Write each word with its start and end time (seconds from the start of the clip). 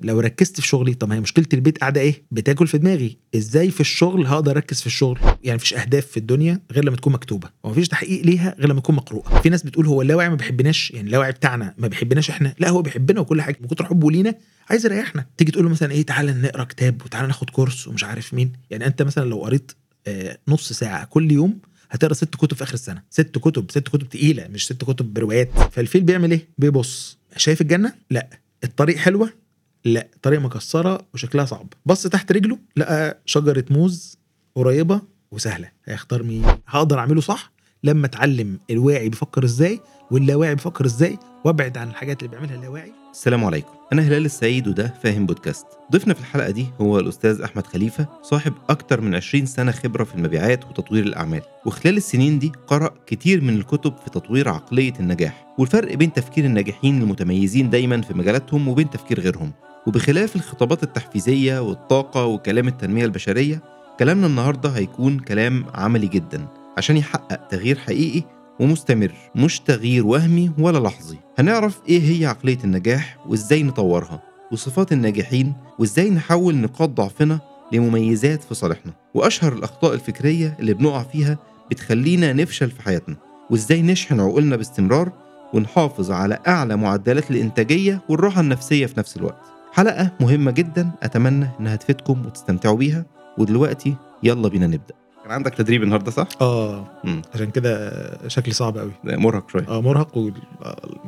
لو 0.00 0.20
ركزت 0.20 0.60
في 0.60 0.66
شغلي 0.66 0.94
طب 0.94 1.08
ما 1.08 1.14
هي 1.14 1.20
مشكلة 1.20 1.46
البيت 1.54 1.78
قاعدة 1.78 2.00
إيه؟ 2.00 2.22
بتاكل 2.30 2.66
في 2.66 2.78
دماغي. 2.78 3.16
إزاي 3.36 3.70
في 3.70 3.80
الشغل 3.80 4.26
هقدر 4.26 4.52
أركز 4.52 4.80
في 4.80 4.86
الشغل؟ 4.86 5.18
يعني 5.42 5.56
مفيش 5.56 5.74
أهداف 5.74 6.06
في 6.06 6.16
الدنيا 6.16 6.60
غير 6.72 6.84
لما 6.84 6.96
تكون 6.96 7.12
مكتوبة 7.12 7.50
ومفيش 7.64 7.88
تحقيق 7.88 8.22
ليها 8.26 8.54
غير 8.58 8.68
لما 8.68 8.80
تكون 8.80 8.94
مقروءة. 8.94 9.40
في 9.40 9.48
ناس 9.48 9.62
بتقول 9.62 9.86
هو 9.86 10.02
اللاوعي 10.02 10.28
ما 10.28 10.34
بيحبناش 10.34 10.90
يعني 10.90 11.06
اللاوعي 11.06 11.32
بتاعنا 11.32 11.74
ما 11.78 11.88
بيحبناش 11.88 12.30
إحنا. 12.30 12.54
لا 12.58 12.68
هو 12.68 12.82
بيحبنا 12.82 13.20
وكل 13.20 13.42
حاجة 13.42 13.56
من 13.60 13.68
كتر 13.68 13.84
حبه 13.84 14.10
لينا 14.10 14.34
عايز 14.70 14.86
يريحنا. 14.86 15.26
تيجي 15.36 15.52
تقول 15.52 15.64
له 15.64 15.70
مثلا 15.70 15.92
إيه 15.92 16.02
تعالى 16.02 16.32
نقرأ 16.32 16.64
كتاب 16.64 17.02
وتعالى 17.04 17.26
ناخد 17.26 17.50
كورس 17.50 17.88
ومش 17.88 18.04
عارف 18.04 18.34
مين. 18.34 18.52
يعني 18.70 18.86
أنت 18.86 19.02
مثلا 19.02 19.28
لو 19.28 19.38
قريت 19.38 19.72
آه، 20.06 20.38
نص 20.48 20.72
ساعة 20.72 21.04
كل 21.04 21.32
يوم 21.32 21.58
هتقرأ 21.90 22.14
ست 22.14 22.34
كتب 22.34 22.56
في 22.56 22.62
آخر 22.64 22.74
السنة. 22.74 23.02
ست 23.10 23.38
كتب 23.38 23.70
ست 23.70 23.88
كتب 23.88 24.08
تقيلة 24.08 24.48
مش 24.48 24.66
ست 24.66 24.84
كتب 24.84 25.14
بروايات. 25.14 25.50
فالفيل 25.72 26.02
بيعمل 26.02 26.30
إيه؟ 26.30 26.48
بيبص. 26.58 27.18
شايف 27.36 27.60
الجنة؟ 27.60 27.92
لا. 28.10 28.28
الطريق 28.64 28.96
حلوة؟ 28.96 29.45
لا 29.86 30.08
طريق 30.22 30.40
مكسرة 30.40 31.00
وشكلها 31.14 31.44
صعب. 31.44 31.66
بص 31.86 32.02
تحت 32.06 32.32
رجله 32.32 32.58
لقى 32.76 33.20
شجرة 33.26 33.64
موز 33.70 34.18
قريبة 34.54 35.00
وسهلة. 35.30 35.70
هيختار 35.84 36.22
مين؟ 36.22 36.44
هقدر 36.66 36.98
أعمله 36.98 37.20
صح؟ 37.20 37.52
لما 37.84 38.06
أتعلم 38.06 38.58
الواعي 38.70 39.08
بيفكر 39.08 39.44
إزاي 39.44 39.80
واللاواعي 40.10 40.54
بيفكر 40.54 40.84
إزاي 40.84 41.18
وأبعد 41.44 41.78
عن 41.78 41.88
الحاجات 41.88 42.18
اللي 42.22 42.30
بيعملها 42.30 42.54
اللاواعي. 42.54 42.92
السلام 43.12 43.44
عليكم. 43.44 43.68
أنا 43.92 44.02
هلال 44.02 44.24
السيد 44.24 44.68
وده 44.68 44.94
فاهم 45.02 45.26
بودكاست. 45.26 45.66
ضيفنا 45.92 46.14
في 46.14 46.20
الحلقة 46.20 46.50
دي 46.50 46.66
هو 46.80 46.98
الأستاذ 46.98 47.40
أحمد 47.40 47.66
خليفة 47.66 48.06
صاحب 48.22 48.52
أكتر 48.70 49.00
من 49.00 49.14
20 49.14 49.46
سنة 49.46 49.72
خبرة 49.72 50.04
في 50.04 50.14
المبيعات 50.14 50.64
وتطوير 50.64 51.04
الأعمال. 51.04 51.42
وخلال 51.66 51.96
السنين 51.96 52.38
دي 52.38 52.52
قرأ 52.66 52.94
كتير 53.06 53.40
من 53.40 53.56
الكتب 53.56 53.96
في 54.04 54.10
تطوير 54.10 54.48
عقلية 54.48 54.92
النجاح. 55.00 55.54
والفرق 55.58 55.94
بين 55.94 56.12
تفكير 56.12 56.44
الناجحين 56.44 57.02
المتميزين 57.02 57.70
دايما 57.70 58.00
في 58.02 58.14
مجالاتهم 58.14 58.68
وبين 58.68 58.90
تفكير 58.90 59.20
غيرهم. 59.20 59.52
وبخلاف 59.86 60.36
الخطابات 60.36 60.82
التحفيزية 60.82 61.60
والطاقة 61.62 62.24
وكلام 62.24 62.68
التنمية 62.68 63.04
البشرية 63.04 63.62
كلامنا 63.98 64.26
النهاردة 64.26 64.68
هيكون 64.70 65.18
كلام 65.18 65.64
عملي 65.74 66.06
جدا 66.06 66.46
عشان 66.78 66.96
يحقق 66.96 67.48
تغيير 67.48 67.78
حقيقي 67.78 68.22
ومستمر 68.60 69.12
مش 69.34 69.60
تغيير 69.60 70.06
وهمي 70.06 70.50
ولا 70.58 70.78
لحظي. 70.78 71.18
هنعرف 71.38 71.80
إيه 71.88 72.18
هي 72.20 72.26
عقلية 72.26 72.58
النجاح 72.64 73.18
وإزاي 73.26 73.62
نطورها 73.62 74.22
وصفات 74.52 74.92
الناجحين 74.92 75.54
وإزاي 75.78 76.10
نحول 76.10 76.56
نقاط 76.56 76.88
ضعفنا 76.88 77.40
لمميزات 77.72 78.42
في 78.44 78.54
صالحنا. 78.54 78.92
وأشهر 79.14 79.52
الأخطاء 79.52 79.94
الفكرية 79.94 80.56
اللي 80.60 80.74
بنقع 80.74 81.02
فيها 81.02 81.38
بتخلينا 81.70 82.32
نفشل 82.32 82.70
في 82.70 82.82
حياتنا 82.82 83.16
وإزاي 83.50 83.82
نشحن 83.82 84.20
عقولنا 84.20 84.56
باستمرار 84.56 85.12
ونحافظ 85.54 86.10
على 86.10 86.38
أعلى 86.48 86.76
معدلات 86.76 87.30
الإنتاجية 87.30 88.00
والراحة 88.08 88.40
النفسية 88.40 88.86
في 88.86 88.94
نفس 88.98 89.16
الوقت. 89.16 89.55
حلقة 89.76 90.10
مهمة 90.20 90.50
جدا 90.50 90.90
أتمنى 91.02 91.48
إنها 91.60 91.76
تفيدكم 91.76 92.26
وتستمتعوا 92.26 92.76
بيها 92.76 93.04
ودلوقتي 93.38 93.96
يلا 94.22 94.48
بينا 94.48 94.66
نبدأ. 94.66 94.94
كان 95.24 95.32
عندك 95.32 95.54
تدريب 95.54 95.82
النهارده 95.82 96.10
صح؟ 96.10 96.28
آه 96.40 96.86
امم 97.04 97.22
عشان 97.34 97.50
كده 97.50 98.28
شكلي 98.28 98.54
صعب 98.54 98.78
قوي 98.78 98.92
مرهق 99.04 99.50
شوية. 99.50 99.68
آه 99.68 99.80
مرهق 99.80 100.16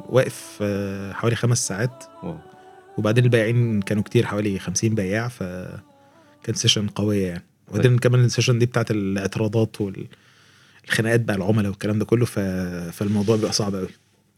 وواقف 0.08 0.58
آه، 0.62 1.12
حوالي 1.12 1.36
خمس 1.36 1.68
ساعات. 1.68 2.04
واو. 2.22 2.36
وبعدين 2.98 3.24
البائعين 3.24 3.80
كانوا 3.82 4.02
كتير 4.02 4.26
حوالي 4.26 4.58
50 4.58 4.94
بياع 4.94 5.28
ف 5.28 5.42
كان 6.42 6.54
session 6.54 6.86
قوية 6.86 7.26
يعني. 7.26 7.44
وبعدين 7.70 7.98
كمان 7.98 8.24
ال 8.24 8.28
session 8.28 8.58
دي 8.58 8.66
بتاعت 8.66 8.90
الاعتراضات 8.90 9.76
والخناقات 9.80 11.20
بقى 11.20 11.36
العملاء 11.36 11.70
والكلام 11.70 11.98
ده 11.98 12.04
كله 12.04 12.24
ف... 12.26 12.38
فالموضوع 12.92 13.36
بيبقى 13.36 13.52
صعب 13.52 13.74
قوي 13.74 13.88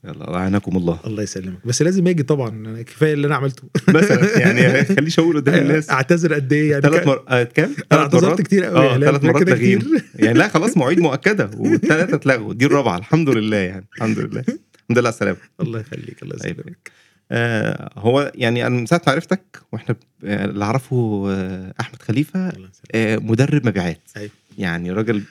يلا 0.05 0.35
أعانكم 0.35 0.77
الله. 0.77 1.01
الله 1.07 1.23
يسلمك. 1.23 1.67
بس 1.67 1.83
لازم 1.83 2.07
أجي 2.07 2.23
طبعا 2.23 2.83
كفاية 2.83 3.13
اللي 3.13 3.27
أنا 3.27 3.35
عملته. 3.37 3.63
مثلا 3.89 4.39
يعني 4.39 4.85
خليش 4.97 5.19
أقول 5.19 5.37
قدام 5.37 5.55
الناس. 5.55 5.91
أعتذر 5.91 6.35
قد 6.35 6.53
إيه 6.53 6.71
يعني؟ 6.71 6.83
ثلاث. 6.83 7.09
آه 7.29 7.43
كام؟ 7.43 7.75
أنا 7.93 8.01
اعتذرت 8.01 8.25
مرات؟ 8.25 8.43
كتير 8.43 8.65
قوي. 8.65 8.79
آه 8.79 8.99
ثلاث 8.99 9.25
مرات 9.25 9.51
كتير. 9.51 9.85
يعني 10.15 10.39
لا 10.39 10.49
خلاص 10.55 10.77
مواعيد 10.77 11.01
مؤكدة 11.01 11.51
والثلاثة 11.57 12.15
اتلغوا. 12.15 12.55
دي 12.55 12.67
الرابعة. 12.67 12.99
الحمد 12.99 13.29
لله 13.29 13.57
يعني 13.57 13.87
الحمد 13.97 14.19
لله. 14.19 14.41
الحمد 14.41 14.99
لله 14.99 15.01
على 15.01 15.09
السلامة. 15.09 15.39
الله 15.61 15.81
يخليك 15.81 16.23
الله 16.23 16.37
طيب. 16.37 16.59
يسلمك. 16.61 16.91
آه 17.33 17.91
هو 17.97 18.33
يعني 18.35 18.67
أنا 18.67 18.77
من 18.77 18.87
ساعة 18.87 19.03
ما 19.07 19.13
عرفتك 19.13 19.63
وإحنا 19.73 19.97
آه، 20.25 20.45
اللي 20.45 20.65
أعرفه 20.65 21.27
آه 21.31 21.75
أحمد 21.81 22.03
خليفة 22.03 22.53
آه 22.95 23.17
مدرب 23.17 23.67
مبيعات. 23.67 24.01
أيوة. 24.17 24.31
يعني 24.59 24.91
راجل 24.91 25.23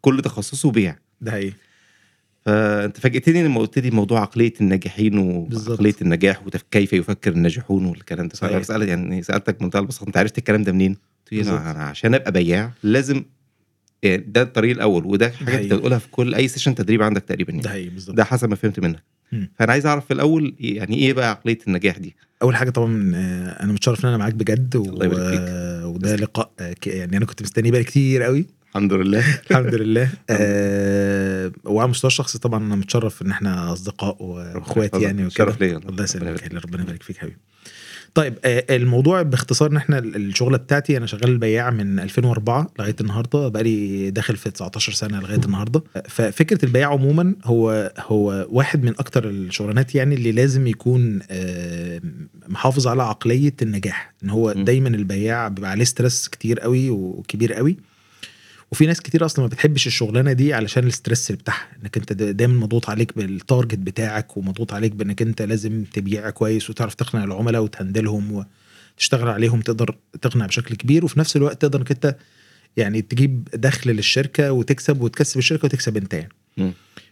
كل 0.00 0.22
تخصصه 0.22 0.70
بيع. 0.70 0.96
ده 1.20 1.30
حقيقي. 1.32 1.52
فأنت 2.44 3.00
فاجئتني 3.00 3.42
لما 3.42 3.60
قلت 3.60 3.78
لي 3.78 3.90
موضوع 3.90 4.20
عقلية 4.20 4.52
الناجحين. 4.60 5.18
وعقليه 5.18 5.94
النجاح 6.02 6.42
وكيف 6.46 6.92
يفكر 6.92 7.32
الناجحون 7.32 7.84
والكلام 7.84 8.28
ده 8.28 8.34
صحيح. 8.34 8.48
فانا 8.50 8.60
بسالك 8.60 8.88
يعني 8.88 9.22
سألتك 9.22 9.60
بمنتهى 9.60 9.80
البساطه 9.80 10.06
انت 10.08 10.16
عرفت 10.16 10.38
الكلام 10.38 10.62
ده 10.62 10.72
منين؟ 10.72 10.92
قلت 10.92 11.32
لي 11.32 11.50
أنا 11.50 11.84
عشان 11.84 12.14
أبقى 12.14 12.32
بياع 12.32 12.72
لازم 12.82 13.22
يعني 14.02 14.24
ده 14.28 14.42
الطريق 14.42 14.70
الأول 14.70 15.06
وده 15.06 15.30
حاجة 15.30 15.62
أنت. 15.62 15.72
بتقولها 15.72 15.98
في 15.98 16.08
كل 16.08 16.34
أي 16.34 16.48
سيشن 16.48 16.74
تدريب 16.74 17.02
عندك 17.02 17.22
تقريبا 17.22 17.52
ده 17.52 17.56
يعني. 17.56 17.68
حقيقي 17.68 17.88
بالظبط 17.88 18.16
ده 18.16 18.24
حسب 18.24 18.48
ما 18.50 18.56
فهمت 18.56 18.80
منك. 18.80 19.02
فأنا 19.54 19.72
عايز 19.72 19.86
أعرف 19.86 20.06
في 20.06 20.12
الأول 20.14 20.54
يعني 20.60 20.96
إيه 20.96 21.12
بقى 21.12 21.30
عقلية 21.30 21.58
النجاح 21.68 21.98
دي؟ 21.98 22.16
أول 22.42 22.56
حاجة 22.56 22.70
طبعا 22.70 23.12
آه، 23.14 23.62
أنا 23.64 23.72
متشرف 23.72 24.04
إن 24.04 24.08
أنا 24.08 24.18
معاك 24.18 24.34
بجد 24.34 24.76
و... 24.76 24.84
الله 24.84 25.06
يبارك 25.06 25.30
فيك. 25.30 25.40
وده 25.94 26.16
لقاء 26.16 26.50
آه، 26.60 26.74
يعني 26.86 27.16
أنا 27.16 27.26
كنت 27.26 27.42
مستنيه 27.42 27.70
بقالي 27.70 27.84
كتير 27.84 28.22
قوي 28.22 28.46
الحمد 28.68 28.92
لله. 28.92 29.24
الحمد 29.50 29.74
لله. 29.74 30.08
آه 30.30 31.52
وعلى 31.64 31.84
المستوى 31.84 32.08
الشخصي 32.08 32.38
طبعا 32.38 32.64
أنا 32.66 32.76
متشرف 32.76 33.22
إن 33.22 33.30
إحنا 33.30 33.72
أصدقاء 33.72 34.22
وإخوات 34.22 34.94
يعني 34.94 35.22
وكده. 35.26 35.34
شرف 35.34 35.60
ليا. 35.60 35.76
الله 35.76 36.04
يسلمك. 36.04 36.64
ربنا 36.64 36.82
يبارك 36.82 37.02
فيك 37.02 37.16
حبيبي. 37.16 37.36
طيب 38.14 38.34
آه 38.44 38.64
الموضوع 38.76 39.22
باختصار 39.22 39.70
إن 39.70 39.76
إحنا 39.76 39.98
الشغله 39.98 40.56
بتاعتي 40.56 40.96
أنا 40.96 41.06
شغال 41.06 41.38
بياع 41.38 41.70
من 41.70 42.00
2004 42.00 42.70
لغاية 42.78 42.96
النهارده. 43.00 43.48
بقالي 43.48 44.10
داخل 44.10 44.36
في 44.36 44.50
19 44.50 44.92
سنة 44.92 45.20
لغاية 45.20 45.40
النهارده. 45.44 45.82
ففكرة 46.08 46.64
البياع 46.64 46.88
عموما 46.92 47.34
هو 47.44 47.92
هو 47.98 48.46
واحد 48.50 48.82
من 48.84 48.92
أكتر 48.98 49.28
الشغلانات 49.28 49.94
يعني 49.94 50.14
اللي 50.14 50.32
لازم 50.32 50.66
يكون 50.66 51.20
آه 51.30 52.00
محافظ 52.48 52.86
على 52.86 53.02
عقلية 53.02 53.54
النجاح. 53.62 54.14
إن 54.24 54.30
هو. 54.30 54.52
دايما 54.52 54.88
البياع 54.88 55.48
بيبقى 55.48 55.70
عليه 55.70 55.84
stress 55.84 56.28
كتير 56.28 56.60
قوي 56.60 56.90
وكبير 56.90 57.52
قوي. 57.52 57.76
وفي 58.72 58.86
ناس 58.86 59.00
كتير 59.00 59.24
أصلا 59.24 59.44
ما 59.44 59.48
بتحبش 59.50 59.86
الشغلانة 59.86 60.32
دي 60.32 60.54
علشان 60.54 60.82
ال 60.82 60.89
stress 60.89 61.30
اللي 61.30 61.40
بتاعها 61.42 61.66
إنك 61.82 61.96
أنت 61.96 62.12
دا- 62.12 62.30
دايما 62.30 62.54
مضغوط 62.60 62.90
عليك 62.90 63.16
بال 63.18 63.33
target 63.33 63.78
بتاعك 63.78 64.36
ومضغوط 64.36 64.72
عليك 64.72 64.92
بإنك 64.92 65.22
أنت 65.22 65.42
لازم 65.42 65.84
تبيع 65.92 66.30
كويس 66.30 66.70
وتعرف 66.70 66.94
تقنع 66.94 67.24
العملاء 67.24 67.62
وت 67.62 67.78
handle 67.78 68.28
هم 68.28 68.44
وتشتغل 68.96 69.28
عليهم 69.28 69.60
تقدر 69.60 69.96
تقنع 70.22 70.46
بشكل 70.46 70.74
كبير 70.74 71.04
وفي 71.04 71.18
نفس 71.20 71.36
الوقت 71.36 71.62
تقدر 71.62 71.78
إنك 71.78 71.90
أنت 71.90 72.16
يعني 72.76 73.02
تجيب 73.02 73.48
دخل 73.54 73.90
للشركة 73.90 74.52
وتكسب 74.52 75.00
وتكسب 75.00 75.38
الشركة 75.38 75.64
وتكسب 75.64 75.96
أنت 75.96 76.14
يعني. 76.14 76.28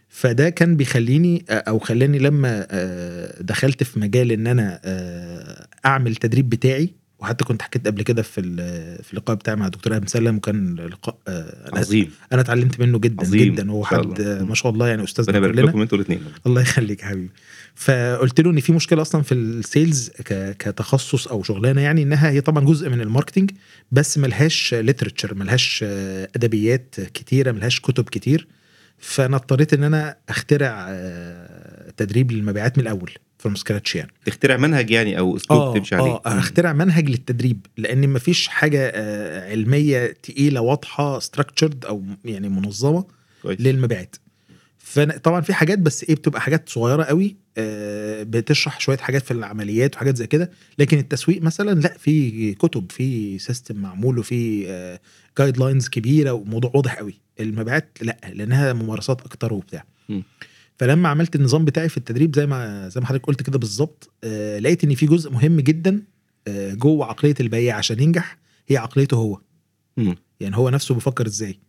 فده 0.09 0.49
كان 0.49 0.75
بيخليني 0.77 1.45
أو 1.49 1.79
خلاني 1.79 2.19
لما 2.19 2.67
آه، 2.71 3.41
دخلت 3.41 3.83
في 3.83 3.99
مجال 3.99 4.31
إن 4.31 4.47
أنا 4.47 4.79
آه، 4.85 5.67
أعمل 5.85 6.15
تدريب 6.15 6.49
بتاعي 6.49 6.93
وحتى 7.19 7.45
كنت 7.45 7.61
حكيت 7.61 7.87
قبل 7.87 8.01
كده 8.01 8.21
في 8.21 8.41
في 9.03 9.13
اللقاء 9.13 9.35
بتاعي 9.35 9.55
مع 9.55 9.67
دكتور 9.67 9.95
آدم 9.95 10.07
سلم 10.07 10.35
وكان 10.37 10.75
لقاء 10.75 11.17
آه، 11.27 11.69
أنا 11.71 11.79
عظيم. 11.79 12.11
أنا 12.33 12.41
اتعلمت 12.41 12.79
منه 12.79 12.99
جدا 12.99 13.25
عظيم. 13.25 13.53
جدا 13.53 13.71
هو 13.71 13.85
حد. 13.85 14.21
آه، 14.21 14.43
ما 14.43 14.55
شاء 14.55 14.71
الله 14.71 14.87
يعني 14.87 15.01
ربنا 15.01 15.09
أستاذنا 15.09 15.37
يبارك 15.37 15.55
لكم 15.55 15.81
أنتوا 15.81 15.97
الاثنين 15.97 16.21
الله 16.47 16.61
يخليك 16.61 17.01
يا 17.01 17.07
حبيبي. 17.07 17.29
فقلت 17.75 18.41
له 18.41 18.51
إن 18.51 18.59
في 18.59 18.73
مشكلة 18.73 19.01
أصلا 19.01 19.21
في 19.21 19.33
ال 19.33 19.46
sales 19.46 20.11
كتخصص 20.59 21.27
أو 21.27 21.43
شغلانة 21.43 21.81
يعني 21.81 22.03
إنها 22.03 22.29
هي 22.29 22.41
طبعا 22.41 22.65
جزء 22.65 22.89
من 22.89 23.01
ال 23.01 23.06
marketing 23.06 23.51
بس 23.91 24.17
ملهاش 24.17 24.73
literature 24.73 25.33
ملهاش 25.35 25.85
آه، 25.87 26.29
أدبيات 26.35 26.95
كتيرة 27.13 27.51
ملهاش 27.51 27.79
كتب 27.79 28.09
كتير. 28.09 28.47
فأنا 28.99 29.35
اضطريت 29.35 29.73
إن 29.73 29.83
أنا 29.83 30.17
أخترع 30.29 30.87
آه، 32.01 32.03
تدريب 32.05 32.31
للمبيعات 32.31 32.77
من 32.77 32.83
الأول 32.83 33.11
from 33.39 33.55
scratch 33.55 33.95
يعني. 33.95 34.11
تخترع 34.25 34.57
منهج 34.57 34.91
يعني 34.91 35.19
أو 35.19 35.35
اسلوب 35.35 35.77
تمشي 35.77 35.95
عليه. 35.95 36.11
آه 36.11 36.21
اخترع 36.25 36.73
منهج 36.73 37.09
للتدريب 37.09 37.65
لأن 37.77 38.09
مفيش 38.09 38.47
حاجة 38.47 38.91
آه، 38.95 39.51
علمية 39.51 40.07
تقيلة 40.23 40.61
واضحة 40.61 41.19
structured 41.19 41.85
أو 41.85 42.03
يعني 42.25 42.49
منظمة 42.49 43.05
كويس. 43.41 43.61
للمبيعات. 43.61 44.15
فطبعا 44.77 45.41
في 45.41 45.53
حاجات 45.53 45.79
بس 45.79 46.03
إيه 46.03 46.15
بتبقى 46.15 46.41
حاجات 46.41 46.69
صغيرة 46.69 47.03
قوي 47.03 47.35
آه، 47.57 48.23
بتشرح 48.23 48.79
شوية 48.79 48.97
حاجات 48.97 49.21
في 49.21 49.31
العمليات 49.31 49.95
وحاجات 49.95 50.17
زي 50.17 50.27
كده 50.27 50.51
لكن 50.79 50.97
التسويق 50.97 51.41
مثلا 51.41 51.79
لا 51.79 51.97
في 51.97 52.53
كتب 52.53 52.91
في 52.91 53.39
system 53.39 53.75
معمول 53.75 54.19
وفي 54.19 54.99
guidelines 55.39 55.87
كبيرة 55.89 56.31
وموضوع 56.31 56.71
واضح 56.75 56.95
قوي. 56.97 57.13
المبيعات 57.39 57.97
لا 58.01 58.17
لأنها 58.33 58.73
ممارسات 58.73 59.21
أكتر 59.21 59.53
وبتاع. 59.53 59.83
مم. 60.09 60.23
فلما 60.77 61.09
عملت 61.09 61.35
النظام 61.35 61.65
بتاعي 61.65 61.89
في 61.89 61.97
التدريب 61.97 62.35
زي 62.35 62.45
ما 62.45 62.89
زي 62.89 63.01
ما 63.01 63.07
حضرتك 63.07 63.25
قلت 63.25 63.43
كده 63.43 63.59
بالظبط 63.59 64.09
آه، 64.23 64.59
لقيت 64.59 64.83
إن 64.83 64.95
في 64.95 65.05
جزء 65.05 65.31
مهم 65.31 65.59
جدا 65.59 66.03
آه، 66.47 66.73
جوه 66.73 67.05
عقلية 67.05 67.35
البياع 67.39 67.75
عشان 67.75 67.99
ينجح 67.99 68.37
هي 68.67 68.77
عقليته 68.77 69.17
هو 69.17 69.39
مم. 69.97 70.15
يعني 70.39 70.57
هو 70.57 70.69
نفسه 70.69 70.95
بيفكر 70.95 71.25
إزاي 71.27 71.59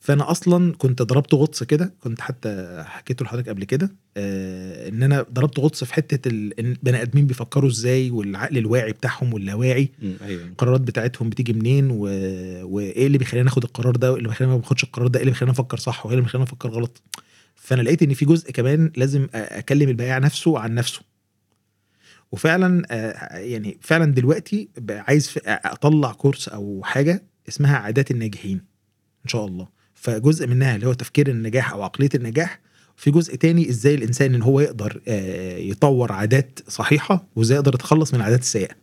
فأنا 0.00 0.30
أصلا 0.30 0.72
كنت 0.78 1.02
ضربت 1.02 1.34
غطس 1.34 1.62
كده 1.62 1.94
كنت 2.00 2.20
حتى 2.20 2.82
حكيته 2.86 3.24
لحضرتك 3.24 3.48
قبل 3.48 3.64
كده 3.64 3.92
آه 4.16 4.88
إن 4.88 5.02
أنا 5.02 5.26
ضربت 5.32 5.58
غطس 5.60 5.84
في 5.84 5.94
حتة 5.94 6.28
البني 6.28 7.02
آدمين 7.02 7.26
بيفكروا 7.26 7.70
إزاي 7.70 8.10
والعقل 8.10 8.58
الواعي 8.58 8.92
بتاعهم 8.92 9.34
واللاواعي. 9.34 9.90
أيوه 10.22 10.42
القرارات 10.42 10.80
بتاعتهم 10.80 11.30
بتيجي 11.30 11.52
منين 11.52 11.90
و... 11.90 11.98
وإيه 12.62 13.06
اللي 13.06 13.18
بيخلينا 13.18 13.44
ناخد 13.44 13.64
القرار 13.64 13.96
ده 13.96 14.10
وايه 14.10 14.18
اللي 14.18 14.28
بيخلينا 14.28 14.52
ما 14.54 14.60
ناخدش 14.60 14.84
القرار 14.84 15.06
ده 15.08 15.18
إيه 15.18 15.22
اللي 15.22 15.32
بيخلينا 15.32 15.52
نفكر 15.52 15.76
صح 15.78 16.06
وإيه 16.06 16.14
اللي 16.14 16.24
بيخلينا 16.24 16.44
نفكر 16.44 16.68
غلط 16.68 17.02
فانا 17.60 17.82
لقيت 17.82 18.02
ان 18.02 18.14
في 18.14 18.24
جزء 18.24 18.50
كمان 18.50 18.92
لازم 18.96 19.28
اكلم 19.34 19.88
البائع 19.88 20.18
نفسه 20.18 20.58
عن 20.58 20.74
نفسه. 20.74 21.00
وفعلا 22.32 22.82
يعني 23.32 23.78
فعلا 23.80 24.04
دلوقتي 24.12 24.68
عايز 24.90 25.38
اطلع 25.46 26.12
كورس 26.12 26.48
أو 26.48 26.80
حاجة 26.84 27.22
اسمها 27.48 27.76
عادات 27.76 28.10
الناجحين 28.10 28.56
إن 29.24 29.28
شاء 29.28 29.46
الله. 29.46 29.68
فجزء 29.94 30.46
منها 30.46 30.74
اللي 30.74 30.86
هو 30.86 30.92
تفكير 30.92 31.28
النجاح 31.28 31.72
أو 31.72 31.82
عقلية 31.82 32.08
النجاح 32.14 32.60
في 32.96 33.10
جزء 33.10 33.34
تاني 33.34 33.68
إزاي 33.68 33.94
الانسان 33.94 34.34
ان 34.34 34.42
هو 34.42 34.60
يقدر 34.60 35.00
يطور 35.58 36.12
عادات 36.12 36.58
صحيحة 36.68 37.26
وازاي 37.36 37.56
يقدر 37.56 37.74
يتخلص 37.74 38.14
من 38.14 38.20
العادات 38.20 38.40
السيئة. 38.40 38.74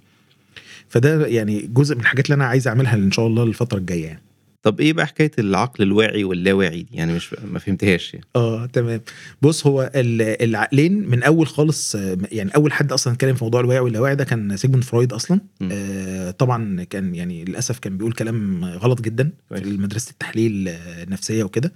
فده 0.89 1.27
يعني 1.27 1.62
جزء 1.68 1.95
من 1.95 2.01
الحاجات 2.01 2.25
اللي 2.25 2.35
أنا 2.35 2.45
عايز 2.45 2.68
اعملها 2.68 2.95
إن 2.95 3.12
شاء 3.12 3.27
الله 3.27 3.44
الفترة 3.44 3.77
الجاية 3.77 4.06
يعني. 4.06 4.21
طب 4.63 4.80
إيه 4.80 4.94
بقى 4.94 5.07
حكاية 5.07 5.31
العقل 5.39 5.83
الواعي 5.83 6.24
واللاواعي 6.24 6.83
دي؟ 6.83 6.95
يعني 6.98 7.13
مش 7.13 7.36
ما 7.51 7.59
فهمتهاش 7.59 8.13
يعني. 8.13 8.25
آه 8.36 8.65
تمام. 8.65 9.01
بص 9.42 9.68
هو 9.68 9.92
ال- 9.95 10.44
العقلين 10.44 11.09
من 11.09 11.24
أول 11.24 11.48
خالص 11.48 11.95
يعني 12.31 12.51
أول 12.56 12.74
حد 12.74 12.92
أصلا 12.92 13.13
اتكلم 13.13 13.36
في 13.36 13.44
موضوع 13.44 13.62
الواعي 13.62 13.80
واللاواعي 13.80 14.15
ده 14.15 14.24
كان 14.24 14.57
سيجموند 14.57 14.83
فرويد 14.83 15.13
أصلا. 15.13 15.39
م. 15.62 15.69
آه 15.71 16.31
طبعا 16.31 16.83
كان 16.83 17.15
يعني 17.15 17.45
للأسف 17.45 17.80
كان 17.80 17.98
بيقول 17.98 18.13
كلام 18.13 18.65
غلط 18.65 19.01
جدا. 19.01 19.31
في 19.56 19.63
مدرسة 19.77 20.12
التحليل 20.12 20.68
النفسية 21.03 21.44
وكده. 21.44 21.74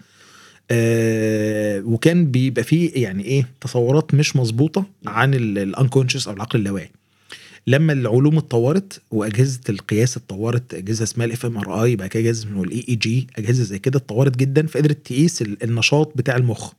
آه 0.71 1.81
وكان 1.85 2.31
بيبقى 2.31 2.63
فيه 2.63 2.91
يعني 3.03 3.25
إيه 3.25 3.47
تصورات 3.61 4.13
مش 4.13 4.35
مظبوطة 4.35 4.85
عن 5.07 5.33
ال 5.33 5.41
unconscious 5.41 6.27
أو 6.27 6.33
العقل 6.33 6.59
اللاواعي. 6.59 6.91
لما 7.67 7.93
العلوم 7.93 8.37
اتطورت 8.37 9.01
وأجهزة 9.11 9.59
القياس 9.69 10.17
اتطورت 10.17 10.73
أجهزة 10.73 11.03
اسمها 11.03 11.25
ال 11.25 11.45
fMRI 11.45 11.95
بقى 11.95 12.09
كده 12.09 12.23
أجهزة 12.23 12.43
اسمه 12.47 12.63
ال 12.63 12.85
EEG 12.89 13.27
أجهزة 13.37 13.63
زي 13.63 13.79
كده 13.79 13.97
اتطورت 13.97 14.37
جدا 14.37 14.67
فقدرت 14.67 15.05
تقيس 15.05 15.41
ال- 15.41 15.63
النشاط 15.63 16.11
بتاع 16.17 16.35
المخ. 16.35 16.71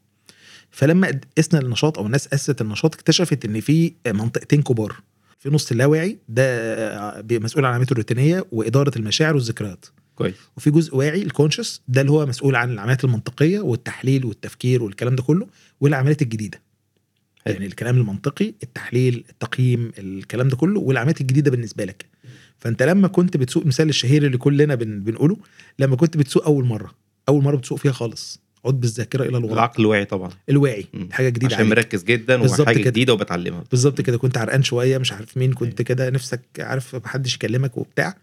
فلما 0.71 1.21
قسنا 1.39 1.61
النشاط 1.61 1.99
أو 1.99 2.07
الناس 2.07 2.29
قست 2.29 2.61
النشاط 2.61 2.95
اكتشفت 2.95 3.45
إن 3.45 3.61
في 3.61 3.93
منطقتين 4.07 4.63
كبار. 4.63 4.97
في 5.39 5.51
نص 5.51 5.71
اللاواعي 5.71 6.19
ده 6.29 7.39
مسؤول 7.39 7.65
عن 7.65 7.71
العمليات 7.71 7.93
الروتينية 7.93 8.45
وإدارة 8.53 8.99
المشاعر 8.99 9.35
والذكريات. 9.35 9.87
كويس. 10.15 10.35
وفي 10.57 10.71
جزء 10.71 10.97
واعي 10.97 11.23
الكونشس 11.23 11.81
ده 11.89 12.01
اللي 12.01 12.13
هو 12.13 12.27
مسؤول 12.27 12.57
عن 12.57 12.71
العمليات 12.73 13.05
المنطقية 13.05 13.61
والتحليل 13.61 14.25
والتفكير 14.25 14.83
والكلام 14.83 15.17
ده 15.17 15.23
كله 15.23 15.47
والعمليات 15.81 16.23
الجديدة. 16.23 16.61
يعني 17.47 17.67
الكلام 17.67 17.97
المنطقي 17.97 18.55
التحليل 18.63 19.25
التقييم 19.31 19.93
الكلام 19.99 20.49
ده 20.49 20.57
كله 20.57 20.81
والعمليات 20.81 21.21
الجديدة 21.21 21.51
بالنسبة 21.51 21.85
لك 21.85 22.07
فأنت 22.59 22.83
لما 22.83 23.09
كنت 23.09 23.37
بتسوق 23.37 23.67
مثال 23.67 23.89
الشهير 23.89 24.27
اللي 24.27 24.39
كلنا 24.39 24.75
بن 24.75 25.01
بنقوله 25.01 25.37
لما 25.79 25.97
كنت 25.97 26.17
بتسوق 26.17 26.45
أول 26.45 26.65
مرة 26.65 26.95
أول 27.29 27.43
مرة 27.45 27.57
بتسوق 27.57 27.79
فيها 27.79 27.93
خالص 27.93 28.41
عد 28.65 28.81
بالذاكرة 28.81 29.23
إلى 29.25 29.37
الوراء 29.39 29.55
العقل 29.55 29.83
الواعي 29.83 30.05
طبعا 30.05 30.31
الواعي. 30.49 30.87
حاجة 31.11 31.29
جديدة 31.29 31.47
عشان 31.55 31.59
عليك. 31.67 31.79
مركز 31.79 32.03
جدا 32.05 32.43
وحاجة 32.43 32.79
كده. 32.79 32.91
جديدة 32.91 33.13
وبتعلمها 33.13 33.65
بالظبط 33.71 34.01
كده 34.01 34.19
كنت 34.19 34.39
عرقان 34.39 34.63
شوية 34.63 34.99
مش 34.99 35.13
عارف 35.13 35.37
مين 35.37 35.53
كنت 35.53 35.63
أيوة. 35.81 35.89
كده 35.89 36.11
نفسك 36.11 36.41
عارف 36.59 36.95
محدش 36.97 37.35
يكلمك 37.35 37.79
وبتاع. 37.79 38.17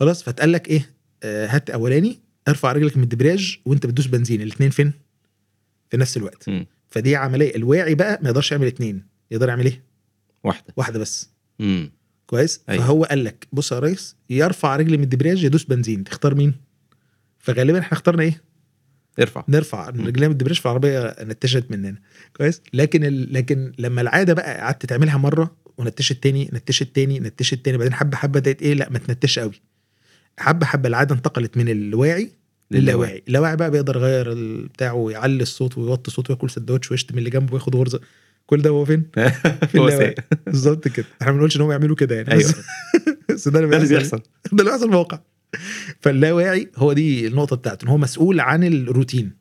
خلاص 0.00 0.22
فاتقال 0.22 0.52
لك 0.52 0.68
إيه 0.68 0.90
آه 1.22 1.46
هات 1.46 1.70
أولاني 1.70 2.18
ارفع 2.48 2.72
رجلك 2.72 2.96
من 2.96 3.02
الدبرياج 3.02 3.58
وأنت 3.64 3.86
بتدوس 3.86 4.06
بنزين 4.06 4.42
الاثنين 4.42 4.70
فين 4.70 4.92
في 5.90 5.96
نفس 5.96 6.16
الوقت 6.16 6.48
مم. 6.48 6.66
فدي 6.94 7.16
عملية. 7.16 7.56
الواعي 7.56 7.94
بقى 7.94 8.18
ما 8.22 8.28
يقدرش 8.28 8.52
يعمل 8.52 8.66
اثنين 8.66 9.06
يقدر 9.30 9.48
يعمل 9.48 9.64
إيه؟ 9.64 9.82
واحدة. 10.44 10.74
واحدة 10.76 10.98
بس. 10.98 11.30
امم 11.60 11.92
كويس؟ 12.26 12.60
أيوة. 12.68 12.84
فهو 12.84 13.04
قال 13.04 13.24
لك 13.24 13.48
بص 13.52 13.72
يا 13.72 13.78
ريس 13.78 14.16
يرفع 14.30 14.76
رجلي 14.76 14.96
من 14.96 15.02
الدبرياج 15.02 15.44
يدوس 15.44 15.64
بنزين. 15.64 16.04
تختار 16.04 16.34
مين؟ 16.34 16.54
فغالبا 17.38 17.78
إحنا 17.78 17.92
اخترنا 17.92 18.22
إيه؟ 18.22 18.42
ارفع. 19.20 19.44
نرفع. 19.48 19.88
رجلنا 19.88 20.26
من 20.26 20.32
الدبريج 20.32 20.58
في 20.58 20.66
العربيه 20.66 21.16
نتشت 21.20 21.70
مننا. 21.70 21.96
كويس؟ 22.36 22.62
لكن 22.72 23.04
ال... 23.04 23.32
لكن 23.32 23.72
لما 23.78 24.00
العادة 24.00 24.32
بقى 24.34 24.60
قعدت 24.60 24.86
تعملها 24.86 25.16
مرة 25.18 25.56
ونتشت 25.78 26.22
تاني 26.22 26.50
نتشت 26.52 26.94
تاني 26.94 27.20
نتشت 27.20 27.64
تاني 27.64 27.78
بعدين 27.78 27.94
حبة 27.94 28.16
حبة 28.16 28.40
بدات 28.40 28.62
إيه؟ 28.62 28.74
لا 28.74 28.90
ما 28.90 28.98
تنتش 28.98 29.38
قوي. 29.38 29.60
حبة 30.38 30.66
حبة 30.66 30.88
العادة 30.88 31.14
انتقلت 31.14 31.56
من 31.56 31.68
الواعي 31.68 32.30
للاواعي 32.70 33.22
اللاواعي. 33.28 33.56
بقى 33.56 33.70
بيقدر 33.70 33.96
يغير 33.96 34.34
بتاعه 34.64 34.94
ويعلي 34.94 35.42
الصوت 35.42 35.78
ويوطي 35.78 36.10
صوته 36.10 36.32
وياكل 36.32 36.50
سندوتش 36.50 36.90
ويشتم 36.90 37.18
اللي 37.18 37.30
جنبه 37.30 37.52
وياخد 37.54 37.76
غرزة. 37.76 38.00
كل 38.46 38.62
ده 38.62 38.70
هو 38.70 38.84
فين؟ 38.84 39.06
في 39.68 39.74
اللاواعي. 39.74 40.14
بالظبط 40.46 40.88
كده. 40.88 41.06
إحنا 41.22 41.26
ما 41.32 41.36
بنقولش 41.36 41.56
إن 41.56 41.60
هم 41.60 41.70
يعملوا 41.70 41.96
كده 41.96 42.16
يعني. 42.16 42.32
أيوه. 42.32 42.54
بس- 43.30 43.48
ده 43.48 43.60
اللي 43.60 43.78
بيحصل. 43.88 44.18
ده 44.18 44.60
اللي 44.60 44.64
بيحصل 44.64 44.78
في 44.86 44.90
الواقع. 44.90 45.18
فاللاواعي 46.00 46.70
هو 46.76 46.92
دي 46.92 47.26
النقطة 47.26 47.56
بتاعته 47.56 47.84
إن 47.84 47.88
هو 47.88 47.98
مسؤول 47.98 48.40
عن 48.40 48.64
الروتين. 48.64 49.32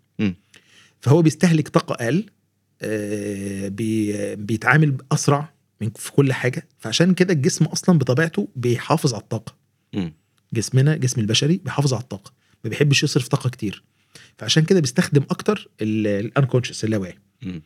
فهو 1.02 1.22
بيستهلك 1.22 1.68
طاقة 1.68 1.94
أقل 2.06 2.25
آه، 2.81 3.68
بي- 3.68 4.36
بيتعامل 4.36 4.98
أسرع 5.12 5.54
من 5.81 5.90
في 5.96 6.12
كل 6.12 6.34
حاجة. 6.34 6.68
فعشان 6.80 7.14
كده 7.14 7.34
الجسم 7.34 7.66
أصلا 7.66 8.00
بطبيعته 8.00 8.48
بيحافظ 8.56 9.14
على 9.14 9.22
الطاقة. 9.24 9.56
جسمنا 10.54 10.96
جسم 10.96 11.22
البشري 11.22 11.58
بيحافظ 11.66 11.94
على 11.94 12.04
الطاقة. 12.04 12.31
ما 12.63 12.69
بيحبش 12.69 13.04
يصرف 13.04 13.27
طاقة 13.27 13.50
كتير. 13.50 13.83
فعشان 14.38 14.63
كده 14.63 14.80
بيستخدم 14.80 15.21
أكتر 15.30 15.69
ال 15.81 15.90
unconscious 15.90 16.83
اللاواعي 16.83 17.18
مم. 17.42 17.62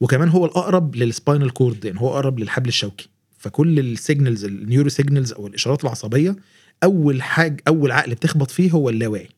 وكمان 0.00 0.28
هو 0.28 0.46
الأقرب 0.46 0.96
لل 0.96 1.10
spinal 1.10 1.50
cord 1.52 1.84
يعني 1.84 2.00
هو 2.00 2.08
أقرب 2.12 2.38
للحبل 2.38 2.68
الشوكي. 2.68 3.08
فكل 3.38 3.78
ال 3.78 3.86
signals 3.86 4.44
ال 4.44 4.51
neuro 4.51 4.88
signals 4.88 5.32
أو 5.32 5.46
الإشارات 5.46 5.84
العصبية 5.84 6.36
أول 6.84 7.22
حاجة 7.22 7.56
أول 7.68 7.90
عقل 7.90 8.10
بتخبط 8.14 8.50
فيه 8.50 8.70
هو 8.70 8.88
اللاواعي 8.88 9.28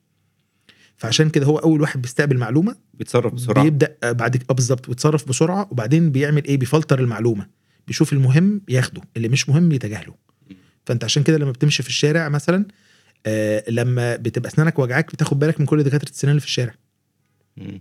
فعشان 0.97 1.31
كده 1.31 1.47
هو 1.47 1.57
أول 1.59 1.81
واحد 1.81 2.03
بيستقبل 2.03 2.39
معلومة 2.39 2.77
بيتصرف 2.95 3.35
بسرعة. 3.35 3.65
بيبدأ 3.65 3.97
بعد 4.05 4.37
ك- 4.37 4.45
آه 4.51 4.55
بالظبط 4.55 4.89
ويتصرف 4.89 5.29
بسرعة 5.29 5.69
وبعدين 5.71 6.11
بيعمل 6.11 6.45
إيه 6.45 6.57
بيفلتر 6.57 7.01
المعلومة. 7.01 7.47
بيشوف 7.87 8.13
المهم 8.13 8.61
ياخده 8.69 9.03
اللي 9.17 9.29
مش 9.29 9.49
مهم 9.49 9.73
يتجاهله. 9.73 10.15
فأنت 10.87 11.05
عشان 11.05 11.23
كده 11.23 11.39
لما 11.39 11.51
بتمشي 11.53 11.83
في 11.83 11.89
الشارع 11.89 12.29
مثلا 12.29 12.65
آه 13.27 13.65
لما 13.71 14.17
بتبقى 14.17 14.49
أسنانك 14.49 14.79
وجعاك 14.79 15.13
بتاخد 15.13 15.39
بالك 15.39 15.61
من 15.61 15.67
كل 15.67 15.83
دكاترة 15.83 16.09
السنان 16.11 16.31
اللي 16.31 16.41
في 16.41 16.47
الشارع. 16.47 16.75
مم. 17.57 17.81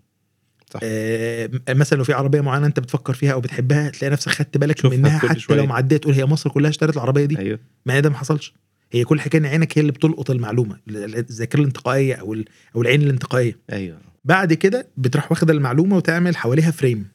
صح. 0.74 0.80
آه 0.84 1.50
مثلا 1.70 1.98
لو 1.98 2.04
في 2.04 2.14
عربية 2.14 2.42
معينة 2.42 2.66
أنت 2.66 2.80
بتفكر 2.80 3.14
فيها 3.14 3.34
أو 3.34 3.42
بتحبها 3.42 3.90
تلاقي 3.90 4.12
نفسك 4.12 4.32
خدت 4.32 4.58
بالك 4.58 4.86
منها 4.86 5.20
حتى 5.20 5.40
شوية. 5.40 5.58
لو 5.58 5.66
معدية 5.66 5.98
تقول 5.98 6.14
هي 6.14 6.26
مصر 6.26 6.50
كلها 6.50 6.70
اشترت 6.70 6.96
العربية 6.96 7.26
دي. 7.26 7.38
أيوه. 7.40 7.60
ما 7.86 8.00
ده 8.00 8.10
ما 8.10 8.18
حصلش. 8.18 8.54
هي 8.92 9.04
كل 9.04 9.22
حكاية 9.22 9.42
إن 9.42 9.46
عينك 9.46 9.78
هي 9.78 9.82
اللي 9.82 9.92
بتلقط 9.92 10.32
المعلومة 10.32 10.80
الذاكرة 10.88 11.60
الانتقائية 11.60 12.14
أو 12.16 12.36
أو 12.76 12.82
العين 12.82 13.02
الانتقائية. 13.02 13.58
أيوه. 13.72 13.98
بعد 14.26 14.54
كده 14.54 14.88
بتروح 14.98 15.32
واخدة 15.32 15.54
المعلومة 15.54 15.96
وتعمل 15.98 16.36
حواليها 16.38 16.72
فريم 16.72 17.08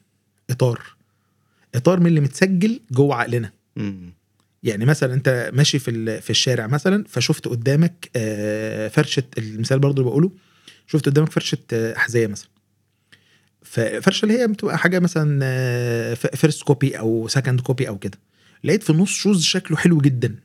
إطار. 0.49 0.81
إطار 1.75 1.99
من 1.99 2.07
اللي 2.07 2.19
متسجل 2.19 2.79
جوه 2.91 3.15
عقلنا. 3.15 3.51
مم. 3.75 4.13
يعني 4.63 4.85
مثلا 4.85 5.13
أنت 5.13 5.51
ماشي 5.53 5.79
في 5.79 6.21
في 6.21 6.29
الشارع 6.29 6.67
مثلا 6.67 7.03
فشفت 7.07 7.47
قدامك 7.47 8.09
آه، 8.15 8.87
فرشة 8.87 9.23
المثال 9.37 9.79
برضو 9.79 10.01
اللي 10.01 10.11
بقوله 10.11 10.31
شفت 10.87 11.05
قدامك 11.05 11.31
فرشة 11.31 11.57
آه، 11.73 11.97
أحذية 11.97 12.27
مثلا. 12.27 12.49
ففرشه 13.61 14.25
اللي 14.25 14.39
هي 14.39 14.47
بتبقى 14.47 14.77
حاجة 14.77 14.99
مثلا 14.99 15.39
first 16.15 16.63
copy 16.63 16.99
أو 16.99 17.27
second 17.27 17.61
copy 17.61 17.87
أو 17.87 17.97
كده. 17.97 18.17
لقيت 18.63 18.83
في 18.83 18.89
النص 18.89 19.09
shoes 19.09 19.43
شكله 19.43 19.77
حلو 19.77 19.97
جدا 19.97 20.35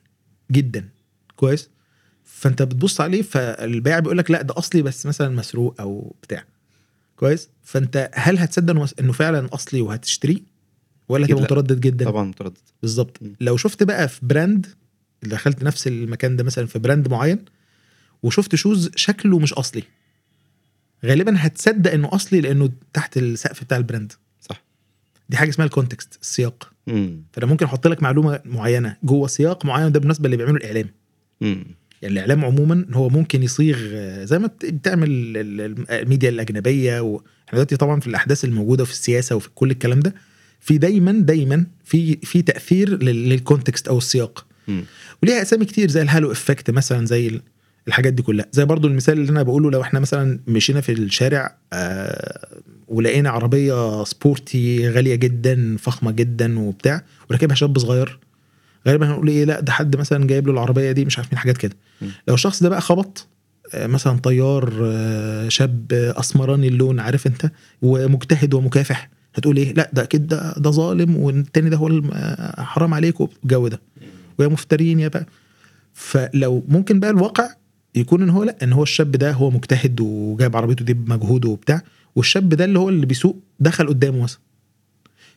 جدا. 0.51 0.89
كويس؟ 1.37 1.71
فأنت 2.25 2.63
بتبص 2.63 3.01
عليه 3.01 3.23
فالبائع 3.23 3.99
بيقول 3.99 4.19
لك 4.19 4.31
لا 4.31 4.43
ده 4.43 4.55
أصلي 4.59 4.83
بس 4.83 5.07
مثلا 5.07 5.29
مسروق 5.29 5.81
أو 5.81 6.17
بتاع. 6.23 6.45
كويس؟ 7.17 7.49
فأنت 7.63 8.11
هل 8.15 8.39
هتصدق 8.39 9.01
إنه 9.01 9.13
فعلا 9.13 9.49
أصلي 9.55 9.81
وهتشتريه؟ 9.81 10.52
ولا 11.13 11.25
أكيد 11.25 11.37
هتبقى 11.37 11.55
لا. 11.55 11.61
متردد 11.63 11.81
جدا 11.81 12.05
طبعا 12.05 12.25
متردد 12.25 12.59
بالظبط. 12.83 13.21
لو 13.41 13.57
شفت 13.57 13.83
بقى 13.83 14.09
في 14.09 14.21
brand 14.27 14.67
دخلت 15.23 15.63
نفس 15.63 15.87
المكان 15.87 16.37
ده 16.37 16.45
مثلا 16.45 16.67
في 16.67 16.79
brand 16.79 17.09
معين 17.09 17.45
وشفت 18.23 18.55
shoes 18.55 18.91
شكله 18.97 19.39
مش 19.39 19.53
أصلي 19.53 19.83
غالبا 21.05 21.35
هتصدق 21.39 21.93
إنه 21.93 22.09
أصلي 22.13 22.41
لأنه 22.41 22.71
تحت 22.93 23.17
السقف 23.17 23.65
بتاع 23.65 23.77
ال 23.79 23.84
brand 23.84 24.13
صح 24.41 24.63
دي 25.29 25.37
حاجة 25.37 25.49
اسمها 25.49 25.67
ال 25.67 25.73
context 25.73 26.19
السياق 26.23 26.73
مم. 26.87 27.23
فأنا 27.33 27.47
ممكن 27.47 27.67
أحط 27.67 27.87
لك 27.87 28.03
معلومة 28.03 28.41
معينة 28.45 28.97
جوه 29.03 29.29
سياق 29.29 29.65
معين 29.65 29.93
ده 29.93 30.01
بالنسبة 30.01 30.27
اللي 30.27 30.37
بيعملوا 30.37 30.57
الإعلام 30.59 30.89
مم. 31.41 31.65
يعني 32.03 32.15
الإعلام 32.15 32.45
عموما 32.45 32.87
هو 32.93 33.09
ممكن 33.09 33.43
يصيغ 33.43 33.79
آه، 33.93 34.25
زي 34.25 34.39
ما 34.39 34.47
بت- 34.47 34.67
بتعمل 34.67 35.11
ال- 35.11 35.61
ال- 35.61 35.91
الميديا 35.91 36.29
الأجنبية 36.29 37.01
وإحنا 37.01 37.25
دلوقتي 37.53 37.77
طبعا 37.77 38.01
في 38.01 38.07
الأحداث 38.07 38.45
الموجودة 38.45 38.85
في 38.85 38.91
السياسة 38.91 39.37
وفي 39.37 39.49
كل 39.55 39.71
الكلام 39.71 40.01
ده 40.01 40.15
في 40.63 40.79
دايما 40.79 41.13
دايما 41.13 41.67
في 41.85 42.17
في 42.17 42.43
تأثير 42.43 43.03
لل- 43.03 43.29
لل 43.29 43.42
context 43.42 43.89
أو 43.89 43.99
السياق. 43.99 44.47
وليها 45.23 45.43
أسامي 45.43 45.65
كتير 45.65 45.91
زي 45.91 46.03
ال 46.03 46.09
halo 46.09 46.33
effect 46.33 46.71
مثلا 46.71 47.07
زي 47.07 47.29
ال- 47.29 47.43
الحاجات 47.89 48.13
دي 48.13 48.23
كلها 48.23 48.47
زي 48.53 48.65
برضو 48.65 48.89
المثال 48.89 49.19
اللي 49.19 49.31
أنا 49.31 49.43
بقوله 49.43 49.71
لو 49.71 49.83
إحنا 49.83 50.01
مثلا 50.01 50.41
مشينا 50.47 50.81
في 50.81 50.93
الشارع 50.93 51.57
آه 51.73 52.49
ولقينا 52.89 53.31
عربية 53.31 54.05
sporty 54.05 54.89
غالية 54.89 55.15
جدا 55.15 55.77
فخمة 55.79 56.11
جدا 56.11 56.59
وبتاع 56.59 57.03
وراكبها 57.31 57.55
شاب 57.57 57.79
صغير 57.79 58.19
غالبا 58.89 59.07
هنقول 59.07 59.29
إيه 59.29 59.45
لأ 59.45 59.61
ده 59.61 59.73
حد 59.73 59.97
مثلا 59.97 60.27
جايب 60.27 60.47
له 60.47 60.53
العربية 60.53 60.93
دي 60.93 61.05
مش 61.05 61.19
عارف 61.19 61.33
مين 61.33 61.39
حاجات 61.39 61.57
كده. 61.57 61.77
لو 62.29 62.35
الشخص 62.35 62.63
ده 62.63 62.69
بقى 62.69 62.81
خبط 62.81 63.27
آه، 63.75 63.87
مثلا 63.87 64.19
طيار 64.19 64.73
آه، 64.85 65.49
شاب 65.49 65.87
أسمراني 65.93 66.69
اللون 66.69 67.01
عارف 67.01 67.27
أنت 67.27 67.51
ومجتهد 67.83 68.55
ومكافح 68.55 69.11
هتقول 69.35 69.57
إيه؟ 69.57 69.73
لا 69.73 69.91
ده 69.93 70.03
أكيد 70.03 70.27
ده 70.27 70.55
ده 70.57 70.71
ظالم 70.71 71.17
والتاني 71.17 71.71
ده 71.71 71.77
هو 71.77 72.03
حرام 72.59 72.95
عليكم 72.95 73.29
الجو 73.45 73.69
ده. 73.69 73.81
ويا 74.39 74.49
مفترين 74.49 75.01
يا 75.01 75.09
بقى. 75.09 75.27
فلو 75.95 76.65
ممكن 76.69 77.01
بقى 77.01 77.11
الواقع 77.11 77.49
يكون 77.95 78.23
إن 78.23 78.31
هو 78.31 78.45
لا 78.45 78.57
إن 78.63 78.73
هو 78.73 78.83
الشاب 78.83 79.11
ده 79.11 79.33
هو 79.33 79.51
مجتهد 79.51 80.01
وجايب 80.01 80.57
عربيته 80.57 80.85
دي 80.85 80.95
بمجهوده 80.95 81.49
وبتاع 81.49 81.83
والشاب 82.17 82.49
ده 82.49 82.65
اللي 82.65 82.79
هو 82.79 82.89
اللي 82.89 83.07
بيسوق 83.07 83.37
دخل 83.61 83.87
قدامه 83.89 84.23
مثلا. 84.23 84.41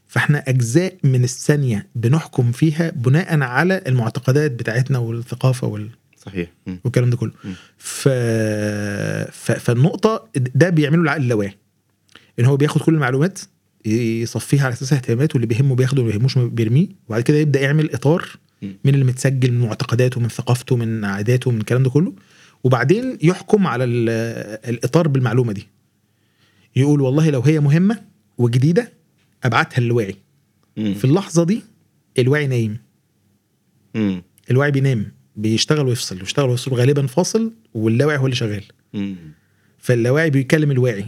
فإحنا 0.07 0.43
أجزاء 0.47 0.95
من 1.03 1.23
الثانية 1.23 1.87
بنحكم 1.95 2.51
فيها 2.51 2.89
بناء 2.89 3.39
على 3.41 3.81
المعتقدات 3.87 4.51
بتاعتنا 4.51 4.97
والثقافة 4.99 5.67
وال... 5.67 5.89
صحيح. 6.17 6.49
والكلام 6.83 7.09
ده 7.09 7.17
كله. 7.17 7.31
م. 7.43 7.53
ف... 7.77 8.07
ف... 9.31 9.51
فالنقطة 9.51 10.27
ده 10.35 10.69
بيعمله 10.69 11.01
العقل 11.01 11.21
اللاواعي. 11.21 11.57
إن 12.39 12.45
هو 12.45 12.57
بياخد 12.57 12.81
كل 12.81 12.93
المعلومات 12.93 13.39
يصفيها 13.85 14.65
على 14.65 14.73
أساس 14.73 14.93
اهتماماته 14.93 15.33
واللي 15.37 15.47
بيهمه 15.47 15.75
بياخده 15.75 16.01
واللي 16.01 16.13
بيهموش 16.17 16.37
بيرميه 16.37 16.87
وبعد 17.07 17.21
كده 17.21 17.37
يبدأ 17.37 17.59
يعمل 17.61 17.93
إطار. 17.93 18.29
من 18.61 18.93
اللي 18.93 19.05
متسجل 19.05 19.51
من 19.51 19.59
معتقداته 19.59 20.21
من 20.21 20.27
ثقافته 20.29 20.75
من 20.75 21.05
عاداته 21.05 21.51
من 21.51 21.57
الكلام 21.57 21.83
ده 21.83 21.89
كله 21.89 22.13
وبعدين 22.63 23.17
يحكم 23.23 23.67
على 23.67 23.83
ال- 23.83 24.09
الإطار 24.69 25.07
بالمعلومة 25.07 25.53
دي 25.53 25.67
يقول 26.75 27.01
والله 27.01 27.29
لو 27.29 27.41
هي 27.41 27.59
مهمة 27.59 28.01
وجديدة 28.37 28.93
أبعتها 29.43 29.81
للواعي. 29.81 30.15
في 30.75 31.05
اللحظة 31.05 31.43
دي 31.43 31.61
الواعي 32.19 32.47
نايم 32.47 32.77
مم. 33.95 34.23
الواعي 34.51 34.71
بينام 34.71 35.11
بيشتغل 35.35 35.87
ويفصل 35.87 36.19
ويشتغل 36.19 36.49
ويفصل 36.49 36.73
غالبا 36.73 37.07
فاصل 37.07 37.53
واللاواعي 37.73 38.17
هو 38.17 38.25
اللي 38.25 38.35
شغال 38.35 38.63
مم. 38.93 39.15
فاللاواعي 39.77 40.29
بيكلم 40.29 40.71
الواعي 40.71 41.05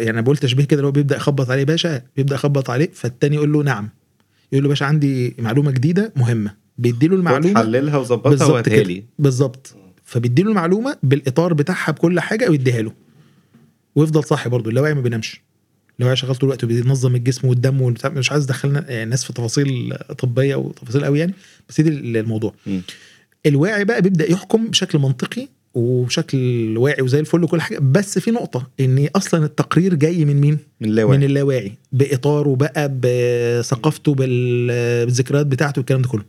يعني 0.00 0.22
بقول 0.22 0.36
تشبيه 0.36 0.64
كده 0.64 0.80
اللي 0.80 0.86
هو 0.86 0.92
بيبدأ 0.92 1.16
يخبط 1.16 1.50
عليه 1.50 1.64
باشا 1.64 2.02
بيبدأ 2.16 2.34
يخبط 2.34 2.70
عليه. 2.70 2.90
فالتاني 2.94 3.36
يقول 3.36 3.52
له 3.52 3.62
نعم. 3.62 3.88
يقول 4.52 4.62
له 4.64 4.68
باشا 4.68 4.86
عندي 4.86 5.34
معلومة 5.38 5.70
جديدة 5.70 6.12
مهمة. 6.16 6.54
بيديله 6.78 7.16
المعلومة 7.16 7.60
حللها 7.60 7.96
وظبطها 7.98 8.30
بالظبط 8.30 8.50
وهاتها 8.50 8.82
لي. 8.82 9.04
بالظبط. 9.18 9.74
فبيديله 10.04 10.50
المعلومة 10.50 10.96
بالإطار 11.02 11.54
بتاعها 11.54 11.92
بكل 11.92 12.20
حاجة 12.20 12.50
ويديها 12.50 12.82
له. 12.82 12.92
ويفضل 13.94 14.24
صاحي 14.24 14.50
برضه 14.50 14.70
اللاواعي 14.70 14.94
ما 14.94 15.00
بينامش. 15.00 15.40
اللاواعي 15.96 16.16
شغال 16.16 16.34
طول 16.36 16.48
الوقت 16.48 16.64
وبينظم 16.64 17.14
الجسم 17.14 17.48
والدم 17.48 17.94
مش 18.04 18.32
عايز 18.32 18.44
ادخلنا 18.44 18.90
يعني 18.90 19.02
الناس 19.02 19.24
في 19.24 19.32
تفاصيل 19.32 19.94
طبية 20.18 20.54
وتفاصيل 20.54 21.04
قوي 21.04 21.18
يعني. 21.18 21.34
بس 21.68 21.80
دي 21.80 21.88
الموضوع 22.20 22.54
مم. 22.66 22.82
الواعي 23.46 23.84
بقى 23.84 24.02
بيبدأ 24.02 24.30
يحكم 24.32 24.66
بشكل 24.66 24.98
منطقي 24.98 25.48
وبشكل 25.74 26.74
واعي 26.78 27.02
وزي 27.02 27.20
الفل 27.20 27.44
وكل 27.44 27.60
حاجة. 27.60 27.78
بس 27.78 28.18
في 28.18 28.30
نقطة 28.30 28.70
إن 28.80 29.08
أصلا 29.16 29.44
التقرير 29.44 29.94
جاي 29.94 30.24
من 30.24 30.40
مين؟ 30.40 30.58
من 30.80 30.88
اللاواعي. 30.88 31.18
من 31.18 31.24
اللاواعي. 31.24 31.72
بإطاره 31.92 32.56
بقى 32.56 32.92
بثقافته 33.00 34.14
بال- 34.14 35.04
بالذكريات 35.06 35.46
بتاعته 35.46 35.78
والكلام 35.78 36.02
ده 36.02 36.08
كله. 36.08 36.24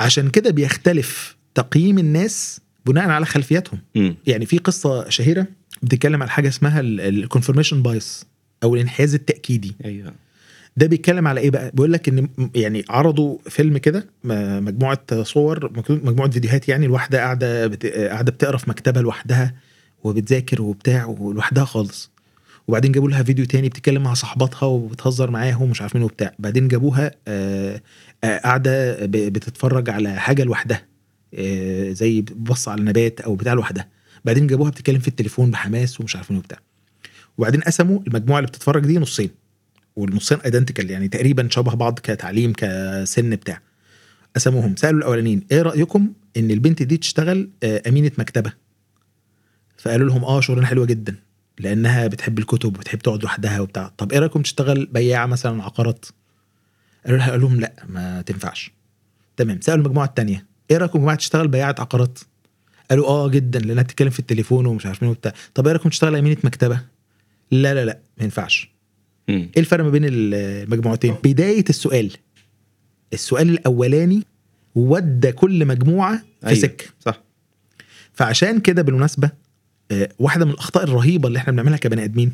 عشان 0.00 0.30
كده 0.30 0.50
بيختلف 0.50 1.36
تقييم 1.54 1.98
الناس 1.98 2.60
بناء 2.86 3.08
على 3.08 3.26
خلفياتهم. 3.26 3.78
مم. 3.94 4.14
يعني 4.26 4.46
في 4.46 4.58
قصة 4.58 5.08
شهيرة 5.08 5.46
بتتكلم 5.82 6.22
عن 6.22 6.28
حاجة 6.30 6.48
اسمها 6.48 6.80
ال 6.80 6.88
confirmation 6.88 7.82
bias 7.82 8.26
أو 8.62 8.74
الانحياز 8.74 9.14
التأكيدي. 9.14 9.74
أيوه. 9.84 10.12
ده 10.78 10.86
بيتكلم 10.86 11.28
على 11.28 11.40
إيه 11.40 11.50
بقى؟ 11.50 11.70
بيقول 11.74 11.92
لك 11.92 12.08
إن 12.08 12.28
يعني 12.54 12.84
عرضوا 12.88 13.38
فيلم 13.48 13.78
كده 13.78 14.06
مجموعة 14.60 15.22
صور 15.22 15.72
مجموعه 15.88 16.30
فيديوهات 16.30 16.68
يعني 16.68 16.86
الواحده 16.86 17.18
قاعدة. 17.18 17.66
قاعدة 18.08 18.32
بتقرا 18.32 18.56
في 18.56 18.70
مكتبه 18.70 19.00
لوحدها 19.00 19.54
وبتذاكر 20.04 20.62
وبتاع 20.62 21.04
ولوحدها 21.06 21.64
خالص. 21.64 22.10
وبعدين 22.68 22.92
جابوا 22.92 23.08
لها 23.10 23.22
فيديو 23.22 23.44
تاني 23.44 23.68
بتتكلم 23.68 24.02
مع 24.02 24.14
صاحباتها 24.14 24.66
وبتهزر 24.66 25.30
معاهم 25.30 25.62
ومش 25.62 25.82
عارف 25.82 25.94
مين 25.96 26.04
وبتاع. 26.04 26.32
بعدين 26.38 26.68
جابوها 26.68 27.10
آه، 27.28 27.80
آه، 28.24 28.38
قاعدة 28.38 28.96
بتتفرج 29.06 29.90
على 29.90 30.20
حاجة 30.20 30.44
لوحدها 30.44 30.82
آه، 31.34 31.90
زي 31.92 32.22
بص 32.36 32.68
على 32.68 32.82
نبات 32.82 33.20
أو 33.20 33.34
بتاع 33.34 33.52
لوحدها. 33.52 33.88
بعدين 34.24 34.46
جابوها 34.46 34.70
بتتكلم 34.70 34.98
في 34.98 35.08
التليفون 35.08 35.50
بحماس 35.50 36.00
ومش 36.00 36.16
عارف 36.16 36.30
مين 36.30 36.38
وبتاع. 36.38 36.58
وبعدين 37.38 37.60
قسموا 37.60 38.00
المجموعة 38.06 38.38
اللي 38.38 38.48
بتتفرج 38.48 38.86
دي 38.86 38.98
نصين. 38.98 39.30
والنصين 39.98 40.38
ايدنتيكال 40.40 40.90
يعني 40.90 41.08
تقريبا 41.08 41.48
شبه 41.50 41.74
بعض 41.74 41.98
كتعليم 41.98 42.52
كسن 42.52 43.30
بتاع. 43.30 43.60
قسموهم. 44.36 44.76
سألوا 44.76 44.98
الأولانيين 44.98 45.46
إيه 45.52 45.62
رأيكم 45.62 46.12
إن 46.36 46.50
البنت 46.50 46.82
دي 46.82 46.96
تشتغل 46.96 47.50
آه، 47.62 47.82
أمينة 47.88 48.10
مكتبة؟ 48.18 48.52
فقالوا 49.78 50.08
لهم 50.08 50.24
آه 50.24 50.40
شغلانة 50.40 50.66
حلوة 50.66 50.86
جدا 50.86 51.16
لأنها 51.58 52.06
بتحب 52.06 52.38
الكتب 52.38 52.68
وبتحب 52.68 52.98
تقعد 52.98 53.22
لوحدها 53.22 53.60
وبتاع. 53.60 53.92
طب 53.98 54.12
إيه 54.12 54.18
رأيكم 54.18 54.42
تشتغل 54.42 54.86
بياعة 54.86 55.26
مثلا 55.26 55.62
عقارات؟ 55.62 56.06
قالوا 57.04 57.18
لها 57.18 57.30
قالوا 57.30 57.48
لهم 57.48 57.60
لأ 57.60 57.72
ما 57.88 58.22
تنفعش. 58.22 58.72
تمام. 59.36 59.60
سألوا 59.60 59.84
المجموعة 59.84 60.06
الثانية 60.06 60.46
إيه 60.70 60.76
رأيكم 60.76 60.98
يا 60.98 61.02
جماعة 61.02 61.16
تشتغل 61.16 61.48
بياعة 61.48 61.74
عقارات؟ 61.78 62.18
قالوا 62.90 63.06
آه 63.06 63.28
جدا 63.28 63.58
لأنها 63.58 63.82
بتتكلم 63.82 64.10
في 64.10 64.18
التليفون 64.18 64.66
ومش 64.66 64.86
عارف 64.86 65.02
مين 65.02 65.10
وبتاع. 65.10 65.32
طب 65.54 65.66
إيه 65.66 65.72
رأيكم 65.72 65.88
تشتغل 65.88 66.16
أمينة 66.16 66.36
مكتبة؟ 66.44 66.80
لا 67.50 67.74
لا 67.74 67.84
لا 67.84 67.98
ما 68.18 68.24
ينفعش. 68.24 68.77
إيه 69.28 69.50
الفرق 69.56 69.84
ما 69.84 69.90
بين 69.90 70.02
المجموعتين؟ 70.04 71.14
بداية 71.24 71.64
السؤال. 71.68 72.12
السؤال 73.12 73.48
الأولاني 73.50 74.22
ودى 74.74 75.32
كل 75.32 75.66
مجموعة 75.66 76.16
في 76.40 76.46
أيوة. 76.46 76.58
سكة. 76.60 76.84
صح. 77.00 77.22
فعشان 78.12 78.60
كده 78.60 78.82
بالمناسبة 78.82 79.30
آه، 79.90 80.08
واحدة 80.18 80.44
من 80.44 80.50
الأخطاء 80.50 80.84
الرهيبة 80.84 81.28
اللي 81.28 81.38
إحنا 81.38 81.52
بنعملها 81.52 81.76
كبني 81.76 82.04
آدمين 82.04 82.32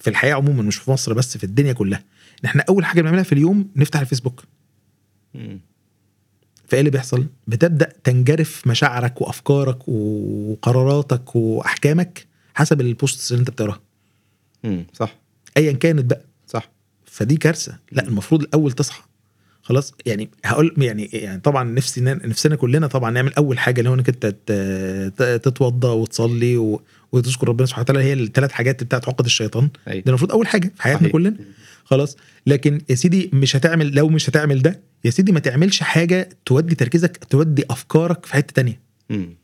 في 0.00 0.10
الحياة 0.10 0.34
عموما 0.34 0.62
مش 0.62 0.76
في 0.76 0.90
مصر 0.90 1.12
بس 1.14 1.36
في 1.38 1.44
الدنيا 1.44 1.72
كلها 1.72 1.98
إن 2.44 2.48
إحنا 2.48 2.64
أول 2.68 2.84
حاجة 2.84 3.00
بنعملها 3.02 3.22
في 3.22 3.32
اليوم 3.32 3.68
نفتح 3.76 4.00
الفيسبوك. 4.00 4.44
فإيه 6.68 6.80
اللي 6.80 6.90
بيحصل؟ 6.90 7.26
بتبدأ 7.46 7.92
تنجرف 8.04 8.66
مشاعرك 8.66 9.20
وأفكارك 9.20 9.88
وقراراتك 9.88 11.36
وأحكامك 11.36 12.26
حسب 12.54 12.80
البوستس 12.80 13.32
اللي 13.32 13.40
أنت 13.40 13.50
بتقراها. 13.50 13.80
مم. 14.64 14.86
صح. 14.92 15.16
ايا 15.56 15.72
كانت 15.72 16.04
بقى. 16.04 16.20
فدي 17.14 17.36
كارثة 17.36 17.78
لا. 17.92 18.08
المفروض 18.08 18.42
الأول 18.42 18.72
تصحى 18.72 19.02
خلاص 19.62 19.94
يعني 20.06 20.30
هقول 20.44 20.74
يعني 20.78 21.04
يعني 21.12 21.40
طبعا 21.40 21.64
نفسي 21.64 22.00
نفسنا 22.00 22.56
كلنا 22.56 22.86
طبعا 22.86 23.10
نعمل 23.10 23.34
أول 23.34 23.58
حاجة 23.58 23.78
اللي 23.78 23.90
هو 23.90 23.94
إنك 23.94 24.08
أنت 24.08 24.26
ت- 24.26 24.52
ت- 25.22 25.40
تتوضى 25.44 25.88
وتصلي 25.88 26.78
وتشكر 27.12 27.48
ربنا 27.48 27.66
سبحانه 27.66 27.82
وتعالى 27.82 28.02
هي 28.04 28.12
الثلاث 28.12 28.52
حاجات 28.52 28.84
بتاعت 28.84 29.08
عقد 29.08 29.24
الشيطان 29.24 29.68
أيوه 29.88 30.00
ده 30.02 30.08
المفروض 30.08 30.32
أول 30.32 30.46
حاجة 30.46 30.72
في 30.76 30.82
حياتنا 30.82 31.00
صحيح. 31.00 31.12
كلنا 31.12 31.36
خلاص 31.84 32.16
لكن 32.46 32.80
يا 32.88 32.94
سيدي 32.94 33.30
مش 33.32 33.56
هتعمل 33.56 33.94
لو 33.94 34.08
مش 34.08 34.30
هتعمل 34.30 34.62
ده 34.62 34.80
يا 35.04 35.10
سيدي 35.10 35.32
ما 35.32 35.40
تعملش 35.40 35.82
حاجة 35.82 36.28
تودي 36.46 36.74
تركيزك 36.74 37.24
تودي 37.24 37.64
أفكارك 37.70 38.26
في 38.26 38.32
حتة 38.34 38.52
تانية 38.52 38.80
مم. 39.10 39.36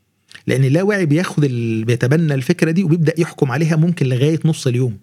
لأن 0.47 0.63
اللاواعي 0.63 1.05
بياخد 1.05 1.43
ال... 1.43 1.85
بيتبنى 1.85 2.33
الفكرة 2.33 2.71
دي 2.71 2.83
وبيبدأ 2.83 3.13
يحكم 3.17 3.51
عليها 3.51 3.75
ممكن 3.75 4.05
لغاية 4.05 4.39
نص 4.45 4.67
اليوم 4.67 4.97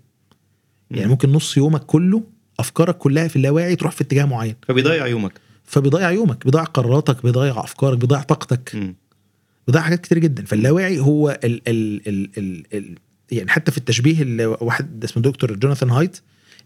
يعني 0.91 1.05
مم. 1.05 1.11
ممكن 1.11 1.33
نص 1.33 1.57
يومك 1.57 1.81
كله 1.81 2.23
أفكارك 2.59 2.99
كلها 2.99 3.29
في 3.29 3.37
اللاواعي 3.37 3.77
تروح 3.77 3.93
في 3.93 4.01
اتجاه 4.01 4.25
معين 4.25 4.55
فبيضيع 4.69 5.07
يومك 5.07 5.33
فبيضيع 5.65 6.11
يومك 6.11 6.45
بيضيع 6.45 6.63
قراراتك 6.65 7.23
بيضيع 7.23 7.65
أفكارك 7.65 7.99
بيضيع 7.99 8.23
طاقتك. 8.23 8.95
بيضيع 9.67 9.83
حاجات 9.83 10.01
كتير 10.01 10.19
جدا 10.19 10.45
فاللاواعي 10.45 11.01
هو 11.01 11.41
ال 11.45 11.69
ال 11.69 12.09
ال 12.09 12.31
ال 12.39 12.65
ال 12.75 12.95
يعني 13.31 13.51
حتى 13.51 13.71
في 13.73 13.79
التشبيه 13.79 14.23
اللي 14.23 14.47
واحد 14.47 15.05
اسمه 15.05 15.23
دكتور 15.23 15.53
جوناثان 15.57 15.91
هايت 15.91 16.17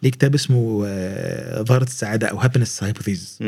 ليه 0.02 0.10
كتاب 0.10 0.34
اسمه 0.34 0.82
آه، 0.86 1.62
ظاهرة 1.62 1.82
السعادة 1.84 2.26
أو 2.26 2.36
happiness 2.38 2.82
hypothesis. 2.84 3.38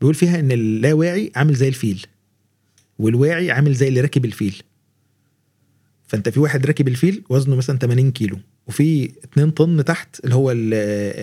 بيقول 0.00 0.14
فيها 0.14 0.40
إن 0.40 0.52
اللاواعي 0.52 1.32
عامل 1.36 1.54
زي 1.54 1.68
الفيل 1.68 2.06
والواعي 2.98 3.50
عامل 3.50 3.74
زي 3.74 3.88
اللي 3.88 4.00
راكب 4.00 4.24
الفيل 4.24 4.62
فأنت 6.06 6.28
في 6.28 6.40
واحد 6.40 6.66
راكب 6.66 6.88
الفيل 6.88 7.22
وزنه 7.28 7.56
مثلا 7.56 7.78
80 7.78 8.10
كيلو 8.10 8.38
وفي 8.66 9.04
2 9.32 9.50
طن 9.50 9.84
تحت 9.84 10.20
اللي 10.24 10.34
هو 10.34 10.50
ال- 10.50 10.74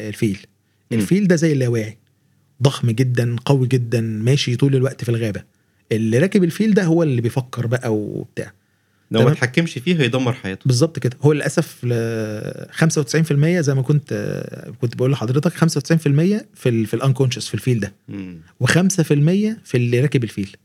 الفيل. 0.07 0.37
الفيل 0.93 1.27
ده 1.27 1.36
زي 1.36 1.53
اللاواعي. 1.53 1.98
ضخم 2.63 2.91
جدا 2.91 3.36
قوي 3.45 3.67
جدا 3.67 4.01
ماشي 4.01 4.55
طول 4.55 4.75
الوقت 4.75 5.03
في 5.03 5.10
الغابة. 5.10 5.43
اللي 5.91 6.17
راكب 6.17 6.43
الفيل 6.43 6.74
ده 6.74 6.83
هو 6.83 7.03
اللي 7.03 7.21
بيفكر 7.21 7.67
بقى 7.67 7.93
وبتاع. 7.95 8.53
لو 9.12 9.21
ما. 9.24 9.31
اتحكمش 9.31 9.77
فيه 9.77 10.01
هيدمر 10.01 10.33
حياته. 10.33 10.62
بالظبط 10.65 11.00
كده. 11.00 11.17
هو 11.21 11.33
للأسف 11.33 11.83
ل 11.83 11.93
95% 12.71 13.60
زي 13.60 13.74
ما 13.75 13.81
كنت 13.81 14.43
كنت 14.81 14.95
بقول 14.95 15.12
لحضرتك 15.12 15.53
95% 15.53 15.65
في 16.53 16.69
ال 16.69 16.86
في 16.86 16.93
الأنكونشس 16.93 17.48
في 17.48 17.53
الفيل 17.53 17.79
ده. 17.79 17.93
مم. 18.07 18.41
و5% 18.63 18.69
في 19.63 19.75
اللي 19.75 20.00
راكب 20.00 20.24
الفيل. 20.24 20.55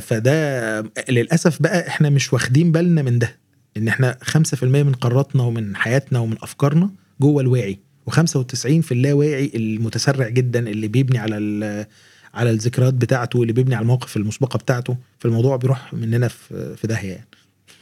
فده 0.00 0.80
للأسف 1.08 1.62
بقى 1.62 1.88
إحنا 1.88 2.10
مش 2.10 2.32
واخدين 2.32 2.72
بالنا 2.72 3.02
من 3.02 3.18
ده. 3.18 3.36
إن 3.76 3.88
إحنا 3.88 4.18
5% 4.22 4.64
من 4.64 4.92
قراراتنا 4.92 5.42
ومن 5.42 5.76
حياتنا 5.76 6.18
ومن 6.18 6.36
أفكارنا 6.42 6.90
جوه 7.20 7.42
الواعي. 7.42 7.78
و95 8.10 8.80
في 8.80 8.92
اللاواعي 8.92 9.52
المتسرع 9.54 10.28
جدا 10.28 10.68
اللي 10.68 10.88
بيبني 10.88 11.18
على. 11.18 11.86
على 12.34 12.50
الذكريات 12.50 12.94
بتاعته 12.94 13.42
اللي 13.42 13.52
بيبني 13.52 13.74
على 13.74 13.82
المواقف 13.82 14.16
المسبقة 14.16 14.56
بتاعته 14.56 14.96
فالموضوع 15.18 15.56
بيروح 15.56 15.94
مننا 15.94 16.28
في 16.28 16.76
في 16.76 16.86
داهية 16.86 17.10
يعني 17.10 17.26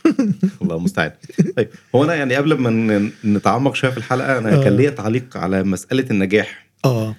الله 0.62 0.76
المستعان 0.76 1.12
طيب 1.57 1.69
هو 1.95 2.05
أنا 2.05 2.14
يعني 2.14 2.35
قبل 2.35 2.55
ما 2.55 3.11
نتعمق 3.25 3.75
شوية 3.75 3.91
في 3.91 3.99
الحلقة 3.99 4.38
أنا 4.38 4.61
آه. 4.61 4.64
كان 4.64 4.76
ليا 4.76 4.91
تعليق 4.91 5.37
على 5.37 5.62
مسألة 5.62 6.05
النجاح 6.11 6.67
آه 6.85 7.14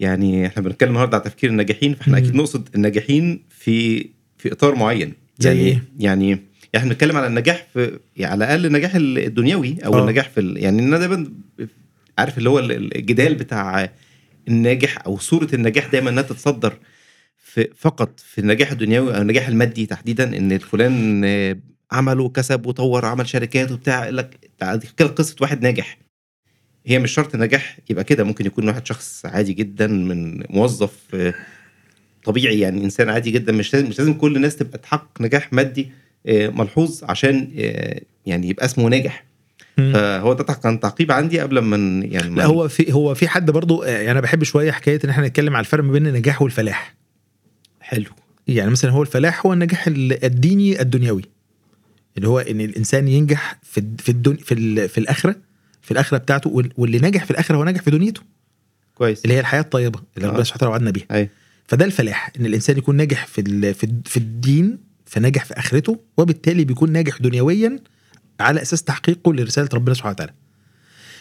يعني 0.00 0.46
إحنا 0.46 0.62
بنتكلم 0.62 0.88
النهارده 0.88 1.16
على 1.16 1.24
تفكير 1.24 1.50
الناجحين 1.50 1.94
فإحنا. 1.94 2.18
أكيد 2.18 2.34
نقصد 2.34 2.68
الناجحين 2.74 3.42
في 3.50 4.06
في 4.38 4.52
إطار 4.52 4.74
معين 4.74 5.12
زي 5.38 5.48
يعني 5.48 5.60
إيه؟ 5.60 5.82
يعني 5.98 6.38
إحنا 6.76 6.88
بنتكلم 6.88 7.16
على 7.16 7.26
النجاح 7.26 7.66
في 7.74 7.98
يعني 8.16 8.32
على 8.32 8.44
الأقل 8.44 8.66
النجاح 8.66 8.92
الدنيوي 8.94 9.76
أو. 9.86 9.94
آه. 9.94 10.02
النجاح 10.02 10.28
في 10.28 10.40
ال... 10.40 10.56
يعني 10.56 10.82
أنا 10.82 10.98
دايما 10.98 11.30
عارف 12.18 12.38
اللي 12.38 12.50
هو 12.50 12.58
ال- 12.58 12.96
الجدال 12.96 13.34
بتاع 13.34 13.90
الناجح 14.48 14.98
أو 15.06 15.18
صورة 15.18 15.48
النجاح 15.54 15.86
دايما 15.86 16.10
إنها 16.10 16.22
تتصدر 16.22 16.78
في 17.36 17.68
فقط 17.76 18.20
في 18.20 18.40
النجاح 18.40 18.70
الدنيوي 18.70 19.16
أو 19.16 19.20
النجاح 19.22 19.48
المادي 19.48 19.86
تحديدا 19.86 20.36
إن 20.36 20.52
الفلان 20.52 21.22
آه، 21.24 21.56
عمل 21.92 22.20
وكسب 22.20 22.66
وطور 22.66 23.04
عمل 23.04 23.28
شركات 23.28 23.72
وبتاع 23.72 24.08
لك 24.08 24.50
كده 24.96 25.08
قصة 25.08 25.36
واحد 25.40 25.62
ناجح 25.62 25.98
هي 26.86 26.98
مش 26.98 27.12
شرط 27.12 27.34
النجاح 27.34 27.78
يبقى 27.90 28.04
كده 28.04 28.24
ممكن 28.24 28.46
يكون 28.46 28.68
واحد 28.68 28.86
شخص 28.86 29.26
عادي 29.26 29.52
جدا 29.52 29.86
من 29.86 30.42
موظف 30.50 30.96
آه، 31.14 31.34
طبيعي 32.24 32.60
يعني 32.60 32.84
إنسان 32.84 33.08
عادي 33.08 33.30
جدا 33.30 33.52
مش 33.52 33.74
لازم 33.74 33.88
مش 33.88 33.98
لازم 33.98 34.14
كل 34.14 34.36
الناس 34.36 34.56
تبقى 34.56 34.78
تحقق 34.78 35.22
نجاح 35.22 35.52
مادي 35.52 35.88
آه، 36.26 36.48
ملحوظ 36.48 37.04
عشان 37.04 37.50
يعني 38.26 38.48
يبقى 38.48 38.64
اسمه 38.66 38.88
ناجح. 38.88 39.24
فهو 39.78 40.32
ده 40.32 40.44
كان 40.44 40.80
تعقيب 40.80 41.12
عندي 41.12 41.40
قبل 41.40 41.58
ما 41.58 41.76
يعني 42.06 42.34
لا 42.34 42.44
هو 42.46 42.68
في 42.68 42.92
هو 42.92 43.14
في 43.14 43.28
حد 43.28 43.50
برضو 43.50 43.82
آه، 43.82 43.88
يعني 43.88 44.10
أنا 44.10 44.20
بحب 44.20 44.44
شوية 44.44 44.70
حكاية 44.72 45.00
إن 45.04 45.10
إحنا 45.10 45.26
نتكلم 45.26 45.56
على 45.56 45.60
الفرق 45.64 45.84
ما 45.84 45.92
بين 45.92 46.06
النجاح 46.06 46.42
والفلاح. 46.42 46.94
حلو. 47.80 48.04
يعني 48.48 48.70
مثلا 48.70 48.90
هو 48.90 49.02
الفلاح 49.02 49.46
هو 49.46 49.52
النجاح 49.52 49.86
ال- 49.86 50.24
الديني 50.24 50.80
الدنيوي. 50.80 51.22
اللي 52.16 52.28
هو 52.28 52.38
إن 52.38 52.60
الإنسان 52.60 53.08
ينجح 53.08 53.58
في 53.62 53.82
في 53.98 54.08
الدن 54.08 54.36
في 54.36 54.88
في 54.88 54.98
الآخرة 54.98 55.36
في 55.82 55.90
الآخرة 55.90 56.18
بتاعته 56.18 56.50
وال- 56.50 56.72
واللي 56.76 56.98
ناجح 56.98 57.24
في 57.24 57.30
الآخرة 57.30 57.56
هو 57.56 57.64
ناجح 57.64 57.82
في 57.82 57.90
دنيته. 57.90 58.20
كويس. 58.94 59.22
اللي 59.22 59.34
هي 59.34 59.40
الحياة 59.40 59.60
الطيبة 59.60 60.00
اللي 60.16 60.28
آه. 60.28 60.30
ربنا 60.30 60.44
سبحانه 60.44 60.56
وتعالى 60.58 60.70
وعدنا 60.72 60.90
بيها. 60.90 61.28
فده 61.66 61.84
الفلاح 61.84 62.32
إن 62.40 62.46
الإنسان 62.46 62.78
يكون 62.78 62.96
ناجح 62.96 63.26
في 63.26 63.72
في 64.04 64.16
الدين 64.16 64.78
فناجح 65.06 65.44
في 65.44 65.54
آخرته 65.58 66.00
وبالتالي 66.16 66.64
بيكون 66.64 66.92
ناجح 66.92 67.18
دنيويا 67.18 67.78
على 68.40 68.62
أساس 68.62 68.82
تحقيقه 68.82 69.34
لرسالة 69.34 69.68
ربنا 69.74 69.94
سبحانه 69.94 70.12
وتعالى. 70.12 70.32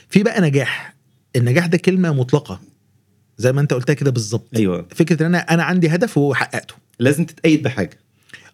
في 0.10 0.24
بقى 0.24 0.42
نجاح. 0.42 0.96
النجاح 1.36 1.66
ده 1.66 1.78
كلمة 1.78 2.14
مطلقة. 2.14 2.60
زي 3.38 3.52
ما 3.52 3.62
أنت 3.62 3.74
قلتها 3.74 3.94
كده 3.94 4.12
بالظبط. 4.12 4.48
أيوه. 4.56 4.86
فكرة 4.96 5.22
إن 5.22 5.26
أنا 5.26 5.38
أنا 5.54 5.64
عندي 5.64 5.90
هدف 5.90 6.18
وهو 6.18 6.34
حققته. 6.34 6.76
لازم 7.00 7.26
تتأيد 7.26 7.64
بحاجة. 7.64 7.98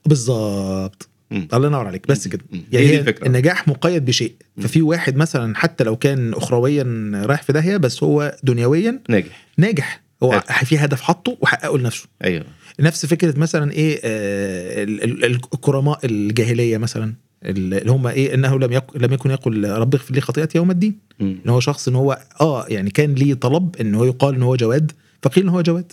بالظبط. 0.06 1.10
الله 1.32 1.68
ينور 1.68 1.88
عليك. 1.88 2.08
بس 2.08 2.28
كده. 2.28 2.46
يعني 2.72 2.86
هي 2.88 3.00
الفكرة. 3.00 3.28
النجاح 3.28 3.68
مقيد 3.68 4.06
بشيء. 4.06 4.36
مم. 4.58 4.64
ففي 4.64 4.82
واحد 4.82 5.16
مثلا 5.16 5.56
حتى 5.56 5.84
لو 5.84 5.96
كان 5.96 6.34
اخرويا 6.34 7.12
رايح 7.26 7.42
في 7.44 7.54
داهية 7.54 7.78
بس 7.78 8.04
هو 8.04 8.38
دنيويا 8.44 9.00
ناجح. 9.10 9.48
ناجح. 9.58 10.04
هو 10.24 10.32
حلو. 10.32 10.66
في 10.66 10.78
هدف 10.78 11.02
حطه 11.02 11.38
وحققه 11.42 11.78
لنفسه. 11.78 12.08
أيوه. 12.24 12.46
نفس 12.80 13.06
فكرة 13.06 13.40
مثلا 13.40 13.72
إيه 13.72 14.00
آه 14.04 14.84
ال- 14.84 15.04
ال- 15.04 15.26
الكرماء 15.54 16.00
الجاهلية 16.06 16.78
مثلا. 16.78 17.14
اللي 17.46 17.92
هم 17.92 18.08
إيه 18.08 18.34
إنه 18.34 18.60
لم 18.60 18.72
يك 18.72 18.84
لم 18.96 19.14
يكن 19.14 19.32
يقل 19.32 19.70
رب 19.70 19.96
اغفر 19.96 20.14
لي 20.14 20.22
خطيئتي 20.22 20.58
يوم 20.58 20.72
الدين. 20.72 21.00
إن 21.22 21.40
هو 21.50 21.60
شخص 21.60 21.88
إن 21.88 21.96
هو 21.96 22.20
آه 22.42 22.66
يعني 22.70 22.90
كان 22.90 23.14
ليه 23.14 23.34
طلب 23.34 23.76
إن 23.82 23.96
هو 23.96 24.06
يقال 24.06 24.36
إن 24.36 24.44
هو 24.44 24.56
جواد 24.56 24.92
فقيل 25.22 25.44
إن 25.44 25.50
هو 25.50 25.62
جواد. 25.62 25.92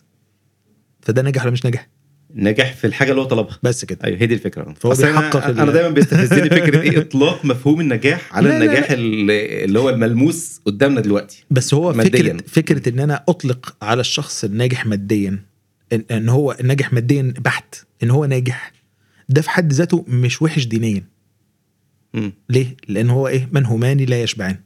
فده 1.03 1.23
نجح 1.23 1.43
ولا 1.43 1.51
مش 1.51 1.67
نجح؟ 1.67 1.89
نجح 2.35 2.73
في 2.75 2.87
الحاجة 2.87 3.11
اللي 3.11 3.21
هو 3.21 3.25
طلبها. 3.27 3.59
بس 3.63 3.85
كده. 3.85 3.99
أيوه 4.05 4.19
هي 4.23 4.27
دي 4.27 4.35
الفكرة. 4.35 4.75
فهو 4.81 4.93
أصل 4.93 5.05
أنا, 5.05 5.21
بيحقق 5.21 5.47
أنا 5.47 5.73
دايما 5.73 5.89
بيستفزني 5.89 6.51
فكرة 6.61 6.81
إيه 6.81 6.99
إطلاق 6.99 7.45
مفهوم 7.45 7.81
النجاح 7.81 8.37
على 8.37 8.49
لا، 8.49 8.59
لا، 8.59 8.65
النجاح 8.65 8.91
اللي 8.91 9.79
هو 9.79 9.89
الملموس 9.91 10.61
قدامنا 10.67 11.01
دلوقتي. 11.01 11.45
بس 11.51 11.75
هو 11.75 11.93
مادياً. 11.93 12.33
فكره 12.37 12.43
فكرة 12.49 12.89
إن 12.89 12.99
أنا 13.01 13.25
أطلق 13.29 13.77
على 13.83 14.01
الشخص 14.01 14.45
الناجح 14.45 14.87
ماديا 14.87 15.39
ان, 15.93 16.05
إن 16.11 16.29
هو 16.29 16.57
الناجح 16.61 16.93
ماديا 16.93 17.35
بحت 17.39 17.75
إن 18.03 18.11
هو 18.11 18.25
ناجح 18.25 18.73
ده 19.29 19.43
في 19.43 19.51
حد 19.51 19.73
ذاته 19.73 20.05
مش 20.09 20.43
وحش 20.43 20.65
دينيا. 20.67 21.05
ليه؟ 22.49 22.77
لأن 22.89 23.11
هو 23.11 23.29
إيه 23.29 23.49
منهومان 23.53 23.97
لا 23.97 24.23
يشبعان. 24.23 24.57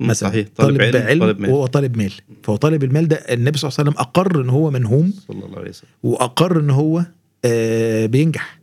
مثلا 0.00 0.28
صحيح 0.30 0.46
طالب, 0.56 0.82
علم, 0.82 0.96
علم 1.06 1.20
طالب 1.20 1.40
مال 1.40 1.50
وهو 1.50 1.66
طالب 1.66 1.96
مال 1.96 2.12
فهو 2.42 2.56
طالب 2.56 2.84
المال 2.84 3.08
ده 3.08 3.16
النبي 3.16 3.58
صلى 3.58 3.68
الله 3.68 3.78
عليه 3.80 3.90
وسلم 3.90 4.00
أقر 4.00 4.40
إن 4.42 4.48
هو 4.50 4.70
منهوم 4.70 5.12
صلى 5.28 5.44
الله 5.44 5.58
عليه 5.58 5.68
وسلم 5.68 5.88
وأقر 6.02 6.60
إن 6.60 6.70
هو 6.70 7.06
آه 7.44 8.06
بينجح. 8.06 8.57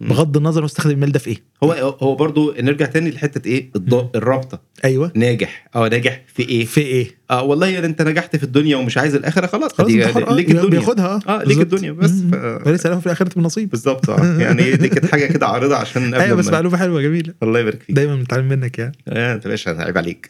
بغض 0.00 0.36
النظر 0.36 0.60
هو 0.60 0.66
استخدم 0.66 0.90
المال 0.90 1.12
ده 1.12 1.18
في 1.18 1.30
إيه. 1.30 1.42
هو 1.64 1.72
هو 2.02 2.14
برضو 2.14 2.54
نرجع 2.60 2.86
تاني 2.86 3.10
لحتة 3.10 3.48
إيه. 3.48 3.70
الرابطة. 4.14 4.60
أيوه. 4.84 5.12
ناجح. 5.14 5.68
آه 5.76 5.88
ناجح. 5.88 6.22
في 6.34 6.42
إيه؟ 6.42 6.64
في 6.64 6.80
إيه؟ 6.80 7.10
آه 7.30 7.42
والله 7.42 7.66
يعني 7.66 7.86
أنت 7.86 8.02
نجحت 8.02 8.36
في 8.36 8.44
الدنيا 8.44 8.76
ومش 8.76 8.98
عايز 8.98 9.14
الآخرة 9.14 9.46
خلاص. 9.46 9.72
خلاص 9.72 9.90
انتحر، 9.90 10.30
آه، 10.30 10.34
ليك 10.34 10.50
الدنيا. 10.50 10.68
بياخدها. 10.70 11.20
آه 11.28 11.42
ليك. 11.44 11.58
الدنيا. 11.58 11.92
بس 11.92 12.10
مم. 12.10 12.30
ف... 12.30 12.66
وليس 12.66 12.86
له 12.86 13.00
في 13.00 13.06
الآخرة 13.06 13.30
من 13.36 13.42
نصيب. 13.42 13.70
بالظبط. 13.70 14.10
آه 14.10 14.38
يعني 14.38 14.72
دي 14.72 14.88
كانت 14.88 15.06
حاجة 15.06 15.26
كده 15.26 15.46
عارضة 15.46 15.76
عشان 15.76 16.14
أيوه 16.14 16.36
بس 16.36 16.48
معلومة 16.48 16.76
حلوة 16.76 17.02
جميلة. 17.02 17.34
الله 17.42 17.60
يبارك 17.60 17.82
فيك. 17.82 17.96
دايما 17.96 18.16
بنتعلم 18.16 18.48
منك 18.48 18.78
يعني. 18.78 18.96
آه، 19.08 19.34
أنت 19.34 19.48
باشا 19.48 19.70
عيب 19.70 19.98
عليك. 19.98 20.28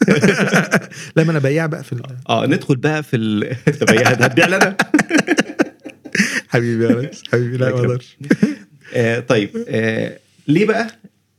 لا 1.16 1.24
ما 1.24 1.30
أنا 1.30 1.38
بياع 1.38 1.66
بقى 1.66 1.84
في 1.84 2.02
آه 2.28 2.46
ندخل 2.46 2.76
بقى 2.76 3.02
في. 3.02 3.16
طب 3.80 3.90
هي 3.90 4.02
هتبيع 4.02 4.46
لنا؟ 4.46 4.76
حبيبي 6.48 6.84
يا 6.84 6.90
ريس 6.90 7.22
حبيبي. 7.32 7.56
لا 7.56 7.70
ما 7.70 7.76
أقدرش. 7.80 8.16
آه 8.94 9.20
طيب 9.20 9.50
آه 9.68 10.18
ليه 10.48 10.64
بقى 10.66 10.86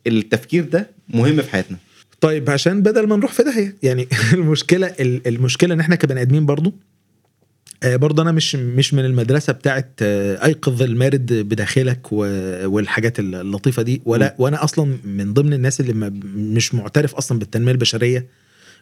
التفكير 0.08 0.64
ده 0.64 0.90
مهم 1.10 1.42
في 1.42 1.52
حياتنا؟ 1.52 1.78
طيب 2.22 2.50
عشان 2.50 2.82
بدل 2.82 3.08
ما 3.08 3.16
نروح 3.16 3.32
في 3.34 3.44
داهية 3.44 3.76
يعني 3.84 4.08
المشكلة 4.34 4.88
ال- 5.00 5.28
المشكلة 5.28 5.74
إن 5.74 5.80
إحنا 5.80 5.96
كبني 5.96 6.22
آدمين 6.22 6.46
برضو 6.46 6.74
آه، 7.84 7.96
برضه 7.96 8.24
أنا 8.24 8.32
مش 8.32 8.56
مش 8.56 8.94
من 8.94 9.06
المدرسة 9.06 9.54
بتاعت 9.54 9.90
آه، 10.02 10.46
أيقظ 10.46 10.82
المارد 10.82 11.34
بداخلك 11.34 12.12
والحاجات 12.12 13.20
اللطيفة 13.20 13.82
دي 13.82 14.02
ولا 14.06 14.36
وأنا 14.38 14.64
أصلا 14.64 14.98
من 15.04 15.34
ضمن 15.34 15.54
الناس 15.54 15.80
اللي 15.80 15.94
ما 15.94 16.10
مش 16.36 16.76
معترف 16.76 17.16
أصلا 17.16 17.40
بالتنمية 17.40 17.72
البشرية 17.72 18.26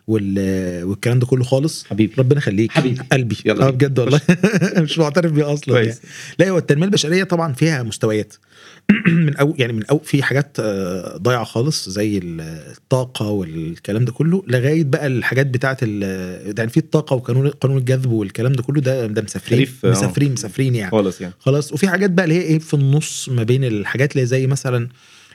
وال- 0.07 0.83
والكلام 0.83 1.19
ده 1.19 1.25
كله 1.25 1.43
خالص. 1.43 1.85
حبيبي. 1.89 2.13
ربنا 2.17 2.37
يخليك. 2.37 2.71
حبيبي. 2.71 3.01
قلبي. 3.11 3.37
يلا 3.45 3.67
آه. 3.67 3.69
بجد 3.69 3.99
والله. 3.99 4.21
مش 4.77 4.97
معترف 4.99 5.31
بيه 5.31 5.53
أصلا 5.53 5.79
يعني. 5.81 5.93
لا 6.39 6.49
هو 6.49 6.57
التنمية 6.57 6.85
البشرية 6.85 7.23
طبعا 7.23 7.53
فيها 7.53 7.83
مستويات. 7.83 8.33
من 9.07 9.35
أو 9.35 9.55
يعني 9.57 9.73
من 9.73 9.85
أو 9.85 9.99
في 9.99 10.23
حاجات 10.23 10.57
آه، 10.59 11.17
ضايعة 11.17 11.43
خالص 11.43 11.89
زي 11.89 12.19
الطاقة 12.23 13.27
والكلام 13.29 14.05
ده 14.05 14.11
كله 14.11 14.43
لغاية 14.47 14.83
بقى 14.83 15.07
الحاجات 15.07 15.47
بتاعه 15.47 15.77
يعني 15.81 16.69
في 16.69 16.77
الطاقة 16.77 17.13
وقانون 17.15 17.49
قانون 17.49 17.77
الجذب 17.77 18.11
والكلام 18.11 18.53
ده 18.53 18.63
كله 18.63 18.81
ده 18.81 19.05
ده 19.07 19.21
مسافرين 19.21 19.67
آه. 19.85 19.89
مسافرين 19.91 20.31
مسافرين 20.33 20.75
يعني. 20.75 20.91
خالص 20.91 21.21
يعني. 21.21 21.33
خلاص. 21.39 21.73
وفي 21.73 21.87
حاجات 21.87 22.09
بقى 22.11 22.25
اللي 22.25 22.35
هي 22.35 22.41
إيه 22.41 22.59
في 22.59 22.73
النص 22.73 23.29
ما 23.29 23.43
بين 23.43 23.63
الحاجات 23.63 24.15
اللي 24.15 24.25
زي 24.25 24.47
مثلا 24.47 24.89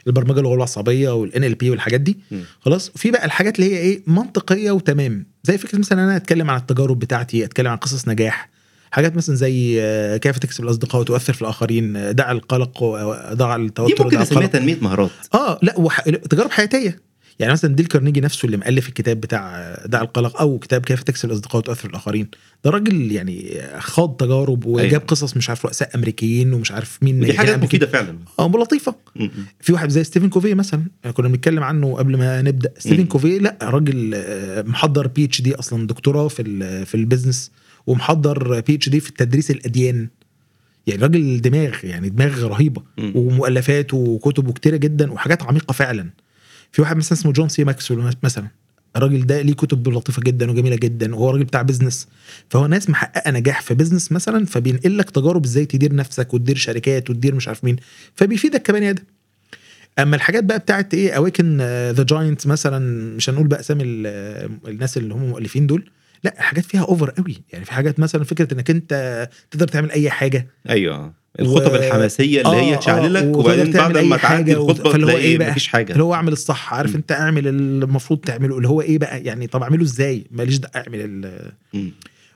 البرمجة 0.07 0.39
اللغويه 0.39 0.57
العصبية 0.57 1.09
وال 1.15 1.43
NLP 1.43 1.69
والحاجات 1.69 2.01
دي. 2.01 2.17
خلاص. 2.61 2.91
وفي 2.95 3.11
بقى 3.11 3.25
الحاجات 3.25 3.59
اللي 3.59 3.73
هي 3.73 3.77
إيه 3.77 4.03
منطقية 4.07 4.71
وتمام. 4.71 5.25
زي 5.43 5.57
فكرة 5.57 5.79
مثلا 5.79 6.03
أنا 6.03 6.15
أتكلم 6.15 6.49
عن 6.49 6.59
التجارب 6.59 6.99
بتاعتي 6.99 7.45
أتكلم 7.45 7.67
عن 7.67 7.77
قصص 7.77 8.07
نجاح 8.07 8.52
حاجات 8.93 9.15
مثلا 9.15 9.35
زي 9.35 9.81
آه، 9.81 10.17
كيف 10.17 10.37
تكسب 10.37 10.63
الأصدقاء 10.63 11.01
وتؤثر 11.01 11.33
في 11.33 11.41
الآخرين؟ 11.41 11.95
آه، 11.95 12.11
دع 12.11 12.31
القلق 12.31 12.83
ودع 12.83 13.57
دي 13.57 13.63
التوتر 13.63 14.03
ممكن 14.03 14.05
ودع 14.05 14.21
نسميها 14.21 14.47
تنمية 14.47 14.77
مهارات. 14.81 15.09
آه 15.33 15.59
لا 15.61 15.79
وح... 15.79 16.01
تجارب 16.01 16.51
حياتية. 16.51 16.99
يعني 17.39 17.53
مثلا 17.53 17.75
ديل 17.75 17.85
كارنيجي 17.85 18.21
نفسه 18.21 18.45
اللي 18.45 18.57
مؤلف 18.57 18.89
الكتاب 18.89 19.21
بتاع 19.21 19.57
آه، 19.57 19.87
دع 19.87 20.01
القلق 20.01 20.41
أو 20.41 20.59
كتاب 20.59 20.81
كيف 20.81 21.03
تكسب 21.03 21.29
الأصدقاء 21.29 21.57
وتؤثر 21.57 21.81
في 21.81 21.85
الآخرين. 21.85 22.27
ده 22.65 22.71
راجل 22.71 23.11
يعني 23.11 23.61
خاض 23.77 24.15
تجارب 24.15 24.65
وجاب 24.65 24.85
أيوة. 24.85 24.99
قصص 24.99 25.37
مش 25.37 25.49
عارف 25.49 25.65
رؤساء 25.65 25.89
أمريكيين 25.95 26.53
ومش 26.53 26.71
عارف 26.71 26.99
مين 27.01 27.19
ناجحين 27.19 27.37
حاجات. 27.37 27.63
مفيدة 27.63 27.87
فعلا. 27.87 28.17
آه 28.39 28.47
لطيفة. 28.47 28.95
في 29.61 29.73
واحد 29.73 29.89
زي 29.89 30.03
ستيفن 30.03 30.29
كوفي 30.29 30.53
مثلا 30.53 30.83
كنا 31.13 31.27
بنتكلم 31.27 31.63
عنه 31.63 31.95
قبل 31.95 32.17
ما 32.17 32.41
نبدأ. 32.41 32.73
ستيفن. 32.77 33.05
كوفي 33.05 33.39
لا 33.39 33.57
راجل 33.61 34.11
آه، 34.15 34.61
محضر 34.61 35.07
PhD 35.07 35.55
أصلا 35.55 35.87
دكتوراه 35.87 36.27
في 36.27 36.85
في 36.85 36.95
ال 36.95 37.01
business. 37.01 37.51
ومحضر 37.87 38.59
PhD 38.59 38.99
في 38.99 39.09
التدريس 39.09 39.51
الأديان. 39.51 40.07
يعني 40.87 41.01
راجل 41.01 41.41
دماغ 41.41 41.75
يعني 41.83 42.09
دماغ 42.09 42.47
رهيبة. 42.47 42.83
ومؤلفات 43.15 43.93
وكتب 43.93 44.51
كتيره 44.51 44.77
جدا 44.77 45.11
وحاجات 45.11 45.43
عميقة 45.43 45.71
فعلا. 45.71 46.09
في 46.71 46.81
واحد 46.81 46.97
مثلا 46.97 47.13
اسمه 47.13 47.31
جون 47.31 47.49
سي 47.49 47.63
ماكسويل 47.63 48.13
مثلا. 48.23 48.47
الراجل 48.95 49.25
ده 49.25 49.41
ليه 49.41 49.53
كتب 49.53 49.87
لطيفة 49.89 50.21
جدا 50.21 50.51
وجميلة 50.51 50.75
جدا 50.75 51.15
وهو 51.15 51.29
راجل 51.29 51.43
بتاع 51.43 51.61
business 51.61 52.07
فهو 52.49 52.67
ناس 52.67 52.89
محققة 52.89 53.31
نجاح 53.31 53.61
في 53.61 53.73
business 53.73 54.11
مثلا 54.11 54.45
فبينقل 54.45 54.97
لك 54.97 55.09
تجارب 55.09 55.45
إزاي 55.45 55.65
تدير 55.65 55.95
نفسك 55.95 56.33
وتدير 56.33 56.55
شركات 56.55 57.09
وتدير 57.09 57.35
مش 57.35 57.47
عارف 57.47 57.63
مين. 57.63 57.75
فبيفيدك 58.15 58.61
كبني 58.61 58.89
آدم. 58.89 59.03
أما 59.99 60.15
الحاجات 60.15 60.43
بقى 60.43 60.59
بتاعت 60.59 60.93
إيه 60.93 61.11
Awaken 61.11 61.57
the 61.91 62.03
Giant 62.03 62.47
مثلا 62.47 62.79
مش 63.15 63.29
هنقول 63.29 63.47
بقى 63.47 63.59
اسامي 63.59 63.83
ال- 63.83 64.49
الناس 64.67 64.97
اللي 64.97 65.13
هم 65.13 65.23
مؤلفين 65.29 65.67
دول. 65.67 65.89
لا 66.23 66.33
حاجات 66.37 66.65
فيها 66.65 66.81
over 66.81 67.09
قوي 67.09 67.43
يعني 67.53 67.65
في 67.65 67.73
حاجات 67.73 67.99
مثلا 67.99 68.23
فكرة 68.23 68.53
إنك 68.53 68.69
أنت 68.69 69.29
تقدر 69.51 69.67
تعمل 69.67 69.91
أي 69.91 70.09
حاجة 70.09 70.47
أيوه 70.69 71.13
الخطب 71.39 71.71
و- 71.71 71.75
الحماسية 71.75 72.41
اللي 72.41 72.57
آه، 72.57 72.61
هي 72.61 72.73
آه، 72.73 72.77
تشعللك 72.77 73.23
وتقدر 73.23 73.39
وبعدين 73.39 73.71
بعد 73.73 73.97
ما 73.97 74.17
تعدي 74.17 74.53
الخطبة 74.53 74.91
فاللي 74.91 75.05
هو 75.13 75.17
إيه 75.17 75.37
بقى؟ 75.37 75.51
مفيش 75.51 75.67
حاجة 75.67 75.91
اللي 75.93 76.03
هو 76.03 76.13
أعمل 76.13 76.31
الصح 76.31 76.73
عارف 76.73 76.89
مم. 76.89 76.95
أنت 76.95 77.11
أعمل 77.11 77.47
المفروض 77.47 78.19
تعمله 78.19 78.57
اللي 78.57 78.67
هو 78.67 78.81
إيه 78.81 78.97
بقى 78.97 79.23
يعني 79.23 79.47
طب 79.47 79.63
أعمله 79.63 79.83
إزاي 79.83 80.23
ماليش 80.31 80.57
دعوة 80.57 80.85
أعمل. 80.85 81.31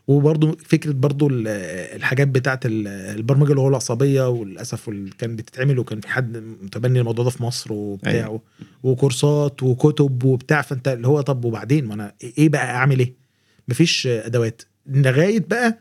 وبرضه 0.08 0.58
فكرة 0.66 0.92
برضه 0.92 1.28
ال- 1.28 1.48
الحاجات 1.96 2.28
بتاعت 2.28 2.66
ال- 2.66 2.88
البرمجة 2.88 3.50
اللي 3.50 3.62
هو 3.62 3.68
العصبية 3.68 4.30
وللأسف 4.30 4.90
كان 5.18 5.36
بتتعمل 5.36 5.80
وكان 5.80 6.00
في 6.00 6.08
حد 6.08 6.38
متبني 6.64 7.00
الموضوع 7.00 7.26
ده 7.26 7.32
في 7.32 7.44
مصر 7.44 7.74
وبتاع 7.74 8.12
أيوة. 8.12 8.42
وكورسات 8.84 9.64
وكتب 9.64 10.24
وبتاع 10.24 10.62
فأنت 10.62 10.88
اللي 10.88 11.08
هو 11.08 11.22
طب 11.22 11.46
وبعدين 11.46 11.86
ما 11.86 11.94
أنا 11.94 12.14
إيه 12.38 12.50
بقى 12.50 12.76
أعمل 12.76 13.00
إيه؟ 13.00 13.27
مفيش 13.68 14.08
أدوات. 14.08 14.62
لغاية 14.88 15.40
بقى 15.40 15.78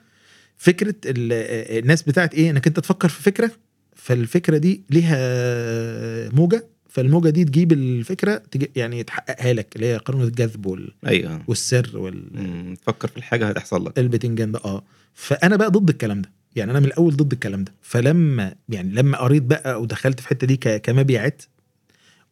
فكرة 0.56 0.94
ال- 1.06 1.78
الناس 1.82 2.02
بتاعت 2.02 2.34
إيه 2.34 2.50
إنك 2.50 2.66
أنت 2.66 2.80
تفكر 2.80 3.08
في 3.08 3.22
فكرة 3.22 3.50
فالفكرة 3.96 4.58
دي 4.58 4.82
ليها 4.90 6.30
موجة 6.30 6.66
فالموجة 6.88 7.28
دي 7.30 7.44
تجيب 7.44 7.72
الفكرة 7.72 8.42
يعني 8.76 9.02
تحققها 9.02 9.52
لك 9.52 9.76
اللي 9.76 9.86
هي 9.86 9.96
قانون 9.96 10.22
الجذب 10.24 10.66
وال- 10.66 10.92
أيوه. 11.06 11.42
والسر 11.48 11.90
وال. 11.98 12.76
تفكر 12.84 13.08
في 13.08 13.16
الحاجة 13.16 13.48
هتحصل 13.48 13.86
لك. 13.86 13.98
البتنجان 13.98 14.52
ده 14.52 14.60
آه. 14.64 14.82
فأنا 15.14 15.56
بقى 15.56 15.70
ضد 15.70 15.88
الكلام 15.88 16.22
ده. 16.22 16.30
يعني 16.56 16.70
أنا 16.70 16.80
من 16.80 16.86
الأول 16.86 17.16
ضد 17.16 17.32
الكلام 17.32 17.64
ده. 17.64 17.72
فلما 17.82 18.54
يعني 18.68 18.92
لما 18.94 19.18
قريت 19.18 19.42
بقى 19.42 19.82
ودخلت 19.82 20.20
في 20.20 20.26
الحتة 20.26 20.46
دي 20.46 20.56
كمبيعات 20.56 21.42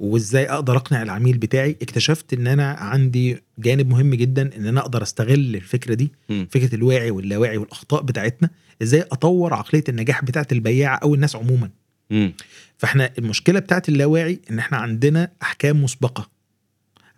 وازاي 0.01 0.51
أقدر 0.51 0.77
اقنع 0.77 1.03
العميل 1.03 1.39
بتاعي 1.39 1.77
اكتشفت 1.83 2.33
ان 2.33 2.47
أنا 2.47 2.71
عندي 2.73 3.43
جانب 3.59 3.89
مهم 3.91 4.15
جدا 4.15 4.51
إن 4.57 4.67
أنا 4.67 4.81
أقدر 4.81 5.03
أستغل 5.03 5.55
الفكرة 5.57 5.95
دي 5.95 6.13
مم. 6.29 6.49
فكرة 6.51 6.75
الواعي 6.75 7.11
واللاواعي 7.11 7.57
والأخطاء 7.57 8.03
بتاعتنا 8.03 8.51
إزاي 8.83 9.01
أطور 9.13 9.55
عقلية 9.55 9.85
النجاح 9.89 10.25
بتاعت 10.25 10.53
البياع 10.53 11.01
أو 11.03 11.15
الناس 11.15 11.37
عموما 11.37 11.71
مم. 12.11 12.33
فإحنا 12.79 13.11
المشكلة 13.19 13.59
بتاعت 13.61 13.89
اللاواعي 13.89 14.41
إن 14.51 14.59
إحنا 14.59 14.79
عندنا 14.79 15.31
أحكام 15.43 15.85
مسبقة 15.85 16.31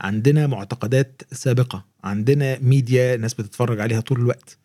عندنا 0.01 0.47
معتقدات 0.47 1.23
سابقة 1.33 1.85
عندنا 2.05 2.59
ميديا 2.59 3.17
ناس 3.17 3.35
بتتفرج 3.35 3.81
عليها 3.81 4.01
طول 4.01 4.21
الوقت 4.21 4.59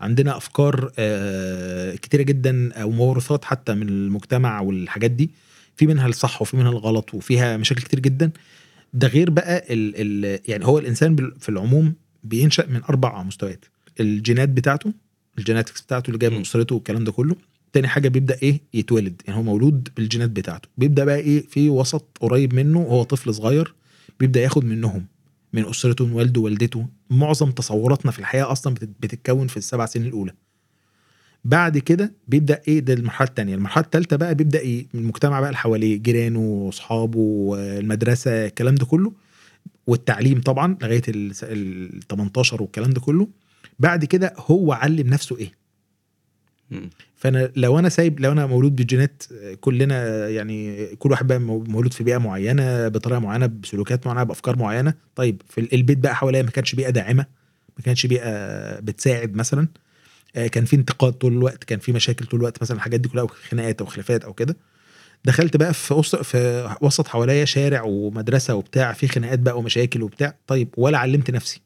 عندنا 0.00 0.36
أفكار 0.36 0.92
آه، 0.98 1.94
كتيرة 1.94 2.22
جدا 2.22 2.72
أو 2.72 2.90
موروثات 2.90 3.44
حتى 3.44 3.74
من 3.74 3.88
المجتمع 3.88 4.60
والحاجات 4.60 5.10
دي 5.10 5.30
في 5.78 5.86
منها 5.86 6.06
الصح 6.06 6.42
وفي 6.42 6.56
منها 6.56 6.70
الغلط 6.70 7.14
وفيها 7.14 7.56
مشاكل 7.56 7.82
كتير 7.82 8.00
جدا. 8.00 8.30
ده 8.94 9.08
غير 9.08 9.30
بقى 9.30 9.64
ال 9.74 9.92
ال 10.26 10.40
يعني 10.48 10.66
هو 10.66 10.78
الإنسان 10.78 11.32
في 11.40 11.48
العموم 11.48 11.94
بينشأ 12.24 12.66
من 12.68 12.82
أربع 12.82 13.22
مستويات. 13.22 13.64
الجينات 14.00 14.48
بتاعته 14.48 14.92
الجيناتكس 15.38 15.80
بتاعته 15.80 16.06
اللي 16.08 16.18
جاية 16.18 16.30
من. 16.30 16.40
أسرته 16.40 16.74
والكلام 16.74 17.04
ده 17.04 17.12
كله. 17.12 17.36
تاني 17.72 17.88
حاجة 17.88 18.08
بيبدأ 18.08 18.38
إيه؟ 18.42 18.60
يتولد. 18.74 19.22
يعني 19.26 19.38
هو 19.38 19.42
مولود 19.42 19.88
بالجينات 19.96 20.30
بتاعته. 20.30 20.68
بيبدأ 20.78 21.04
بقى 21.04 21.16
إيه؟ 21.18 21.46
في 21.46 21.68
وسط 21.70 22.18
قريب 22.20 22.54
منه 22.54 22.78
وهو 22.80 23.02
طفل 23.02 23.34
صغير 23.34 23.74
بيبدأ 24.20 24.40
ياخد 24.40 24.64
منهم 24.64 25.06
من 25.52 25.66
أسرته 25.68 26.06
من 26.06 26.12
والده 26.12 26.40
ووالدته 26.40 26.86
معظم 27.10 27.50
تصوراتنا 27.50 28.10
في 28.10 28.18
الحياة 28.18 28.52
أصلا 28.52 28.74
بتت- 28.74 28.90
بتتكون 29.00 29.46
في 29.46 29.56
السبع 29.56 29.86
سنين 29.86 30.06
الأولى. 30.06 30.32
بعد 31.48 31.78
كده 31.78 32.12
بيبدأ 32.28 32.60
إيه؟ 32.68 32.80
ده 32.80 32.92
المرحلة 32.92 33.28
الثانية 33.28 33.54
المرحلة 33.54 33.84
الثالثه 33.84 34.16
بقى 34.16 34.34
بيبدأ 34.34 34.58
إيه؟ 34.58 34.86
من 34.94 35.00
المجتمع 35.00 35.40
بقى 35.40 35.48
اللي 35.48 35.58
حواليه 35.58 35.96
جيرانه 35.98 36.38
وأصحابه 36.40 37.54
المدرسة 37.58 38.46
الكلام 38.46 38.74
ده 38.74 38.86
كله. 38.86 39.12
والتعليم 39.86 40.40
طبعا 40.40 40.76
لغاية 40.82 41.02
ال 41.08 41.32
ال 41.42 42.00
18 42.08 42.62
والكلام 42.62 42.90
ده 42.90 43.00
كله. 43.00 43.28
بعد 43.78 44.04
كده 44.04 44.34
هو 44.38 44.72
علم 44.72 45.06
نفسه 45.08 45.36
إيه. 45.38 45.52
فأنا 47.16 47.50
لو 47.56 47.78
أنا 47.78 47.88
سايب 47.88 48.20
لو 48.20 48.32
أنا 48.32 48.46
مولود 48.46 48.76
بالجينات 48.76 49.22
كلنا 49.60 50.28
يعني 50.28 50.86
كل 50.96 51.10
واحد 51.10 51.26
بقى 51.26 51.38
مو- 51.38 51.64
مولود 51.68 51.92
في 51.92 52.04
بيئة 52.04 52.18
معينة 52.18 52.88
بطريقة 52.88 53.18
معينة 53.18 53.46
بسلوكات 53.46 54.06
معينة 54.06 54.22
بأفكار 54.22 54.58
معينة. 54.58 54.94
طيب 55.16 55.42
في 55.48 55.60
ال- 55.60 55.74
البيت 55.74 55.98
بقى 55.98 56.16
حواليا 56.16 56.42
ما 56.42 56.50
كانش 56.50 56.74
بيئة 56.74 56.90
داعمة 56.90 57.26
ما 57.78 57.82
كانش 57.84 58.06
بيئة 58.06 58.80
بتساعد 58.80 59.34
مثلا. 59.34 59.68
كان 60.46 60.64
في 60.64 60.76
انتقاد 60.76 61.12
طول 61.12 61.32
الوقت 61.32 61.64
كان 61.64 61.78
في 61.78 61.92
مشاكل 61.92 62.26
طول 62.26 62.40
الوقت 62.40 62.62
مثلا 62.62 62.76
الحاجات 62.76 63.00
دي 63.00 63.08
كلها 63.08 63.22
أو 63.22 63.28
خناقات 63.28 63.80
أو 63.80 63.86
خلافات 63.86 64.24
أو 64.24 64.32
كده. 64.32 64.56
دخلت 65.24 65.56
بقى 65.56 65.74
في 65.74 65.94
وسط 65.94 66.22
في 66.22 66.70
وسط 66.80 67.08
حواليا 67.08 67.44
شارع 67.44 67.82
ومدرسة 67.82 68.54
وبتاع 68.54 68.92
في 68.92 69.08
خناقات 69.08 69.38
بقى 69.38 69.58
ومشاكل 69.58 70.02
وبتاع. 70.02 70.34
طيب 70.46 70.68
ولا 70.76 70.98
علمت 70.98 71.30
نفسي. 71.30 71.60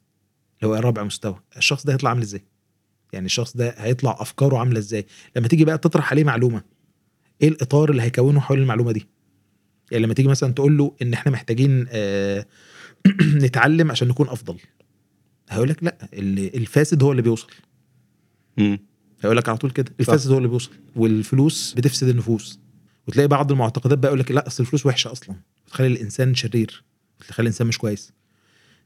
اللي 0.63 0.75
هو 0.75 0.81
رابع 0.81 1.03
مستوى؟ 1.03 1.41
الشخص 1.57 1.87
ده 1.87 1.93
هيطلع 1.93 2.11
عامل 2.11 2.23
إزاي؟ 2.23 2.45
يعني 3.13 3.27
الشخص 3.27 3.57
ده 3.57 3.75
هيطلع 3.79 4.17
أفكاره 4.21 4.59
عاملة 4.59 4.79
إزاي؟ 4.79 5.07
لما 5.37 5.49
تيجي 5.49 5.65
بقى 5.65 5.79
تطرح 5.79 6.11
عليه 6.11 6.25
معلومة 6.25 6.63
إيه 7.43 7.49
الإطار 7.49 7.91
اللي 7.91 8.03
هيكونه 8.03 8.41
حول 8.41 8.59
المعلومة 8.59 8.93
دي؟ 8.93 9.09
يعني 9.91 10.05
لما 10.05 10.15
تيجي 10.15 10.29
مثلا 10.29 10.53
تقول 10.53 10.79
له 10.79 10.97
إن 11.03 11.13
إحنا 11.13 11.33
محتاجين 11.33 11.87
آه 11.91 12.47
نتعلم 13.45 13.91
عشان 13.91 14.09
نكون 14.09 14.29
أفضل. 14.29 14.59
هيقول 15.51 15.69
لك 15.69 15.83
لأ 15.83 16.09
الفاسد 16.55 17.03
هو 17.03 17.11
اللي 17.11 17.23
بيوصل. 17.23 17.51
مم. 18.59 18.79
هيقول 19.21 19.37
لك 19.37 19.49
على 19.49 19.59
طول 19.59 19.71
كده. 19.71 19.93
الفاسد 20.01 20.31
هو 20.31 20.39
اللي 20.39 20.49
بيوصل. 20.49 20.71
والفلوس 20.97 21.75
بتفسد 21.75 22.09
النفوس. 22.09 22.61
وتلاقي 23.09 23.29
بعض 23.29 23.53
المعتقدات 23.53 23.99
بقى 23.99 24.09
يقول 24.09 24.21
لك 24.21 24.31
لا 24.31 24.47
أصل 24.47 24.63
الفلوس 24.63 24.87
وحشة 24.87 25.13
أصلا. 25.13 25.37
بتخلي 25.67 25.87
الإنسان 25.87 26.35
شرير. 26.35 26.85
بتخلي 27.21 27.43
الإنسان 27.43 27.67
مش 27.67 27.79
كويس. 27.79 28.13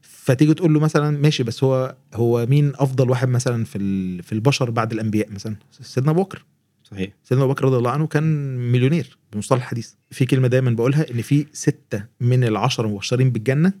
فتيجي 0.01 0.53
تقول 0.53 0.73
له 0.73 0.79
مثلا 0.79 1.17
ماشي 1.17 1.43
بس 1.43 1.63
هو 1.63 1.95
هو 2.13 2.45
مين 2.45 2.71
أفضل 2.75 3.09
واحد 3.09 3.29
مثلا 3.29 3.63
في 3.65 3.77
في 4.21 4.31
البشر 4.31 4.69
بعد 4.69 4.91
الأنبياء 4.93 5.31
مثلا؟ 5.31 5.55
سيدنا 5.81 6.11
أبو 6.11 6.23
بكر. 6.23 6.45
صحيح. 6.83 7.13
سيدنا 7.23 7.43
أبو 7.43 7.53
بكر 7.53 7.65
رضي 7.65 7.77
الله 7.77 7.91
عنه 7.91 8.07
كان 8.07 8.23
مليونير 8.71 9.17
بمصطلح 9.33 9.61
الحديث. 9.61 9.91
في 10.11 10.25
كلمة 10.25 10.47
دايما 10.47 10.71
بقولها 10.71 11.11
إن 11.11 11.21
في 11.21 11.45
ستة 11.53 12.05
من 12.21 12.43
العشرة 12.43 12.85
المبشرين 12.87 13.29
بالجنة 13.31 13.73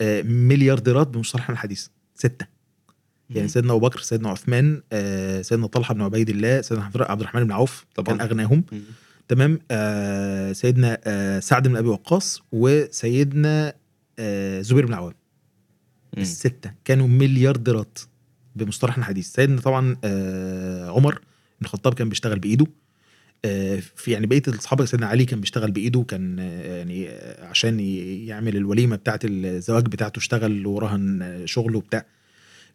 آه، 0.00 0.22
مليارديرات 0.22 1.08
بمصطلح 1.08 1.50
الحديث. 1.50 1.86
ستة. 2.14 2.46
يعني. 3.30 3.48
سيدنا 3.48 3.72
أبو 3.72 3.88
بكر 3.88 4.00
سيدنا 4.00 4.28
عثمان 4.28 4.82
آه، 4.92 5.42
سيدنا 5.42 5.66
طلحة 5.66 5.94
بن 5.94 6.02
عبيد 6.02 6.28
الله 6.30 6.60
سيدنا 6.60 6.84
عبد 6.96 7.20
الرحمن 7.20 7.44
بن 7.44 7.52
عوف 7.52 7.84
طبعاً. 7.94 8.16
كان 8.16 8.26
اغناهم 8.26 8.64
مم. 8.72 8.80
تمام 9.28 9.58
آه 9.70 10.52
سيدنا 10.52 10.98
آه 11.04 11.40
سعد 11.40 11.68
بن 11.68 11.76
أبي 11.76 11.88
وقاص 11.88 12.42
وسيدنا 12.52 13.74
آه 14.18 14.60
زبير 14.60 14.86
بن 14.86 14.92
العوام. 14.92 15.14
الستة 16.18 16.72
كانوا 16.84 17.08
مليارديرات 17.08 17.98
بمصطلح 18.56 18.98
الحديث 18.98 19.32
سيدنا 19.32 19.60
طبعا 19.60 19.96
آه 20.04 20.90
عمر 20.90 21.14
بن 21.14 21.20
الخطاب 21.62 21.94
كان 21.94 22.08
بيشتغل 22.08 22.38
بإيده 22.38 22.66
آه 23.44 23.82
في 23.96 24.10
يعني 24.10 24.26
بقية 24.26 24.42
الصحابه 24.48 24.84
سيدنا 24.84 25.06
علي 25.06 25.24
كان 25.24 25.40
بيشتغل 25.40 25.70
بإيده 25.70 26.02
كان 26.02 26.36
آه 26.40 26.76
يعني 26.78 27.08
آه 27.08 27.46
عشان 27.46 27.80
يعمل 27.80 28.56
الوليمة 28.56 28.96
بتاعة 28.96 29.20
الزواج 29.24 29.86
بتاعته 29.86 30.18
اشتغل 30.18 30.66
وراهن 30.66 31.22
آه، 31.22 31.44
شغله 31.44 31.78
وبتاع 31.78 32.06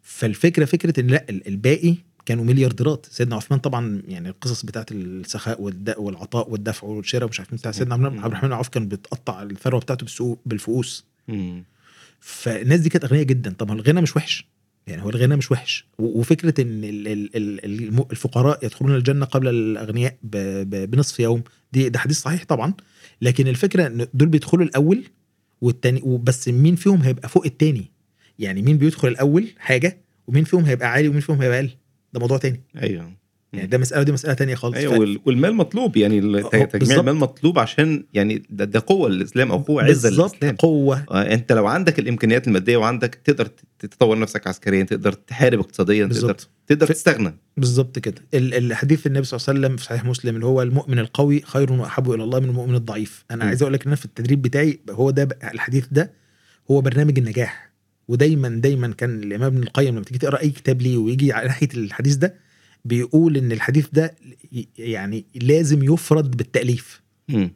فالفكرة 0.06 0.64
فكرة 0.64 1.00
إن 1.00 1.06
لا 1.06 1.24
ال- 1.30 1.48
الباقي 1.48 1.94
كانوا 2.26 2.44
مليارديرات. 2.44 3.06
سيدنا 3.10 3.36
عثمان 3.36 3.60
طبعا 3.60 4.02
يعني 4.08 4.28
القصص 4.28 4.62
بتاعت 4.64 4.92
السخاء 4.92 5.62
والعطاء 5.98 6.50
والدفع 6.50 6.86
والشراء 6.86 7.24
ومش 7.26 7.40
عارف 7.40 7.54
بتاع 7.54 7.70
سيدنا 7.72 7.94
عبد 7.94 8.04
الرحمن 8.24 8.52
عوف 8.52 8.68
كان 8.68 8.88
بتقطع 8.88 9.42
الثروة 9.42 9.80
بتاعته 9.80 10.04
بالسوق 10.04 10.40
بالفؤوس. 10.46 11.04
فالناس 12.20 12.80
دي 12.80 12.88
كانت 12.88 13.04
أغنياء 13.04 13.24
جدا. 13.24 13.50
طبعا 13.58 13.76
الغنى 13.76 14.00
مش 14.00 14.16
وحش؟ 14.16 14.46
يعني 14.86 15.02
هو 15.02 15.10
الغنى 15.10 15.36
مش 15.36 15.52
وحش. 15.52 15.86
وفكرة 15.98 16.60
إن 16.60 16.80
الفقراء 18.12 18.64
يدخلون 18.64 18.94
الجنة 18.96 19.26
قبل 19.26 19.48
الأغنياء 19.48 20.16
بنصف 20.22 21.20
يوم. 21.20 21.42
دي 21.72 21.88
ده 21.88 21.98
حديث 21.98 22.20
صحيح 22.20 22.44
طبعا. 22.44 22.74
لكن 23.22 23.48
الفكرة 23.48 23.86
إن 23.86 24.06
دول 24.14 24.28
بيدخلوا 24.28 24.64
الأول 24.64 25.04
والتاني 25.60 26.00
وبس 26.04 26.48
مين 26.48 26.76
فيهم 26.76 27.02
هيبقى 27.02 27.28
فوق 27.28 27.44
التاني؟ 27.46 27.90
يعني 28.38 28.62
مين 28.62 28.78
بيدخل 28.78 29.08
الأول 29.08 29.46
حاجة 29.58 29.98
ومين 30.26 30.44
فيهم 30.44 30.64
هيبقى 30.64 30.88
عالي 30.92 31.08
ومين 31.08 31.20
فيهم 31.20 31.42
هيبقى 31.42 31.58
أقل؟ 31.58 31.70
ده 32.12 32.20
موضوع 32.20 32.38
تاني. 32.38 32.60
أيوه. 32.82 33.12
يعني 33.52 33.66
ده 33.66 33.78
مسألة 33.78 34.00
ودي 34.00 34.12
مسألة 34.12 34.34
تانية 34.34 34.54
خالص. 34.54 34.76
أيوه 34.76 34.94
ف- 34.94 34.98
وال- 34.98 35.20
والمال 35.26 35.54
مطلوب 35.54 35.96
يعني 35.96 36.18
أه، 36.18 36.64
تجميع. 36.64 37.00
المال 37.00 37.16
مطلوب 37.16 37.58
عشان 37.58 38.04
يعني 38.14 38.42
ده, 38.50 38.64
ده 38.64 38.82
قوة 38.86 39.08
للاسلام 39.08 39.50
أو 39.52 39.58
قوة 39.58 39.84
عزة 39.84 40.10
للاسلام 40.10 40.56
قوة. 40.56 41.04
آه، 41.10 41.34
أنت 41.34 41.52
لو 41.52 41.66
عندك 41.66 41.98
الإمكانيات 41.98 42.48
المادية 42.48 42.76
وعندك 42.76 43.14
تقدر 43.24 43.48
تطور 43.78 44.18
نفسك 44.18 44.46
عسكريا 44.46 44.82
تقدر 44.82 45.12
تحارب 45.12 45.58
اقتصاديا 45.60 46.06
تقدر 46.06 46.36
تقدر 46.66 46.86
ف- 46.86 46.90
تستغنى. 46.90 47.34
بالظبط 47.56 47.98
كده. 47.98 48.22
ال- 48.34 48.54
الحديث 48.54 49.06
النبي 49.06 49.24
صلى 49.26 49.38
الله 49.38 49.48
عليه 49.48 49.60
وسلم 49.60 49.76
في 49.76 49.84
صحيح 49.84 50.04
مسلم 50.04 50.34
اللي 50.34 50.46
هو 50.46 50.62
المؤمن 50.62 50.98
القوي 50.98 51.40
خير 51.40 51.72
وأحب 51.72 52.10
إلى 52.12 52.24
الله 52.24 52.40
من 52.40 52.48
المؤمن 52.48 52.74
الضعيف. 52.74 53.24
أنا 53.30 53.44
م. 53.44 53.48
عايز 53.48 53.62
أقول 53.62 53.74
لك 53.74 53.80
إن 53.82 53.86
أنا 53.86 53.96
في 53.96 54.04
التدريب 54.04 54.42
بتاعي 54.42 54.80
هو 54.90 55.10
ده 55.10 55.28
الحديث 55.52 55.86
ده 55.90 56.12
هو 56.70 56.80
برنامج 56.80 57.18
النجاح. 57.18 57.73
ودايما 58.08 58.48
دايما 58.48 58.88
كان 58.88 59.22
الإمام 59.22 59.52
ابن 59.54 59.62
القيم 59.62 59.94
لما 59.94 60.04
تيجي 60.04 60.18
تقرأ 60.18 60.40
أي 60.40 60.50
كتاب 60.50 60.82
ليه 60.82 60.96
ويجي 60.96 61.32
على 61.32 61.46
ناحية 61.46 61.68
الحديث 61.74 62.14
ده 62.14 62.34
بيقول 62.84 63.36
إن 63.36 63.52
الحديث 63.52 63.86
ده 63.92 64.14
يعني 64.78 65.24
لازم 65.34 65.92
يفرد 65.92 66.36
بالتأليف 66.36 67.02
مم. 67.28 67.50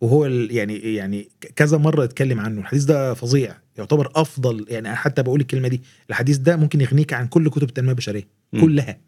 وهو 0.00 0.26
يعني 0.26 0.76
يعني 0.94 1.28
كذا 1.56 1.78
مرة 1.78 2.04
اتكلم 2.04 2.40
عنه 2.40 2.60
الحديث 2.60 2.84
ده 2.84 3.14
فظيع 3.14 3.56
يعتبر 3.78 4.12
أفضل 4.16 4.66
يعني 4.68 4.88
أنا 4.88 4.96
حتى 4.96 5.22
بقول 5.22 5.40
الكلمة 5.40 5.68
دي 5.68 5.80
الحديث 6.10 6.36
ده 6.36 6.56
ممكن 6.56 6.80
يغنيك 6.80 7.12
عن 7.12 7.26
كل 7.26 7.50
كتب 7.50 7.68
التنمية 7.68 7.90
البشرية. 7.90 8.28
كلها 8.60 8.98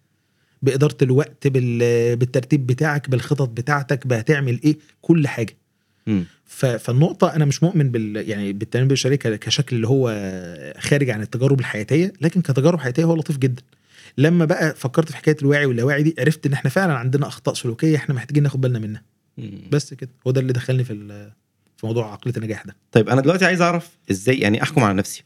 بإدارة 0.63 0.97
الوقت 1.03 1.47
بال- 1.47 2.17
بالترتيب 2.17 2.67
بتاعك 2.67 3.11
بالخطط 3.11 3.49
بتاعتك 3.49 4.07
بهتعمل 4.07 4.61
إيه 4.65 4.77
كل 5.01 5.29
حاجة 5.29 5.57
فالنقطة 6.47 7.37
أنا 7.37 7.45
مش 7.45 7.63
مؤمن 7.63 7.91
بال 7.91 8.29
يعني 8.31 8.53
بالتنمية 8.53 8.85
البشرية 8.87 9.17
كشكل 9.17 9.77
اللي 9.77 9.89
هو 9.89 10.09
خارج 10.79 11.11
عن 11.11 11.23
التجارب 11.23 11.61
الحياتية، 11.61 12.13
لكن 12.21 12.41
كتجارب 12.41 12.81
حياتية 12.81 13.05
هو 13.05 13.17
لطيف 13.17 13.39
جدا. 13.39 13.63
لما 14.19 14.45
بقى 14.45 14.75
فكرت 14.75 15.11
في 15.11 15.17
حكاية 15.17 15.37
الواعي 15.43 15.67
واللاواعي 15.67 16.03
دي 16.03 16.15
عرفت 16.19 16.47
إن 16.47 16.53
إحنا 16.53 16.71
فعلا 16.71 16.93
عندنا 16.95 17.27
أخطاء 17.27 17.55
سلوكية 17.55 17.97
إحنا 17.97 18.15
محتاجين 18.15 18.43
ناخد 18.43 18.61
بالنا 18.61 18.79
منها، 18.79 19.03
مم. 19.39 19.61
بس 19.71 19.95
كده 19.95 20.11
هو 20.27 20.31
ده 20.31 20.41
اللي 20.41 20.53
دخلني 20.53 20.85
في 20.85 20.93
ال- 20.93 21.33
في 21.77 21.87
موضوع 21.87 22.13
عقلية 22.13 22.35
النجاح 22.37 22.65
ده. 22.67 22.77
طيب 22.93 23.09
أنا 23.09 23.21
دلوقتي 23.21 23.45
عايز 23.45 23.61
أعرف 23.61 23.89
إزاي 24.11 24.39
يعني 24.39 24.63
أحكم 24.63 24.85
على 24.85 24.95
نفسي 24.95 25.25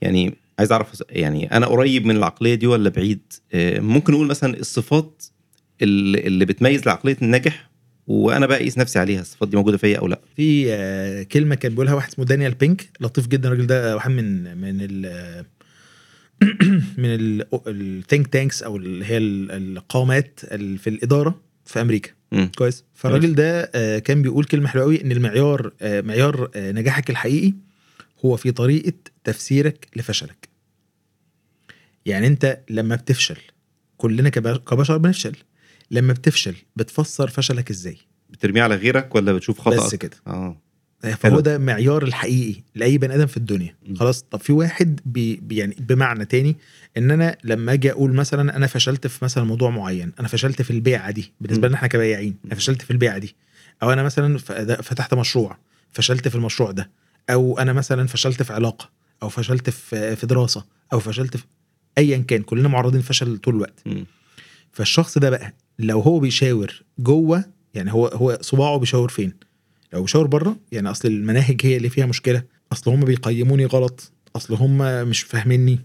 يعني 0.00 0.34
عايز 0.58 0.72
أعرف 0.72 1.02
يعني 1.10 1.52
أنا 1.56 1.66
قريب 1.66 2.06
من 2.06 2.16
العقلية 2.16 2.54
دي 2.54 2.66
ولا 2.66 2.88
بعيد 2.90 3.20
آه، 3.52 3.80
ممكن 3.80 4.12
نقول 4.12 4.26
مثلا 4.26 4.56
الصفات 4.56 5.22
اللي 5.82 6.18
اللي 6.20 6.44
بتميز 6.44 6.86
لعقليه 6.86 7.16
الناجح 7.22 7.68
وأنا 8.06 8.46
بقى 8.46 8.56
اقيس 8.58 8.78
نفسي 8.78 8.98
عليها 8.98 9.20
الصفات 9.20 9.48
دي 9.48 9.56
موجودة 9.56 9.76
فيا 9.76 9.98
أو 9.98 10.06
لأ. 10.06 10.20
في 10.36 10.66
آه، 10.72 11.22
كلمة 11.22 11.54
كان 11.54 11.70
بيقولها 11.72 11.94
واحد 11.94 12.08
اسمه 12.08 12.24
دانيال 12.24 12.54
بينك 12.54 12.88
لطيف 13.00 13.26
جدا 13.26 13.48
الراجل 13.48 13.66
ده 13.66 13.94
واحد 13.94 14.10
من 14.10 14.56
من 14.58 14.78
ال 14.80 15.44
من 16.98 17.40
الثينك 17.66 18.26
تانكس 18.26 18.62
أو 18.62 18.76
اللي 18.76 19.04
هي 19.04 19.16
ال- 19.16 19.50
القامات 19.78 20.40
ال- 20.44 20.78
في 20.78 20.90
الإدارة 20.90 21.40
في 21.64 21.80
أمريكا. 21.80 22.10
مم. 22.32 22.50
كويس؟ 22.58 22.84
فالراجل 22.94 23.34
ده 23.34 23.70
آه، 23.74 23.98
كان 23.98 24.22
بيقول 24.22 24.44
كلمة 24.44 24.68
حلوة 24.68 24.84
قوي 24.84 25.02
إن 25.04 25.12
المعيار 25.12 25.72
آه، 25.82 26.00
معيار 26.00 26.50
نجاحك 26.56 27.10
الحقيقي 27.10 27.54
هو 28.24 28.36
في 28.36 28.50
طريقة 28.52 28.92
تفسيرك 29.24 29.86
لفشلك. 29.96 30.48
يعني 32.06 32.26
أنت 32.26 32.58
لما 32.70 32.96
بتفشل 32.96 33.36
كلنا 33.96 34.28
كب- 34.28 34.56
كبشر 34.56 34.96
بنفشل. 34.96 35.36
لما 35.90 36.12
بتفشل 36.12 36.54
بتفسر 36.76 37.28
فشلك 37.28 37.70
إزاي. 37.70 37.98
بترميه 38.30 38.62
على 38.62 38.74
غيرك 38.74 39.14
ولا 39.14 39.32
بتشوف 39.32 39.60
خطأ 39.60 39.76
بس 39.76 39.94
كده. 39.94 40.16
آه. 40.26 40.56
فهو 41.02 41.14
حلو. 41.22 41.40
ده 41.40 41.58
معيار 41.58 42.02
الحقيقي 42.02 42.62
لأي 42.74 42.98
بني 42.98 43.14
آدم 43.14 43.26
في 43.26 43.36
الدنيا. 43.36 43.76
خلاص 43.96 44.22
طب 44.22 44.40
في 44.40 44.52
واحد 44.52 45.00
بي 45.04 45.40
يعني 45.50 45.76
بمعنى 45.78 46.24
تاني 46.24 46.56
إن 46.96 47.10
أنا 47.10 47.36
لما 47.44 47.72
أجي 47.72 47.90
أقول 47.90 48.14
مثلا 48.14 48.56
أنا 48.56 48.66
فشلت 48.66 49.06
في 49.06 49.24
مثلا 49.24 49.44
موضوع 49.44 49.70
معين 49.70 50.12
أنا 50.20 50.28
فشلت 50.28 50.62
في 50.62 50.70
البيعة 50.70 51.10
دي 51.10 51.32
بالنسبة. 51.40 51.68
لنا 51.68 51.76
إحنا 51.76 51.88
كبياعين 51.88 52.36
أنا 52.44 52.54
فشلت 52.54 52.82
في 52.82 52.90
البيعة 52.90 53.18
دي. 53.18 53.36
أو 53.82 53.92
أنا 53.92 54.02
مثلا 54.02 54.38
فتحت 54.82 55.14
مشروع 55.14 55.58
فشلت 55.92 56.28
في 56.28 56.34
المشروع 56.34 56.70
ده. 56.70 56.90
أو 57.30 57.58
أنا 57.58 57.72
مثلا 57.72 58.06
فشلت 58.06 58.42
في 58.42 58.52
علاقة 58.52 58.90
أو 59.22 59.28
فشلت 59.28 59.70
في 59.70 60.16
في 60.16 60.26
دراسة 60.26 60.64
أو 60.92 61.00
فشلت 61.00 61.36
في 61.36 61.44
ايا 61.98 62.18
كان 62.18 62.42
كلنا 62.42 62.68
معرضين 62.68 63.00
للفشل 63.00 63.38
طول 63.38 63.54
الوقت. 63.54 63.84
فالشخص 64.76 65.18
ده 65.18 65.30
بقى 65.30 65.54
لو 65.78 66.00
هو 66.00 66.18
بيشاور 66.18 66.82
جوه 66.98 67.44
يعني 67.74 67.92
هو 67.92 68.06
هو 68.06 68.38
صباعه 68.40 68.78
بيشاور 68.78 69.08
فين؟ 69.08 69.32
لو 69.92 70.02
بيشاور 70.02 70.26
بره 70.26 70.56
يعني 70.72 70.90
أصل 70.90 71.08
المناهج 71.08 71.60
هي 71.64 71.76
اللي 71.76 71.88
فيها 71.88 72.06
مشكلة، 72.06 72.42
أصل 72.72 72.90
هم 72.90 73.04
بيقيموني 73.04 73.66
غلط، 73.66 74.12
أصل 74.36 74.54
هم 74.54 75.08
مش 75.08 75.20
فاهميني، 75.20 75.78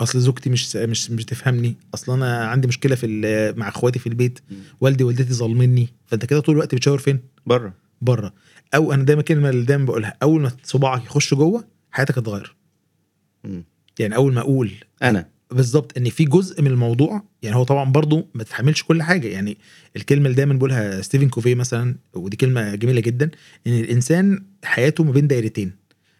أصل 0.00 0.20
زوجتي 0.20 0.50
مش 0.50 0.76
مش 0.76 1.10
مش 1.10 1.24
تفهمني، 1.24 1.76
أصل 1.94 2.12
أنا 2.12 2.44
عندي 2.44 2.68
مشكلة 2.68 2.96
في 2.96 3.54
مع 3.56 3.68
إخواتي 3.68 3.98
في 3.98 4.06
البيت،. 4.06 4.40
والدي 4.80 5.04
ووالدتي 5.04 5.34
ظالميني، 5.34 5.88
فأنت 6.06 6.24
كده 6.24 6.40
طول 6.40 6.54
الوقت 6.54 6.74
بتشاور 6.74 6.98
فين؟ 6.98 7.20
بره 7.46 7.74
بره. 8.00 8.34
أو 8.74 8.92
أنا 8.92 9.02
دايما 9.04 9.22
كلمة 9.22 9.48
اللي 9.50 9.64
دايما 9.64 9.84
بقولها 9.84 10.16
أول 10.22 10.40
ما 10.40 10.52
صباعك 10.62 11.04
يخش 11.04 11.34
جوه 11.34 11.64
حياتك 11.90 12.18
هتتغير. 12.18 12.56
يعني 13.98 14.16
أول 14.16 14.32
ما 14.34 14.40
أقول 14.40 14.70
أنا 15.02 15.33
بالظبط 15.54 15.98
إن 15.98 16.10
في 16.10 16.24
جزء 16.24 16.62
من 16.62 16.70
الموضوع 16.70 17.22
يعني 17.42 17.56
هو 17.56 17.64
طبعا 17.64 17.92
برضو 17.92 18.28
ما 18.34 18.42
تتحملش 18.42 18.82
كل 18.82 19.02
حاجة. 19.02 19.28
يعني 19.28 19.58
الكلمة 19.96 20.24
اللي 20.26 20.36
دايما 20.36 20.54
بيقولها 20.54 21.02
ستيفن 21.02 21.28
كوفي 21.28 21.54
مثلا 21.54 21.96
ودي 22.14 22.36
كلمة 22.36 22.74
جميلة 22.74 23.00
جدا 23.00 23.30
إن 23.66 23.72
الإنسان 23.72 24.44
حياته 24.64 25.04
ما 25.04 25.12
بين 25.12 25.26
دايرتين. 25.26 25.72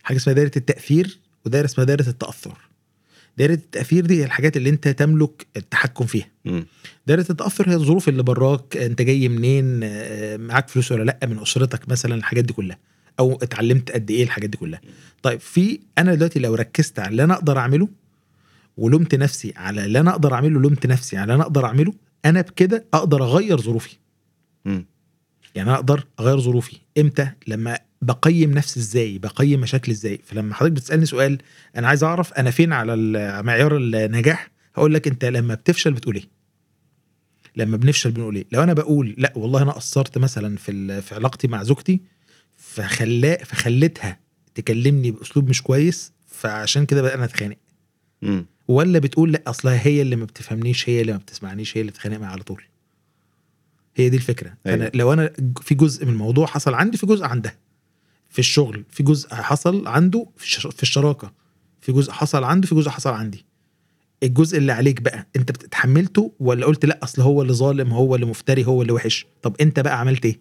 حاجة 0.02 0.16
اسمها 0.16 0.34
دايرة 0.34 0.50
التأثير 0.56 1.18
ودايرة 1.46 1.64
اسمها 1.64 1.86
دايرة 1.86 2.08
التأثر. 2.08 2.58
دايرة 3.38 3.52
التأثير 3.52 4.06
دي 4.06 4.20
هي 4.20 4.24
الحاجات 4.24 4.56
اللي 4.56 4.70
أنت 4.70 4.88
تملك 4.88 5.46
التحكم 5.56 6.06
فيها. 6.06 6.26
دايرة 7.06 7.26
التأثر 7.30 7.70
هي 7.70 7.74
الظروف 7.74 8.08
اللي 8.08 8.22
براك 8.22 8.76
أنت 8.76 9.02
جاي 9.02 9.28
منين 9.28 9.80
آه، 9.84 10.36
معاك 10.36 10.68
فلوس 10.68 10.92
ولا 10.92 11.02
لأ 11.04 11.18
من 11.26 11.38
أسرتك 11.38 11.88
مثلا 11.88 12.14
الحاجات 12.14 12.44
دي 12.44 12.52
كلها. 12.52 12.78
أو 13.18 13.38
اتعلمت 13.42 13.90
قد 13.90 14.10
إيه 14.10 14.22
الحاجات 14.22 14.50
دي 14.50 14.56
كلها. 14.56 14.80
طيب 15.22 15.40
في 15.40 15.80
أنا 15.98 16.14
دلوقتي 16.14 16.38
لو 16.38 16.54
ركزت 16.54 16.98
على 16.98 17.08
اللي 17.08 17.24
أنا 17.24 17.34
أقدر 17.34 17.58
أعمله 17.58 17.88
ولومت 18.76 19.14
نفسي 19.14 19.52
على 19.56 19.84
اللي 19.84 20.00
أنا 20.00 20.10
أقدر 20.10 20.34
أعمله 20.34 20.60
لومت 20.60 20.86
نفسي 20.86 21.16
على 21.16 21.22
اللي 21.24 21.34
أنا 21.34 21.42
أقدر 21.42 21.64
أعمله 21.66 21.92
أنا 22.24 22.40
بكده 22.40 22.84
أقدر 22.94 23.22
أغير 23.24 23.60
ظروفي. 23.60 23.96
مم. 24.64 24.86
يعني 25.54 25.68
أنا 25.68 25.76
أقدر 25.78 26.04
أغير 26.20 26.40
ظروفي. 26.40 26.76
إمتى؟ 26.98 27.30
لما 27.46 27.78
بقيم 28.02 28.52
نفسي 28.52 28.80
إزاي؟ 28.80 29.18
بقيم 29.18 29.60
مشاكلي 29.60 29.92
إزاي؟ 29.92 30.20
فلما 30.24 30.54
حضرتك 30.54 30.72
بتسألني 30.72 31.06
سؤال 31.06 31.38
أنا 31.76 31.88
عايز 31.88 32.04
أعرف 32.04 32.32
أنا 32.32 32.50
فين 32.50 32.72
على 32.72 32.96
معيار 33.42 33.76
النجاح؟ 33.76 34.50
هقول 34.74 34.94
لك 34.94 35.08
أنت 35.08 35.24
لما 35.24 35.54
بتفشل 35.54 35.92
بتقول 35.92 36.14
إيه؟ 36.16 36.28
لما 37.56 37.76
بنفشل 37.76 38.10
بنقول 38.10 38.36
إيه؟ 38.36 38.44
لو 38.52 38.62
أنا 38.62 38.72
بقول 38.72 39.14
لأ 39.18 39.32
والله 39.36 39.62
أنا 39.62 39.72
قصرت 39.72 40.18
مثلا 40.18 40.56
في 40.56 41.02
في 41.02 41.14
علاقتي 41.14 41.48
مع 41.48 41.62
زوجتي 41.62 42.00
فخلا 42.56 43.44
فخليتها 43.44 44.18
تكلمني 44.54 45.10
بأسلوب 45.10 45.48
مش 45.48 45.62
كويس 45.62 46.12
فعشان 46.26 46.86
كده 46.86 47.02
بقى 47.02 47.14
أنا 47.14 47.24
اتخانق. 47.24 47.56
ولا 48.68 48.98
بتقول 48.98 49.32
لا؟ 49.32 49.42
أصلها 49.46 49.86
هي 49.86 50.02
اللي 50.02 50.16
ما 50.16 50.24
بتفهمنيش 50.24 50.88
هي 50.88 51.00
اللي 51.00 51.12
ما 51.12 51.18
بتسمعنيش 51.18 51.76
هي 51.76 51.80
اللي 51.80 51.92
بتتخانق 51.92 52.16
معايا 52.18 52.32
على 52.32 52.42
طول. 52.42 52.62
هي 53.96 54.08
دي 54.08 54.16
الفكرة. 54.16 54.46
أيوة. 54.66 54.78
فانا 54.78 54.90
لو 54.94 55.12
أنا 55.12 55.30
في 55.62 55.74
جزء 55.74 56.04
من 56.06 56.12
الموضوع 56.12 56.46
حصل 56.46 56.74
عندي 56.74 56.96
في 56.96 57.06
جزء 57.06 57.24
عندها. 57.24 57.56
في 58.30 58.38
الشغل 58.38 58.84
في 58.90 59.02
جزء 59.02 59.34
حصل 59.34 59.86
عنده 59.86 60.26
في 60.36 60.44
الش- 60.44 60.66
في 60.66 60.82
الشراكة 60.82 61.32
في 61.80 61.92
جزء 61.92 62.12
حصل 62.12 62.44
عنده 62.44 62.66
في 62.66 62.74
جزء 62.74 62.90
حصل 62.90 63.10
عندي. 63.10 63.44
الجزء 64.22 64.58
اللي 64.58 64.72
عليك 64.72 65.02
بقى 65.02 65.26
أنت 65.36 65.52
بتتحملته 65.52 66.32
ولا 66.40 66.66
قلت 66.66 66.84
لا؟ 66.84 67.00
أصل 67.02 67.22
هو 67.22 67.42
اللي 67.42 67.52
ظالم 67.52 67.92
هو 67.92 68.14
اللي 68.14 68.26
مفتري 68.26 68.64
هو 68.66 68.82
اللي 68.82 68.92
وحش. 68.92 69.26
طب 69.42 69.56
أنت 69.60 69.80
بقى 69.80 70.00
عملت 70.00 70.24
إيه. 70.24 70.40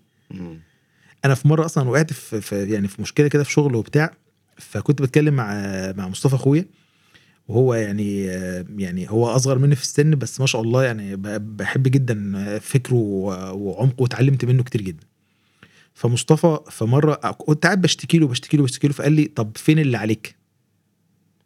أنا 1.26 1.36
في 1.36 1.48
مرة 1.48 1.66
أصلا 1.66 1.90
وقعت 1.90 2.14
في, 2.14 2.42
في 2.42 2.72
يعني 2.72 2.88
في 2.88 3.02
مشكلة 3.02 3.28
كده 3.28 3.44
في 3.44 3.52
شغل 3.52 3.76
وبتاع 3.76 4.14
فكنت 4.58 5.02
بتكلم 5.02 5.34
مع 5.34 5.54
مع 5.98 6.08
مصطفى 6.08 6.36
أخويا. 6.36 6.66
وهو 7.48 7.74
يعني 7.74 8.24
يعني 8.78 9.10
هو 9.10 9.28
أصغر 9.28 9.58
مني 9.60 9.76
في 9.76 9.82
السن 9.82 10.16
بس 10.16 10.40
ما 10.40 10.46
شاء 10.46 10.62
الله 10.62 10.84
يعني 10.84 11.16
بحب 11.40 11.84
جدا 11.84 12.60
فكره 12.60 12.96
وعمقه 12.96 14.02
واتعلمت 14.02 14.46
منه 14.46 14.64
كتير 14.64 14.82
جدا. 14.82 15.08
فمصطفى 15.94 16.60
في 16.70 16.86
مره 16.86 17.14
كنت 17.14 17.66
قاعد 17.66 17.82
بشتكي 17.82 18.20
له 18.20 18.28
بشتكي 18.28 18.58
له 18.58 18.64
بشتكي 18.64 18.88
له 18.88 18.94
فقال 18.94 19.12
لي 19.12 19.26
طب 19.26 19.52
فين 19.56 19.80
اللي 19.80 19.98
عليك؟ 19.98 20.36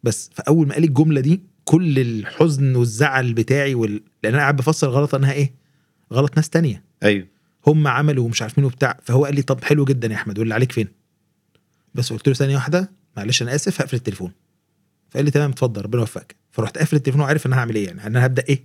بس 0.03 0.29
فأول 0.33 0.67
ما 0.67 0.73
قال 0.73 0.81
لي 0.81 0.87
الجملة 0.87 1.21
دي 1.21 1.41
كل 1.65 1.99
الحزن 1.99 2.75
والزعل 2.75 3.33
بتاعي 3.33 3.75
وال... 3.75 4.01
لأن 4.23 4.33
أنا 4.33 4.41
قاعد 4.41 4.55
بفسر 4.55 4.89
غلط 4.89 5.15
أنها 5.15 5.31
إيه؟ 5.33 5.53
غلط 6.13 6.35
ناس 6.35 6.49
تانية. 6.49 6.83
أيوه. 7.03 7.27
هم 7.67 7.87
عملوا 7.87 8.25
ومش 8.25 8.41
عارف 8.41 8.57
مين 8.57 8.65
وبتاع. 8.65 8.99
فهو 9.03 9.25
قال 9.25 9.35
لي 9.35 9.41
طب 9.41 9.63
حلو 9.63 9.85
جدا 9.85 10.07
يا 10.07 10.15
أحمد 10.15 10.39
واللي 10.39 10.53
عليك 10.53 10.71
فين؟ 10.71 10.87
بس 11.95 12.13
قلت 12.13 12.27
له 12.27 12.33
ثانية 12.33 12.55
واحدة 12.55 12.91
معلش 13.17 13.41
أنا 13.41 13.55
آسف 13.55 13.81
هقفل 13.81 13.95
التليفون. 13.97 14.31
فقال 15.09 15.25
لي 15.25 15.31
تمام 15.31 15.49
اتفضل 15.51 15.81
ربنا 15.81 15.99
يوفقك. 16.01 16.35
فرحت 16.51 16.77
قافل 16.77 16.95
التليفون 16.95 17.21
وعارف 17.21 17.45
ان 17.45 17.51
أنا 17.53 17.61
هعمل 17.61 17.75
إيه 17.75 17.85
يعني 17.87 18.07
أنا 18.07 18.25
هبدأ 18.25 18.43
إيه 18.49 18.63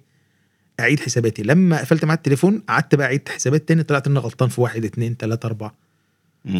أعيد 0.80 1.00
حساباتي. 1.00 1.42
لما 1.42 1.78
قفلت 1.80 2.04
معاه 2.04 2.16
التليفون 2.16 2.58
قعدت 2.68 2.94
بقى 2.94 3.06
أعيد 3.06 3.28
حسابات 3.28 3.68
تاني 3.68 3.82
طلعت 3.82 4.06
ان 4.06 4.18
غلطان 4.18 4.48
في 4.48 4.60
واحد 4.60 4.84
اتنين 4.84 5.16
تلاتة 5.16 5.46
أربعة. 5.46 5.74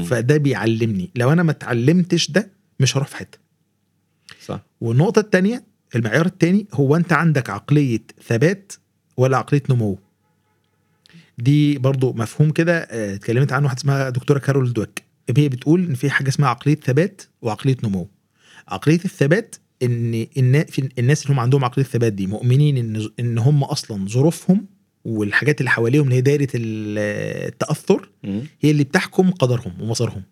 فده 0.06 0.36
بيعلمني 0.36 1.10
لو 1.16 1.32
أنا 1.32 1.42
ما 1.42 1.50
اتعلمتش 1.50 2.30
ده 2.30 2.50
مش 2.80 2.96
هروح 2.96 3.08
في 3.08 3.16
حتة. 3.16 3.38
صح. 4.44 4.60
والنقطة 4.80 5.20
الثانية 5.20 5.64
المعيار 5.96 6.26
الثاني 6.26 6.66
هو 6.74 6.96
أنت 6.96 7.12
عندك 7.12 7.50
عقلية 7.50 8.00
ثبات 8.26 8.72
ولا 9.16 9.36
عقلية 9.36 9.62
نمو؟ 9.70 9.98
دي 11.38 11.78
برضو 11.78 12.12
مفهوم 12.12 12.50
كده 12.50 12.78
آه، 12.78 13.14
اتكلمت 13.14 13.52
عنه 13.52 13.64
واحدة 13.64 13.78
اسمها 13.80 14.10
دكتورة 14.10 14.38
كارول 14.38 14.72
دوك 14.72 14.98
هي 15.36 15.48
بتقول 15.48 15.84
إن 15.84 15.94
في 15.94 16.10
حاجة 16.10 16.28
اسمها 16.28 16.48
عقلية 16.48 16.74
ثبات 16.74 17.22
وعقلية 17.42 17.76
نمو. 17.84 18.08
عقلية 18.68 19.00
الثبات 19.04 19.56
إن 19.82 20.26
الناس 20.98 21.22
اللي 21.22 21.34
هم 21.34 21.40
عندهم 21.40 21.64
عقليه 21.64 21.84
الثبات 21.86 22.12
دي 22.12 22.26
مؤمنين 22.26 22.76
إن 22.76 23.08
إن 23.20 23.38
هم 23.38 23.64
أصلا 23.64 24.08
ظروفهم 24.08 24.66
والحاجات 25.04 25.60
اللي 25.60 25.70
حواليهم 25.70 26.04
اللي 26.04 26.14
هي 26.16 26.20
دايرة 26.20 26.48
ال- 26.54 26.98
التأثر. 27.48 28.08
هي 28.60 28.70
اللي 28.70 28.84
بتحكم 28.84 29.30
قدرهم 29.30 29.80
ومسارهم 29.82 30.22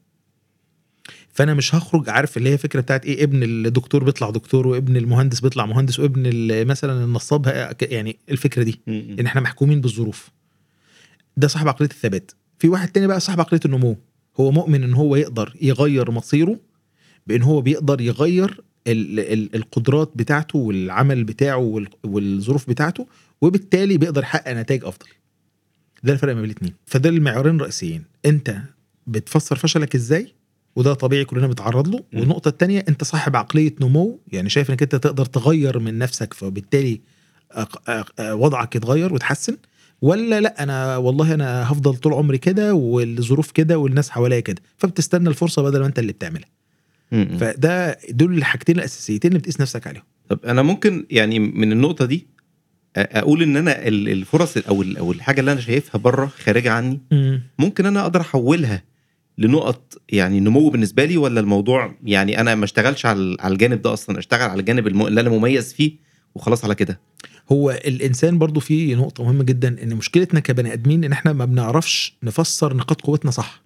فأنا 1.32 1.54
مش 1.54 1.74
هخرج 1.74 2.08
عارف 2.08 2.36
اللي 2.36 2.50
هي 2.50 2.58
فكرة 2.58 2.80
بتاعت 2.80 3.04
إيه 3.06 3.24
ابن 3.24 3.42
الدكتور 3.42 4.04
بيطلع 4.04 4.30
دكتور 4.30 4.66
وابن 4.66 4.96
المهندس 4.96 5.40
بيطلع 5.40 5.66
مهندس 5.66 6.00
وابن 6.00 6.30
مثلا 6.66 7.04
النصاب 7.04 7.46
يعني 7.82 8.18
الفكرة 8.30 8.62
دي 8.62 8.80
إن 8.88 9.26
إحنا 9.26 9.40
محكومين 9.40 9.80
بالظروف. 9.80 10.30
ده 11.36 11.48
صاحب 11.48 11.68
عقليه 11.68 11.90
الثبات. 11.90 12.30
في 12.58 12.68
واحد 12.68 12.88
تاني 12.88 13.06
بقى 13.06 13.20
صاحب 13.20 13.40
عقليه 13.40 13.60
النمو 13.64 13.96
هو 14.40 14.50
مؤمن 14.50 14.82
إن 14.82 14.94
هو 14.94 15.16
يقدر 15.16 15.56
يغير 15.62 16.10
مصيره 16.10 16.60
بإن 17.26 17.42
هو 17.42 17.60
بيقدر 17.60 18.00
يغير 18.00 18.60
ال 18.86 19.20
ال 19.20 19.56
القدرات 19.56 20.10
بتاعته 20.14 20.58
والعمل 20.58 21.24
بتاعه 21.24 21.56
وال- 21.56 21.88
والظروف 22.04 22.68
بتاعته 22.70 23.06
وبالتالي 23.40 23.98
بيقدر 23.98 24.22
يحقق 24.22 24.52
نتائج 24.52 24.84
أفضل. 24.84 25.06
ده 26.04 26.12
الفرق 26.12 26.34
ما 26.34 26.40
بين 26.40 26.50
الاثنين 26.50 26.72
فده 26.86 27.08
المعيارين 27.08 27.56
الرئيسيين. 27.56 28.04
أنت 28.26 28.56
بتفسر 29.06 29.56
فشلك 29.56 29.94
إزاي؟ 29.94 30.32
وده 30.76 30.94
طبيعي 30.94 31.24
كلنا 31.24 31.46
بنتعرض 31.46 31.88
له. 31.88 31.98
م. 32.12 32.18
والنقطة 32.18 32.48
الثانية 32.48 32.84
أنت 32.88 33.04
صاحب 33.04 33.36
عقلية 33.36 33.74
نمو 33.80 34.20
يعني 34.32 34.48
شايف 34.48 34.70
إنك 34.70 34.82
أنت 34.82 34.94
تقدر 34.96 35.24
تغير 35.24 35.78
من 35.78 35.98
نفسك 35.98 36.34
فبالتالي 36.34 37.00
وضعك 38.20 38.76
يتغير 38.76 39.14
وتحسن 39.14 39.56
ولا 40.02 40.40
لأ 40.40 40.62
أنا 40.62 40.96
والله 40.96 41.34
أنا 41.34 41.72
هفضل 41.72 41.96
طول 41.96 42.12
عمري 42.12 42.38
كده 42.38 42.74
والظروف 42.74 43.50
كده 43.50 43.78
والناس 43.78 44.10
حواليا 44.10 44.40
كده. 44.40 44.62
فبتستنى 44.76 45.28
الفرصة 45.28 45.62
بدل 45.62 45.80
ما 45.80 45.86
أنت 45.86 45.98
اللي 45.98 46.12
بتعملها. 46.12 46.48
فده 47.38 47.98
دول 48.10 48.38
الحاجتين 48.38 48.76
الأساسيتين 48.78 49.28
اللي 49.28 49.38
بتقيس 49.38 49.60
نفسك 49.60 49.86
عليهم. 49.86 50.02
طب 50.28 50.38
أنا 50.46 50.62
ممكن 50.62 51.06
يعني 51.10 51.38
من 51.38 51.72
النقطة 51.72 52.04
دي 52.04 52.26
أقول 52.96 53.42
إن 53.42 53.56
أنا 53.56 53.88
ال- 53.88 54.08
الفرص 54.08 54.56
أو 54.56 54.84
أو 54.98 55.12
الحاجة 55.12 55.40
اللي 55.40 55.52
أنا 55.52 55.60
شايفها 55.60 55.98
بره 55.98 56.26
خارجة 56.26 56.72
عني 56.72 57.00
ممكن 57.58 57.86
أنا 57.86 58.00
أقدر 58.02 58.20
أحولها 58.20 58.82
لنقط 59.38 60.02
يعني 60.08 60.40
نمو 60.40 60.68
بالنسبة 60.70 61.04
لي 61.04 61.16
ولا 61.16 61.40
الموضوع 61.40 61.94
يعني 62.04 62.40
أنا 62.40 62.54
ما 62.54 62.64
اشتغلش 62.64 63.06
على 63.06 63.36
على 63.40 63.52
الجانب 63.52 63.82
ده 63.82 63.92
أصلا 63.92 64.18
أشتغل 64.18 64.50
على 64.50 64.60
الجانب 64.60 64.86
اللي 64.86 65.20
أنا 65.20 65.30
مميز 65.30 65.72
فيه 65.74 65.92
وخلاص 66.34 66.64
على 66.64 66.74
كده؟ 66.74 67.00
هو 67.52 67.70
الإنسان 67.70 68.38
برضو 68.38 68.60
فيه 68.60 68.94
نقطة 68.94 69.24
مهمة 69.24 69.44
جدا 69.44 69.82
إن 69.82 69.96
مشكلتنا 69.96 70.40
كبني 70.40 70.72
آدمين 70.72 71.04
إن 71.04 71.12
إحنا 71.12 71.32
ما 71.32 71.44
بنعرفش 71.44 72.16
نفسر 72.22 72.76
نقاط 72.76 73.00
قوتنا 73.00 73.30
صح. 73.30 73.62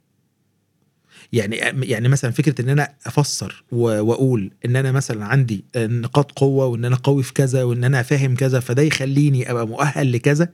يعني 1.35 1.57
يعني 1.91 2.09
مثلا 2.09 2.31
فكرة 2.31 2.61
إن 2.65 2.69
أنا 2.69 2.89
أفسر 3.07 3.65
وأقول 3.73 4.51
إن 4.65 4.77
أنا 4.77 4.93
مثلا 4.93 5.25
عندي 5.25 5.65
نقاط 5.77 6.33
قوة 6.33 6.67
وإن 6.67 6.85
أنا 6.85 6.97
قوي 6.97 7.23
في 7.23 7.33
كذا 7.33 7.63
وإن 7.63 7.85
أنا 7.85 8.03
فاهم 8.03 8.35
كذا 8.35 8.61
فده 8.61 8.83
يخليني 8.83 9.51
أبقى 9.51 9.67
مؤهل 9.67 10.13
لكذا 10.13 10.49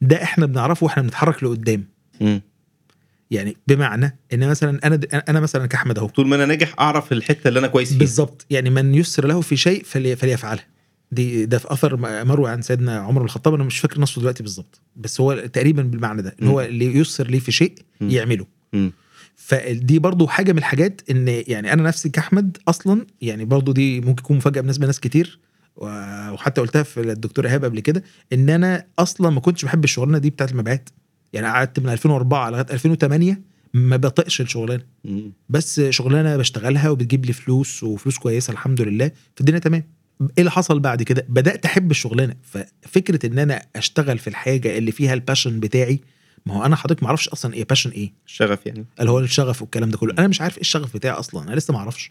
ده 0.00 0.22
إحنا 0.22 0.46
بنعرفه 0.46 0.84
وإحنا 0.84 1.02
بنتحرك 1.02 1.44
لقدام. 1.44 1.84
مم. 2.20 2.40
يعني 3.30 3.56
بمعنى 3.66 4.18
إن 4.32 4.48
مثلا 4.48 4.86
أنا 4.86 5.00
أنا 5.28 5.40
مثلا 5.40 5.66
كأحمد 5.66 5.98
أهو. 5.98 6.08
طول 6.08 6.26
ما 6.28 6.36
أنا 6.36 6.46
ناجح 6.46 6.74
أعرف 6.80 7.12
الحتة 7.12 7.48
اللي 7.48 7.58
أنا 7.58 7.66
كويس 7.66 7.88
فيها. 7.88 7.98
بالظبط. 7.98 8.46
يعني 8.50 8.70
من 8.70 8.94
يسر 8.94 9.26
له 9.26 9.40
في 9.40 9.56
شيء 9.56 9.82
فلي 9.84 10.16
فليفعله 10.16 10.60
دي 11.12 11.46
ده 11.46 11.58
في 11.58 11.72
أثر 11.72 11.96
م- 11.96 12.26
مروي 12.28 12.50
عن 12.50 12.62
سيدنا 12.62 12.96
عمر 12.98 13.18
بن 13.20 13.24
الخطاب. 13.24 13.54
أنا 13.54 13.64
مش 13.64 13.78
فاكر 13.78 14.00
نصه 14.00 14.20
دلوقتي 14.20 14.42
بالظبط. 14.42 14.80
بس 14.96 15.20
هو 15.20 15.34
تقريبا 15.52 15.82
بالمعنى 15.82 16.22
ده. 16.22 16.36
إن 16.42 16.46
هو. 16.46 16.60
اللي 16.60 16.84
يسر 16.98 17.26
ليه 17.26 17.38
في 17.38 17.52
شيء. 17.52 17.74
يعمله. 18.00 18.46
مم. 18.72 18.92
فدي 19.36 19.98
برضو 19.98 20.26
حاجة 20.26 20.52
من 20.52 20.58
الحاجات 20.58 21.00
إن 21.10 21.28
يعني 21.28 21.72
أنا 21.72 21.82
نفسي 21.82 22.08
كأحمد 22.08 22.58
أصلا 22.68 23.06
يعني 23.20 23.44
برضو 23.44 23.72
دي 23.72 24.00
ممكن 24.00 24.22
تكون 24.22 24.36
مفاجأة 24.36 24.60
بالنسبة 24.60 24.84
لناس 24.84 25.00
كتير 25.00 25.40
وحتى 25.76 26.60
قلتها 26.60 26.82
في 26.82 27.00
الدكتور 27.00 27.46
إيهاب 27.46 27.64
قبل 27.64 27.80
كده 27.80 28.02
إن 28.32 28.50
أنا 28.50 28.86
أصلا 28.98 29.30
ما 29.30 29.40
كنتش 29.40 29.64
بحب 29.64 29.84
الشغلانة 29.84 30.18
دي 30.18 30.30
بتاعت 30.30 30.50
المبيعات. 30.52 30.90
يعني 31.32 31.46
قعدت 31.46 31.80
من 31.80 31.88
2004 31.88 32.50
لغاية 32.50 32.66
2008 32.70 33.40
ما 33.74 33.96
بطيقش 33.96 34.40
الشغلانة. 34.40 34.82
بس 35.48 35.80
شغلانة 35.80 36.36
بشتغلها 36.36 36.90
وبتجيب 36.90 37.26
لي 37.26 37.32
فلوس 37.32 37.82
وفلوس 37.82 38.18
كويسة 38.18 38.52
الحمد 38.52 38.80
لله 38.80 39.10
فالدنيا 39.36 39.58
تمام. 39.58 39.84
إيه 40.20 40.28
اللي 40.38 40.50
حصل 40.50 40.80
بعد 40.80 41.02
كده؟ 41.02 41.26
بدأت 41.28 41.64
أحب 41.64 41.90
الشغلانة. 41.90 42.34
ففكرة 42.42 43.26
إن 43.26 43.38
أنا 43.38 43.62
أشتغل 43.76 44.18
في 44.18 44.28
الحاجة 44.28 44.78
اللي 44.78 44.92
فيها 44.92 45.14
الباشن 45.14 45.60
بتاعي 45.60 46.00
ما 46.46 46.54
هو 46.54 46.64
أنا 46.64 46.76
حضرتك 46.76 47.02
ما 47.02 47.08
أعرفش 47.08 47.28
أصلا 47.28 47.54
إيه 47.54 47.64
باشن 47.64 47.90
إيه. 47.90 48.12
الشغف 48.26 48.66
يعني. 48.66 48.84
اللي 49.00 49.10
هو 49.10 49.18
الشغف 49.18 49.62
والكلام 49.62 49.90
ده 49.90 49.98
كله. 49.98 50.14
أنا 50.18 50.28
مش 50.28 50.40
عارف 50.40 50.54
إيه 50.54 50.60
الشغف 50.60 50.94
بتاعي 50.94 51.14
أصلا 51.14 51.42
أنا 51.42 51.54
لسه 51.54 51.72
ما 51.72 51.78
أعرفش. 51.78 52.10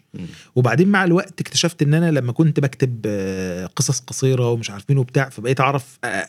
وبعدين 0.56 0.88
مع 0.88 1.04
الوقت 1.04 1.40
اكتشفت 1.40 1.82
إن 1.82 1.94
أنا 1.94 2.10
لما 2.10 2.32
كنت 2.32 2.60
بكتب 2.60 3.00
آه، 3.06 3.66
قصص 3.66 4.00
قصيرة 4.00 4.50
ومش 4.50 4.70
عارف 4.70 4.84
مين 4.88 4.98
وبتاع 4.98 5.28
فبقيت 5.28 5.60
أعرف 5.60 5.98
آه، 6.04 6.28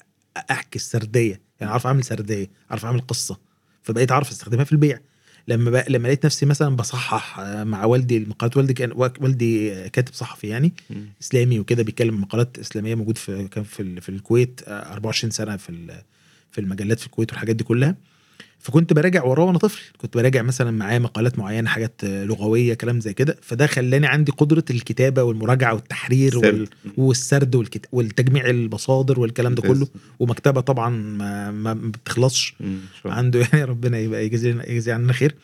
أحكي 0.51 0.75
السردية. 0.75 1.41
يعني 1.59 1.71
أعرف 1.71 1.87
أعمل 1.87 2.03
سردية 2.03 2.49
أعرف 2.71 2.85
أعمل 2.85 2.99
قصة. 3.01 3.37
فبقيت 3.83 4.11
أعرف 4.11 4.31
أستخدمها 4.31 4.63
في 4.63 4.71
البيع. 4.71 4.99
لما 5.47 5.71
بقى 5.71 5.85
لما 5.89 6.07
لقيت 6.07 6.25
نفسي 6.25 6.45
مثلا 6.45 6.75
بصحح 6.75 7.39
آه، 7.39 7.63
مع 7.63 7.85
والدي 7.85 8.17
المقالات 8.17 8.57
والدي 8.57 8.73
كان 8.73 8.91
والدي 8.95 9.73
آه، 9.73 9.87
كاتب 9.87 10.13
صحفي 10.13 10.47
يعني 10.47 10.73
مم. 10.89 11.05
إسلامي 11.21 11.59
وكده 11.59 11.83
بيتكلم 11.83 12.21
مقالات 12.21 12.59
إسلامية 12.59 12.95
موجود 12.95 13.17
في 13.17 13.47
كان 13.47 13.63
في 13.63 14.01
في 14.01 14.09
الكويت 14.09 14.61
آه، 14.67 14.93
24 14.93 15.31
سنة 15.31 15.57
في 15.57 15.69
ال- 15.69 16.01
في 16.57 16.63
المجلات 16.63 16.99
في 16.99 17.05
الكويت 17.05 17.31
والحاجات 17.31 17.55
دي 17.55 17.63
كلها. 17.63 17.95
فكنت 18.59 18.93
براجع 18.93 19.23
وراه 19.23 19.43
وأنا 19.43 19.57
طفل. 19.57 19.81
كنت 19.97 20.17
براجع 20.17 20.41
مثلا 20.41 20.71
معاه 20.71 20.99
مقالات 20.99 21.39
معينة 21.39 21.69
حاجات 21.69 22.01
لغوية 22.03 22.73
كلام 22.73 22.99
زي 22.99 23.13
كده. 23.13 23.37
فده 23.41 23.67
خلاني 23.67 24.07
عندي 24.07 24.31
قدرة 24.31 24.63
الكتابة 24.69 25.23
والمراجعة 25.23 25.73
والتحرير 25.73 26.37
وال... 26.37 26.43
سرد. 26.43 26.69
والسرد 26.97 27.55
والكت... 27.55 27.85
والتجميع 27.91 28.49
المصادر 28.49 29.19
والكلام 29.19 29.55
ده. 29.55 29.61
كله. 29.61 29.87
ومكتبة 30.19 30.61
طبعا 30.61 30.89
ما, 30.89 31.51
ما 31.51 31.73
بتخلصش. 31.73 32.53
عنده 33.05 33.39
يعني 33.39 33.63
ربنا 33.63 33.99
يبقى 33.99 34.25
يجزي 34.25 34.49
يجزي 34.67 34.91
عننا 34.91 35.13
خير. 35.13 35.35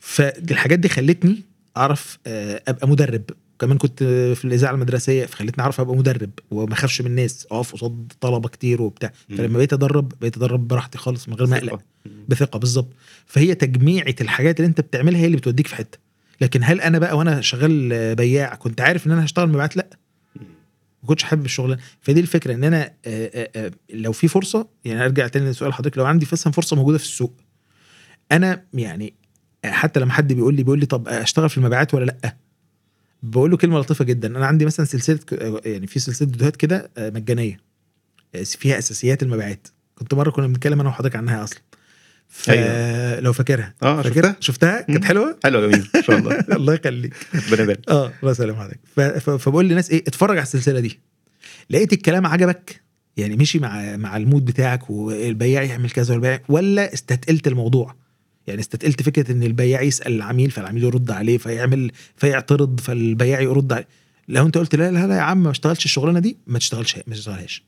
فالحاجات 0.00 0.78
دي 0.78 0.88
خلتني 0.88 1.42
أعرف 1.76 2.18
آه، 2.26 2.62
أبقى 2.68 2.88
مدرب. 2.88 3.22
كمان 3.58 3.78
كنت 3.78 4.02
في 4.36 4.44
الإذاعة 4.44 4.72
المدرسية 4.72 5.26
فخلتني 5.26 5.62
أعرف 5.64 5.80
أبقى 5.80 5.96
مدرب 5.96 6.30
وما 6.50 6.72
أخافش 6.72 7.00
من 7.00 7.06
الناس 7.06 7.46
أقف 7.50 7.72
قصاد 7.72 8.12
طلبة 8.20 8.48
كتير 8.48 8.82
وبتاع. 8.82 9.12
فلما 9.28 9.56
بقيت 9.58 9.72
أدرب 9.72 10.12
بقيت 10.20 10.36
أدرب 10.36 10.68
براحتي 10.68 10.98
خالص 10.98 11.28
من 11.28 11.34
غير 11.34 11.48
ما 11.48 11.56
أقلق. 11.56 11.80
بثقة. 12.28 12.58
بالظبط. 12.58 12.92
فهي 13.26 13.54
تجميعة 13.54 14.14
الحاجات 14.20 14.60
اللي 14.60 14.68
أنت 14.68 14.80
بتعملها 14.80 15.20
هي 15.20 15.26
اللي 15.26 15.36
بتوديك 15.36 15.66
في 15.66 15.76
حتة. 15.76 15.98
لكن 16.40 16.60
هل 16.62 16.80
أنا 16.80 16.98
بقى 16.98 17.16
وأنا 17.16 17.40
شغال 17.40 18.14
بياع 18.14 18.54
كنت 18.54 18.80
عارف 18.80 19.06
إن 19.06 19.12
أنا 19.12 19.24
هشتغل 19.24 19.48
مبيعات؟ 19.48 19.76
لأ. 19.76 19.88
ما 21.02 21.08
كنتش 21.08 21.22
حابب 21.22 21.44
الشغلانه 21.44 21.82
فدي 22.00 22.20
الفكرة 22.20 22.54
إن 22.54 22.64
أنا 22.64 22.92
لو 23.90 24.12
في 24.12 24.28
فرصة 24.28 24.68
يعني 24.84 25.04
أرجع 25.04 25.28
تاني 25.28 25.50
لسؤال 25.50 25.72
حضرتك 25.72 25.98
لو 25.98 26.04
عندي 26.04 26.26
مثلا 26.32 26.52
فرصة 26.52 26.76
موجودة 26.76 26.98
في 26.98 27.04
السوق 27.04 27.32
أنا 28.32 28.62
يعني 28.74 29.14
حتى 29.64 30.00
لما 30.00 30.12
حد 30.12 30.32
بيقول 30.32 30.54
لي 30.54 30.62
بيقول 30.62 30.78
لي 30.80 30.86
طب 30.86 31.08
أشتغل 31.08 31.48
في 31.50 31.58
المبيعات 31.58 31.94
ولا 31.94 32.04
لأ؟ 32.04 32.36
بقول 33.24 33.50
له 33.50 33.56
كلمة 33.56 33.78
لطيفة 33.80 34.04
جدا. 34.04 34.28
أنا 34.28 34.46
عندي 34.46 34.64
مثلا 34.66 34.86
سلسلة 34.86 35.18
يعني 35.64 35.86
في 35.86 35.98
سلسلة 35.98 36.28
فيديوهات 36.28 36.56
كده 36.56 36.90
آه، 36.98 37.10
مجانية. 37.10 37.60
آه، 38.34 38.42
فيها 38.42 38.78
أساسيات 38.78 39.22
المبيعات. 39.22 39.68
كنت 39.94 40.14
مرة 40.14 40.30
كنا 40.30 40.46
بنتكلم 40.46 40.80
أنا 40.80 40.88
وحضرتك 40.88 41.16
عنها 41.16 41.44
أصلا. 41.44 41.58
أيوة. 42.48 43.16
فلو 43.16 43.32
فاكرها. 43.32 43.74
آه 43.82 44.02
فاكرها 44.02 44.36
شفتها؟ 44.40 44.40
شفتها؟ 44.40 44.80
كانت. 44.80 45.04
حلوة؟ 45.04 45.38
حلو 45.44 45.60
جميل 45.70 45.88
إن 45.96 46.02
شاء 46.02 46.18
الله. 46.18 46.44
الله 46.56 46.74
يخليك. 46.74 47.14
ربنا 47.48 47.62
يبارك. 47.62 47.80
آه 47.88 48.12
الله 48.20 48.32
يسلم 48.32 48.54
حضرتك 48.56 48.80
ف- 48.96 49.00
ف- 49.00 49.30
فبقول 49.30 49.64
للناس 49.68 49.90
إيه 49.90 50.04
اتفرج 50.06 50.36
على 50.36 50.42
السلسلة 50.42 50.80
دي. 50.80 51.00
لقيت 51.70 51.92
الكلام 51.92 52.26
عجبك؟ 52.26 52.80
يعني 53.16 53.36
مشي 53.36 53.58
مع 53.58 53.96
مع 53.96 54.16
المود 54.16 54.44
بتاعك 54.44 54.90
والبياع 54.90 55.62
يعمل 55.62 55.90
كذا 55.90 56.12
والبياع 56.14 56.40
ولا 56.48 56.94
استثقلت 56.94 57.46
الموضوع؟ 57.46 57.94
يعني 58.46 58.60
استثقلت 58.60 59.02
فكرة 59.02 59.32
إن 59.32 59.42
البياع 59.42 59.82
يسأل 59.82 60.14
العميل 60.14 60.50
فالعميل 60.50 60.84
يرد 60.84 61.10
عليه 61.10 61.38
فيعمل 61.38 61.90
فيعترض 62.16 62.80
فالبياع 62.80 63.40
يرد 63.40 63.72
عليه. 63.72 63.88
لو 64.28 64.46
أنت 64.46 64.58
قلت 64.58 64.74
لا 64.74 64.90
لا 64.90 65.06
لا 65.06 65.16
يا 65.16 65.20
عم 65.20 65.42
ما 65.42 65.50
اشتغلش 65.50 65.84
الشغلانة 65.84 66.18
دي 66.18 66.36
ما 66.46 66.58
تشتغلش 66.58 66.96
ما 67.06 67.14
تشتغلهاش. 67.14 67.64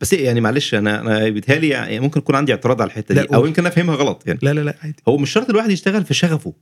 بس 0.00 0.12
يعني 0.12 0.40
معلش 0.40 0.74
أنا 0.74 1.00
أنا 1.00 1.28
بيتهيألي 1.28 1.68
يعني 1.68 2.00
ممكن 2.00 2.20
يكون 2.20 2.34
عندي 2.34 2.52
اعتراض 2.52 2.82
على 2.82 2.88
الحتة 2.88 3.14
دي 3.14 3.20
أو. 3.20 3.46
يمكن 3.46 3.66
أفهمها 3.66 3.94
غلط 3.94 4.22
يعني. 4.26 4.38
لا 4.42 4.54
لا 4.54 4.60
لا 4.60 4.76
عادي. 4.82 4.96
هو 5.08 5.16
مش 5.16 5.30
شرط 5.30 5.50
الواحد 5.50 5.70
يشتغل 5.70 6.04
في 6.04 6.14
شغفه 6.14 6.52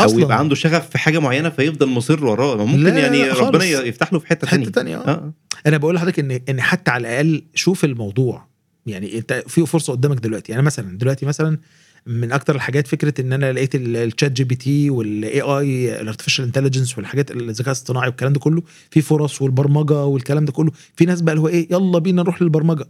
أو 0.00 0.06
أصلاً. 0.06 0.22
يبقى 0.22 0.38
عنده 0.38 0.54
شغف 0.54 0.90
في 0.90 0.98
حاجة 0.98 1.18
معينة 1.18 1.48
فيفضل 1.50 1.86
مصر 1.86 2.24
وراه. 2.24 2.66
ممكن 2.66 2.82
لا، 2.82 2.98
يعني 2.98 3.22
لا، 3.22 3.34
ربنا. 3.34 3.64
يفتح 3.64 4.12
له 4.12 4.18
في 4.18 4.26
حتة 4.26 4.46
حتة 4.46 4.70
ثانية 4.70 4.96
آه. 4.96 5.08
آه. 5.08 5.32
أنا 5.66 5.76
بقول 5.76 5.94
لحضرتك 5.94 6.18
إن 6.18 6.40
إن 6.48 6.60
حتى 6.60 6.90
على 6.90 7.00
الأقل 7.08 7.42
شوف 7.54 7.84
الموضوع. 7.84 8.46
يعني 8.86 9.18
أنت 9.18 9.44
في 9.48 9.66
فرصة 9.66 9.92
قدامك 9.92 10.18
دلوقتي. 10.18 10.52
يعني 10.52 10.64
مثلا 10.64 10.98
دلوقتي 10.98 11.26
مثلا 11.26 11.58
من 12.06 12.32
أكتر 12.32 12.54
الحاجات 12.54 12.86
فكرة 12.86 13.20
إن 13.20 13.32
أنا 13.32 13.52
لقيت 13.52 13.74
ال- 13.74 13.96
ChatGPT 13.96 14.90
وال 14.90 15.40
AI 15.40 16.00
ال 16.00 16.04
artificial 16.04 16.44
intelligence 16.44 16.98
والحاجات 16.98 17.30
الذكاء 17.30 17.66
الاصطناعي 17.68 18.08
والكلام 18.08 18.32
ده 18.32 18.40
كله 18.40 18.62
في 18.90 19.00
فرص 19.00 19.42
والبرمجة 19.42 20.04
والكلام 20.04 20.44
ده 20.44 20.52
كله 20.52 20.70
في 20.96 21.04
ناس 21.04 21.20
بقى 21.22 21.32
اللي 21.34 21.42
هو 21.42 21.48
إيه 21.48 21.68
يلا 21.72 21.98
بينا 21.98 22.22
نروح 22.22 22.42
للبرمجة 22.42 22.86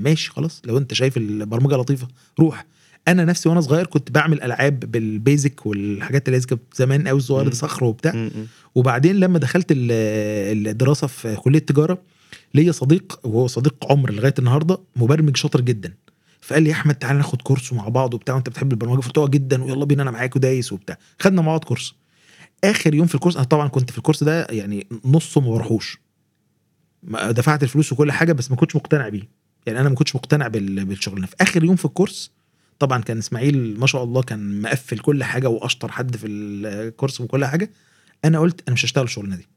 ماشي 0.00 0.30
خلاص 0.30 0.62
لو 0.64 0.78
أنت 0.78 0.94
شايف 0.94 1.16
البرمجة 1.16 1.74
لطيفة 1.74 2.08
روح 2.40 2.66
أنا 3.08 3.24
نفسي 3.24 3.48
وأنا 3.48 3.60
صغير 3.60 3.86
كنت 3.86 4.10
بعمل 4.10 4.42
ألعاب 4.42 4.80
بالبيزك 4.80 5.66
والحاجات 5.66 6.28
اللي 6.28 6.40
كانت 6.40 6.60
زمان 6.74 7.08
قوي 7.08 7.20
صغير 7.20 7.44
مم. 7.44 7.50
صخر 7.52 7.84
وبتاع 7.84 8.12
م- 8.14 8.26
م. 8.26 8.46
وبعدين 8.74 9.16
لما 9.16 9.38
دخلت 9.38 9.66
ال- 9.72 10.68
الدراسة 10.68 11.06
في 11.06 11.36
كلية 11.36 11.58
تجاره 11.58 11.98
ليا 12.54 12.72
صديق 12.72 13.20
وهو 13.24 13.46
صديق 13.46 13.74
عمر 13.90 14.12
لغاية 14.12 14.34
النهارده 14.38 14.78
مبرمج 14.96 15.36
شاطر 15.36 15.60
جدا 15.60 15.92
فقال 16.42 16.62
لي 16.62 16.68
يا 16.68 16.74
أحمد 16.74 16.94
تعالى 16.94 17.18
ناخد 17.18 17.42
كورس 17.42 17.72
مع 17.72 17.88
بعض 17.88 18.14
وبتاع 18.14 18.34
وأنت 18.34 18.48
بتحب 18.48 18.72
البرمجة 18.72 19.00
فقلت 19.00 19.16
له 19.18 19.24
آه 19.24 19.28
جدا 19.28 19.64
ويلا 19.64 19.84
بينا 19.84 20.02
أنا 20.02 20.10
معاك 20.10 20.36
ودايس 20.36 20.72
وبتاع. 20.72 20.98
خدنا 21.20 21.42
مع 21.42 21.46
بعض 21.46 21.64
كورس. 21.64 21.94
آخر 22.64 22.94
يوم 22.94 23.06
في 23.06 23.14
الكورس 23.14 23.36
أنا 23.36 23.44
طبعا 23.44 23.68
كنت 23.68 23.90
في 23.90 23.98
الكورس 23.98 24.24
ده 24.24 24.46
يعني 24.50 24.86
نصه 25.04 25.40
ما 25.40 25.50
بروحوش 25.50 25.98
دفعت 27.12 27.62
الفلوس 27.62 27.92
وكل 27.92 28.12
حاجة 28.12 28.32
بس 28.32 28.50
ما 28.50 28.56
كنتش 28.56 28.76
مقتنع 28.76 29.08
بيه. 29.08 29.28
يعني 29.66 29.80
أنا 29.80 29.88
ما 29.88 29.94
كنتش 29.94 30.16
مقتنع 30.16 30.48
بال- 30.48 30.84
بالشغلانة. 30.84 31.26
في 31.26 31.34
آخر 31.40 31.64
يوم 31.64 31.76
في 31.76 31.84
الكورس 31.84 32.32
طبعا 32.78 33.02
كان 33.02 33.18
إسماعيل 33.18 33.80
ما 33.80 33.86
شاء 33.86 34.04
الله 34.04 34.22
كان 34.22 34.62
مقفل 34.62 34.98
كل 34.98 35.24
حاجة 35.24 35.48
وأشطر 35.48 35.90
حد 35.92 36.16
في 36.16 36.26
الكورس 36.26 37.20
وكل 37.20 37.44
حاجة. 37.44 37.70
أنا 38.24 38.38
قلت 38.38 38.60
أنا 38.68 38.74
مش 38.74 38.84
هشتغل 38.84 39.04
الشغلانة 39.04 39.36
دي. 39.36 39.48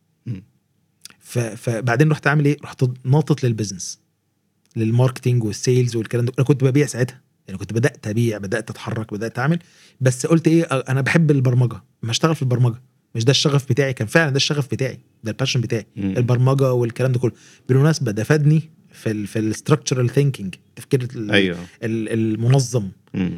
فبعدين 1.56 2.12
رحت 2.12 2.28
عامل 2.28 2.46
إيه؟ 2.46 2.58
رحت 2.64 2.86
ناطط 3.04 3.44
لل 3.44 3.54
business. 3.54 4.00
لل 4.76 4.88
marketing 4.88 5.44
وال 5.44 5.59
sales 5.59 5.96
والكلام 5.96 6.26
ده. 6.26 6.34
أنا 6.40 6.46
كنت 6.48 6.64
ببيع 6.64 6.86
ساعتها. 6.86 7.22
يعني 7.48 7.58
كنت 7.60 7.74
بدأت 7.74 8.08
أبيع 8.08 8.38
بدأت 8.38 8.70
أتحرك 8.70 9.14
بدأت 9.14 9.40
أعمل. 9.40 9.60
بس 10.02 10.26
قلت 10.26 10.48
إيه 10.48 10.64
أنا 10.64 11.02
بحب 11.02 11.32
البرمجة. 11.32 11.84
ما 12.04 12.12
أشتغل 12.12 12.36
في 12.36 12.42
البرمجة. 12.42 12.82
مش 13.16 13.26
ده 13.26 13.32
الشغف 13.32 13.70
بتاعي. 13.70 13.94
كان 13.94 14.08
فعلا 14.08 14.30
ده 14.30 14.36
الشغف 14.36 14.68
بتاعي. 14.72 15.00
ده 15.24 15.32
ال 15.32 15.35
passion 15.35 15.62
بتاعي. 15.62 15.86
مم. 15.96 16.14
البرمجة 16.18 16.74
والكلام 16.74 17.12
ده 17.12 17.20
كله. 17.20 17.32
بالمناسبة 17.70 18.12
ده 18.12 18.24
فادني 18.24 18.62
في 18.92 19.12
ال 19.12 19.28
في 19.28 19.40
ال 19.40 19.46
structural 19.46 20.10
thinking 20.10 20.56
التفكير 20.70 21.08
أيوه. 21.34 21.58
ال- 21.84 22.10
المنظم. 22.10 22.90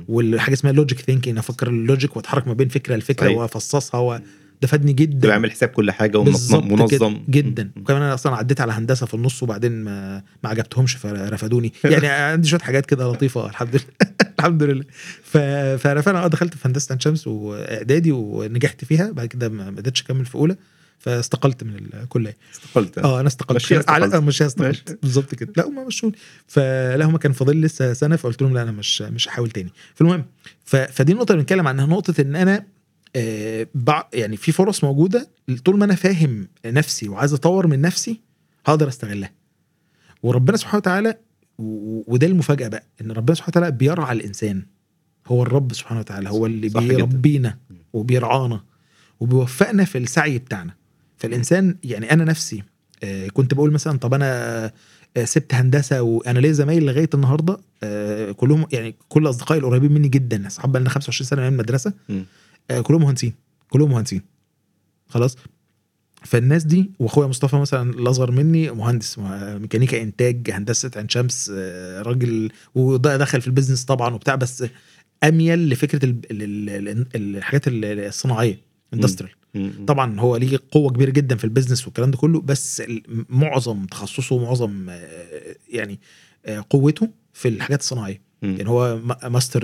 والحاجة 0.08 0.54
اسمها 0.54 0.72
logic 0.74 1.00
thinking 1.00 1.38
أفكر 1.38 1.68
ال 1.70 1.77
logic 1.77 2.16
وأتحرك 2.18 2.48
ما 2.48 2.54
بين 2.54 2.68
فكرة 2.70 2.96
لفكرة 2.96 3.26
صحيح. 3.26 3.38
وأفصصها. 3.38 4.22
ده 4.62 4.68
فادني 4.68 4.94
جدا. 4.94 5.20
تبقى 5.20 5.34
عامل 5.34 5.52
حساب 5.52 5.70
كل 5.70 5.92
حاجة 5.92 6.18
ومنظم 6.18 6.68
منظم. 6.68 7.20
جدا. 7.30 7.72
وكمان 7.78 8.02
أنا 8.02 8.14
أصلا 8.14 8.36
عديت 8.36 8.62
على 8.62 8.72
هندسة 8.72 9.06
في 9.06 9.14
النص 9.14 9.44
وبعدين 9.44 9.72
ما 9.84 10.24
ما 10.44 10.50
عجبتهمش 10.50 10.96
فرفدوني. 10.96 11.74
يعني 11.84 12.08
عندي 12.08 12.48
شوية 12.48 12.60
حاجات 12.60 12.86
كده 12.86 13.12
لطيفة 13.12 13.46
الحمد 13.50 13.76
لله. 13.76 13.86
الحمد 14.40 14.64
لله. 14.64 14.84
ف... 15.24 15.38
آه 15.38 16.28
دخلت 16.28 16.54
في 16.54 16.68
هندسة 16.68 16.92
عين 16.94 17.00
شمس 17.00 17.28
وإعدادي 17.28 18.12
ونجحت 18.12 18.86
فيها 18.86 19.12
بعد 19.12 19.28
كده 19.28 19.50
ما 19.50 19.68
قدرتش 19.68 20.02
أكمل 20.02 20.26
في 20.26 20.36
أولى 20.36 20.56
فاستقلت 21.00 21.64
من 21.64 21.76
الكلية. 21.94 22.38
استقلت 22.54 22.98
آه 22.98 23.20
أنا 23.20 23.28
استقلت. 23.28 23.56
مشيها 23.56 23.84
على. 23.88 24.22
مش. 24.22 24.42
استقلت. 24.42 25.00
بالظبط 25.02 25.36
كده. 25.36 25.54
لا 25.58 25.68
هم 25.68 25.88
مشوني 25.88 26.14
فلا 26.48 27.06
هم 27.06 27.18
كان 27.18 27.32
فاضل 27.32 27.62
لسه 27.62 27.94
سنة 27.94 28.16
فقلت 28.16 28.42
لهم 28.42 28.54
لا 28.54 28.62
أنا 28.62 28.72
مش 28.72 29.02
مش 29.02 29.28
هحاول 29.28 29.52
تاني. 29.52 29.70
فالمهم 29.96 30.26
ف... 30.66 30.76
فدي 30.76 31.12
النقطة 31.12 31.32
اللي 31.32 31.42
بنتكلم 31.42 31.68
عنها. 31.68 31.86
نقطة 31.86 32.22
إن 32.22 32.36
أنا 32.36 32.56
آه. 32.56 32.66
يعني 34.14 34.38
في 34.38 34.52
فرص 34.52 34.84
موجودة 34.84 35.30
طول 35.66 35.78
ما 35.78 35.86
أنا 35.86 35.96
فاهم 35.96 36.48
نفسي 36.66 37.10
وعايز 37.10 37.34
أطور 37.34 37.68
من 37.68 37.82
نفسي 37.82 38.22
هقدر 38.66 38.88
أستغلها 38.88 39.32
وربنا 40.24 40.58
سبحانه 40.58 40.78
وتعالى. 40.78 41.18
وده 42.08 42.28
المفاجأة 42.28 42.68
بقى 42.68 42.84
إن 43.02 43.12
ربنا 43.12 43.36
سبحانه 43.36 43.50
وتعالى 43.58 43.72
بيرعى 43.78 44.16
الإنسان 44.16 44.66
هو 45.28 45.44
الرب 45.44 45.74
سبحانه 45.74 46.00
وتعالى 46.00 46.30
هو 46.30 46.46
اللي. 46.46 46.70
بيربينا 46.96 47.58
وبيرعانا 47.94 48.64
وبيوفقنا 49.20 49.86
في 49.86 49.98
السعي 49.98 50.38
بتاعنا 50.38 50.74
فالإنسان 51.18 51.76
يعني 51.84 52.12
أنا 52.12 52.24
نفسي 52.24 52.64
آه، 53.04 53.28
كنت 53.28 53.54
بقول 53.54 53.72
مثلا 53.72 53.98
طب 54.00 54.14
أنا 54.14 54.72
آه، 55.18 55.26
سبت 55.26 55.54
هندسة 55.54 56.02
وأنا 56.02 56.40
ليا 56.40 56.52
زمايل 56.52 56.86
لغاية 56.86 57.10
النهارده 57.14 57.58
آه، 57.84 58.32
كلهم 58.32 58.66
يعني 58.72 58.96
كل 59.10 59.30
أصدقائي 59.30 59.62
القريبين 59.62 59.92
مني 59.92 60.08
جدا 60.08 60.48
أصحاب 60.48 60.72
بقى 60.72 60.82
لنا 60.82 60.90
25 60.90 61.28
سنة 61.28 61.42
من 61.42 61.48
المدرسة. 61.48 61.94
آه، 62.10 62.22
كلهم 62.84 63.02
مهندسين. 63.02 63.34
كلهم 63.70 63.92
مهندسين. 63.92 64.22
خلاص؟ 65.08 65.38
فالناس 66.24 66.64
دي 66.64 66.92
وأخويا 67.00 67.28
مصطفى 67.28 67.56
مثلا 67.56 67.90
الأصغر 67.94 68.32
مني 68.32 68.72
مهندس 68.72 69.20
مه- 69.20 69.58
ميكانيكا 69.58 70.02
إنتاج 70.02 70.52
هندسة 70.52 70.92
عين 70.96 71.10
شمس 71.10 71.52
آه، 71.56 72.02
راجل 72.02 72.52
وده 72.76 73.18
دخل 73.18 73.42
في 73.42 73.48
ال 73.48 73.52
business 73.52 73.86
طبعا 73.86 74.14
وبتاع 74.16 74.36
بس 74.36 74.66
أميل 75.24 75.70
لفكرة 75.70 76.06
ال- 76.06 76.22
ال- 76.32 76.44
ال- 76.70 76.90
ال- 77.16 77.36
الحاجات 77.38 77.68
ال- 77.68 77.86
الصناعية 77.86 78.60
industrial. 78.94 79.34
طبعا 79.88 80.20
هو 80.20 80.38
ليه 80.38 80.60
قوة 80.72 80.90
كبيرة 80.92 81.10
جدا 81.12 81.36
في 81.36 81.44
ال 81.44 81.48
business 81.48 81.86
والكلام 81.86 82.12
ده 82.12 82.18
كله 82.18 82.42
بس 82.42 82.84
معظم 83.30 83.86
تخصصه 83.86 84.36
ومعظم 84.36 84.86
آه، 84.90 85.56
يعني 85.70 86.00
آه، 86.46 86.66
قوته 86.70 87.10
في 87.34 87.48
الحاجات 87.48 87.80
الصناعية. 87.80 88.22
يعني 88.42 88.70
هو 88.70 88.98
ما- 88.98 89.28
master 89.30 89.64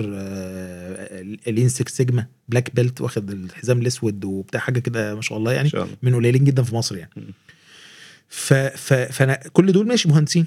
lean 1.46 1.68
6 1.68 1.88
sigma 1.88 2.26
black 2.48 2.74
belt 2.74 3.00
واخد 3.00 3.30
الحزام 3.30 3.78
الأسود 3.80 4.24
وبتاع 4.24 4.60
حاجة 4.60 4.78
كده 4.78 5.14
ما 5.14 5.20
شاء 5.22 5.38
الله 5.38 5.52
يعني 5.52 5.68
شاء 5.68 5.84
الله. 5.84 5.96
من 6.02 6.14
قليلين 6.14 6.44
جدا 6.44 6.62
في 6.62 6.74
مصر 6.74 6.96
يعني. 6.96 7.10
ف 8.28 8.52
ف 8.54 8.92
فأنا 8.94 9.34
كل 9.34 9.72
دول 9.72 9.86
ماشي 9.86 10.08
مهندسين. 10.08 10.46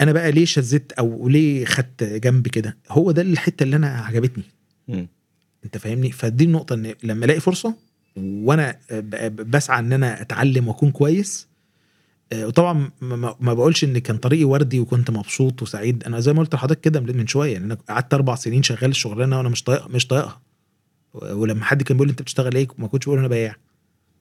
أنا 0.00 0.12
بقى 0.12 0.32
ليه 0.32 0.44
شذت 0.44 0.92
أو 0.92 1.28
ليه 1.28 1.64
خدت 1.64 2.04
جنب 2.04 2.48
كده؟ 2.48 2.76
هو 2.90 3.10
ده 3.10 3.22
الحتة 3.22 3.62
اللي 3.64 3.76
أنا 3.76 3.88
عجبتني. 3.88 4.44
أنت 5.64 5.78
فاهمني؟ 5.78 6.12
فدي 6.12 6.44
النقطة 6.44 6.74
إن 6.74 6.94
لما 7.02 7.24
ألاقي 7.24 7.40
فرصة 7.40 7.74
وأنا 8.16 8.78
بسعى 9.30 9.78
إن 9.78 9.92
أنا 9.92 10.20
أتعلم 10.20 10.68
وأكون 10.68 10.90
كويس 10.90 11.48
آه، 11.48 11.57
وطبعا 12.34 12.90
ما- 13.00 13.54
بقولش 13.54 13.84
إن 13.84 13.98
كان 13.98 14.16
طريقي 14.16 14.44
وردي 14.44 14.80
وكنت 14.80 15.10
مبسوط 15.10 15.62
وسعيد. 15.62 16.04
أنا 16.04 16.20
زي 16.20 16.32
ما 16.32 16.40
قلت 16.40 16.54
لحضرتك 16.54 16.80
كده 16.80 17.00
من 17.00 17.26
شوية. 17.26 17.56
ان 17.56 17.62
أنا 17.62 17.74
قعدت 17.88 18.14
أربع 18.14 18.34
سنين 18.34 18.62
شغال 18.62 18.90
الشغلانة 18.90 19.36
وأنا 19.38 19.48
مش 19.48 19.62
طايق 19.62 19.88
مش 19.88 20.06
طايقها. 20.06 20.40
ولما 21.14 21.64
حد 21.64 21.82
كان 21.82 21.96
بيقول 21.96 22.08
لي 22.08 22.10
أنت 22.10 22.22
بتشتغل 22.22 22.54
إيه؟ 22.56 22.68
ما 22.78 22.86
كنتش 22.88 23.06
بقول 23.06 23.18
أنا 23.18 23.28
بياع 23.28 23.56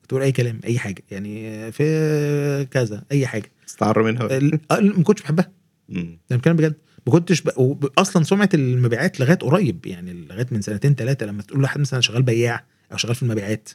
كنت 0.02 0.12
بقول 0.12 0.22
أي 0.24 0.32
كلام 0.32 0.60
أي 0.66 0.80
حاجة. 0.80 1.04
يعني 1.12 1.72
في 1.72 2.68
كذا 2.72 3.04
أي 3.12 3.28
حاجة. 3.28 3.52
استعر 3.70 4.04
منها. 4.04 4.38
ال- 4.38 4.60
آه، 4.72 4.80
ما 4.80 5.04
كنتش 5.04 5.22
بحبها. 5.22 5.52
أنا 5.96 6.08
بتكلم 6.32 6.56
بجد. 6.56 6.76
ما 7.08 7.14
كنتش 7.14 7.42
ب... 7.42 7.50
أصلا 7.98 8.24
سمعة 8.24 8.50
المبيعات 8.54 9.20
لغاية 9.20 9.36
قريب. 9.38 9.86
يعني 9.86 10.14
لغاية 10.14 10.48
من 10.52 10.62
سنتين 10.62 10.96
ثلاثة 10.96 11.26
لما 11.26 11.42
تقول 11.42 11.60
لواحد 11.60 11.80
مثلا 11.80 12.02
شغال 12.02 12.22
بياع 12.24 12.64
أو 12.92 12.98
شغال 12.98 13.16
في 13.16 13.24
المبيعات. 13.24 13.70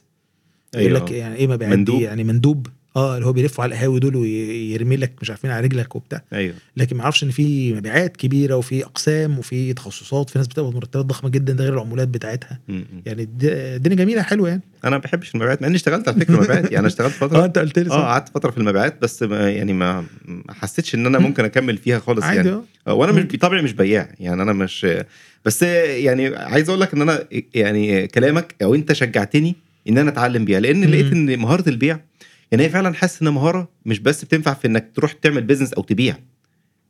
يقول 0.75 0.85
أيوة. 0.87 0.99
لك 0.99 1.11
يعني 1.11 1.35
إيه 1.35 1.47
مبيعات 1.47 1.73
مندوب. 1.77 1.97
دي 1.97 2.03
يعني 2.03 2.23
مندوب. 2.23 2.67
آه 2.95 3.15
اللي 3.15 3.25
هو 3.27 3.33
بيلفوا 3.33 3.63
على 3.63 3.73
القهاوي 3.75 3.99
دول 3.99 4.15
ويرمي 4.15 4.95
لك 4.97 5.11
مش 5.21 5.29
عارفين 5.29 5.51
على 5.51 5.65
رجلك 5.67 5.95
وبتاع. 5.95 6.23
أيوه. 6.33 6.53
لكن 6.77 6.97
ما 6.97 7.03
أعرفش 7.03 7.23
إن 7.23 7.31
في 7.31 7.73
مبيعات 7.73 8.17
كبيرة 8.17 8.55
وفي 8.55 8.83
أقسام 8.85 9.39
وفي 9.39 9.73
تخصصات 9.73 10.29
في 10.29 10.37
ناس 10.39 10.47
بتقبض 10.47 10.75
مرتبات 10.75 11.05
ضخمة 11.05 11.29
جدا 11.29 11.53
ده 11.53 11.63
غير 11.63 11.73
العمولات 11.73 12.07
بتاعتها. 12.07 12.59
مم. 12.67 12.85
يعني 13.05 13.21
الد- 13.23 13.43
الدنيا 13.75 13.95
جميلة 13.97 14.21
حلوة 14.21 14.49
يعني. 14.49 14.61
أنا 14.83 14.91
ما 14.91 14.97
بحبش 14.97 15.35
المبيعات 15.35 15.61
مع 15.61 15.67
إني 15.67 15.75
اشتغلت 15.75 16.07
على 16.07 16.19
فكرة 16.19 16.35
مبيعات. 16.41 16.63
يعني 16.63 16.79
أنا 16.79 16.87
اشتغلت 16.87 17.13
آه 17.23 17.27
فتره 17.27 17.45
أنت 17.45 17.57
قلت 17.57 17.79
لي 17.79 17.91
آه 17.91 17.93
قعدت 18.05 18.29
فترة 18.29 18.51
في 18.51 18.57
المبيعات 18.57 19.01
بس 19.01 19.23
ما 19.23 19.49
يعني 19.51 19.73
ما 19.73 20.05
حسيتش 20.49 20.95
إن 20.95 21.05
أنا 21.05 21.19
ممكن 21.19 21.45
أكمل 21.45 21.77
فيها 21.77 21.99
خالص 21.99 22.23
عادي 22.23 22.37
يعني 22.37 22.49
آه. 22.51 22.63
آه، 22.87 22.93
وأنا 22.93 23.11
مش. 23.11 23.23
بطبعي 23.23 23.61
مش 23.61 23.73
بياع. 23.73 24.09
يعني 24.19 24.41
أنا 24.41 24.53
مش 24.53 24.87
بس 25.45 25.61
يعني 25.61 26.35
عايز 26.35 26.69
أقول 26.69 26.81
لك 26.81 26.93
إن 26.93 27.01
أنا 27.01 27.23
يعني 27.55 28.07
كلامك 28.07 28.55
أو 28.63 28.75
أنت 28.75 28.93
شجعتني 28.93 29.55
إن 29.89 29.97
أنا 29.97 30.09
أتعلم 30.09 30.45
بيها 30.45 30.59
لأن. 30.59 30.83
لقيت 30.85 31.11
إن 31.11 31.39
مهارة 31.39 31.69
البيع 31.69 31.99
يعني 32.53 32.65
هي 32.65 32.69
فعلا 32.69 32.93
حاسس 32.93 33.21
إنها 33.21 33.31
مهارة 33.31 33.69
مش 33.85 33.99
بس 33.99 34.25
بتنفع 34.25 34.53
في 34.53 34.67
إنك 34.67 34.91
تروح 34.95 35.11
تعمل 35.11 35.41
بيزنس 35.41 35.73
أو 35.73 35.83
تبيع 35.83 36.15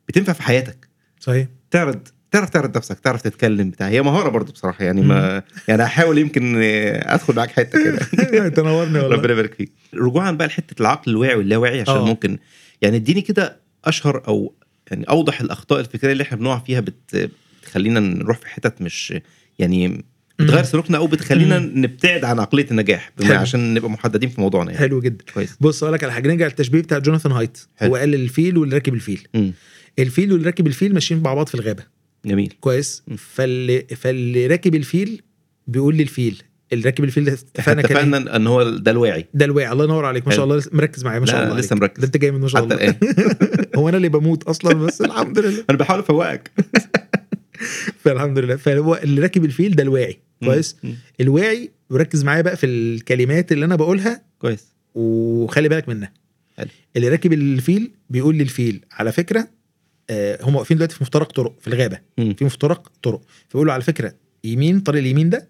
بتنفع 0.07 0.34
في 0.34 0.43
حياتك. 0.43 0.88
صحيح. 1.20 1.47
تعرض 1.72 2.07
تعرف 2.32 2.49
تعرض 2.49 2.78
نفسك 2.78 2.99
تعرف 2.99 3.22
تتكلم 3.22 3.70
بتاع. 3.70 3.88
هي 3.88 4.01
مهارة 4.01 4.30
برضو 4.30 4.51
بصراحة 4.51 4.86
يعني 4.86 5.01
ما 5.01 5.43
يعني 5.68 5.84
هحاول 5.84 6.18
يمكن 6.18 6.55
أدخل 7.03 7.36
معاك 7.36 7.51
حتة 7.51 7.84
كده. 7.84 7.97
تنورني 8.55 8.99
والله. 8.99 9.16
ربنا 9.16 9.34
يبارك 9.34 9.53
فيك. 9.53 9.72
رجوعا 9.93 10.32
بقى 10.32 10.47
لحتة 10.47 10.82
العقل 10.82 11.11
الواعي 11.11 11.36
واللاواعي 11.36 11.82
عشان. 11.82 11.95
أوه. 11.95 12.05
ممكن 12.05 12.38
يعني 12.82 12.97
اديني 12.97 13.22
كده 13.22 13.59
أشهر 13.86 14.24
أو 14.28 14.53
يعني 14.91 15.03
أوضح 15.09 15.41
الأخطاء 15.41 15.80
الفكرية 15.80 16.11
اللي 16.11 16.24
إحنا 16.24 16.38
بنقع 16.38 16.59
فيها 16.59 16.80
بت... 16.80 17.30
بتخلينا 17.61 17.99
نروح 17.99 18.38
في 18.38 18.47
حتت 18.47 18.82
مش 18.82 19.14
يعني 19.59 20.05
بتغير 20.40 20.64
سلوكنا 20.64 20.98
أو 20.98 21.08
بتخلينا. 21.08 21.60
نبتعد 21.60 22.24
عن 22.24 22.40
عقلية 22.40 22.66
النجاح. 22.72 23.12
عشان 23.30 23.74
نبقى 23.74 23.90
محددين 23.90 24.30
في 24.30 24.42
موضوعنا 24.42 24.72
يعني. 24.72 24.80
حلو 24.84 25.00
جدا. 25.02 25.26
كويس. 25.34 25.58
بص 25.62 25.84
أقول 25.84 25.94
لك 25.94 26.04
على 26.04 26.14
حاجة. 26.14 26.28
نرجع 26.28 26.46
للتشبيه 26.46 26.82
بتاع 26.82 26.98
جوناثان 27.00 27.32
هايت. 27.32 27.58
حلو. 27.78 27.90
هو 27.90 27.96
قال 27.96 28.16
الفيل 28.16 28.58
واللي 28.58 28.76
راكب 28.76 28.94
الفيل. 28.94 29.28
مم. 29.34 29.54
الفيل 30.00 30.32
واللي 30.32 30.46
راكب 30.46 30.68
الفيل 30.68 30.94
ماشيين 30.94 31.22
مع 31.24 31.34
بعض 31.34 31.48
في 31.48 31.56
الغابة. 31.56 31.84
جميل. 32.26 32.54
كويس. 32.62 33.04
م. 33.08 33.16
فاللي 33.16 33.86
فاللي 33.96 34.48
راكب 34.48 34.76
الفيل 34.76 35.22
بيقول 35.68 35.96
للفيل 35.98 36.44
اللي 36.74 36.86
راكب 36.86 37.04
الفيل 37.04 37.30
اتفقنا 37.30 37.80
إيه؟ 37.80 37.86
اتفقنا 37.86 38.36
إن 38.36 38.48
هو 38.48 38.64
ده 38.70 38.92
الواعي. 38.92 39.26
ده 39.34 39.46
الواعي. 39.46 39.72
الله 39.72 39.84
ينور 39.86 40.06
عليك. 40.06 40.28
ما 40.28 40.34
شاء. 40.34 40.46
الله. 40.46 40.64
مركز 40.72 41.06
معايا. 41.06 41.20
ما 41.20 41.26
شاء 41.26 41.44
الله 41.44 41.58
لسه. 41.60 41.76
مركز. 41.76 42.00
ده 42.02 42.06
انت 42.08 42.18
جاي 42.18 42.32
من 42.32 42.42
ما 42.42 42.48
شاء 42.48 42.66
حتى 42.66 42.74
الله. 42.74 42.90
الان 42.90 42.96
هو 43.76 43.90
أنا 43.90 43.98
اللي 43.98 44.10
بموت 44.10 44.44
أصلا 44.44 44.74
بس 44.74 45.02
الحمد 45.02 45.40
لله. 45.40 45.64
أنا 45.70 45.78
بحاول 45.78 46.00
أفوقك. 46.00 46.52
فالحمد 48.03 48.39
لله. 48.39 48.55
فهو 48.55 48.95
اللي 48.95 49.22
راكب 49.22 49.45
الفيل 49.45 49.76
ده 49.76 49.84
الواعي. 49.84 50.20
كويس. 50.43 50.78
الواعي 51.22 51.72
وركز 51.89 52.24
معايا 52.24 52.41
بقى 52.41 52.57
في 52.57 52.66
الكلمات 52.66 53.51
اللي 53.51 53.66
أنا 53.66 53.76
بقولها. 53.76 54.22
كويس. 54.39 54.66
وخلي 54.95 55.70
بالك 55.70 55.89
منها. 55.89 56.14
حلو. 56.57 56.70
اللي 56.95 57.09
راكب 57.09 57.34
الفيل 57.34 57.91
بيقول 58.09 58.36
للفيل 58.38 58.86
على 58.91 59.11
فكرة 59.11 59.47
آه 60.09 60.39
هم 60.41 60.55
واقفين 60.55 60.78
دلوقتي 60.78 60.95
في 60.95 61.03
مفترق 61.03 61.32
طرق 61.32 61.55
في 61.61 61.68
الغابة. 61.68 61.99
مم. 62.18 62.34
في 62.34 62.45
مفترق 62.45 62.91
طرق. 63.03 63.22
فبيقول 63.49 63.68
له 63.68 63.74
على 63.74 63.82
فكرة 63.84 64.14
يمين 64.43 64.80
طريق 64.80 65.01
اليمين 65.01 65.30
ده 65.30 65.49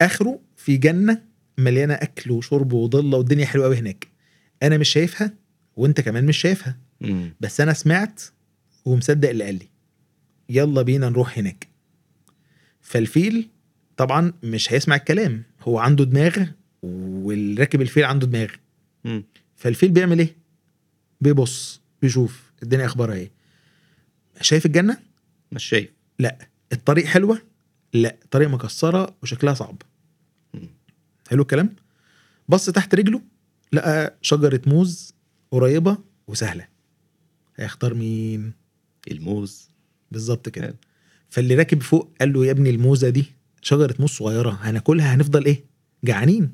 آخره 0.00 0.40
في 0.56 0.76
جنة 0.76 1.22
مليانة 1.58 1.94
أكل 1.94 2.30
وشرب 2.30 2.72
وضله 2.72 3.16
والدنيا 3.18 3.46
حلوة 3.46 3.64
قوي 3.64 3.76
هناك. 3.76 4.08
أنا 4.62 4.78
مش 4.78 4.88
شايفها 4.88 5.34
وأنت 5.76 6.00
كمان 6.00 6.26
مش 6.26 6.36
شايفها. 6.36 6.78
مم. 7.00 7.34
بس 7.40 7.60
أنا 7.60 7.72
سمعت 7.72 8.22
ومصدق 8.84 9.28
اللي 9.28 9.44
قال 9.44 9.54
لي. 9.54 9.68
يلا 10.48 10.82
بينا 10.82 11.08
نروح 11.08 11.38
هناك. 11.38 11.68
فالفيل 12.80 13.48
طبعا 13.96 14.32
مش 14.42 14.72
هيسمع 14.72 14.96
الكلام 14.96 15.42
هو 15.62 15.78
عنده 15.78 16.04
دماغ 16.04 16.44
واللي 16.82 17.60
راكب 17.60 17.80
الفيل 17.80 18.04
عنده 18.04 18.26
دماغ. 18.26 18.48
مم. 19.04 19.24
فالفيل 19.56 19.90
بيعمل 19.90 20.18
إيه؟ 20.18 20.36
بيبص 21.20 21.80
بيشوف 22.02 22.52
الدنيا 22.62 22.86
أخبارها 22.86 23.14
إيه. 23.14 23.30
شايف 24.40 24.66
الجنة؟ 24.66 24.98
مش 25.52 25.64
شايف. 25.64 25.90
لا. 26.18 26.48
الطريق 26.72 27.06
حلوة؟ 27.06 27.42
لا. 27.92 28.16
الطريق 28.24 28.48
مكسرة 28.48 29.16
وشكلها 29.22 29.54
صعب. 29.54 29.82
حلو 31.30 31.42
الكلام؟ 31.42 31.76
بص 32.48 32.70
تحت 32.70 32.94
رجله 32.94 33.22
لقى 33.72 34.14
شجرة 34.22 34.60
موز 34.66 35.14
قريبة 35.50 35.98
وسهلة. 36.28 36.68
هيختار 37.56 37.94
مين؟ 37.94 38.52
الموز. 39.10 39.68
بالظبط 40.10 40.48
كده. 40.48 40.74
فاللي 41.30 41.54
راكب 41.54 41.82
فوق 41.82 42.12
قال 42.20 42.32
له 42.32 42.46
يا 42.46 42.50
ابني 42.50 42.70
الموزة 42.70 43.08
دي 43.08 43.24
شجرة 43.62 43.94
موز 43.98 44.10
صغيرة 44.10 44.58
هناكلها؟ 44.62 45.14
هنفضل 45.14 45.44
إيه؟ 45.44 45.64
جعانين. 46.04 46.52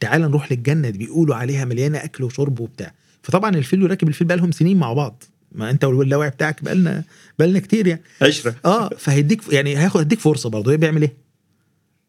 تعال 0.00 0.20
نروح 0.20 0.52
للجنة 0.52 0.90
دي 0.90 0.98
بيقولوا 0.98 1.34
عليها 1.36 1.64
مليانة 1.64 1.98
أكل 2.04 2.24
وشرب 2.24 2.60
وبتاع. 2.60 2.94
فطبعا 3.22 3.56
الفيل 3.56 3.82
وراكب 3.82 4.08
الفيل 4.08 4.26
بقى 4.26 4.36
لهم 4.36 4.52
سنين 4.52 4.76
مع 4.76 4.92
بعض. 4.92 5.22
ما 5.52 5.70
أنت 5.70 5.84
واللاوعي 5.84 6.30
بتاعك 6.30 6.64
بقالنا 6.64 7.04
بقالنا 7.38 7.58
كتير 7.58 7.86
يعني. 7.86 8.02
عشرة. 8.22 8.54
آه 8.64 8.88
فهيديك 8.88 9.52
يعني 9.52 9.78
هياخد 9.78 9.98
هيديك 10.00 10.20
فرصة 10.20 10.50
برضه. 10.50 10.70
إيه 10.70 10.76
بيعمل 10.76 11.02
إيه؟ 11.02 11.14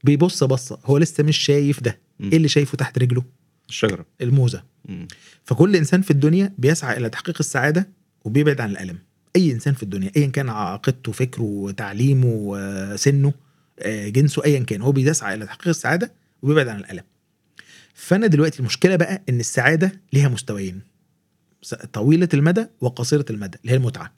بيبص 0.04 0.44
بصة. 0.44 0.80
هو 0.86 0.98
لسه 0.98 1.24
مش 1.24 1.38
شايف 1.38 1.84
ده. 1.84 2.00
مم. 2.20 2.30
إيه 2.32 2.38
اللي 2.38 2.48
شايفه 2.48 2.78
تحت 2.78 2.98
رجله؟ 2.98 3.24
الشجرة. 3.70 4.06
الموزة. 4.22 4.64
مم. 4.86 5.08
فكل 5.44 5.76
إنسان 5.76 6.02
في 6.02 6.12
الدنيا 6.12 6.54
بيسعى 6.58 6.98
إلى 6.98 7.10
تحقيق 7.10 7.36
السعادة 7.40 7.90
وبيبعد 8.26 8.62
عن 8.62 8.72
الألم. 8.72 8.98
أي 9.36 9.52
إنسان 9.52 9.74
في 9.74 9.84
الدنيا 9.84 10.12
ايا 10.18 10.28
كان 10.28 10.50
عقيدته 10.50 11.12
فكره 11.12 11.74
تعليمه 11.78 12.56
سنه 12.96 13.34
آه، 13.80 14.10
جنسه 14.10 14.46
ايا 14.46 14.60
كان 14.60 14.82
هو 14.82 14.92
بيسعى 14.92 15.34
إلى 15.36 15.46
تحقيق 15.46 15.68
السعادة 15.68 16.14
وبيبعد 16.42 16.68
عن 16.68 16.80
الألم. 16.80 17.04
فأنا 17.94 18.28
دلوقتي 18.28 18.60
المشكلة 18.60 18.96
بقى 18.96 19.24
إن 19.30 19.40
السعادة 19.40 20.02
ليها 20.14 20.28
مستويين 20.30 20.82
طويلة 21.94 22.30
المدى 22.34 22.66
وقصيرة 22.82 23.26
المدى 23.30 23.58
اللي 23.62 23.72
هي 23.72 23.78
المتعة. 23.78 24.14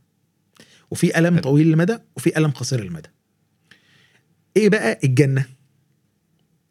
وفي 0.92 1.20
ألم. 1.20 1.40
طويل 1.40 1.68
المدى 1.68 1.98
وفي 2.16 2.38
ألم 2.38 2.52
قصير 2.52 2.80
المدى. 2.84 3.10
إيه 4.58 4.70
بقى 4.70 5.00
الجنة؟ 5.04 5.46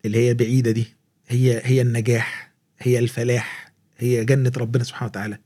اللي 0.05 0.19
هي 0.29 0.35
بعيده 0.35 0.71
دي 0.71 0.87
هي 1.29 1.61
هي 1.65 1.83
النجاح 1.83 2.53
هي 2.79 2.99
الفلاح 2.99 3.73
هي 3.99 4.25
جنة 4.25 4.53
ربنا 4.57 4.85
سبحانه 4.85 5.09
وتعالى. 5.11 5.39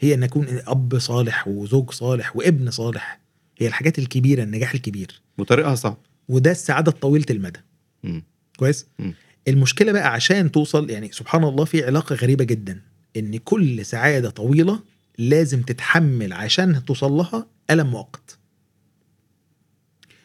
هي 0.00 0.14
إن 0.14 0.22
أكون 0.22 0.46
أب 0.66 0.98
صالح 0.98 1.48
وزوج 1.48 1.90
صالح 1.90 2.36
وابن 2.36 2.70
صالح. 2.70 3.20
هي 3.58 3.66
الحاجات 3.66 3.98
الكبيرة 3.98 4.42
النجاح 4.42 4.74
الكبير. 4.74 5.20
وطريقها 5.38 5.74
صعب. 5.74 5.96
وده 6.28 6.50
السعادة 6.50 6.92
الطويلة 6.92 7.26
المدى. 7.30 7.60
مم. 8.04 8.22
كويس؟ 8.56 8.86
مم. 8.98 9.14
المشكلة 9.48 9.92
بقى 9.92 10.12
عشان 10.12 10.52
توصل 10.52 10.90
يعني 10.90 11.12
سبحان 11.12 11.44
الله 11.44 11.64
في 11.64 11.84
علاقة 11.84 12.14
غريبة 12.14 12.44
جدا 12.44 12.80
إن 13.16 13.36
كل 13.36 13.84
سعادة 13.84 14.30
طويلة 14.30 14.80
لازم 15.18 15.62
تتحمل 15.62 16.32
عشان 16.32 16.84
توصل 16.84 17.12
لها 17.12 17.46
ألم 17.70 17.86
مؤقت. 17.86 18.38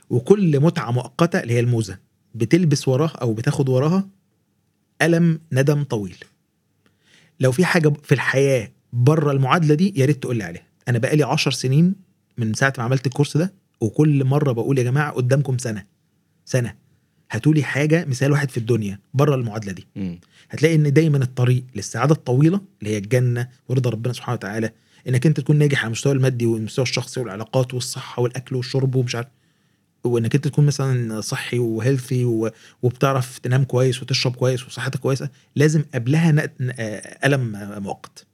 وكل 0.10 0.60
متعة 0.60 0.92
مؤقتة 0.92 1.40
اللي 1.40 1.54
هي 1.54 1.60
الموزة. 1.60 2.00
بتلبس 2.36 2.88
وراها 2.88 3.16
أو 3.22 3.34
بتاخد 3.34 3.70
وراها 3.70 4.08
ألم 5.02 5.40
ندم 5.52 5.84
طويل. 5.84 6.18
لو 7.40 7.52
في 7.52 7.66
حاجة 7.66 7.94
في 8.04 8.12
الحياة 8.12 8.72
بره 8.96 9.32
المعادلة 9.32 9.76
دي 9.76 9.94
يا 9.96 10.06
ريت 10.06 10.22
تقول 10.24 10.38
لي 10.38 10.44
عليها. 10.44 10.64
أنا 10.88 10.98
بقالي 10.98 11.24
عشر 11.24 11.52
سنين 11.52 11.96
من 12.38 12.54
ساعة 12.54 12.74
ما 12.78 12.84
عملت 12.84 13.08
الكورس 13.08 13.38
ده 13.38 13.54
وكل 13.82 14.26
مرة 14.26 14.52
بقول 14.52 14.78
يا 14.78 14.84
جماعة 14.84 15.12
قدامكم 15.12 15.58
سنة 15.58 15.86
سنة. 16.46 16.76
هاتولي 17.32 17.64
حاجة 17.64 18.06
مثال 18.06 18.32
واحد 18.32 18.50
في 18.52 18.58
الدنيا 18.58 19.00
بره 19.14 19.36
المعادلة 19.36 19.72
دي. 19.72 19.88
هتلاقي 20.50 20.76
إن 20.76 20.94
دايما 20.94 21.18
الطريق 21.18 21.64
للسعادة 21.76 22.14
الطويلة 22.16 22.62
اللي 22.82 22.94
هي 22.94 22.98
الجنة 22.98 23.48
ورضا 23.70 23.90
ربنا 23.90 24.14
سبحانه 24.14 24.34
وتعالى 24.34 24.72
إنك 25.08 25.26
أنت 25.26 25.40
تكون 25.40 25.56
ناجح 25.56 25.80
على 25.80 25.86
المستوى 25.88 26.14
المادي 26.14 26.46
والمستوى 26.46 26.84
الشخصي 26.84 27.20
والعلاقات 27.20 27.74
والصحة 27.74 28.22
والأكل 28.22 28.56
والشرب 28.56 28.96
ومش 28.96 29.16
عارف. 29.16 29.28
وإنك 30.04 30.36
أنت 30.36 30.48
تكون 30.48 30.66
مثلا 30.66 31.22
صحي 31.22 31.60
وهيلثي 31.60 32.50
وبتعرف 32.84 33.40
تنام 33.40 33.64
كويس 33.64 34.02
وتشرب 34.02 34.36
كويس 34.36 34.66
وصحتك 34.68 35.00
كويسة 35.00 35.30
لازم 35.56 35.84
قبلها 35.94 36.50
آه، 36.62 37.28
ألم 37.28 37.52
مؤقت. 37.84 38.26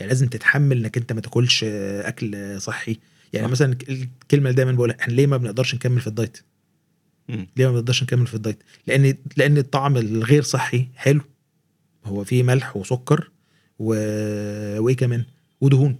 يعني 0.00 0.08
لازم 0.12 0.28
تتحمل 0.28 0.78
إنك 0.78 0.96
أنت 0.96 1.12
ما 1.12 1.20
تاكلش 1.20 1.64
أكل 1.64 2.60
صحي 2.60 2.98
يعني 3.32 3.46
صح. 3.46 3.50
مثلا 3.52 3.76
الكلمة 3.88 4.50
اللي 4.50 4.52
دايما 4.52 4.72
بقولها 4.72 4.96
إحنا 5.00 5.12
ليه 5.12 5.26
ما 5.26 5.36
بنقدرش 5.36 5.74
نكمل 5.74 6.00
في 6.00 6.06
الدايت 6.06 6.38
مم. 7.28 7.46
ليه 7.56 7.66
ما 7.66 7.72
بنقدرش 7.72 8.02
نكمل 8.02 8.26
في 8.26 8.34
الدايت 8.34 8.62
لأن 8.86 9.14
لأن 9.36 9.58
الطعم 9.58 9.96
الغير 9.96 10.42
صحي 10.42 10.88
حلو 10.94 11.20
هو 12.04 12.24
فيه 12.24 12.42
ملح 12.42 12.76
وسكر 12.76 13.30
و... 13.78 13.94
وإيه 14.78 14.96
كمان 14.96 15.24
ودهون 15.60 15.96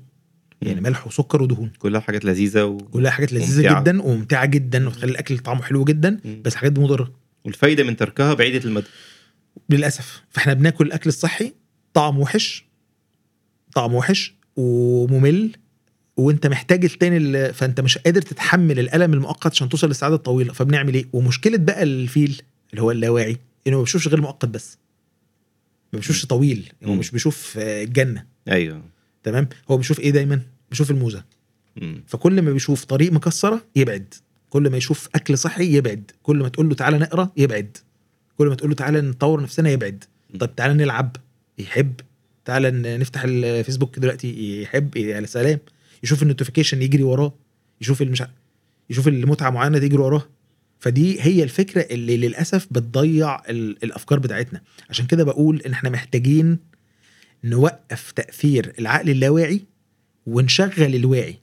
يعني. 0.62 0.80
ملح 0.80 1.06
وسكر 1.06 1.42
ودهون 1.42 1.70
كلها 1.78 2.00
حاجات 2.00 2.24
لذيذة 2.24 2.64
و... 2.64 2.78
كلها 2.78 3.10
حاجات 3.10 3.32
لذيذة. 3.32 3.80
جدا 3.80 4.02
وممتعة 4.02 4.46
جدا 4.46 4.88
وتخلي 4.88 5.10
الأكل 5.10 5.38
طعمه 5.38 5.62
حلو 5.62 5.84
جدا 5.84 6.20
مم. 6.24 6.42
بس 6.44 6.54
حاجات 6.54 6.78
مضرة 6.78 7.12
والفايدة 7.44 7.84
من 7.84 7.96
تركها 7.96 8.34
بعيدة 8.34 8.64
المدى 8.64 8.86
للأسف 9.70 10.22
فإحنا 10.30 10.54
بناكل 10.54 10.86
الأكل 10.86 11.08
الصحي 11.08 11.52
طعم 11.94 12.18
وحش 12.18 12.69
طعم 13.74 13.94
وحش 13.94 14.34
وممل 14.56 15.50
وانت 16.16 16.46
محتاج 16.46 16.84
التاني 16.84 17.16
ال- 17.16 17.54
فانت 17.54 17.80
مش 17.80 17.98
قادر 17.98 18.22
تتحمل 18.22 18.78
الألم 18.78 19.14
المؤقت 19.14 19.46
عشان 19.52 19.68
توصل 19.68 19.86
للسعادة 19.88 20.14
الطويلة. 20.14 20.52
فبنعمل 20.52 20.94
إيه؟ 20.94 21.06
ومشكلة 21.12 21.56
بقى 21.58 21.82
الفيل 21.82 22.42
اللي 22.70 22.82
هو 22.82 22.90
اللاواعي 22.90 23.36
إنه 23.66 23.76
ما 23.76 23.82
بيشوفش 23.82 24.08
غير 24.08 24.20
مؤقت 24.20 24.44
بس. 24.48 24.78
ما 25.92 25.98
بيشوفش 25.98 26.26
طويل 26.26 26.72
هو. 26.84 26.94
مش 26.94 27.10
بيشوف 27.10 27.54
آه، 27.58 27.84
الجنة. 27.84 28.24
أيوه. 28.48 28.82
تمام؟ 29.22 29.48
هو 29.70 29.76
بيشوف 29.76 30.00
إيه 30.00 30.10
دايما؟ 30.10 30.42
بيشوف 30.70 30.90
الموزة. 30.90 31.24
مم. 31.76 32.02
فكل 32.06 32.42
ما 32.42 32.52
بيشوف 32.52 32.84
طريق 32.84 33.12
مكسرة 33.12 33.64
يبعد. 33.76 34.14
كل 34.50 34.70
ما 34.70 34.76
يشوف 34.76 35.08
أكل 35.14 35.38
صحي 35.38 35.76
يبعد. 35.76 36.10
كل 36.22 36.36
ما 36.36 36.48
تقول 36.48 36.68
له 36.68 36.74
تعالى 36.74 36.98
نقرأ 36.98 37.30
يبعد. 37.36 37.76
كل 38.38 38.46
ما 38.46 38.54
تقول 38.54 38.70
له 38.70 38.76
تعالى 38.76 39.00
نطور 39.00 39.42
نفسنا 39.42 39.70
يبعد. 39.70 40.04
طب 40.40 40.56
تعالى 40.56 40.74
نلعب. 40.74 41.16
يحب. 41.58 41.92
تعالى 42.44 42.70
نفتح 42.98 43.22
الفيسبوك 43.24 43.98
دلوقتي 43.98 44.62
يحب 44.62 44.96
يا 44.96 45.26
سلام 45.26 45.58
يشوف 46.02 46.22
النوتيفيكيشن 46.22 46.82
يجري 46.82 47.02
وراه 47.02 47.34
يشوف 47.80 48.02
المش 48.02 48.22
يشوف 48.90 49.08
المتعة 49.08 49.50
معينة 49.50 49.78
تجري 49.78 49.98
وراه. 49.98 50.28
فدي 50.80 51.20
هي 51.20 51.42
الفكرة 51.42 51.80
اللي 51.90 52.16
للأسف 52.16 52.66
بتضيع 52.70 53.42
ال- 53.48 53.84
الأفكار 53.84 54.18
بتاعتنا. 54.18 54.60
عشان 54.90 55.06
كده 55.06 55.24
بقول 55.24 55.62
إن 55.66 55.72
إحنا 55.72 55.90
محتاجين 55.90 56.58
نوقف 57.44 58.12
تأثير 58.12 58.72
العقل 58.78 59.10
اللاواعي 59.10 59.60
ونشغل 60.26 60.94
الواعي. 60.94 61.38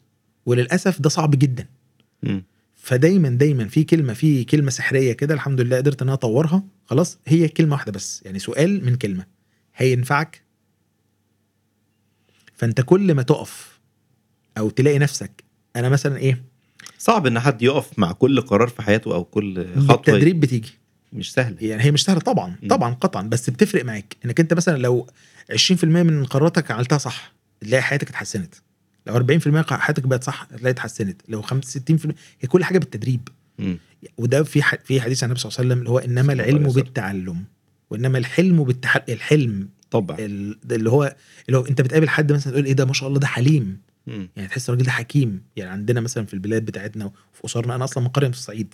وللأسف 0.45 1.01
ده 1.01 1.09
صعب 1.09 1.31
جدا. 1.39 1.65
مم. 2.23 2.43
فدايما 2.75 3.29
دايما 3.29 3.67
في 3.67 3.83
كلمة 3.83 4.13
في 4.13 4.43
كلمة 4.43 4.69
سحرية 4.71 5.13
كده 5.13 5.33
الحمد 5.33 5.61
لله 5.61 5.77
قدرت 5.77 6.01
إن 6.01 6.07
أنا 6.07 6.13
أطورها 6.13 6.63
خلاص 6.85 7.19
هي 7.27 7.47
كلمة 7.47 7.73
واحدة 7.73 7.91
بس. 7.91 8.21
يعني 8.25 8.39
سؤال 8.39 8.85
من 8.85 8.95
كلمة. 8.95 9.25
هينفعك؟ 9.75 10.41
فانت 12.57 12.81
كل 12.81 13.13
ما 13.13 13.21
تقف 13.21 13.79
أو 14.57 14.69
تلاقي 14.69 14.99
نفسك 14.99 15.43
أنا 15.75 15.89
مثلا 15.89 16.17
إيه؟ 16.17 16.43
صعب 16.97 17.27
إن 17.27 17.39
حد 17.39 17.61
يقف 17.61 17.99
مع 17.99 18.11
كل 18.11 18.41
قرار 18.41 18.67
في 18.67 18.81
حياته 18.81 19.13
أو 19.13 19.23
كل 19.23 19.67
خطوة. 19.79 19.95
بالتدريب 19.95 20.39
بتيجي. 20.39 20.71
مش 21.13 21.33
سهلة 21.33 21.57
يعني 21.61 21.83
هي 21.83 21.91
مش 21.91 22.03
سهلة 22.03 22.19
طبعا 22.19 22.55
م. 22.63 22.67
طبعا 22.67 22.93
قطعا 22.93 23.21
بس 23.23 23.49
بتفرق 23.49 23.85
معاك. 23.85 24.15
إنك 24.25 24.39
أنت 24.39 24.53
مثلا 24.53 24.77
لو 24.77 25.07
20% 25.71 25.83
من 25.83 26.25
قراراتك 26.25 26.71
عملتها 26.71 26.97
صح 26.97 27.33
تلاقي 27.61 27.81
حياتك 27.83 28.09
اتحسنت. 28.09 28.55
لو 29.07 29.13
40% 29.13 29.71
حياتك 29.71 30.07
بقت 30.07 30.23
صح 30.23 30.43
تلاقي 30.43 30.69
اتحسنت. 30.71 31.21
لو 31.27 31.41
5 31.41 31.79
60% 31.79 32.07
هي 32.41 32.47
كل 32.47 32.63
حاجة 32.63 32.77
بالتدريب. 32.79 33.27
مم. 33.59 33.79
وده 34.17 34.43
في 34.43 34.63
ح... 34.63 34.75
في 34.75 35.01
حديث 35.01 35.23
عن 35.23 35.29
النبي 35.29 35.39
صلى 35.39 35.49
الله 35.49 35.59
عليه 35.59 35.69
وسلم 35.69 35.79
اللي 35.79 35.89
هو 35.89 35.99
إنما 35.99 36.33
العلم. 36.33 36.71
بالتعلم 36.71 37.43
وإنما 37.89 38.17
الحلم 38.17 38.63
بالتح... 38.63 39.03
الحلم 39.09 39.69
طبعا 39.91 40.17
اللي 40.19 40.89
هو 40.89 41.15
اللي 41.47 41.57
هو 41.57 41.65
انت 41.65 41.81
بتقابل 41.81 42.09
حد 42.09 42.31
مثلا 42.31 42.53
تقول 42.53 42.65
إيه 42.65 42.73
ده 42.73 42.85
ما 42.85 42.93
شاء 42.93 43.09
الله 43.09 43.19
ده 43.19 43.27
حليم. 43.27 43.77
مم. 44.07 44.29
يعني 44.35 44.49
تحس 44.49 44.69
الراجل 44.69 44.85
ده 44.85 44.91
حكيم. 44.91 45.41
يعني 45.55 45.71
عندنا 45.71 46.01
مثلا 46.01 46.25
في 46.25 46.33
البلاد 46.33 46.65
بتاعتنا 46.65 47.05
وفي 47.05 47.45
أسرنا 47.45 47.75
أنا 47.75 47.83
أصلا 47.83 48.03
من 48.03 48.09
قرية 48.09 48.27
في 48.27 48.33
الصعيد 48.37 48.73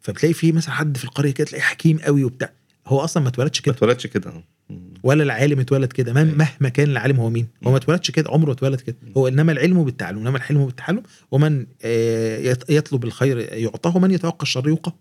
فبتلاقي 0.00 0.32
في 0.32 0.52
مثلا 0.52 0.74
حد 0.74 0.96
في 0.96 1.04
القرية 1.04 1.30
كده 1.30 1.46
تلاقيه 1.46 1.62
حكيم 1.64 1.98
قوي 1.98 2.24
وبتاع. 2.24 2.52
هو 2.86 3.00
أصلا 3.00 3.22
ما 3.22 3.28
اتولدش 3.28 3.58
ما 3.60 3.64
كده 3.64 3.74
اتولدش 3.74 4.06
كده. 4.06 4.32
مم. 4.70 4.94
ولا 5.02 5.22
العالم 5.22 5.60
اتولد 5.60 5.92
كده. 5.92 6.12
مهما- 6.12 6.26
أيوة. 6.30 6.38
مهما 6.38 6.68
كان 6.68 6.90
العالم 6.90 7.16
هو 7.16 7.30
مين. 7.30 7.46
هو 7.66 7.70
ما 7.70 7.76
اتولدش 7.76 8.10
كده 8.10 8.30
عمره 8.30 8.52
اتولد 8.52 8.80
كده. 8.80 8.96
هو 9.16 9.28
إنما 9.28 9.52
العلم 9.52 9.84
بالتعلم. 9.84 10.18
إنما 10.18 10.36
الحلم 10.36 10.66
بالتحلم 10.66 11.02
ومن 11.30 11.66
آه، 11.82 12.54
يط- 12.54 12.64
يطلب 12.70 13.04
الخير 13.04 13.38
يعطاه 13.38 13.96
ومن 13.96 14.10
يتوقع 14.10 14.42
الشر 14.42 14.68
يوقى. 14.68 14.94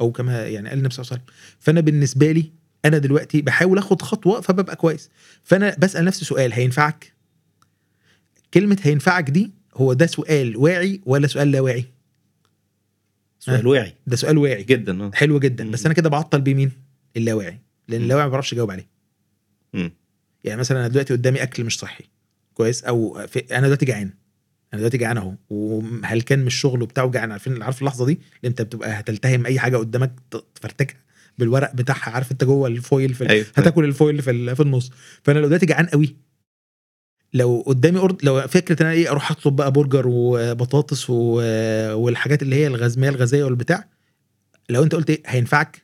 أو 0.00 0.12
كما 0.12 0.46
يعني 0.46 0.68
قال 0.68 0.78
النبي 0.78 0.94
صلى 0.94 1.02
الله 1.02 1.12
عليه 1.12 1.22
وسلم. 1.22 1.34
فأنا 1.60 1.80
بالنسبة 1.80 2.32
لي 2.32 2.50
أنا 2.86 2.98
دلوقتي 2.98 3.42
بحاول 3.42 3.78
آخد 3.78 4.02
خطوة 4.02 4.40
فببقى 4.40 4.76
كويس. 4.76 5.10
فأنا 5.44 5.76
بسأل 5.78 6.04
نفسي 6.04 6.24
سؤال 6.24 6.52
هينفعك؟ 6.52 7.12
كلمة 8.54 8.78
هينفعك 8.82 9.30
دي 9.30 9.50
هو 9.74 9.92
ده 9.92 10.06
سؤال 10.06 10.56
واعي 10.56 11.00
ولا 11.06 11.26
سؤال 11.26 11.50
لا 11.50 11.60
واعي؟ 11.60 11.84
سؤال 13.38 13.66
واعي. 13.66 13.94
ده 14.06 14.16
سؤال 14.16 14.38
واعي. 14.38 14.62
جدا 14.62 15.02
آه. 15.02 15.10
حلو 15.14 15.38
جدا. 15.38 15.64
مم. 15.64 15.70
بس 15.70 15.86
أنا 15.86 15.94
كده 15.94 16.08
بعطل 16.08 16.40
بيه 16.40 16.54
مين؟ 16.54 16.72
اللاواعي. 17.16 17.58
لأن. 17.88 18.02
اللاواعي 18.02 18.26
ما 18.26 18.30
بيعرفش 18.30 18.52
يجاوب 18.52 18.70
عليه. 18.70 18.86
مم. 19.74 19.92
يعني 20.44 20.60
مثلا 20.60 20.78
أنا 20.80 20.88
دلوقتي 20.88 21.12
قدامي 21.14 21.42
أكل 21.42 21.64
مش 21.64 21.78
صحي. 21.78 22.04
كويس؟ 22.54 22.84
أو 22.84 23.26
في 23.26 23.38
أنا 23.38 23.66
دلوقتي 23.66 23.86
جعان. 23.86 24.10
أنا 24.72 24.80
دلوقتي 24.80 24.98
جعان 24.98 25.16
أهو. 25.16 25.34
وهل 25.50 26.22
كان 26.22 26.38
من 26.38 26.46
الشغل 26.46 26.82
وبتاع 26.82 27.04
وجعان؟ 27.04 27.32
عارفين 27.32 27.62
عارف 27.62 27.80
اللحظة 27.80 28.06
دي؟ 28.06 28.12
اللي 28.12 28.48
أنت 28.48 28.62
بتبقى 28.62 28.90
هتلتهم 29.00 29.46
أي 29.46 29.58
حاجة 29.58 29.76
قدامك 29.76 30.12
تفرتكها. 30.54 31.05
بالورق 31.38 31.74
بتاعها 31.74 32.10
عارف 32.10 32.32
انت 32.32 32.44
جوه 32.44 32.68
ال 32.68 32.77
foil 32.77 33.14
في 33.14 33.30
أيوه 33.30 33.46
هتاكل 33.54 33.84
ال 33.84 33.92
foil 33.92 34.22
في 34.22 34.54
في 34.54 34.62
النص. 34.62 34.90
فأنا 35.22 35.38
لو 35.38 35.46
دلوقتي 35.46 35.66
جعان 35.66 35.86
قوي 35.86 36.16
لو 37.34 37.64
قدامي 37.66 37.98
أرد 37.98 38.24
لو 38.24 38.40
فكرة 38.40 38.82
إن 38.82 38.86
أنا 38.86 38.94
إيه 38.96 39.10
أروح 39.10 39.30
أطلب 39.30 39.56
بقى 39.56 39.72
برجر 39.72 40.04
وبطاطس 40.06 41.10
و... 41.10 41.14
والحاجات 41.94 42.42
اللي 42.42 42.56
هي 42.56 42.66
الغازميه 42.66 43.08
الغازية 43.08 43.44
والبتاع 43.44 43.88
لو 44.68 44.82
أنت 44.82 44.94
قلت 44.94 45.10
إيه 45.10 45.22
هينفعك؟ 45.26 45.82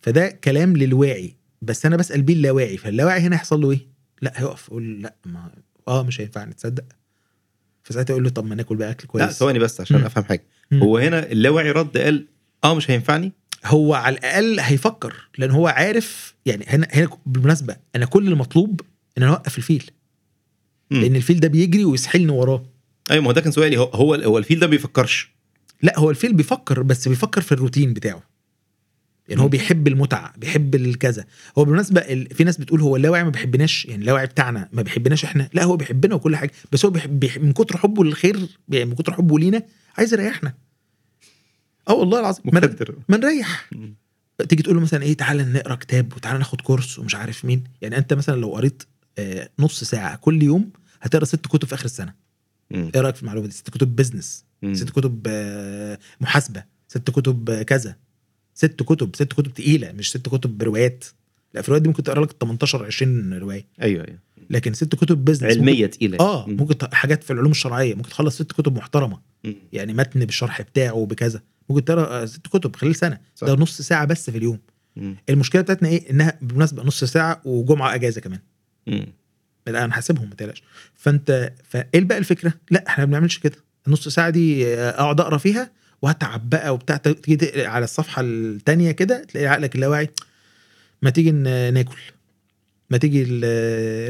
فده 0.00 0.28
كلام 0.28 0.76
للواعي 0.76 1.36
بس 1.62 1.86
أنا 1.86 1.96
بسأل 1.96 2.22
بيه 2.22 2.34
اللاواعي 2.34 2.76
فاللاواعي 2.76 3.20
هنا 3.20 3.36
يحصل 3.36 3.60
له 3.60 3.70
إيه؟ 3.70 3.86
لأ 4.22 4.32
هيقف 4.36 4.68
يقول 4.68 5.02
لأ 5.02 5.14
ما 5.26 5.50
آه 5.88 6.02
مش 6.02 6.20
هينفعني 6.20 6.54
تصدق؟ 6.54 6.84
فساعتها 7.82 8.12
يقول 8.12 8.24
له 8.24 8.30
طب 8.30 8.44
ما 8.46 8.54
ناكل 8.54 8.76
بقى 8.76 8.90
أكل 8.90 9.06
كويس. 9.06 9.24
لا 9.26 9.32
ثواني 9.32 9.58
بس 9.58 9.80
عشان 9.80 9.98
مم. 9.98 10.04
أفهم 10.04 10.24
حاجة. 10.24 10.46
مم. 10.70 10.82
هو 10.82 10.98
هنا 10.98 11.32
اللاواعي 11.32 11.70
رد 11.70 11.98
قال 11.98 12.26
آه 12.64 12.74
مش 12.74 12.90
هينفعني؟ 12.90 13.32
هو 13.64 13.94
على 13.94 14.16
الأقل 14.16 14.60
هيفكر 14.60 15.28
لأن 15.38 15.50
هو 15.50 15.68
عارف 15.68 16.34
يعني 16.46 16.64
هنا 16.68 16.88
هنا 16.90 17.08
بالمناسبة 17.26 17.76
أنا 17.96 18.06
كل 18.06 18.28
المطلوب 18.28 18.80
إن 19.18 19.22
أنا 19.22 19.32
أوقف 19.32 19.58
الفيل. 19.58 19.90
مم. 20.90 21.00
لأن 21.00 21.16
الفيل 21.16 21.40
ده 21.40 21.48
بيجري 21.48 21.84
ويسحلني 21.84 22.32
وراه. 22.32 22.66
أيوه 23.10 23.22
ما 23.22 23.28
هو 23.28 23.32
ده 23.32 23.40
كان 23.40 23.52
سؤالي. 23.52 23.78
هو 23.78 23.84
هو, 23.84 24.14
هو 24.14 24.38
الفيل 24.38 24.58
ده 24.58 24.66
بيفكرش. 24.66 25.30
لا 25.82 25.98
هو 25.98 26.10
الفيل 26.10 26.34
بيفكر 26.34 26.82
بس 26.82 27.08
بيفكر 27.08 27.40
في 27.40 27.52
الروتين 27.52 27.92
بتاعه. 27.92 28.22
يعني 29.28 29.40
هو 29.40 29.44
مم. 29.44 29.50
بيحب 29.50 29.88
المتعة 29.88 30.32
بيحب 30.36 30.74
الكذا. 30.74 31.24
هو 31.58 31.64
بالمناسبة 31.64 32.00
ال... 32.00 32.34
في 32.34 32.44
ناس 32.44 32.56
بتقول 32.56 32.80
هو 32.80 32.96
اللاواعي 32.96 33.24
ما 33.24 33.30
بيحبناش 33.30 33.84
يعني 33.84 34.00
اللاواعي 34.00 34.26
بتاعنا 34.26 34.68
ما 34.72 34.82
بيحبناش 34.82 35.24
إحنا. 35.24 35.48
لا 35.52 35.64
هو 35.64 35.76
بيحبنا 35.76 36.14
وكل 36.14 36.36
حاجة 36.36 36.50
بس 36.72 36.84
هو 36.84 36.90
بيحب... 36.90 37.20
بيحب... 37.20 37.42
من 37.42 37.52
كتر 37.52 37.76
حبه 37.76 38.04
للخير 38.04 38.48
يعني 38.68 38.84
من 38.84 38.94
كتر 38.94 39.12
حبه 39.12 39.38
لينا 39.38 39.62
عايز 39.98 40.12
يريحنا. 40.14 40.54
آه 41.88 41.92
والله 41.94 42.20
العظيم. 42.20 42.42
ما, 43.08 43.16
نريح. 43.16 43.70
تيجي 44.48 44.62
تقول 44.62 44.76
له 44.76 44.82
مثلا 44.82 45.02
إيه 45.02 45.16
تعالى 45.16 45.44
نقرأ 45.44 45.74
كتاب 45.74 46.12
وتعالى 46.16 46.38
ناخد 46.38 46.60
كورس 46.60 46.98
ومش 46.98 47.14
عارف 47.14 47.44
مين. 47.44 47.64
يعني 47.82 47.98
أنت 47.98 48.12
مثلا 48.14 48.40
لو 48.40 48.54
قريت 48.54 48.82
آه، 49.18 49.48
نص 49.58 49.84
ساعة 49.84 50.16
كل 50.16 50.42
يوم 50.42 50.70
هتقرأ 51.00 51.24
ست 51.24 51.46
كتب 51.46 51.68
في 51.68 51.74
آخر 51.74 51.84
السنة. 51.84 52.14
مم. 52.70 52.90
إيه 52.94 53.00
رأيك 53.00 53.14
في 53.16 53.22
المعلومة 53.22 53.46
دي؟ 53.46 53.52
ست 53.52 53.70
كتب 53.70 53.96
business 53.96 54.44
مم. 54.62 54.74
ست 54.74 54.90
كتب 54.90 55.22
آه، 55.26 55.98
محاسبة 56.20 56.64
ست 56.88 57.10
كتب 57.10 57.50
آه، 57.50 57.62
كذا. 57.62 57.96
ست 58.54 58.82
كتب 58.82 59.16
ست 59.16 59.32
كتب 59.32 59.54
تقيلة 59.54 59.92
مش 59.92 60.10
ست 60.10 60.28
كتب 60.28 60.58
بروايات 60.58 61.04
لا 61.54 61.62
في 61.62 61.68
الروايات 61.68 61.82
دي 61.82 61.88
ممكن 61.88 62.02
تقرأ 62.02 62.24
لك 62.24 62.32
18 62.40 62.84
20 62.84 63.34
رواية. 63.38 63.66
أيوه 63.82 64.04
أيوه. 64.08 64.18
لكن 64.50 64.72
ست 64.74 64.94
كتب 64.94 65.24
business 65.24 65.56
علمية 65.56 65.86
تقيلة. 65.86 66.18
آه 66.20 66.46
مم. 66.46 66.56
ممكن 66.56 66.86
حاجات 66.92 67.24
في 67.24 67.32
العلوم 67.32 67.50
الشرعية. 67.50 67.94
ممكن 67.94 68.08
تخلص 68.10 68.34
ست 68.34 68.52
كتب 68.52 68.76
محترمة. 68.76 69.20
مم. 69.44 69.54
يعني 69.72 69.92
متن 69.94 70.20
بالشرح 70.24 70.62
بتاعه 70.62 71.06
بكذا 71.06 71.42
ممكن 71.68 71.84
تقرا 71.84 72.22
آه، 72.22 72.26
ست 72.26 72.46
كتب 72.46 72.76
خلال 72.76 72.96
سنة. 72.96 73.18
صح. 73.34 73.46
ده 73.46 73.54
نص 73.54 73.82
ساعة 73.82 74.04
بس 74.04 74.30
في 74.30 74.38
اليوم. 74.38 74.58
مم. 74.96 75.16
المشكلة 75.28 75.62
بتاعتنا 75.62 75.88
إيه؟ 75.88 76.10
إنها 76.10 76.38
بالمناسبة 76.42 76.82
نص 76.82 77.04
ساعة 77.04 77.40
وجمعة 77.44 77.94
أجازة 77.94 78.20
كمان. 78.20 78.40
مم. 78.86 79.06
لا 79.66 79.84
أنا 79.84 79.92
حاسبهم 79.92 80.28
ما 80.28 80.34
تقلقش. 80.34 80.62
فأنت 80.94 81.52
فايه 81.68 81.88
بقى 82.00 82.18
الفكرة؟ 82.18 82.52
لا 82.70 82.84
إحنا 82.88 83.04
ما 83.04 83.10
بنعملش 83.10 83.38
كده. 83.38 83.56
النص 83.86 84.08
ساعة 84.08 84.30
دي 84.30 84.66
آه، 84.74 84.90
أقعد 84.90 85.20
أقرأ 85.20 85.38
فيها 85.38 85.70
وهتعب 86.02 86.50
بقى 86.50 86.74
وبتاع. 86.74 86.96
تيجي 86.96 87.66
على 87.66 87.84
الصفحة 87.84 88.22
الثانية 88.24 88.90
كده 88.90 89.24
تلاقي 89.24 89.46
عقلك 89.46 89.74
اللاواعي 89.74 90.10
ما 91.02 91.10
تيجي 91.10 91.30
ناكل. 91.30 91.96
ما 92.90 92.98
تيجي 92.98 93.24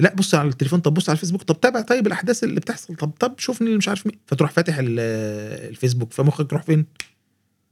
لا 0.00 0.14
بص 0.14 0.34
على 0.34 0.48
التليفون. 0.48 0.80
طب 0.80 0.94
بص 0.94 1.08
على 1.08 1.16
الفيسبوك. 1.16 1.42
طب 1.42 1.60
تابع 1.60 1.80
طيب 1.80 2.06
الأحداث 2.06 2.44
اللي 2.44 2.60
بتحصل. 2.60 2.94
طب 2.96 3.10
طب 3.20 3.34
شوفني 3.38 3.66
اللي 3.66 3.78
مش 3.78 3.88
عارف 3.88 4.06
مين. 4.06 4.18
فتروح 4.26 4.50
فاتح 4.50 4.78
ال- 4.78 5.00
الفيسبوك. 5.70 6.12
فمخك 6.12 6.52
يروح 6.52 6.62
فين؟ 6.62 6.86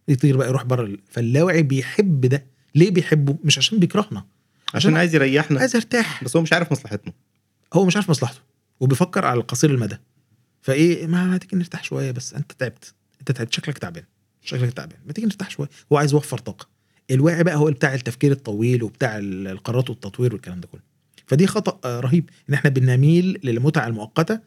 يطير 0.09 0.37
بقى 0.37 0.49
يروح 0.49 0.63
بره 0.65 0.85
ال- 0.85 0.99
فاللاوعي 1.11 1.63
بيحب 1.63 2.21
ده. 2.27 2.47
ليه 2.75 2.91
بيحبه؟ 2.91 3.37
مش 3.45 3.59
عشان 3.59 3.79
بيكرهنا. 3.79 4.25
عشان 4.75 4.97
عايز 4.97 5.15
يريحنا. 5.15 5.61
عايز 5.61 5.77
ارتاح 5.77 6.25
بس 6.25 6.37
هو 6.37 6.43
مش 6.43 6.53
عارف 6.53 6.73
مصلحتنا. 6.73 7.13
هو 7.75 7.85
مش 7.85 7.97
عارف 7.97 8.11
مصلحته. 8.11 8.41
وبيفكر 8.81 9.25
على 9.25 9.41
القصير 9.41 9.71
المدى. 9.71 9.97
فإيه 10.63 11.07
ما, 11.07 11.25
ما 11.25 11.37
تيجي 11.39 11.57
نرتاح 11.57 11.85
شوية 11.85 12.11
بس. 12.11 12.35
أنت 12.35 12.53
تعبت. 12.53 12.95
أنت 13.21 13.33
تعبت. 13.33 13.53
شكلك 13.53 13.79
تعبان. 13.79 14.05
شكلك 14.45 14.73
تعبان. 14.73 14.99
ما 15.07 15.13
تيجي 15.13 15.27
نرتاح 15.27 15.51
شوية. 15.51 15.69
هو 15.93 15.97
عايز 15.97 16.13
يوفر 16.13 16.39
طاقة. 16.39 16.67
الواعي 17.11 17.45
بقى 17.45 17.57
هو 17.57 17.71
بتاع 17.71 17.95
التفكير 17.95 18.33
الطويل 18.33 18.83
وبتاع 18.83 19.19
ال- 19.19 19.49
القرارات 19.49 19.91
والتطوير 19.91 20.33
والكلام 20.33 20.61
ده 20.61 20.69
كله. 20.69 20.81
فدي 21.27 21.47
خطأ 21.47 21.81
آه، 21.89 22.01
رهيب. 22.01 22.31
إن 22.49 22.55
إحنا 22.55 22.71
بنميل 22.71 23.41
للمتعة 23.45 23.87
المؤقتة 23.87 24.41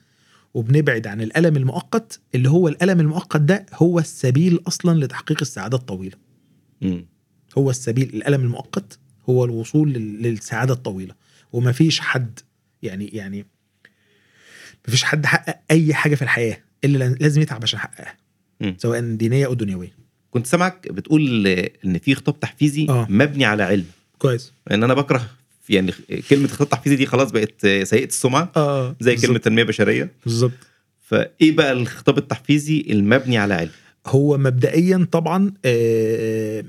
وبنبعد 0.54 1.08
عن 1.08 1.22
الألم 1.22 1.58
المؤقت 1.58 2.20
اللي 2.36 2.50
هو 2.50 2.68
الألم 2.68 3.00
المؤقت 3.00 3.41
ده 3.41 3.66
هو 3.74 4.00
السبيل 4.00 4.60
أصلا 4.68 5.06
لتحقيق 5.06 5.38
السعادة 5.41 5.78
الطويلة 5.78 6.18
مم. 6.82 7.06
هو 7.58 7.70
السبيل 7.70 8.10
الألم 8.14 8.41
المؤقت 8.41 9.00
هو 9.30 9.45
الوصول 9.45 9.93
لل- 9.93 10.22
للسعادة 10.24 10.74
الطويلة 10.74 11.16
ومفيش 11.54 12.00
حد 12.00 12.39
يعني 12.84 13.08
يعني 13.08 13.45
مفيش 14.88 15.04
حد 15.04 15.26
حقق 15.26 15.60
أي 15.72 15.93
حاجة 15.93 16.16
في 16.16 16.22
الحياة 16.22 16.58
إلا 16.84 16.97
لا- 16.97 17.16
لازم 17.20 17.41
يتعب 17.41 17.64
عشان 17.64 17.80
يحققها. 17.80 18.18
سواء 18.78 19.02
دينية 19.16 19.45
أو 19.45 19.54
دنيوية 19.54 19.91
كنت 20.32 20.47
سامعك 20.47 20.91
بتقول 20.91 21.47
إن 21.47 21.97
في 21.97 22.16
خطاب 22.16 22.39
تحفيزي 22.39 22.88
آه. 22.89 23.08
مبني 23.10 23.45
على 23.45 23.64
علم 23.64 23.86
كويس 24.18 24.54
إن 24.72 24.84
أنا 24.84 24.93
بكره 24.93 25.30
يعني 25.70 25.93
كلمة 26.30 26.47
خطاب 26.47 26.70
تحفيزي 26.70 26.95
دي 26.95 27.05
خلاص 27.05 27.32
بقت 27.32 27.61
سيئة 27.67 28.05
السمعة 28.05 28.51
آه 28.57 28.95
زي 28.99 29.15
كلمة 29.15 29.38
تنمية 29.38 29.63
بشرية. 29.63 30.11
بالظبط. 30.26 30.51
فإيه 31.07 31.51
بقى 31.55 31.72
الخطاب 31.72 32.17
التحفيزي 32.17 32.86
المبني 32.89 33.38
على 33.38 33.53
علم؟ 33.53 33.70
هو 34.07 34.38
مبدئيا 34.38 35.07
طبعا 35.11 35.53
آه، 35.65 36.63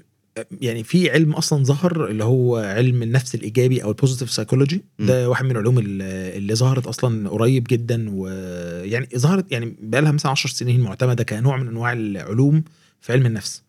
يعني 0.60 0.84
في 0.84 1.10
علم 1.10 1.32
أصلا 1.32 1.64
ظهر 1.64 2.06
اللي 2.06 2.24
هو 2.24 2.56
علم 2.56 3.02
النفس 3.02 3.34
الإيجابي 3.34 3.82
أو 3.82 3.88
ال 3.90 3.95
positive 3.95 4.30
psychology 4.30 4.82
ده 4.98 5.28
واحد 5.28 5.44
من 5.44 5.50
العلوم 5.50 5.78
ال- 5.78 6.02
اللي 6.36 6.54
ظهرت 6.54 6.86
أصلا 6.86 7.28
قريب 7.28 7.64
جدا 7.70 8.06
ويعني 8.10 9.08
ظهرت 9.16 9.52
يعني 9.52 9.74
بقى 9.82 10.02
لها 10.02 10.12
مثلا 10.12 10.30
10 10.32 10.50
سنين 10.50 10.80
معتمدة 10.80 11.24
كنوع 11.24 11.56
من 11.56 11.68
أنواع 11.68 11.92
العلوم 11.92 12.64
في 13.00 13.12
علم 13.12 13.26
النفس. 13.26 13.62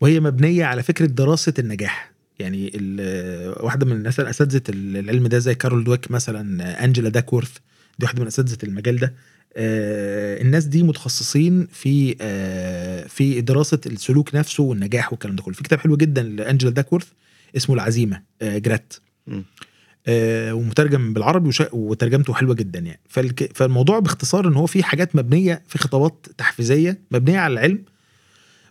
وهي 0.00 0.20
مبنية 0.20 0.64
على 0.64 0.82
فكرة 0.82 1.06
دراسة 1.06 1.54
النجاح. 1.58 2.12
يعني 2.38 2.72
واحدة 3.60 3.86
من 3.86 3.92
الناس 3.92 4.20
أساتذة 4.20 4.62
العلم 4.68 5.26
ده 5.26 5.38
زي 5.38 5.54
كارول 5.54 5.84
دويك 5.84 6.10
مثلا 6.10 6.84
انجلا 6.84 7.08
داكورث 7.08 7.50
دي 7.98 8.04
واحدة 8.04 8.20
من 8.20 8.26
أساتذة 8.26 8.58
المجال 8.62 8.98
ده. 8.98 9.14
آه، 9.56 10.42
الناس 10.42 10.64
دي 10.64 10.82
متخصصين 10.82 11.66
في 11.72 12.16
آه، 12.20 13.06
في 13.06 13.40
دراسة 13.40 13.80
السلوك 13.86 14.34
نفسه 14.34 14.62
والنجاح 14.62 15.12
والكلام 15.12 15.36
ده 15.36 15.42
كله. 15.42 15.54
في 15.54 15.62
كتاب 15.62 15.78
حلو 15.78 15.96
جدا 15.96 16.22
لانجلا 16.22 16.70
داكورث 16.70 17.06
اسمه 17.56 17.74
العزيمة 17.74 18.22
آه، 18.42 18.58
جرات. 18.58 18.94
ومترجم 20.52 21.12
بالعربي 21.12 21.50
وترجمته 21.72 22.34
حلوة 22.34 22.54
جدا 22.54 22.78
يعني. 22.78 23.00
فالموضوع 23.54 23.98
باختصار 23.98 24.48
إن 24.48 24.54
هو 24.54 24.66
في 24.66 24.82
حاجات 24.82 25.16
مبنية 25.16 25.62
في 25.66 25.78
خطابات 25.78 26.26
تحفيزية 26.38 27.00
مبنية 27.10 27.38
على 27.38 27.52
العلم 27.52 27.84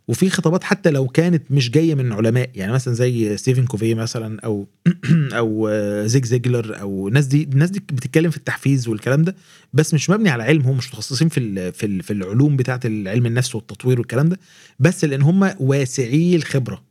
وفي 0.07 0.29
خطابات 0.29 0.63
حتى 0.63 0.91
لو 0.91 1.07
كانت 1.07 1.51
مش 1.51 1.71
جاية 1.71 1.95
من 1.95 2.13
علماء 2.13 2.49
يعني 2.55 2.71
مثلا 2.71 2.93
زي 2.93 3.37
ستيفن 3.37 3.65
كوفي 3.65 3.93
مثلا 3.93 4.39
أو 4.39 4.67
أو 5.39 5.67
آه، 5.67 6.05
زيج 6.05 6.25
زيجلر 6.25 6.79
أو 6.81 7.07
الناس 7.07 7.25
دي 7.25 7.43
الناس 7.43 7.69
دي 7.69 7.79
بتتكلم 7.79 8.31
في 8.31 8.37
التحفيز 8.37 8.87
والكلام 8.87 9.23
ده 9.23 9.35
بس 9.73 9.93
مش 9.93 10.09
مبني 10.09 10.29
على 10.29 10.43
علم 10.43 10.61
هم 10.61 10.77
مش 10.77 10.87
متخصصين 10.87 11.29
في 11.29 11.71
في 11.71 12.01
في 12.01 12.13
العلوم 12.13 12.57
بتاعة 12.57 12.79
العلم 12.85 13.25
النفس 13.25 13.55
والتطوير 13.55 13.99
والكلام 13.99 14.29
ده 14.29 14.39
بس 14.79 15.05
لأن 15.05 15.21
هم 15.21 15.53
واسعي 15.59 16.35
الخبرة. 16.35 16.83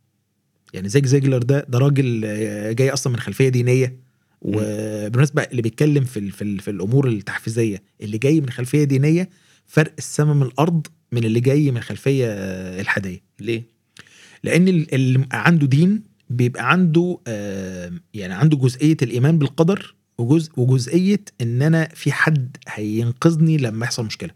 يعني 0.73 0.89
زيج 0.89 1.07
زيجلر 1.07 1.43
ده 1.43 1.67
ده 1.69 1.79
راجل 1.79 2.23
آه، 2.25 2.73
جاي 2.73 2.91
أصلا 2.91 3.13
من 3.13 3.21
خلفية 3.21 3.49
دينية 3.49 3.97
وبالمناسبة 4.43 5.43
اللي 5.43 5.63
بيتكلم 5.63 6.05
في 6.05 6.31
في 6.61 6.71
الأمور 6.71 7.09
التحفيزية 7.09 7.83
اللي 8.01 8.19
جاي 8.19 8.41
من 8.41 8.51
خلفية 8.51 8.85
دينية 8.85 9.29
فرق 9.67 9.93
السماء 9.99 10.35
من 10.35 10.43
الأرض 10.43 10.87
من 11.13 11.25
اللي 11.25 11.41
جاي 11.41 11.71
من 11.71 11.81
خلفية 11.81 12.27
آه، 12.29 12.81
الحاديه 12.81 13.21
ليه؟ 13.41 13.63
لأن 14.45 14.69
ال- 14.69 14.95
اللي 14.95 15.27
عنده 15.33 15.67
دين 15.67 16.03
بيبقى 16.31 16.71
عنده 16.71 17.19
آه، 17.27 17.93
يعني 18.15 18.35
عنده 18.35 18.57
جزئية 18.57 18.97
الإيمان 19.03 19.39
بالقدر 19.39 19.95
وجزء 20.19 20.53
وجزئية 20.61 21.21
إن 21.41 21.63
أنا 21.63 21.89
في 21.95 22.13
حد 22.13 22.57
هينقذني 22.69 23.57
لما 23.57 23.85
يحصل 23.85 24.05
مشكلة. 24.05 24.31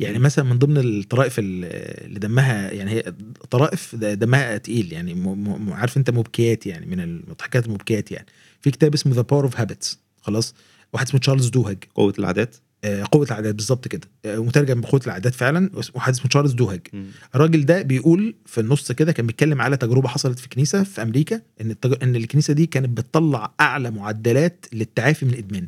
يعني 0.00 0.18
مثلا 0.18 0.44
من 0.44 0.58
ضمن 0.58 0.76
الطرائف 0.78 1.38
ال- 1.38 1.64
اللي 2.04 2.18
دمها 2.18 2.70
يعني 2.72 2.90
هي 2.90 3.14
طرائف 3.50 3.94
دمها 3.96 4.56
تقيل 4.56 4.92
يعني 4.92 5.36
عارف 5.72 5.96
أنت 5.96 6.10
مبكيات 6.10 6.66
يعني 6.66 6.86
من 6.86 7.00
المضحكات 7.00 7.66
المبكيات 7.66 8.12
يعني. 8.12 8.26
في 8.60 8.70
كتاب 8.70 8.94
اسمه 8.94 9.14
The 9.14 9.20
Power 9.22 9.44
of 9.44 9.56
Habits 9.60 9.98
خلاص؟ 10.20 10.54
واحد 10.92 11.06
اسمه 11.06 11.20
تشارلز 11.20 11.48
دوهيج 11.48 11.78
قوة 11.94 12.14
العادات. 12.18 12.56
قوة 12.84 13.26
العادات 13.26 13.56
بالظبط 13.56 13.88
كده. 13.88 14.08
آه، 14.24 14.38
مترجم 14.38 14.80
بقوة 14.80 15.00
العادات 15.06 15.32
فعلا 15.32 15.70
واحد 15.94 16.12
اسمه 16.12 16.26
تشارلز 16.26 16.52
دوهيج. 16.52 16.80
مم. 16.92 17.06
الراجل 17.34 17.66
ده 17.66 17.82
بيقول 17.82 18.34
في 18.46 18.60
النص 18.60 18.92
كده 18.92 19.12
كان 19.12 19.26
بيتكلم 19.26 19.62
على 19.62 19.76
تجربة 19.76 20.08
حصلت 20.08 20.38
في 20.38 20.48
كنيسة 20.48 20.84
في 20.84 21.02
أمريكا 21.02 21.40
إن 21.60 21.70
التج... 21.70 21.94
إن 22.02 22.16
الكنيسة 22.16 22.54
دي 22.54 22.66
كانت 22.66 22.98
بتطلع 22.98 23.54
أعلى 23.60 23.90
معدلات 23.90 24.66
للتعافي 24.72 25.26
من 25.26 25.32
الإدمان. 25.32 25.66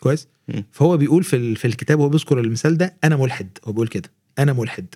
كويس؟ 0.00 0.28
مم. 0.48 0.64
فهو 0.72 0.96
بيقول 0.96 1.24
في 1.24 1.36
ال... 1.36 1.56
في 1.56 1.64
الكتاب 1.64 1.98
وهو 1.98 2.08
بيذكر 2.08 2.40
المثال 2.40 2.76
ده 2.76 2.96
أنا 3.04 3.16
ملحد. 3.16 3.48
هو 3.64 3.72
بيقول 3.72 3.88
كده 3.88 4.10
أنا 4.38 4.52
ملحد. 4.52 4.86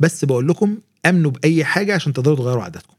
بس 0.00 0.24
بقول 0.24 0.48
لكم 0.48 0.78
امنوا 1.06 1.30
بأي 1.30 1.64
حاجة 1.64 1.94
عشان 1.94 2.12
تقدروا 2.12 2.36
تغيروا 2.36 2.62
عاداتكم. 2.62 2.94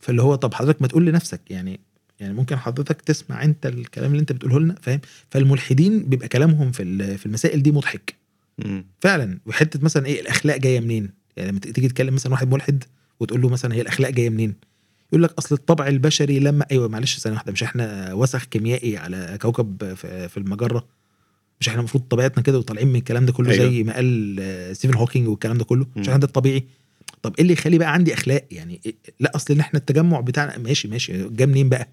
فاللي 0.00 0.22
هو 0.22 0.34
طب 0.34 0.54
حضرتك 0.54 0.82
ما 0.82 0.88
تقول 0.88 1.06
لنفسك 1.06 1.40
يعني 1.50 1.80
يعني 2.20 2.34
ممكن 2.34 2.56
حضرتك 2.56 3.00
تسمع 3.02 3.44
انت 3.44 3.66
الكلام 3.66 4.10
اللي 4.10 4.20
انت 4.20 4.32
بتقوله 4.32 4.60
لنا 4.60 4.74
فاهم؟ 4.82 5.00
فالملحدين 5.30 6.02
بيبقى 6.04 6.28
كلامهم 6.28 6.72
في 6.72 7.16
في 7.18 7.26
المسائل 7.26 7.62
دي 7.62 7.72
مضحك. 7.72 8.14
مم. 8.58 8.84
فعلا. 9.00 9.38
وحتة 9.46 9.80
مثلا 9.84 10.06
إيه 10.06 10.20
الأخلاق 10.20 10.56
جاية 10.56 10.80
منين؟ 10.80 11.10
يعني 11.36 11.50
لما 11.50 11.60
تيجي 11.60 11.88
تتكلم 11.88 12.14
مثلا 12.14 12.32
واحد 12.32 12.52
ملحد 12.52 12.84
وتقول 13.20 13.42
له 13.42 13.48
مثلا 13.48 13.74
هي 13.74 13.80
الأخلاق 13.80 14.10
جاية 14.10 14.30
منين؟ 14.30 14.54
يقول 15.12 15.22
لك 15.22 15.32
أصل 15.38 15.54
الطبع 15.54 15.86
البشري 15.86 16.38
لما 16.38 16.66
أيوه 16.70 16.88
معلش 16.88 17.18
ثانية 17.18 17.36
واحدة 17.36 17.52
مش 17.52 17.62
إحنا 17.62 18.12
وسخ 18.12 18.44
كيميائي 18.44 18.96
على 18.96 19.38
كوكب 19.42 19.94
في, 19.94 20.36
المجرة؟ 20.36 20.86
مش 21.60 21.68
إحنا 21.68 21.78
المفروض 21.80 22.04
طبيعتنا 22.04 22.42
كده 22.42 22.58
وطالعين 22.58 22.88
من 22.88 22.96
الكلام 22.96 23.26
ده 23.26 23.32
كله 23.32 23.50
أيوة. 23.52 23.70
زي 23.70 23.82
ما 23.82 23.94
قال 23.94 24.76
ستيفن 24.76 24.94
هوكينج 24.94 25.28
والكلام 25.28 25.58
ده 25.58 25.64
كله؟ 25.64 25.84
مم. 25.96 26.00
مش 26.02 26.08
إحنا 26.08 26.20
ده 26.20 26.26
الطبيعي 26.26 26.64
طب 27.22 27.34
إيه 27.34 27.42
اللي 27.42 27.52
يخلي 27.52 27.78
بقى 27.78 27.92
عندي 27.92 28.14
أخلاق؟ 28.14 28.46
يعني 28.50 28.80
إيه- 28.88 29.10
لا 29.20 29.36
أصل 29.36 29.54
إن 29.54 29.60
إحنا 29.60 29.78
التجمع 29.78 30.20
بتاعنا 30.20 30.58
ماشي 30.58 30.88
ماشي 30.88 31.28
جه 31.28 31.46
منين 31.46 31.68
بقى؟ 31.68 31.88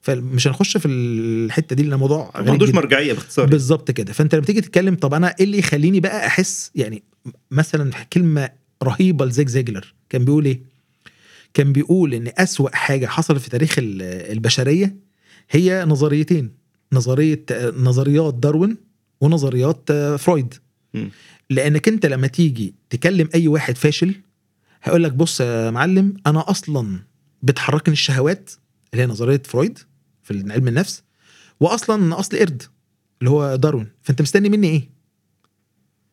فمش 0.00 0.48
هنخش 0.48 0.76
في 0.76 0.88
الحتة 0.88 1.76
دي 1.76 1.82
لأن 1.82 1.92
الموضوع 1.92 2.30
غريب 2.34 2.40
جدا. 2.40 2.47
ما 2.47 2.50
عندوش 2.50 2.76
مرجعية 2.78 3.12
باختصار 3.12 3.46
بالظبط 3.46 3.90
كده 3.90 4.12
فأنت 4.12 4.34
لما 4.34 4.44
تيجي 4.44 4.60
تتكلم 4.60 4.94
طب 4.94 5.14
أنا 5.14 5.34
إيه 5.38 5.44
اللي 5.44 5.58
يخليني 5.58 6.00
بقى 6.00 6.26
أحس 6.26 6.70
يعني 6.74 7.02
مثلا 7.50 7.90
كلمة 8.12 8.50
رهيبة 8.82 9.24
لزيج 9.24 9.48
زيجلر 9.48 9.94
كان 10.10 10.24
بيقول 10.24 10.44
إيه 10.44 10.60
كان 11.54 11.72
بيقول 11.72 12.14
إن 12.14 12.32
أسوأ 12.38 12.76
حاجة 12.76 13.06
حصلت 13.06 13.38
في 13.40 13.50
تاريخ 13.50 13.78
ال- 13.78 14.02
البشرية 14.32 14.96
هي 15.50 15.84
نظريتين 15.84 16.50
نظرية 16.92 17.44
نظريات 17.76 18.34
داروين 18.34 18.76
ونظريات 19.20 19.92
فرويد 20.18 20.54
مم. 20.94 21.10
لأنك 21.50 21.88
أنت 21.88 22.06
لما 22.06 22.26
تيجي 22.26 22.74
تكلم 22.90 23.28
أي 23.34 23.48
واحد 23.48 23.76
فاشل 23.76 24.14
هيقول 24.82 25.04
لك 25.04 25.12
بص 25.12 25.40
يا 25.40 25.70
معلم 25.70 26.14
أنا 26.26 26.50
أصلا 26.50 26.98
بتحركني 27.42 27.92
الشهوات 27.92 28.50
اللي 28.92 29.02
هي 29.02 29.06
نظرية 29.06 29.42
فرويد 29.44 29.78
في 30.22 30.44
علم 30.52 30.68
النفس 30.68 31.02
واصلا 31.60 32.18
أصل 32.20 32.38
قرد 32.38 32.62
اللي 33.20 33.30
هو 33.30 33.56
داروين. 33.56 33.86
فأنت 34.02 34.22
مستني 34.22 34.48
مني 34.48 34.68
إيه؟ 34.68 34.90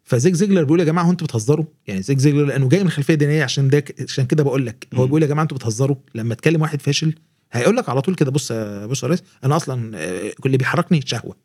فزيج 0.03 0.33
زيجلر 0.33 0.63
بيقول 0.63 0.79
يا 0.79 0.85
جماعة 0.85 1.05
هو 1.05 1.11
أنتوا 1.11 1.27
بتهزروا؟ 1.27 1.65
يعني 1.87 2.01
زيج 2.01 2.17
زيجلر 2.17 2.45
لأنه 2.45 2.69
جاي 2.69 2.83
من 2.83 2.89
خلفية 2.89 3.13
دينية 3.13 3.43
عشان 3.43 3.67
ده 3.69 3.83
عشان 4.01 4.25
كده 4.25 4.43
بقول 4.43 4.65
لك 4.65 4.87
هو. 4.93 5.05
بيقول 5.05 5.21
يا 5.23 5.27
جماعة 5.27 5.43
أنتوا 5.43 5.57
بتهزروا؟ 5.57 5.95
لما 6.15 6.35
تكلم 6.35 6.61
واحد 6.61 6.81
فاشل 6.81 7.13
هيقول 7.51 7.75
لك 7.77 7.89
على 7.89 8.01
طول 8.01 8.15
كده 8.15 8.31
بص 8.31 8.51
بص 8.85 9.03
يا 9.03 9.07
ريس 9.07 9.23
أنا 9.43 9.55
أصلا 9.55 9.97
آه، 9.97 10.29
كل 10.39 10.45
اللي 10.45 10.57
بيحركني 10.57 10.97
الشهوه 10.97 11.35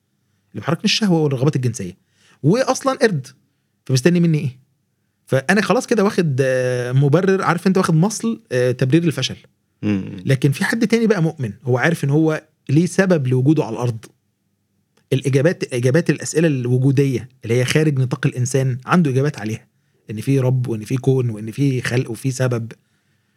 اللي 0.51 0.61
بيحركني 0.61 0.85
الشهوة 0.85 1.20
والرغبات 1.20 1.57
الجنسية. 1.57 1.97
واصلا 2.43 2.93
قرد 2.99 3.26
فمستني 3.87 4.20
مني 4.20 4.39
إيه؟ 4.39 4.59
فأنا 5.26 5.62
خلاص 5.62 5.87
كده 5.87 6.05
واخد 6.05 6.37
آه، 6.41 6.93
مبرر 6.93 7.43
عارف 7.43 7.66
أنت 7.66 7.78
واخد 7.78 7.95
مصل 7.95 8.43
آه، 8.53 8.72
تبرير 8.72 9.05
الفشل. 9.05 9.37
لكن 10.24 10.53
في 10.53 10.64
حد 10.64 10.87
تاني 10.87 11.07
بقى 11.07 11.22
مؤمن 11.22 11.53
هو 11.64 11.78
عارف 11.78 12.05
إن 12.05 12.11
هو 12.11 12.43
ليه 12.68 12.87
سبب 12.87 13.26
لوجوده 13.26 13.64
على 13.64 13.72
الأرض. 13.72 14.05
الإجابات 15.12 15.74
إجابات 15.74 16.11
الأسئلة 16.11 16.49
الوجودية 16.49 17.28
اللي 17.45 17.55
هي 17.55 17.64
خارج 17.64 17.99
نطاق 17.99 18.26
الإنسان 18.26 18.78
عنده 18.87 19.11
إجابات 19.11 19.39
عليها. 19.39 19.66
إن 20.11 20.20
في 20.20 20.39
رب 20.39 20.68
وإن 20.68 20.85
في 20.85 20.97
كون 20.97 21.31
وإن 21.31 21.51
في 21.51 21.81
خلق 21.81 22.11
وفي 22.11 22.31
سبب 22.31 22.72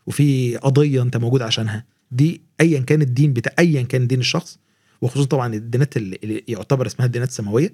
وفي 0.08 0.58
قضية 0.58 1.02
أنت 1.02 1.18
موجود 1.18 1.41
عشانها. 1.41 1.86
دي 2.12 2.41
ايا 2.62 2.80
كان 2.80 3.02
الدين 3.02 3.34
بتاع 3.34 3.54
ايا 3.60 3.82
كان 3.82 4.08
دين 4.08 4.20
الشخص 4.20 4.60
وخصوصا 5.02 5.28
طبعا 5.28 5.54
الدينات 5.56 5.98
اللي 5.98 6.44
يعتبر 6.48 6.86
اسمها 6.88 7.06
الدينات 7.06 7.30
السماوية. 7.30 7.74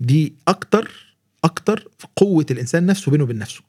دي 0.00 0.34
أكتر 0.48 1.16
أكتر 1.44 1.88
في 1.98 2.06
قوة 2.16 2.46
الإنسان 2.50 2.86
نفسه 2.86 3.10
بينه 3.12 3.24
وبين 3.24 3.38
نفسه. 3.38 3.60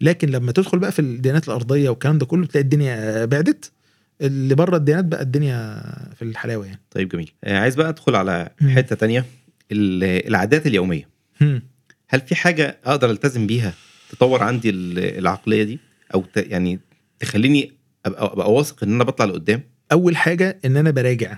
لكن 0.00 0.28
لما 0.28 0.52
تدخل 0.52 0.78
بقى 0.78 0.92
في 0.92 0.98
الديانات 0.98 1.48
الأرضية 1.48 1.90
والكلام 1.90 2.18
ده 2.18 2.26
كله 2.26 2.46
تلاقي 2.46 2.62
الدنيا 2.64 3.24
بعدت. 3.24 3.72
اللي 4.20 4.54
بره 4.54 4.76
الديانات 4.76 5.04
بقى 5.04 5.22
الدنيا 5.22 5.82
في 6.16 6.22
الحلاوة 6.22 6.66
يعني. 6.66 6.80
طيب 6.90 7.08
جميل. 7.08 7.30
آه، 7.44 7.58
عايز 7.58 7.74
بقى 7.74 7.88
أدخل 7.88 8.14
على. 8.14 8.50
حتة 8.74 8.96
تانية 8.96 9.24
ال- 9.72 10.26
العادات 10.28 10.66
اليومية. 10.66 11.08
هل 12.08 12.20
في 12.20 12.34
حاجة 12.34 12.78
أقدر 12.84 13.10
ألتزم 13.10 13.46
بيها 13.46 13.74
تطور 14.10 14.42
عندي 14.42 14.70
ال- 14.70 14.98
العقلية 15.18 15.62
دي؟ 15.64 15.78
أو 16.14 16.24
ت... 16.34 16.36
يعني 16.36 16.80
تخليني 17.20 17.72
ابقى, 18.06 18.52
واثق 18.52 18.84
إن 18.84 18.92
أنا 18.92 19.04
بطلع 19.04 19.26
لقدام؟ 19.26 19.62
أول 19.92 20.16
حاجة 20.16 20.58
إن 20.64 20.76
أنا 20.76 20.90
براجع. 20.90 21.36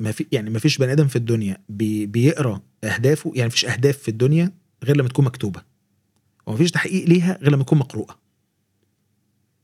ما 0.00 0.12
في 0.12 0.26
يعني 0.32 0.50
ما 0.50 0.58
فيش 0.58 0.78
بني 0.78 0.92
آدم 0.92 1.06
في 1.06 1.16
الدنيا 1.16 1.56
بي 1.68 2.06
بيقرأ 2.06 2.60
أهدافه 2.84 3.32
يعني 3.34 3.46
مفيش 3.46 3.64
أهداف 3.64 3.96
في 3.98 4.08
الدنيا 4.08 4.52
غير 4.84 4.96
لما 4.96 5.08
تكون 5.08 5.24
مكتوبة. 5.24 5.62
ومفيش 6.46 6.70
تحقيق 6.70 7.08
ليها 7.08 7.38
غير 7.42 7.52
لما 7.52 7.64
تكون 7.64 7.78
مقروءة. 7.78 8.18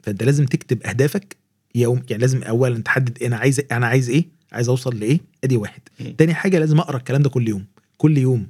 فأنت 0.03 0.22
لازم 0.22 0.47
تكتب 0.47 0.83
أهدافك 0.83 1.37
يوم 1.74 2.03
يعني 2.11 2.20
لازم 2.20 2.43
اولا 2.43 2.78
تحدد 2.83 3.22
أنا 3.22 3.37
عايز 3.37 3.61
أنا 3.72 3.87
عايز 3.87 4.11
إيه 4.11 4.24
عايز 4.53 4.68
أوصل 4.68 4.99
لإيه 5.01 5.20
أدي 5.45 5.57
واحد. 5.57 5.81
مم. 6.01 6.14
تاني 6.18 6.35
حاجة 6.35 6.59
لازم 6.59 6.78
أقرأ 6.78 6.97
الكلام 6.97 7.22
ده 7.22 7.31
كل 7.31 7.49
يوم 7.49 7.64
كل 7.99 8.18
يوم. 8.18 8.47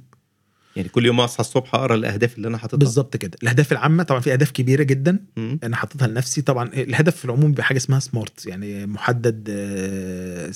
يعني 0.75 0.89
كل 0.89 1.05
يوم 1.05 1.19
أصحى 1.19 1.39
الصبح 1.39 1.75
أقرأ 1.75 1.95
الأهداف 1.95 2.37
اللي 2.37 2.47
أنا 2.47 2.57
حاططها. 2.57 2.77
بالظبط 2.77 3.17
كده. 3.17 3.37
الأهداف 3.43 3.71
العامة 3.71 4.03
طبعا 4.03 4.19
في 4.21 4.33
أهداف 4.33 4.51
كبيرة 4.51 4.83
جدا 4.83 5.19
مم. 5.37 5.59
أنا 5.63 5.75
حاططها 5.75 6.07
لنفسي. 6.07 6.41
طبعا 6.41 6.67
الهدف 6.73 7.15
في 7.15 7.25
العموم 7.25 7.51
بحاجة 7.51 7.77
اسمها 7.77 7.99
SMART 7.99 8.45
يعني 8.45 8.85
محدد 8.85 9.47
آه، 9.49 10.51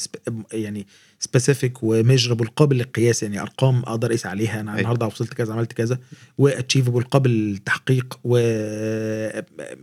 يعني 0.53 0.88
specific 1.19 1.83
و 1.83 1.89
measurable 1.89 2.47
قابل 2.47 2.76
للقياس 2.78 3.24
يعني 3.24 3.41
أرقام 3.41 3.80
أقدر 3.80 4.07
أقيس 4.07 4.26
عليها 4.26 4.59
أنا 4.61 4.72
أيوة. 4.72 4.80
النهارده 4.80 5.05
وصلت 5.05 5.34
كذا 5.34 5.53
عملت 5.53 5.74
كذا 5.74 5.99
و 6.38 6.43
achievable 6.43 7.03
قابل 7.03 7.30
للتحقيق 7.30 8.20
و 8.24 8.38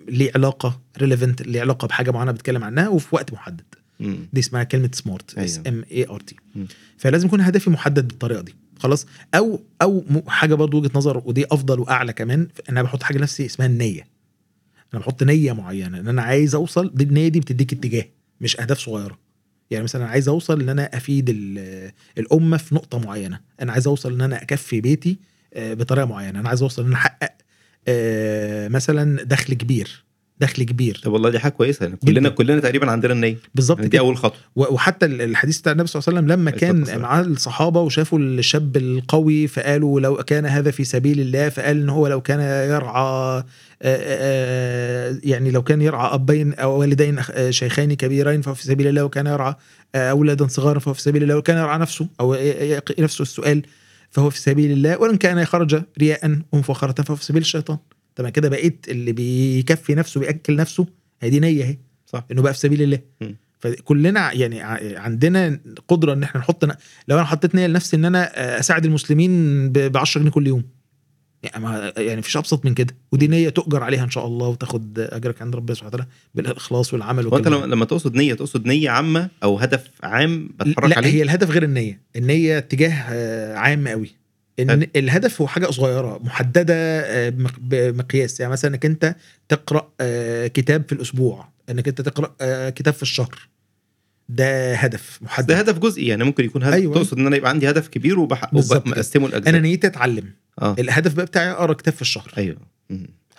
ليه 0.08 0.32
علاقة 0.34 0.80
relevant 0.98 1.42
ليه 1.42 1.60
علاقة 1.60 1.88
بحاجة 1.88 2.10
معينة 2.10 2.32
بتكلم 2.32 2.64
عنها 2.64 2.88
وفي 2.88 3.14
وقت 3.14 3.32
محدد 3.32 3.64
مم. 4.00 4.16
دي 4.32 4.40
اسمها 4.40 4.62
كلمة 4.62 4.90
SMART. 4.92 5.38
S 5.38 5.60
M 5.66 5.84
A 5.92 6.06
R 6.08 6.20
T. 6.20 6.36
فلازم 6.98 7.26
يكون 7.26 7.40
هدفي 7.40 7.70
محدد 7.70 8.08
بالطريقة 8.08 8.40
دي 8.42 8.54
خلاص 8.78 9.06
أو 9.34 9.60
أو 9.82 10.04
م- 10.10 10.28
حاجة 10.30 10.54
برضو 10.54 10.78
وجهة 10.78 10.90
نظر 10.94 11.22
ودي 11.24 11.44
أفضل 11.50 11.80
وأعلى 11.80 12.12
كمان 12.12 12.48
أنا 12.70 12.82
بحط 12.82 13.02
حاجة 13.02 13.18
لنفسي 13.18 13.46
اسمها 13.46 13.66
النية 13.68 14.06
أنا 14.94 15.00
بحط 15.00 15.22
نية 15.22 15.52
معينة 15.52 16.00
إن 16.00 16.08
أنا 16.08 16.22
عايز 16.22 16.54
أوصل 16.54 16.90
دي 16.94 17.04
النية 17.04 17.28
دي 17.28 17.40
بتديك 17.40 17.72
اتجاه 17.72 18.04
مش 18.40 18.60
أهداف 18.60 18.78
صغيرة 18.78 19.18
يعني 19.72 19.84
مثلا 19.84 20.06
عايز 20.06 20.28
أوصل 20.28 20.60
إن 20.60 20.68
أنا 20.68 20.96
أفيد 20.96 21.28
ال- 21.30 21.92
الأمة 22.18 22.56
في 22.56 22.74
نقطة 22.74 22.98
معينة. 22.98 23.40
أنا 23.62 23.72
عايز 23.72 23.86
أوصل 23.86 24.12
إن 24.14 24.20
أنا 24.20 24.42
أكفي 24.42 24.80
بيتي 24.80 25.18
آه، 25.54 25.74
بطريقة 25.74 26.04
معينة. 26.06 26.40
أنا 26.40 26.48
عايز 26.48 26.62
أوصل 26.62 26.82
إن 26.82 26.88
أنا 26.88 26.96
أحقق 26.96 27.32
آه، 27.88 28.68
مثلا 28.68 29.22
دخل 29.24 29.54
كبير. 29.54 30.04
دخل 30.42 30.62
كبير. 30.62 31.00
طب 31.04 31.12
والله 31.12 31.30
دي 31.30 31.38
حاجة 31.38 31.52
كويسة. 31.52 31.84
يعني 31.86 31.96
كلنا. 32.06 32.28
كلنا 32.28 32.60
تقريبا 32.60 32.90
عندنا 32.90 33.12
النية. 33.12 33.36
بالظبط 33.54 33.78
يعني 33.78 33.88
دي 33.90 33.98
أول 33.98 34.16
خطوة. 34.16 34.38
وحتى 34.56 35.06
ال- 35.06 35.22
الحديث 35.22 35.58
بتاع 35.60 35.72
النبي 35.72 35.88
صلى 35.88 36.00
الله 36.00 36.08
عليه 36.08 36.18
وسلم 36.18 36.32
لما 36.40 36.50
كان. 36.50 37.00
مع 37.00 37.20
الصحابة 37.20 37.80
وشافوا 37.80 38.18
الشاب 38.18 38.76
القوي 38.76 39.46
فقالوا 39.46 40.00
لو 40.00 40.16
كان 40.16 40.46
هذا 40.46 40.70
في 40.70 40.84
سبيل 40.84 41.20
الله 41.20 41.48
فقال 41.48 41.76
إن 41.80 41.88
هو 41.88 42.06
لو 42.08 42.20
كان 42.20 42.40
يرعى 42.70 43.02
آه، 43.02 43.42
آه، 43.82 45.18
يعني 45.24 45.50
لو 45.50 45.62
كان 45.62 45.82
يرعى 45.82 46.14
أبين 46.14 46.54
أو 46.54 46.80
والدين 46.80 47.18
آه، 47.30 47.50
شيخين 47.50 47.94
كبيرين 47.94 48.42
فهو 48.42 48.54
في 48.54 48.64
سبيل 48.64 48.86
الله 48.86 49.04
وكان 49.04 49.26
يرعى 49.26 49.54
آه، 49.94 50.10
أولادا 50.10 50.46
صغارا 50.46 50.78
فهو 50.78 50.94
في 50.94 51.02
سبيل 51.02 51.22
الله 51.22 51.36
وكان 51.36 51.56
يرعى 51.58 51.78
نفسه 51.78 52.06
أو 52.20 52.36
نفسه 52.98 53.22
السؤال 53.22 53.62
فهو 54.10 54.30
في 54.30 54.40
سبيل 54.40 54.72
الله 54.72 55.00
وان 55.00 55.16
كان 55.16 55.44
خرج 55.44 55.82
رياء 55.98 56.38
ومفاخره 56.52 57.02
فهو 57.02 57.16
في 57.16 57.24
سبيل 57.24 57.42
الشيطان. 57.42 57.78
طبعا 58.16 58.30
كده 58.30 58.48
بقيت 58.48 58.86
اللي 58.88 59.12
بيكفي 59.12 59.94
نفسه 59.94 60.20
بياكل 60.20 60.56
نفسه 60.56 60.86
هي 61.22 61.30
دي 61.30 61.40
نية 61.40 61.64
اهي. 61.64 61.78
صح. 62.06 62.24
إنه 62.32 62.42
بقى 62.42 62.52
في 62.52 62.58
سبيل 62.58 62.82
الله. 62.82 62.98
فكلنا 63.58 64.32
يعني 64.32 64.60
عندنا 64.98 65.60
قدرة 65.88 66.12
إن 66.12 66.22
إحنا 66.22 66.40
نحط 66.40 66.64
لو 67.08 67.16
أنا 67.16 67.24
حطيت 67.24 67.54
نية 67.54 67.66
لنفسي 67.66 67.96
إن 67.96 68.04
أنا 68.04 68.58
أساعد 68.60 68.84
المسلمين 68.84 69.68
ب 69.72 69.96
10 69.96 70.20
جنيه 70.20 70.30
كل 70.30 70.46
يوم. 70.46 70.64
يعني 71.42 71.64
ما 71.64 71.92
يعني 71.96 72.16
مفيش 72.18 72.36
أبسط 72.36 72.64
من 72.64 72.74
كده. 72.74 72.94
ودي 73.12 73.26
نية 73.28 73.48
تؤجر 73.48 73.82
عليها 73.82 74.04
إن 74.04 74.10
شاء 74.10 74.26
الله 74.26 74.48
وتاخد 74.48 74.98
أجرك 74.98 75.42
عند 75.42 75.56
ربنا 75.56 75.74
سبحانه 75.74 75.94
وتعالى 75.94 76.10
بالإخلاص 76.34 76.94
والعمل 76.94 77.26
وانت 77.26 77.48
لما 77.48 77.66
لما 77.66 77.84
تقصد 77.84 78.14
نية 78.14 78.34
تقصد 78.34 78.66
نية 78.66 78.90
عامة 78.90 79.28
أو 79.42 79.58
هدف 79.58 79.90
عام 80.02 80.48
بتحرك 80.60 80.90
لا 80.90 80.96
عليه 80.96 81.10
هي 81.10 81.22
الهدف 81.22 81.50
غير 81.50 81.62
النية. 81.62 82.00
النية 82.16 82.58
اتجاه 82.58 82.90
آه، 83.08 83.56
عام 83.56 83.88
قوي. 83.88 84.21
إن. 84.60 84.86
الهدف 84.96 85.40
هو 85.40 85.46
حاجة 85.46 85.66
صغيرة 85.70 86.18
محددة 86.24 86.74
آه، 86.76 87.28
بمق- 87.28 87.58
بمقياس 87.60 88.40
يعني 88.40 88.52
مثلا 88.52 88.70
إنك 88.70 88.86
أنت 88.86 89.16
تقرأ 89.48 89.92
آه، 90.00 90.46
كتاب 90.46 90.84
في 90.88 90.92
الأسبوع 90.92 91.48
إنك 91.70 91.88
أنت 91.88 92.00
تقرأ 92.00 92.36
آه، 92.40 92.70
كتاب 92.70 92.94
في 92.94 93.02
الشهر. 93.02 93.48
ده 94.28 94.74
هدف 94.74 95.18
محدد. 95.22 95.46
ده 95.46 95.58
هدف 95.58 95.78
جزئي 95.78 96.06
يعني 96.06 96.24
ممكن 96.24 96.44
يكون 96.44 96.62
هدف 96.62 96.74
أيوة. 96.74 96.94
تقصد 96.94 97.18
إن 97.18 97.26
أنا 97.26 97.36
يبقى 97.36 97.50
عندي 97.50 97.70
هدف 97.70 97.88
كبير 97.88 98.18
وبح... 98.20 98.54
بالظبط 98.54 98.82
كده. 98.84 98.92
ومقسمه 98.92 99.28
لأجزاء. 99.28 99.48
أنا 99.48 99.58
نيتي 99.58 99.86
أتعلم. 99.86 100.30
آه. 100.62 100.76
الهدف 100.78 101.14
بقى 101.14 101.26
بتاعي 101.26 101.50
أقرأ 101.50 101.72
كتاب 101.72 101.94
في 101.94 102.02
الشهر. 102.02 102.32
أيوه. 102.38 102.56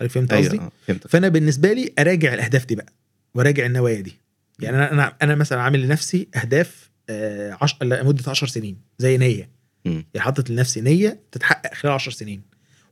عارف 0.02 0.14
فهمت 0.14 0.34
أيوه 0.34 0.46
قصدي؟ 0.46 0.58
آه، 0.60 0.72
فهمتك. 0.88 1.08
فأنا 1.10 1.28
بالنسبة 1.30 1.74
لي 1.74 1.94
أراجع 2.00 2.34
الأهداف 2.34 2.66
دي 2.66 2.76
بقى 2.76 2.94
وراجع 3.36 3.66
النوايا 3.66 4.02
دي. 4.02 4.14
يعني 4.60 4.78
أنا 4.78 4.92
أنا 4.92 5.14
أنا 5.22 5.36
مثلا 5.36 5.62
عامل 5.62 5.82
لنفسي 5.82 6.28
أهداف 6.36 6.90
آه 7.10 7.58
عش... 7.62 7.76
لمدة 7.84 8.24
10 8.32 8.48
سنين 8.48 8.78
زي 9.00 9.18
نية. 9.18 9.50
يعني 9.86 10.06
حاطط 10.18 10.50
لنفسي 10.50 10.82
نية 10.82 11.20
تتحقق 11.32 11.74
خلال 11.74 11.94
10 11.94 12.12
سنين. 12.12 12.42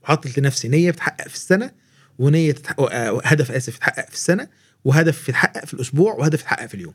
وحاطط 0.03 0.37
لنفسي 0.37 0.67
نية 0.67 0.91
بتتحقق 0.91 1.27
في 1.27 1.35
السنة 1.35 1.71
ونية 2.19 2.51
تتحقق 2.51 2.91
آه، 2.95 3.21
هدف 3.23 3.51
آسف 3.51 3.75
يتحقق 3.75 4.07
في 4.09 4.15
السنة 4.15 4.47
وهدف 4.85 5.29
يتحقق 5.29 5.65
في 5.65 5.73
الأسبوع 5.73 6.13
وهدف 6.13 6.41
يتحقق 6.41 6.65
في 6.65 6.73
اليوم. 6.73 6.93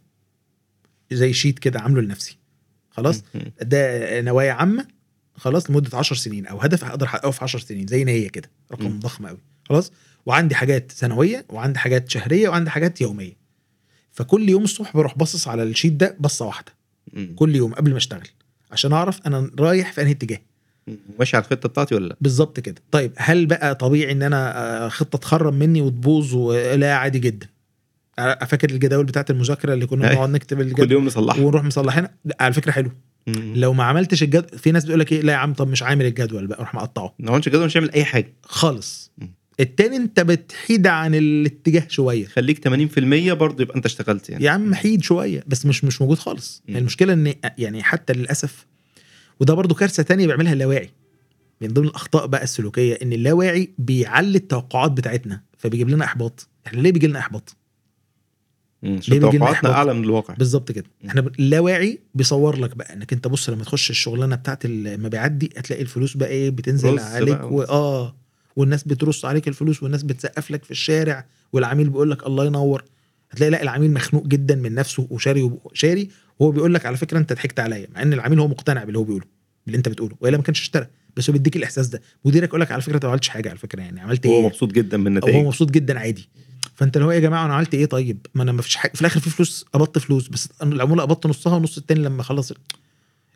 زي 1.12 1.32
sheet 1.32 1.58
كده 1.58 1.80
عامله 1.80 2.00
لنفسي. 2.02 2.38
خلاص. 2.90 3.22
ده 3.62 4.20
نوايا 4.20 4.52
عامة. 4.52 4.86
خلاص 5.34 5.70
لمدة 5.70 5.98
10 5.98 6.16
سنين 6.16 6.46
أو 6.46 6.58
هدف 6.60 6.84
أقدر 6.84 7.06
أحققه 7.06 7.30
في 7.30 7.44
10 7.44 7.58
سنين 7.58 7.86
زي 7.86 8.04
نية 8.04 8.28
كده 8.28 8.50
رقم 8.72 8.84
مم. 8.86 9.00
ضخم 9.00 9.26
قوي 9.26 9.38
خلاص؟ 9.68 9.92
وعندي 10.26 10.54
حاجات 10.54 10.92
سنوية 10.92 11.46
وعندي 11.48 11.78
حاجات 11.78 12.10
شهرية 12.10 12.48
وعندي 12.48 12.70
حاجات 12.70 13.00
يومية. 13.00 13.36
فكل 14.12 14.48
يوم 14.48 14.64
الصبح 14.64 14.96
بروح 14.96 15.18
باصص 15.18 15.48
على 15.48 15.62
ال 15.62 15.67
sheet 15.67 15.92
ده 15.92 16.16
بصة 16.20 16.46
واحدة. 16.46 16.72
مم. 17.12 17.32
كل 17.36 17.56
يوم 17.56 17.74
قبل 17.74 17.90
ما 17.90 17.96
أشتغل. 17.96 18.28
عشان 18.72 18.92
أعرف 18.92 19.20
أنا 19.26 19.50
رايح 19.60 19.92
في 19.92 20.00
أنهي 20.02 20.12
اتجاه. 20.12 20.38
ماشي 21.18 21.36
على 21.36 21.44
الخطة 21.44 21.68
بتاعتي 21.68 21.94
ولا 21.94 22.06
لأ؟ 22.06 22.16
بالظبط 22.20 22.60
كده 22.60 22.82
طيب 22.90 23.12
هل 23.16 23.46
بقى 23.46 23.74
طبيعي 23.74 24.12
إن 24.12 24.22
أنا 24.22 24.58
آه، 24.84 24.88
خطة 24.88 25.18
تخرب 25.18 25.54
مني 25.54 25.80
وتبوظ 25.80 26.34
ولا 26.34 26.94
عادي 26.94 27.18
جدا 27.18 27.46
فاكر 28.16 28.70
الجداول 28.70 29.04
بتاعت 29.04 29.30
المذاكرة 29.30 29.74
اللي 29.74 29.86
كنا. 29.86 30.08
بنقعد 30.08 30.30
نكتب 30.30 30.56
كل 30.56 30.62
الجدول 30.62 30.92
يوم 30.92 31.04
نصلحها 31.06 31.40
ونروح 31.44 31.64
مصلحينها 31.64 32.10
على 32.40 32.52
فكرة 32.52 32.70
حلو. 32.72 32.90
لو 33.54 33.72
ما 33.72 33.84
عملتش 33.84 34.22
الجدول 34.22 34.58
في 34.58 34.72
ناس 34.72 34.84
بيقول 34.84 35.00
لك 35.00 35.12
إيه 35.12 35.20
لا 35.22 35.32
يا 35.32 35.38
عم 35.38 35.54
طب 35.54 35.68
مش 35.68 35.82
عامل 35.82 36.06
الجدول 36.06 36.46
بقى 36.46 36.58
أروح 36.58 36.74
مقطعه 36.74 37.14
ما 37.18 37.30
عملش 37.30 37.48
كده 37.48 37.64
مش 37.64 37.76
هعمل 37.76 37.90
أي 37.92 38.04
حاجة 38.04 38.32
خالص 38.42 39.10
مم. 39.18 39.30
التاني 39.60 39.96
انت 39.96 40.20
بتحيد 40.20 40.86
عن 40.86 41.14
الاتجاه 41.14 41.86
شوية. 41.88 42.26
خليك 42.26 42.68
80% 42.68 43.32
برضه 43.32 43.62
يبقى 43.62 43.76
انت 43.76 43.86
اشتغلت 43.86 44.30
يعني. 44.30 44.44
يا 44.44 44.50
عم 44.50 44.74
حيد 44.74 45.02
شوية 45.02 45.44
بس 45.46 45.66
مش 45.66 45.84
مش 45.84 46.02
موجود 46.02 46.18
خالص. 46.18 46.62
يعني 46.68 46.78
المشكلة 46.80 47.12
ان 47.12 47.34
يعني 47.58 47.82
حتى 47.82 48.12
للأسف 48.12 48.66
وده 49.40 49.54
برضو 49.54 49.74
كارثة 49.74 50.02
تانية 50.02 50.26
بيعملها 50.26 50.52
اللاواعي. 50.52 50.90
من 51.60 51.68
ضمن 51.68 51.86
الأخطاء 51.86 52.26
بقى 52.26 52.42
السلوكية 52.44 52.98
إن 53.02 53.12
اللاواعي 53.12 53.70
بيعلي 53.78 54.38
التوقعات 54.38 54.90
بتاعتنا 54.92 55.42
فبيجيب 55.58 55.88
لنا 55.88 56.04
إحباط. 56.04 56.48
إحنا 56.66 56.80
ليه 56.80 56.92
بيجي 56.92 57.06
لنا 57.06 57.18
احباط 57.18 57.56
توقعاتنا؟ 59.10 59.72
أعلى 59.72 59.94
من 59.94 60.04
الواقع. 60.04 60.34
بالظبط 60.34 60.72
كده. 60.72 60.84
مم. 61.02 61.08
إحنا 61.08 61.20
اللاواعي 61.38 61.98
بيصور 62.14 62.58
لك 62.58 62.76
بقى 62.76 62.92
إنك 62.94 63.12
أنت 63.12 63.28
بص 63.28 63.50
لما 63.50 63.64
تخش 63.64 63.90
الشغلانة 63.90 64.36
بتاعت 64.36 64.64
المبيعات 64.64 65.32
دي 65.32 65.50
هتلاقي 65.56 65.82
الفلوس 65.82 66.16
بقى 66.16 66.28
إيه 66.28 66.50
بتنزل 66.50 66.98
عليك. 66.98 67.42
واه 67.42 68.16
والناس 68.56 68.84
بترص 68.84 69.24
عليك 69.24 69.48
الفلوس 69.48 69.82
والناس 69.82 70.02
بتسقف 70.02 70.50
لك 70.50 70.64
في 70.64 70.70
الشارع 70.70 71.26
والعميل 71.52 71.88
بيقول 71.88 72.10
لك 72.10 72.26
الله 72.26 72.44
ينور. 72.46 72.84
هتلاقي 73.30 73.50
لا 73.50 73.62
العميل 73.62 73.92
مخنوق 73.92 74.26
جدا 74.26 74.54
من 74.54 74.74
نفسه 74.74 75.06
وشاري 75.10 75.50
شاري. 75.72 76.08
وهو 76.38 76.50
بيقول 76.50 76.74
لك 76.74 76.86
على 76.86 76.96
فكرة 76.96 77.18
أنت 77.18 77.32
ضحكت 77.32 77.60
عليا 77.60 77.88
مع 77.94 78.02
إن 78.02 78.12
العميل 78.12 78.40
هو 78.40 78.48
مقتنع 78.48 78.84
باللي 78.84 78.98
هو 78.98 79.04
بيقوله 79.04 79.24
باللي 79.66 79.78
أنت 79.78 79.88
بتقوله. 79.88 80.16
والا 80.20 80.36
ما 80.36 80.42
كانش 80.42 80.60
اشترى 80.60 80.86
بس 81.16 81.30
هو 81.30 81.32
بيديك 81.32 81.56
الإحساس 81.56 81.88
ده. 81.88 82.02
مديرك 82.24 82.48
يقول 82.48 82.60
لك 82.60 82.72
على 82.72 82.82
فكرة 82.82 82.94
أنت 82.94 83.04
ما 83.04 83.10
عملتش 83.10 83.28
حاجة 83.28 83.48
على 83.48 83.58
فكرة 83.58 83.80
يعني 83.80 84.00
عملت 84.00 84.26
هو 84.26 84.32
إيه؟ 84.32 84.46
مبسوط 84.46 84.72
جدا 84.72 84.96
من 84.96 85.06
أو 85.06 85.12
هو 85.12 85.26
النتائج 85.26 85.46
مبسوط 85.46 85.70
جدا 85.70 85.98
عادي. 85.98 86.28
فأنت 86.74 86.96
اللي 86.96 87.06
هو 87.06 87.10
إيه 87.10 87.16
يا 87.16 87.22
جماعة 87.22 87.44
أنا 87.44 87.54
عملت 87.54 87.74
إيه 87.74 87.86
طيب؟ 87.86 88.26
ما 88.34 88.42
أنا 88.42 88.52
ما 88.52 88.62
فيش 88.62 88.76
حاجة 88.76 88.92
في 88.94 89.00
الآخر 89.00 89.20
في 89.20 89.30
فلوس 89.30 89.64
قبضت 89.72 89.98
فلوس 89.98 90.28
بس 90.28 90.48
العمولة 90.62 91.02
قبضت 91.02 91.26
نصها 91.26 91.54
والنص 91.54 91.78
التاني 91.78 92.00
لما 92.00 92.22
خلص. 92.22 92.50
إيه 92.52 92.58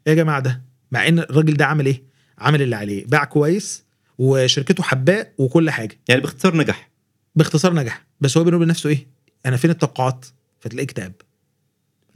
يا 0.06 0.14
جماعة 0.14 0.40
ده؟ 0.40 0.62
مع 0.92 1.08
إن 1.08 1.18
الراجل 1.18 1.54
ده 1.54 1.66
عمل 1.66 1.86
إيه؟ 1.86 2.02
عمل 2.38 2.62
اللي 2.62 2.76
عليه. 2.76 3.06
باع 3.06 3.24
كويس 3.24 3.84
وشركته 4.20 4.82
حباه 4.82 5.26
وكل 5.38 5.70
حاجة. 5.70 5.98
يعني 6.08 6.20
باختصار 6.20 6.56
نجح. 6.56 6.90
باختصار 7.36 7.74
نجح. 7.74 8.06
بس 8.20 8.36
هو 8.36 8.44
بينه 8.44 8.56
وبين 8.56 8.68
نفسه 8.68 8.90
إيه؟ 8.90 9.06
أنا 9.46 9.56
فين 9.56 9.70
التوقعات؟ 9.70 10.26
فتلاقيه 10.60 10.84
اكتئاب 10.84 11.12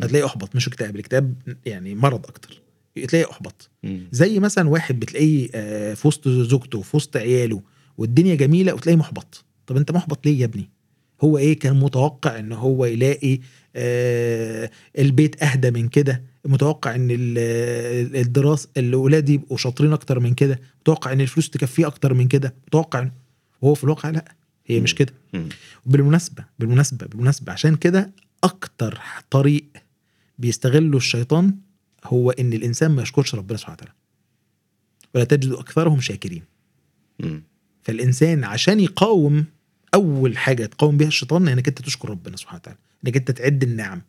هتلاقيه 0.03 0.27
أحبط. 0.27 0.57
مش 0.57 0.69
اكتئاب. 0.69 0.95
الاكتئاب 0.95 1.35
يعني 1.67 1.95
مرض 1.95 2.27
أكتر. 2.27 2.61
تلاقيه 3.09 3.31
أحبط. 3.31 3.71
زي 4.13 4.39
مثلا 4.39 4.69
واحد 4.69 5.01
بتلاقيه 5.01 5.49
آه، 5.55 5.95
في 5.95 6.09
وسط 6.09 6.29
زوجته 6.29 6.83
في 6.83 6.97
وسط 6.97 7.17
عياله 7.17 7.63
والدنيا 7.99 8.35
جميلة 8.35 8.75
وتلاقيه 8.75 8.99
محبط. 8.99 9.45
طب 9.67 9.77
أنت 9.77 9.93
محبط 9.93 10.27
ليه 10.27 10.41
يا 10.41 10.45
ابني؟ 10.45 10.71
هو 11.25 11.39
إيه 11.39 11.59
كان 11.59 11.77
متوقع 11.81 12.39
إن 12.39 12.53
هو 12.53 12.85
يلاقي 12.85 13.39
آه 13.77 14.71
البيت 14.99 15.43
أهدى 15.43 15.71
من 15.71 15.89
كده؟ 15.89 16.23
متوقع 16.47 16.95
إن 16.95 17.09
ال- 17.11 18.17
الدراسه 18.17 18.69
الاولاد 18.77 19.29
يبقوا 19.29 19.57
شاطرين 19.57 19.93
أكتر 19.93 20.21
من 20.21 20.35
كده 20.35 20.61
متوقع 20.81 21.13
إن 21.13 21.21
الفلوس 21.21 21.51
تكفيه 21.51 21.87
أكتر 21.87 22.15
من 22.15 22.29
كده 22.29 22.55
متوقع 22.67 23.09
وهو 23.63 23.75
في 23.75 23.85
الواقع 23.85 24.11
لأ 24.11 24.35
هي 24.67 24.81
مش. 24.81 24.95
كده. 24.95 25.13
بالمناسبة 25.87 26.45
بالمناسبة 26.59 27.07
بالمناسبة 27.07 27.53
عشان 27.53 27.77
كده 27.77 28.11
أكتر 28.45 29.01
طريق 29.31 29.65
بيستغله 30.39 30.97
الشيطان 30.97 31.55
هو 32.05 32.31
إن 32.31 32.53
الإنسان 32.53 32.91
ما 32.91 33.03
يشكرش 33.03 33.35
ربنا 33.35 33.59
سبحانه 33.59 33.75
وتعالى 33.77 33.93
ولا 35.15 35.25
تجد 35.25 35.53
أكثرهم 35.53 36.01
شاكرين. 36.01 36.43
فالإنسان 37.83 38.45
عشان 38.45 38.81
يقاوم 38.81 39.45
أول 39.95 40.39
حاجة 40.39 40.67
تقاوم 40.67 40.97
بيها 40.97 41.09
الشيطان 41.09 41.49
إنك 41.49 41.69
أنت 41.69 41.83
تشكر 41.83 42.11
ربنا 42.11 42.37
سبحانه 42.37 42.59
وتعالى 42.61 42.79
إنك 43.07 43.17
أنت 43.17 43.31
تعد 43.31 43.63
النعم 43.63 44.03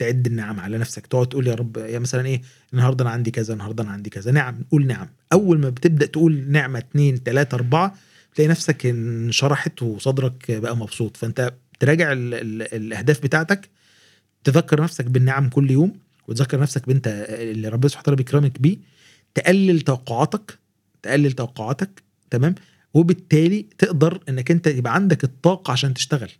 تعد 0.00 0.26
النعم 0.26 0.60
على 0.60 0.78
نفسك. 0.78 1.06
تقعد 1.06 1.28
تقول 1.28 1.46
يا 1.46 1.54
رب 1.54 1.76
يا 1.76 1.98
مثلا 1.98 2.26
إيه 2.26 2.42
النهارده 2.72 3.02
أنا 3.02 3.10
عندي 3.10 3.30
كذا 3.30 3.52
النهارده 3.52 3.82
أنا 3.84 3.90
عندي 3.90 4.10
كذا. 4.10 4.30
نعم 4.32 4.64
قول 4.72 4.86
نعم. 4.86 5.08
أول 5.32 5.58
ما 5.60 5.70
بتبدأ 5.70 6.06
تقول 6.06 6.44
نعمة 6.48 6.78
اتنين 6.78 7.22
تلاتة 7.22 7.54
أربعة 7.54 7.94
تلاقي 8.34 8.48
نفسك 8.48 8.86
انشرحت 8.86 9.82
وصدرك 9.82 10.50
بقى 10.50 10.76
مبسوط. 10.76 11.16
فأنت 11.16 11.54
تراجع 11.80 12.12
ال 12.12 12.34
ال 12.34 12.74
الأهداف 12.74 13.22
بتاعتك 13.22 13.68
تذكر 14.44 14.82
نفسك 14.82 15.04
بالنعم 15.04 15.48
كل 15.48 15.70
يوم 15.70 15.92
وتذكر 16.28 16.60
نفسك 16.60 16.86
بأنت 16.86 17.26
اللي 17.30 17.68
ربنا 17.68 17.88
سبحانه 17.88 18.02
وتعالى 18.02 18.16
بيكرمك 18.16 18.60
بيه. 18.60 18.76
تقلل 19.34 19.80
توقعاتك 19.80 20.58
تقلل 21.02 21.32
توقعاتك 21.32 22.02
تمام؟ 22.30 22.54
وبالتالي 22.94 23.66
تقدر 23.78 24.20
إنك 24.28 24.50
أنت 24.50 24.66
يبقى 24.66 24.94
عندك 24.94 25.24
الطاقة 25.24 25.72
عشان 25.72 25.94
تشتغل. 25.94 26.30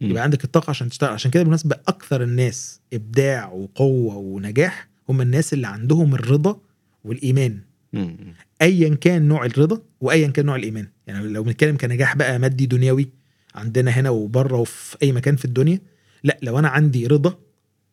يبقى 0.00 0.22
عندك 0.22 0.44
الطاقة 0.44 0.70
عشان 0.70 0.88
تشتغل. 0.88 1.10
عشان 1.12 1.30
كده 1.30 1.42
بالمناسبة 1.42 1.76
أكثر 1.88 2.22
الناس 2.22 2.80
إبداع 2.92 3.48
وقوة 3.52 4.16
ونجاح 4.16 4.88
هم 5.08 5.20
الناس 5.20 5.52
اللي 5.52 5.66
عندهم 5.66 6.14
الرضا 6.14 6.60
والإيمان. 7.04 7.58
ايا 8.62 8.94
كان 8.94 9.22
نوع 9.28 9.44
الرضا 9.46 9.82
وايا 10.00 10.28
كان 10.28 10.46
نوع 10.46 10.56
الإيمان. 10.56 10.86
يعني 11.06 11.28
لو 11.28 11.42
بنتكلم 11.42 11.76
كنجاح 11.76 12.16
بقى 12.16 12.38
مادي 12.38 12.66
دنيوي 12.66 13.08
عندنا 13.54 13.90
هنا 13.90 14.10
وبره 14.10 14.56
وفي 14.56 14.96
أي 15.02 15.12
مكان 15.12 15.36
في 15.36 15.44
الدنيا 15.44 15.80
لا 16.24 16.38
لو 16.42 16.58
أنا 16.58 16.68
عندي 16.68 17.06
رضا 17.06 17.38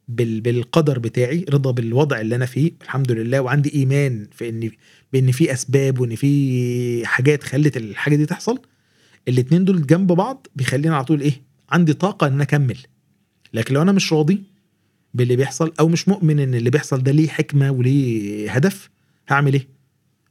بال 0.07 0.41
بالقدر 0.41 0.99
بتاعي 0.99 1.45
رضا 1.49 1.71
بالوضع 1.71 2.21
اللي 2.21 2.35
أنا 2.35 2.45
فيه 2.45 2.71
الحمد 2.81 3.11
لله 3.11 3.41
وعندي 3.41 3.73
إيمان 3.75 4.27
في 4.31 4.49
ان 4.49 4.71
بإن 5.13 5.31
في 5.31 5.53
أسباب 5.53 5.99
وإن 5.99 6.15
في 6.15 7.05
حاجات 7.05 7.43
خلت 7.43 7.77
الحاجة 7.77 8.15
دي 8.15 8.25
تحصل 8.25 8.59
الاتنين 9.27 9.65
دول 9.65 9.85
جنب 9.87 10.07
بعض 10.11 10.47
بيخليني 10.55 10.95
على 10.95 11.05
طول 11.05 11.21
إيه؟ 11.21 11.41
عندي 11.69 11.93
طاقة 11.93 12.27
إن 12.27 12.33
أنا 12.33 12.43
أكمل. 12.43 12.77
لكن 13.53 13.73
لو 13.73 13.81
أنا 13.81 13.91
مش 13.91 14.13
راضي 14.13 14.43
باللي 15.13 15.35
بيحصل 15.35 15.73
أو 15.79 15.87
مش 15.87 16.07
مؤمن 16.07 16.39
إن 16.39 16.55
اللي 16.55 16.69
بيحصل 16.69 17.03
ده 17.03 17.11
ليه 17.11 17.27
حكمة 17.27 17.71
وليه 17.71 18.51
هدف 18.51 18.89
هعمل 19.29 19.53
إيه؟ 19.53 19.67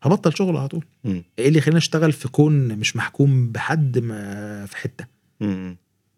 هبطل 0.02 0.36
شغل 0.36 0.56
على 0.56 0.68
طول. 0.68 0.84
إيه 1.38 1.48
اللي 1.48 1.58
يخليني 1.58 1.78
أشتغل 1.78 2.12
في 2.12 2.28
كون 2.28 2.68
مش 2.78 2.96
محكوم 2.96 3.52
بحد 3.52 3.98
ما 3.98 4.66
في 4.66 4.76
حتة. 4.76 5.06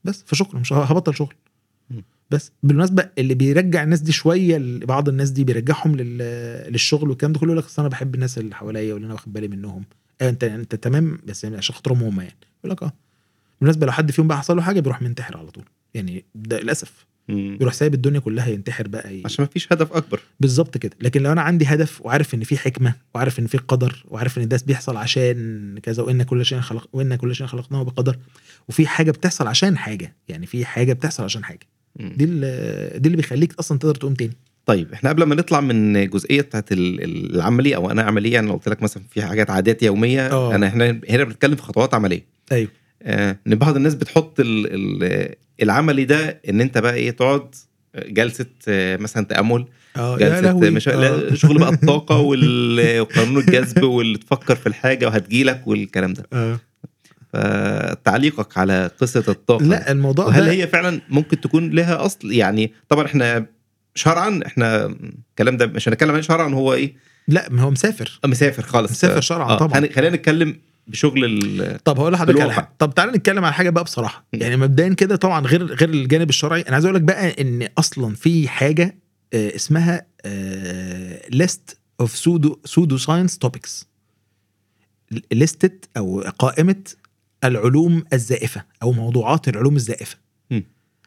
بس 0.05 0.25
فشكرا 0.27 0.61
مش 0.61 0.73
هبطل 0.73 1.15
شغل. 1.15 1.35
بس 2.31 2.53
بالمناسبة 2.63 3.09
اللي 3.19 3.35
بيرجع 3.35 3.83
الناس 3.83 4.01
دي 4.01 4.13
شوية 4.13 4.59
بعض 4.85 5.09
الناس 5.09 5.31
دي 5.31 5.45
بيرجعهم 5.45 5.97
لل... 5.97 6.19
للشغل 6.73 7.09
والكلام 7.09 7.33
ده 7.33 7.41
كله 7.41 7.49
يقول 7.49 7.59
لك 7.59 7.65
أصل 7.65 7.83
أنا 7.83 7.89
بحب 7.89 8.15
الناس 8.15 8.39
اللي 8.39 8.55
حواليا 8.55 8.95
واللي 8.95 9.07
أنا 9.07 9.15
واخد 9.15 9.33
بالي 9.33 9.49
منهم. 9.49 9.85
آه 10.21 10.29
أنت 10.29 10.45
أنت 10.45 10.75
تمام؟ 10.75 11.19
بس 11.27 11.45
يعني 11.45 11.57
عشان 11.57 11.75
خاطرهم 11.75 12.03
هم 12.03 12.21
يعني. 12.21 12.37
يقول 12.65 12.73
لك 12.73 12.83
آه. 12.83 12.93
بالمناسبه 13.61 13.87
لو 13.87 13.93
حد 13.93 14.11
فيهم 14.11 14.29
بقى 14.29 14.39
حصل 14.39 14.57
له 14.57 14.63
حاجة 14.63 14.81
بيروح 14.81 15.03
منتحر 15.03 15.37
على 15.37 15.51
طول. 15.51 15.65
يعني 15.95 16.25
ده 16.35 16.61
للأسف. 16.61 17.07
مم. 17.29 17.57
بيروح 17.59 17.75
سايب 17.75 17.95
الدنيا 17.95 18.21
كلها 18.21 18.49
ينتحر 18.49 18.89
بقى 18.89 19.15
ي... 19.17 19.23
عشان 19.25 19.45
ما 19.45 19.51
فيش 19.53 19.73
هدف 19.73 19.93
أكبر. 19.93 20.21
بالظبط 20.41 20.79
كده. 20.79 20.97
لكن 21.01 21.23
لو 21.23 21.33
أنا 21.33 21.41
عندي 21.43 21.65
هدف 21.67 22.01
وعارف 22.07 22.35
إن 22.35 22.43
في 22.45 22.59
حكمة 22.59 22.95
وعارف 23.15 23.39
إن 23.39 23.47
في 23.47 23.59
قدر 23.59 24.05
وعارف 24.09 24.39
إن 24.39 24.49
ده 24.49 24.61
بيحصل 24.67 24.97
عشان 24.97 25.79
كذا 25.83 26.03
وإن 26.03 26.23
كل 26.23 26.45
شيء 26.45 26.61
خلق 26.61 26.89
وإن 26.93 27.15
كل 27.15 27.35
شيء 27.35 27.47
خلقناه 27.47 27.83
بقدر 27.83 28.17
وفي 28.69 28.87
حاجة 28.87 29.11
بتحصل 29.11 29.47
عشان 29.47 29.79
حاجة 29.79 30.17
يعني 30.29 30.47
في 30.47 30.65
حاجة 30.65 30.93
بتحصل 30.93 31.25
عشان 31.25 31.45
حاجة. 31.45 31.67
دي 31.97 32.25
اللي 32.25 32.93
دي 32.99 33.07
اللي 33.07 33.17
بيخليك 33.17 33.55
أصلا 33.59 33.79
تقدر 33.79 33.95
تقوم 33.95 34.15
تاني. 34.15 34.33
طيب 34.67 34.93
إحنا 34.93 35.09
قبل 35.11 35.23
ما 35.23 35.35
نطلع 35.35 35.61
من 35.61 35.97
الجزئيه 35.97 36.41
بتاعت 36.41 36.73
ال- 36.73 37.05
ال- 37.05 37.35
العملي 37.37 37.77
أو 37.77 37.91
أنا 37.91 38.03
عملية 38.03 38.41
لو 38.41 38.53
قلت 38.53 38.69
لك 38.69 38.83
مثلا 38.83 39.03
في 39.11 39.23
حاجات 39.23 39.51
عادات 39.51 39.83
يومية 39.83 40.27
آه. 40.33 40.55
أنا 40.55 40.67
إحنا 40.67 41.01
هنا 41.11 41.25
بنتكلم 41.25 41.57
في 41.57 41.63
خطوات 41.63 41.95
عملية. 41.95 42.25
أيوه. 42.53 42.71
إن 43.03 43.55
بعض 43.55 43.77
الناس 43.77 43.95
بتحط 43.95 44.41
ال 44.41 44.67
ال 45.03 45.35
العملي 45.63 46.05
ده 46.05 46.41
إن 46.49 46.61
أنت 46.61 46.79
بقى 46.79 46.95
إيه 46.95 47.11
تقعد 47.11 47.55
جلسة 47.97 48.47
آه، 48.69 48.97
مثلا 48.97 49.25
تأمل 49.25 49.67
جلسة 49.97 50.53
مش... 50.71 50.89
آه. 50.89 51.35
شغل 51.35 51.59
بقى 51.59 51.69
الطاقة 51.73 52.17
وقانون 53.01 53.39
الجذب 53.43 53.83
واللي 53.83 54.19
تفكر 54.19 54.57
في 54.57 54.67
الحاجة 54.67 55.07
وهتجيلك 55.07 55.63
والكلام 55.67 56.13
ده 56.13 56.27
آه. 56.33 56.61
فتعليقك 57.33 58.59
على 58.59 58.91
قصة 59.01 59.25
الطاقة 59.29 59.65
لا 59.65 59.93
الموضوع 59.93 60.25
وهل 60.27 60.45
ده 60.45 60.51
هي 60.51 60.67
فعلا 60.67 61.01
ممكن 61.09 61.41
تكون 61.41 61.71
لها 61.71 62.07
أصل 62.07 62.33
يعني 62.33 62.73
طبعا 62.89 63.07
إحنا 63.07 63.47
شرعا 63.95 64.41
إحنا 64.47 64.87
الكلام 65.31 65.57
ده 65.57 65.67
مش 65.67 65.89
هنتكلم 65.89 66.15
عن 66.15 66.23
شرعا 66.23 66.49
هو 66.49 66.75
إيه 66.75 66.95
لا 67.29 67.49
ما 67.51 67.63
هو 67.63 67.71
مسافر 67.71 68.21
مسافر 68.27 68.63
خالص 68.63 68.91
مسافر 68.91 69.21
شرعاً 69.21 69.57
طبعاً. 69.57 69.79
هن- 69.79 69.89
خلينا 69.93 70.17
نتكلم 70.17 70.57
بشغل 70.89 71.25
ال... 71.25 71.79
طب 71.85 72.01
هقول 72.01 72.13
لحضرتك 72.13 72.41
على. 72.41 72.53
حاجة 72.53 72.71
طب 72.79 72.95
تعالى 72.95 73.13
نتكلم 73.13 73.45
على 73.45 73.55
حاجة 73.55 73.71
بقى 73.71 73.85
بصراحة 73.85 74.27
م. 74.35 74.37
يعني 74.43 74.57
مبدئيا 74.57 74.95
كده 74.95 75.17
طبعا 75.17 75.47
غير 75.47 75.65
غير 75.65 75.89
الجانب 75.91 76.29
الشرعي 76.29 76.61
أنا 76.63 76.73
عايز 76.73 76.85
أقول 76.85 76.97
لك 76.97 77.03
بقى 77.03 77.41
إن 77.43 77.69
أصلا 77.79 78.15
في 78.15 78.49
حاجة 78.49 78.99
آه، 79.35 79.55
اسمها 79.57 80.07
list 81.31 81.79
of 82.01 82.17
pseudo 82.17 82.59
pseudoscience 82.65 83.39
topics 83.39 83.89
ليستة 85.33 85.89
أو 85.97 86.21
قائمة 86.21 86.85
العلوم 87.45 88.05
الزائفة 88.13 88.65
أو 88.83 88.93
موضوعات 88.93 89.49
العلوم 89.49 89.77
الزائفة 89.77 90.17
م. 90.51 90.61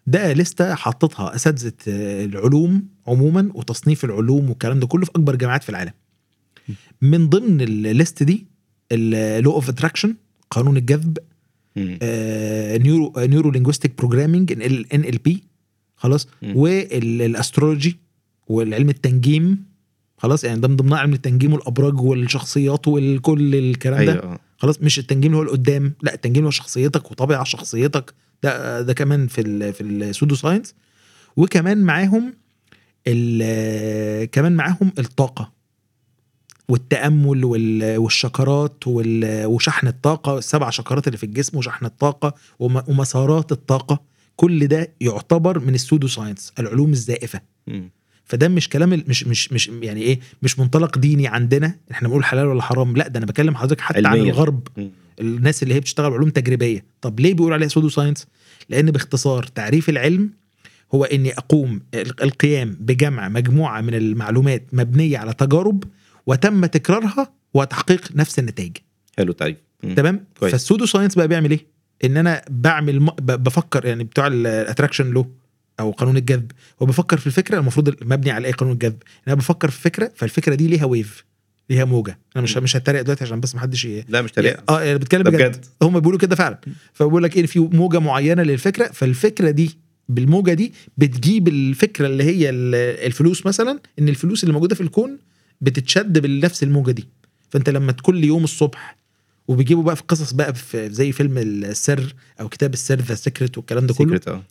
ده 0.08 0.34
لستة 0.34 0.76
حطتها 0.76 1.36
أساتذة 1.36 1.74
آه، 1.88 2.26
العلوم 2.26 2.88
عموما 3.08 3.50
وتصنيف 3.54 4.06
العلوم 4.06 4.50
والكلام 4.50 4.80
ده 4.80 4.88
كله 4.88 5.06
في 5.06 5.12
أكبر 5.12 5.36
جامعات 5.36 5.64
في 5.64 5.70
العالم 5.70 5.94
من 7.02 7.30
ضمن 7.30 7.62
ال 7.62 7.74
list 7.74 8.24
دي 8.24 8.48
ال 8.92 9.07
law 9.07 9.52
of 9.52 9.70
attraction 9.70 10.16
قانون 10.52 10.78
الجذب. 10.78 11.18
neuro 12.84 13.14
neuro-linguistic 13.18 13.98
programming 13.98 14.52
NLP 14.94 15.44
خلاص. 15.96 16.28
وال 16.56 16.82
astrology 16.82 17.98
والعلم 18.48 18.90
التنجيم 18.90 19.64
خلاص 20.18 20.44
يعني 20.44 20.60
ده 20.60 20.68
من 20.68 20.76
ضمنها 20.76 20.98
علم 20.98 21.14
التنجيم 21.14 21.54
والأبراج 21.54 22.02
والشخصيات 22.02 22.88
والكل 22.88 23.56
الكلام 23.56 24.06
ده 24.06 24.14
آه. 24.14 24.40
خلاص 24.58 24.82
مش 24.82 25.00
التنجيم 25.00 25.32
اللي 25.32 25.38
هو 25.38 25.44
القدام 25.44 25.94
لا 26.04 26.14
التنجيم 26.14 26.44
هو 26.44 26.50
شخصيتك 26.52 27.12
وطبيعة 27.12 27.44
شخصيتك 27.44 28.14
ده 28.44 28.82
ده 28.82 28.94
كمان 28.94 29.28
في 29.28 29.42
ال 29.42 29.74
في 29.74 29.82
ال 29.84 30.36
pseudoscience 30.36 30.76
وكمان 31.38 31.78
معاهم 31.78 32.34
ال- 33.08 34.26
كمان 34.30 34.52
معاهم 34.56 34.92
الطاقة 35.00 35.52
والتأمل 36.72 37.46
وال- 37.46 37.98
والشكرات 37.98 38.88
وال- 38.88 39.46
وشحن 39.46 39.88
الطاقة 39.88 40.38
السبع 40.38 40.70
شكرات 40.70 41.08
اللي 41.08 41.18
في 41.18 41.24
الجسم 41.26 41.58
وشحن 41.58 41.86
الطاقة 41.86 42.34
وم- 42.60 42.84
ومسارات 42.88 43.52
الطاقة. 43.52 44.02
كل 44.36 44.68
ده 44.68 44.90
يعتبر 45.02 45.60
من 45.60 45.76
ال 45.76 46.08
pseudoscience 46.08 46.54
العلوم 46.60 46.92
الزائفة. 46.92 47.42
فده 48.26 48.48
مش 48.48 48.70
كلام 48.70 49.04
مش 49.08 49.24
مش 49.28 49.54
مش 49.54 49.68
يعني 49.82 50.02
إيه 50.02 50.20
مش 50.44 50.60
منطلق 50.60 50.98
ديني 50.98 51.28
عندنا. 51.28 51.76
إحنا 51.92 52.08
بنقول 52.08 52.24
حلال 52.26 52.46
ولا 52.48 52.62
حرام؟ 52.62 52.98
لا 52.98 53.08
ده 53.08 53.18
أنا 53.18 53.26
بكلم 53.26 53.56
حضرتك 53.56 53.82
حتى 53.82 53.98
عن 53.98 54.06
علمياً. 54.06 54.32
الغرب. 54.32 54.68
الناس 55.22 55.64
اللي 55.64 55.74
هي 55.74 55.80
بتشتغل 55.80 56.14
علوم 56.14 56.30
تجريبية. 56.30 56.86
طب 57.02 57.20
ليه 57.20 57.34
بيقول 57.34 57.54
عليها 57.54 57.68
pseudoscience؟ 57.68 58.28
لأن 58.70 58.92
باختصار 58.92 59.44
تعريف 59.44 59.90
العلم 59.90 60.30
هو 60.96 61.04
إني 61.04 61.32
أقوم 61.38 61.82
ال- 61.94 62.24
القيام 62.24 62.78
بجمع 62.80 63.30
مجموعة 63.30 63.82
من 63.82 63.94
المعلومات 63.96 64.64
مبنية 64.74 65.18
على 65.18 65.34
تجارب 65.34 65.84
وتم 66.28 66.66
تكرارها 66.66 67.32
وتحقيق 67.54 68.16
نفس 68.16 68.40
النتائج. 68.40 68.78
حلو 69.18 69.32
تعريف 69.34 69.58
مم. 69.84 69.96
تمام؟ 69.96 70.26
كويس. 70.40 70.52
فال 70.52 70.86
pseudoscience 70.86 71.16
بقى 71.16 71.28
بيعمل 71.28 71.52
إيه؟ 71.52 71.66
إن 72.06 72.18
أنا 72.18 72.42
بعمل 72.50 73.00
م... 73.00 73.10
بفكر 73.22 73.86
يعني 73.86 74.04
بتوع 74.04 74.28
ال 74.28 74.35
attraction 74.35 75.10
law 75.12 75.32
أو 75.80 75.92
قانون 75.92 76.18
الجذب 76.18 76.52
هو 76.82 76.86
بفكر 76.86 77.18
في 77.18 77.28
الفكرة 77.28 77.60
المفروض 77.60 77.96
مبني 78.06 78.32
على 78.32 78.48
إيه 78.48 78.54
قانون 78.54 78.74
الجذب؟ 78.74 78.98
أنا 79.28 79.36
بفكر 79.36 79.70
في 79.70 79.82
فكرة 79.82 80.12
فالفكرة 80.16 80.56
دي 80.56 80.68
ليها 80.68 80.86
wave 80.86 81.26
ليها 81.70 81.86
موجة. 81.86 82.20
أنا 82.36 82.44
مش 82.44 82.58
م. 82.58 82.64
مش 82.64 82.76
هتريق 82.76 83.02
دلوقتي 83.02 83.24
عشان 83.24 83.40
بس 83.40 83.56
ما 83.56 83.62
حدش 83.62 83.86
ي... 83.86 84.06
لا 84.10 84.22
مش 84.22 84.32
تريقه 84.32 84.64
آه 84.70 84.82
يعني 84.82 84.98
بتكلم 84.98 85.24
بجد. 85.24 85.66
هم 85.82 86.00
بيقولوا 86.00 86.20
كده 86.20 86.36
فعلا. 86.36 86.60
فبقول 86.94 87.24
لك 87.24 87.38
إيه 87.38 87.46
في 87.46 87.60
موجة 87.60 88.00
معينة 88.00 88.44
للفكرة 88.44 88.86
فالفكرة 88.88 89.50
دي 89.52 89.78
بالموجة 90.10 90.54
دي 90.54 90.74
بتجيب 90.98 91.48
الفكرة 91.48 92.08
اللي 92.08 92.24
هي 92.24 92.50
ال- 92.50 92.76
الفلوس 93.06 93.46
مثلا 93.46 93.80
إن 94.00 94.10
الفلوس 94.10 94.44
اللي 94.44 94.54
موجودة 94.54 94.76
في 94.76 94.82
الكون 94.82 95.18
بتتشد 95.62 96.18
بنفس 96.20 96.64
الموجة 96.64 96.92
دي. 96.92 97.08
فأنت 97.50 97.70
لما 97.70 97.92
كل 97.92 98.24
يوم 98.24 98.44
الصبح 98.44 98.98
وبيجيبوا 99.48 99.84
بقى 99.84 99.96
في 99.96 100.04
قصص 100.08 100.34
بقى 100.34 100.54
في 100.54 100.90
زي 100.90 101.12
فيلم 101.12 101.38
السر 101.38 102.14
أو 102.40 102.50
كتاب 102.50 102.74
السر 102.74 102.96
The 103.02 103.16
Secret 103.16 103.58
والكلام 103.58 103.88
ده 103.88 103.94
كله. 103.94 104.20
آه. 104.28 104.44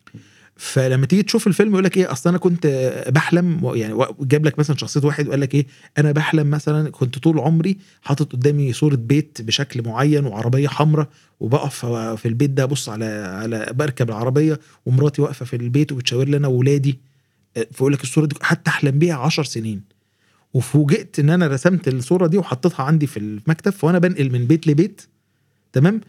فلما 0.57 1.07
تيجي 1.07 1.23
تشوف 1.23 1.47
الفيلم 1.47 1.73
يقول 1.73 1.85
لك 1.85 1.97
إيه 1.97 2.13
أصل 2.13 2.29
أنا 2.31 2.39
كنت 2.39 2.67
بحلم 3.09 3.73
يعني 3.75 4.05
جاب 4.21 4.47
لك 4.47 4.59
مثلا 4.59 4.77
شخصية 4.77 5.01
واحد 5.05 5.29
وقال 5.29 5.41
لك 5.41 5.55
إيه 5.55 5.67
أنا 5.99 6.13
بحلم 6.13 6.51
مثلا 6.51 6.91
كنت 6.91 7.19
طول 7.19 7.39
عمري 7.39 7.77
حاطط 8.03 8.33
قدامي 8.33 8.73
صورة 8.73 8.95
بيت 8.95 9.43
بشكل 9.43 9.83
معين 9.89 10.25
وعربية 10.27 10.69
حمراء 10.69 11.09
وبقف 11.41 11.87
في 12.21 12.29
البيت 12.29 12.51
ده 12.51 12.63
أبص 12.63 12.89
على 12.89 13.05
على 13.05 13.67
بركب 13.75 14.09
العربية 14.09 14.61
ومراتي 14.87 15.23
واقفة 15.23 15.45
في 15.45 15.57
البيت 15.57 15.93
وبتشاور 15.93 16.29
لي 16.29 16.37
أنا 16.37 16.49
واولادي 16.49 16.99
فيقول 17.73 17.93
لك 17.93 18.03
الصورة 18.03 18.27
دي 18.27 18.37
حتى 18.43 18.71
أحلم 18.71 18.99
بيها 18.99 19.15
عشر 19.15 19.45
سنين. 19.45 19.83
وفوجئت 20.55 21.19
إن 21.19 21.31
أنا 21.31 21.47
رسمت 21.47 21.89
الصورة 21.89 22.27
دي 22.27 22.39
وحطيتها 22.39 22.83
عندي 22.83 23.07
في 23.07 23.17
المكتب 23.17 23.75
وأنا 23.83 23.99
بنقل 23.99 24.33
من 24.33 24.47
بيت 24.47 24.67
لبيت 24.67 25.03
تمام؟ 25.73 26.01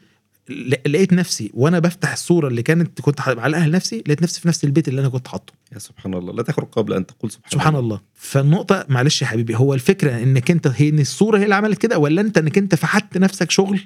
لقيت 0.86 1.14
نفسي 1.14 1.52
وأنا 1.54 1.80
بفتح 1.80 2.12
الصورة 2.12 2.48
اللي 2.48 2.64
كانت 2.64 3.02
كنت 3.02 3.30
معلقها 3.30 3.68
لنفسي 3.68 3.98
لقيت 3.98 4.22
نفسي 4.22 4.42
في 4.42 4.48
نفس 4.48 4.64
البيت 4.64 4.88
اللي 4.88 5.02
أنا 5.02 5.10
كنت 5.10 5.28
حاطه. 5.28 5.54
يا 5.74 5.80
سبحان 5.80 6.14
الله. 6.14 6.34
لا 6.34 6.44
تخرج 6.44 6.68
قبل 6.68 6.94
أن 6.94 7.06
تقول 7.06 7.32
سبحان, 7.32 7.52
سبحان 7.52 7.76
الله. 7.76 8.02
فالنقطة 8.14 8.86
معلش 8.89 9.22
يا 9.22 9.28
حبيبي 9.28 9.56
هو 9.56 9.74
الفكرة 9.74 10.24
إنك 10.24 10.52
أنت 10.52 10.68
هي 10.68 10.89
إن 10.89 11.00
الصورة 11.00 11.38
هي 11.38 11.44
اللي 11.44 11.56
عملت 11.56 11.78
كده 11.78 11.98
ولا 12.00 12.22
أنت 12.22 12.38
إنك 12.38 12.58
أنت 12.58 12.76
فحت 12.76 13.18
نفسك 13.18 13.52
شغل 13.52 13.80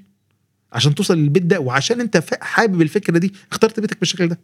عشان 0.73 0.95
توصل 0.95 1.17
للبيت 1.17 1.43
ده 1.43 1.59
وعشان 1.59 2.01
أنت 2.01 2.23
حابب 2.41 2.81
الفكرة 2.81 3.17
دي 3.17 3.33
اخترت 3.51 3.79
بيتك 3.79 3.99
بالشكل 3.99 4.27
ده. 4.27 4.39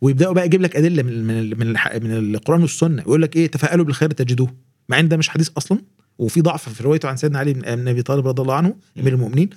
ويبداوا 0.00 0.34
بقى 0.34 0.46
يجيب 0.46 0.62
لك 0.62 0.76
ادله 0.76 1.02
من 1.02 1.24
من 1.26 1.76
من, 2.02 2.34
القرآن 2.34 2.62
والسنة. 2.62 3.02
يقول 3.02 3.22
لك 3.22 3.36
إيه؟ 3.36 3.46
تفاءلوا 3.46 3.84
بالخير 3.84 4.10
تجدوه. 4.10 4.54
مع 4.88 5.00
إن 5.00 5.08
ده 5.08 5.16
مش 5.16 5.28
حديث 5.28 5.50
أصلا. 5.56 5.78
وفي 6.18 6.40
ضعف 6.40 6.68
في 6.68 6.82
روايته 6.82 7.08
عن 7.08 7.16
سيدنا 7.16 7.38
علي 7.38 7.52
بن 7.52 7.88
أبي 7.88 8.02
طالب 8.02 8.28
رضي 8.28 8.42
الله 8.42 8.54
عنه 8.54 8.76
أمير 8.98 9.12
المؤمنين. 9.14 9.50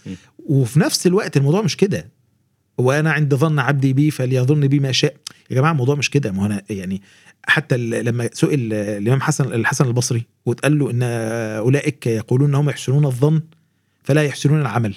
وفي 0.45 0.79
نفس 0.79 1.07
الوقت 1.07 1.37
الموضوع 1.37 1.61
مش 1.61 1.77
كده. 1.77 2.09
وأنا 2.77 3.11
عند 3.11 3.35
ظن 3.35 3.59
عبدي 3.59 3.93
بي 3.93 4.11
فليظن 4.11 4.67
بي 4.67 4.79
ما 4.79 4.91
شاء. 4.91 5.15
يا 5.51 5.55
جماعة 5.55 5.71
الموضوع 5.71 5.95
مش 5.95 6.09
كده. 6.09 6.31
ما 6.31 6.41
هو 6.41 6.45
أنا 6.45 6.61
يعني 6.69 7.01
حتى 7.47 7.77
لما 7.77 8.29
سئل 8.33 8.73
الإمام 8.73 9.21
حسن 9.21 9.53
الحسن 9.53 9.85
البصري 9.85 10.25
واتقال 10.45 10.79
له 10.79 10.91
إن 10.91 11.03
أولئك 11.03 12.07
يقولون 12.07 12.49
إنهم 12.49 12.69
يحسنون 12.69 13.05
الظن 13.05 13.41
فلا 14.03 14.23
يحسنون 14.23 14.61
العمل. 14.61 14.95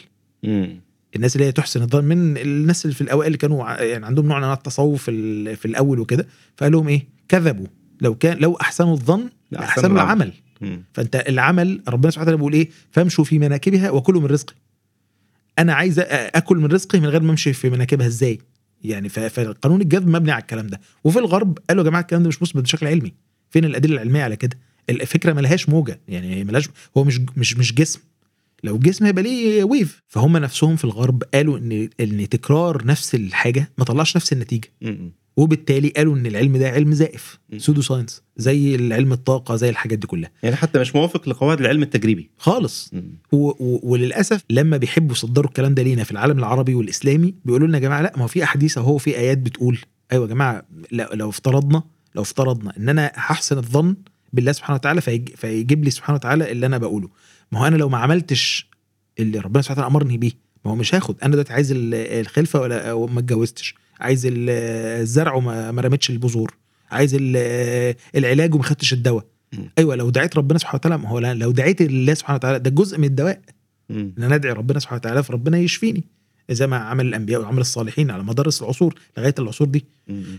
الناس 1.17 1.37
اللي 1.37 1.47
هي 1.47 1.53
تحسن 1.53 1.83
الظن 1.83 2.05
من 2.05 2.37
الناس 2.37 2.85
اللي 2.85 2.95
في 2.95 3.01
الأوائل 3.01 3.27
اللي 3.27 3.39
كانوا 3.39 3.71
يعني 3.83 4.07
عندهم 4.07 4.27
نوع 4.27 4.37
من 4.37 4.43
أنواع 4.43 4.57
التصوف 4.57 5.03
في, 5.03 5.11
ال- 5.11 5.57
في 5.57 5.65
الأول 5.67 5.99
وكده 6.01 6.27
فقال 6.57 6.73
لهم 6.73 6.89
إيه؟ 6.89 7.07
كذبوا. 7.29 7.67
لو 8.01 8.15
كان 8.15 8.37
لو 8.39 8.55
أحسنوا 8.61 8.93
الظن 8.95 9.31
أحسنوا 9.59 9.97
العمل. 10.05 10.33
مم. 10.61 10.83
فأنت 10.95 11.17
العمل 11.29 11.81
ربنا 11.89 12.11
سبحانه 12.11 12.23
وتعالى 12.25 12.37
بيقول 12.37 12.53
إيه؟ 12.53 12.69
فامشوا 12.91 13.25
في 13.25 13.39
مناكبها 13.39 13.91
وكلوا 13.91 14.21
من 14.21 14.27
رزقي 14.27 14.55
أنا 15.59 15.75
عايز 15.75 15.99
أكل 16.09 16.57
من 16.57 16.67
رزقي 16.67 17.01
من 17.01 17.07
غير 17.07 17.23
ما 17.23 17.31
أمشي 17.31 17.53
في 17.53 17.71
مناكبها. 17.71 18.07
إزاي؟ 18.07 18.39
يعني 18.85 19.09
ف- 19.09 19.19
فالقانون 19.21 19.81
الجذب 19.81 20.09
مبني 20.09 20.31
على 20.33 20.41
الكلام 20.41 20.67
ده. 20.67 20.81
وفي 21.05 21.19
الغرب 21.19 21.59
قالوا 21.69 21.85
يا 21.85 21.89
جماعة 21.91 22.01
الكلام 22.03 22.23
ده 22.23 22.29
مش 22.29 22.43
مثبت 22.43 22.63
بشكل 22.63 22.87
علمي. 22.87 23.13
فين 23.51 23.65
الأدلة 23.65 23.95
العلمية 23.95 24.23
على 24.23 24.37
كده؟ 24.37 24.59
الفكرة 24.91 25.33
ملهاش 25.33 25.69
موجة. 25.69 26.01
يعني 26.09 26.45
ملهاش 26.45 26.69
هو 26.97 27.05
مش 27.05 27.21
مش 27.37 27.57
مش 27.57 27.75
جسم. 27.75 28.01
لو 28.65 28.79
جسم 28.79 29.05
هيبقى 29.05 29.23
ليه 29.23 29.65
wave. 29.64 30.03
فهم 30.09 30.37
نفسهم 30.37 30.77
في 30.77 30.85
الغرب 30.85 31.23
قالوا 31.35 31.59
إن 31.59 31.89
إن 32.01 32.29
تكرار 32.29 32.87
نفس 32.87 33.15
الحاجة 33.15 33.73
ما 33.79 33.85
طلعش 33.85 34.17
نفس 34.17 34.33
النتيجة. 34.33 34.69
وبالتالي 35.37 35.89
قالوا 35.89 36.17
إن 36.17 36.27
العلم 36.27 36.57
ده 36.57 36.69
علم 36.71 36.93
زائف. 36.93 37.39
pseudo 37.57 37.81
science 37.83 38.23
زي 38.37 38.75
العلم 38.75 39.13
الطاقة 39.13 39.57
زي 39.57 39.69
الحاجات 39.69 39.99
دي 39.99 40.07
كلها. 40.07 40.31
يعني 40.43 40.57
حتى 40.57 40.79
مش 40.79 40.95
موافق 40.95 41.29
لقواعد 41.29 41.61
العلم 41.61 41.83
التجريبي. 41.83 42.31
خالص. 42.39 42.91
و 43.33 43.37
و 43.49 43.81
وللأسف 43.83 44.43
لما 44.51 44.77
بيحبوا 44.77 45.13
يصدروا 45.13 45.49
الكلام 45.49 45.75
ده 45.75 45.83
لينا 45.83 46.05
في 46.05 46.11
العالم 46.11 46.39
العربي 46.39 46.75
والإسلامي 46.75 47.35
بيقولوا 47.45 47.69
لنا 47.69 47.79
يا 47.79 47.83
جماعة 47.83 48.03
لأ 48.03 48.13
ما 48.17 48.23
هو 48.23 48.29
في 48.29 48.45
أحاديث 48.45 48.79
أهو 48.79 48.99
في 48.99 49.17
آيات 49.17 49.39
بتقول. 49.39 49.79
أيوه 50.13 50.25
يا 50.25 50.29
جماعة 50.31 50.67
لو, 50.93 51.07
لو 51.13 51.29
افترضنا 51.29 51.83
لو 52.15 52.23
افترضنا 52.23 52.77
إن 52.77 52.89
أنا 52.89 53.13
هحسن 53.15 53.59
الظن 53.59 53.97
بالله 54.33 54.53
سبحانه 54.53 54.75
وتعالى 54.75 55.01
فيج 55.01 55.29
فيجيب 55.29 55.85
لي 55.85 55.91
سبحانه 55.91 56.17
وتعالى 56.17 56.53
اللي 56.53 56.67
أنا 56.67 56.79
بقوله. 56.79 57.09
ما 57.53 57.59
هو 57.61 57.67
أنا 57.67 57.77
لو 57.77 57.89
ما 57.89 57.99
عملتش 57.99 58.69
اللي 59.19 59.39
ربنا 59.39 59.63
سبحانه 59.63 59.81
وتعالى 59.81 59.91
أمرني 59.93 60.17
بيه 60.19 60.33
ما 60.65 60.71
هو 60.71 60.75
مش 60.77 60.95
هاخد. 60.95 61.17
أنا 61.23 61.33
دلوقتي 61.33 61.53
عايز 61.53 61.73
ال- 61.73 61.95
الخلفة 61.95 62.61
ولا 62.61 62.93
وما 62.93 63.21
اتجوزتش. 63.21 63.75
عايز 64.01 64.27
ال- 64.27 64.51
الزرع 65.01 65.35
وما 65.35 65.71
ما 65.71 65.83
رميتش 65.83 66.11
البذور. 66.11 66.55
عايز 66.91 67.17
ال- 67.21 67.95
العلاج 68.17 68.55
وما 68.55 68.63
خدتش 68.65 68.93
الدواء. 68.93 69.25
أيوه 69.79 69.95
لو 69.97 70.11
دعيت 70.11 70.37
ربنا 70.37 70.59
سبحانه 70.59 70.75
وتعالى 70.77 70.99
ما 70.99 71.09
هو 71.09 71.19
لو 71.19 71.51
دعيت 71.51 71.83
لله 71.83 72.15
سبحانه 72.15 72.37
وتعالى 72.37 72.59
ده 72.59 72.71
جزء 72.71 72.99
من 72.99 73.05
الدواء. 73.05 73.41
إن 73.91 74.13
أنا 74.19 74.35
أدعي 74.35 74.53
ربنا 74.53 74.79
سبحانه 74.81 74.99
وتعالى 74.99 75.23
فربنا 75.23 75.59
يشفيني. 75.59 76.05
زي 76.51 76.67
ما 76.67 76.77
عمل 76.77 77.07
الأنبياء 77.07 77.41
وعمل 77.41 77.61
الصالحين 77.61 78.11
على 78.11 78.23
مدار 78.23 78.49
العصور 78.63 78.95
لغاية 79.19 79.35
العصور 79.39 79.69
دي. 79.69 79.85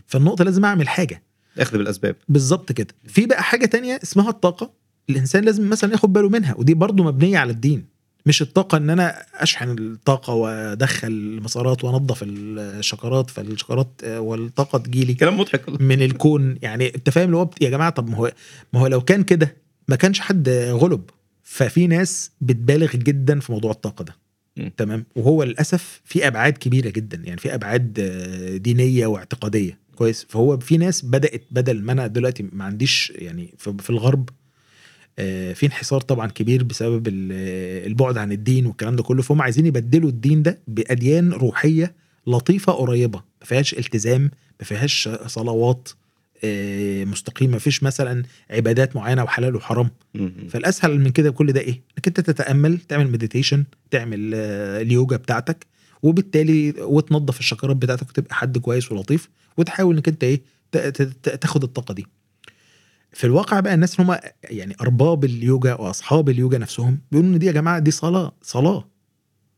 فالنقطة 0.08 0.44
لازم 0.44 0.66
أعمل 0.66 0.88
حاجة. 0.90 1.24
أخذ 1.58 1.78
بالأسباب. 1.78 2.16
بالظبط 2.30 2.72
كده. 2.72 2.88
في 3.08 3.26
بقى 3.26 3.44
حاجة 3.44 3.66
تانية 3.66 4.00
اسمها 4.04 4.30
الطاقة. 4.30 4.72
الإنسان 5.10 5.44
لازم 5.44 5.70
مثلا 5.70 5.92
ياخد 5.92 6.14
باله 6.14 6.30
منها 6.30 6.56
ودي 6.58 6.74
برضو 6.74 7.04
مبنية 7.04 7.38
على 7.38 7.52
الدين 7.52 7.86
مش 8.26 8.42
الطاقة 8.42 8.78
إن 8.78 8.90
أنا 8.90 9.24
أشحن 9.34 9.70
الطاقة 9.80 10.34
وأدخل 10.34 11.08
المسارات 11.08 11.84
وأنظف 11.84 12.24
الشكرات 12.28 13.30
فالشكرات 13.30 14.02
والطاقة 14.04 14.80
تجيلي 14.80 15.14
كلام 15.14 15.40
مضحك. 15.40 15.82
من 15.82 16.02
الكون. 16.02 16.58
يعني 16.62 16.96
أنت 16.96 17.10
فاهم 17.10 17.26
اللي 17.26 17.38
هو 17.38 17.50
يا 17.62 17.70
جماعة 17.70 17.90
طب 17.90 18.10
ما 18.10 18.18
هو 18.18 18.32
ما 18.74 18.80
هو 18.80 18.88
لو 18.88 19.02
كان 19.02 19.24
كده 19.24 19.56
ما 19.88 19.96
كانش 19.96 20.20
حد 20.20 20.50
غلب. 20.50 21.02
ففي 21.44 21.88
ناس 21.88 22.32
بتبالغ 22.42 22.92
جدا 22.96 23.40
في 23.40 23.52
موضوع 23.52 23.72
الطاقة 23.72 24.04
ده. 24.04 24.16
م. 24.58 24.68
تمام؟ 24.78 25.06
وهو 25.16 25.44
للأسف 25.44 26.02
في 26.06 26.28
أبعاد 26.28 26.58
كبيرة 26.58 26.90
جدا 26.90 27.22
يعني 27.24 27.40
في 27.40 27.56
أبعاد 27.56 27.94
دينية 28.64 29.08
واعتقادية. 29.08 29.78
كويس؟ 29.96 30.26
فهو 30.30 30.58
في 30.58 30.78
ناس 30.78 31.06
بدأت 31.06 31.44
بدل 31.52 31.84
ما 31.84 31.92
أنا 31.92 32.08
دلوقتي 32.08 32.46
ما 32.52 32.64
عنديش 32.64 33.14
يعني 33.16 33.54
في 33.58 33.90
الغرب 33.90 34.30
في 35.54 35.66
انحسار 35.66 36.02
طبعا 36.02 36.28
كبير 36.28 36.64
بسبب 36.64 37.08
ال- 37.08 37.30
آه، 37.34 37.88
البعد 37.88 38.18
عن 38.18 38.32
الدين 38.32 38.66
والكلام 38.66 38.96
ده 38.96 39.04
كله. 39.04 39.22
فهم 39.22 39.42
عايزين 39.42 39.66
يبدلوا 39.66 40.10
الدين 40.10 40.44
ده 40.44 40.60
بأديان 40.68 41.34
روحية 41.34 41.96
لطيفة 42.28 42.74
قريبة 42.74 43.20
ما 43.42 43.46
فيهاش 43.46 43.74
التزام 43.74 44.22
ما 44.60 44.66
فيهاش 44.66 45.10
صلوات 45.26 45.90
آه، 46.44 47.04
مستقيمة 47.06 47.52
ما 47.54 47.60
فيش 47.60 47.84
مثلا 47.84 48.24
عبادات 48.50 48.96
معينة 48.96 49.24
وحلال 49.24 49.56
وحرام. 49.56 49.90
فالأسهل 50.50 51.00
من 51.00 51.10
كده 51.10 51.32
كل 51.32 51.52
ده 51.54 51.60
إيه؟ 51.62 51.82
إنك 51.98 52.08
أنت 52.08 52.20
تتأمل 52.20 52.78
تعمل 52.78 53.12
مديتيشن 53.12 53.64
تعمل 53.92 54.32
آه، 54.36 54.82
اليوجا 54.82 55.18
بتاعتك 55.18 55.66
وبالتالي 56.04 56.74
وتنظف 56.80 57.40
الشكرات 57.40 57.76
بتاعتك 57.76 58.10
وتبقى 58.10 58.36
حد 58.36 58.58
كويس 58.58 58.92
ولطيف 58.92 59.30
وتحاول 59.58 59.96
إنك 59.96 60.08
أنت 60.08 60.24
إيه 60.24 60.42
تاخد 61.24 61.64
الطاقة 61.64 61.94
دي. 61.94 62.06
في 63.12 63.24
الواقع 63.24 63.60
بقى 63.60 63.74
الناس 63.74 64.00
اللي 64.00 64.12
هم 64.12 64.20
يعني 64.44 64.76
أرباب 64.82 65.26
اليوجا 65.26 65.74
وأصحاب 65.74 66.30
اليوجا 66.30 66.58
نفسهم 66.58 67.00
بيقولوا 67.12 67.34
إن 67.34 67.40
دي 67.40 67.46
يا 67.46 67.52
جماعة 67.52 67.80
دي 67.80 67.92
صلاة 67.92 68.36
صلاة. 68.42 68.90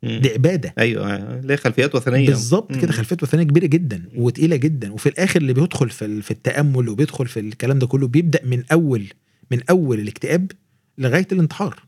دي 0.03 0.29
عبادة. 0.29 0.73
أيوه 0.77 1.39
ليه 1.39 1.55
خلفيات 1.55 1.95
وثنية. 1.95 2.27
بالظبط 2.27 2.75
كده. 2.75 2.91
خلفيات 2.91 3.23
وثنية 3.23 3.43
كبيرة 3.43 3.65
جدا 3.65 4.09
وتقيلة 4.15 4.55
جدا. 4.55 4.93
وفي 4.93 5.09
الآخر 5.09 5.41
اللي 5.41 5.53
بيدخل 5.53 5.89
في 5.89 6.21
في 6.21 6.31
التأمل 6.31 6.89
وبيدخل 6.89 7.27
في 7.27 7.39
الكلام 7.39 7.79
ده 7.79 7.87
كله 7.87 8.07
بيبدأ 8.07 8.45
من 8.45 8.63
أول 8.71 9.07
من 9.51 9.59
أول 9.69 9.99
الاكتئاب 9.99 10.51
لغاية 10.97 11.27
الانتحار. 11.31 11.83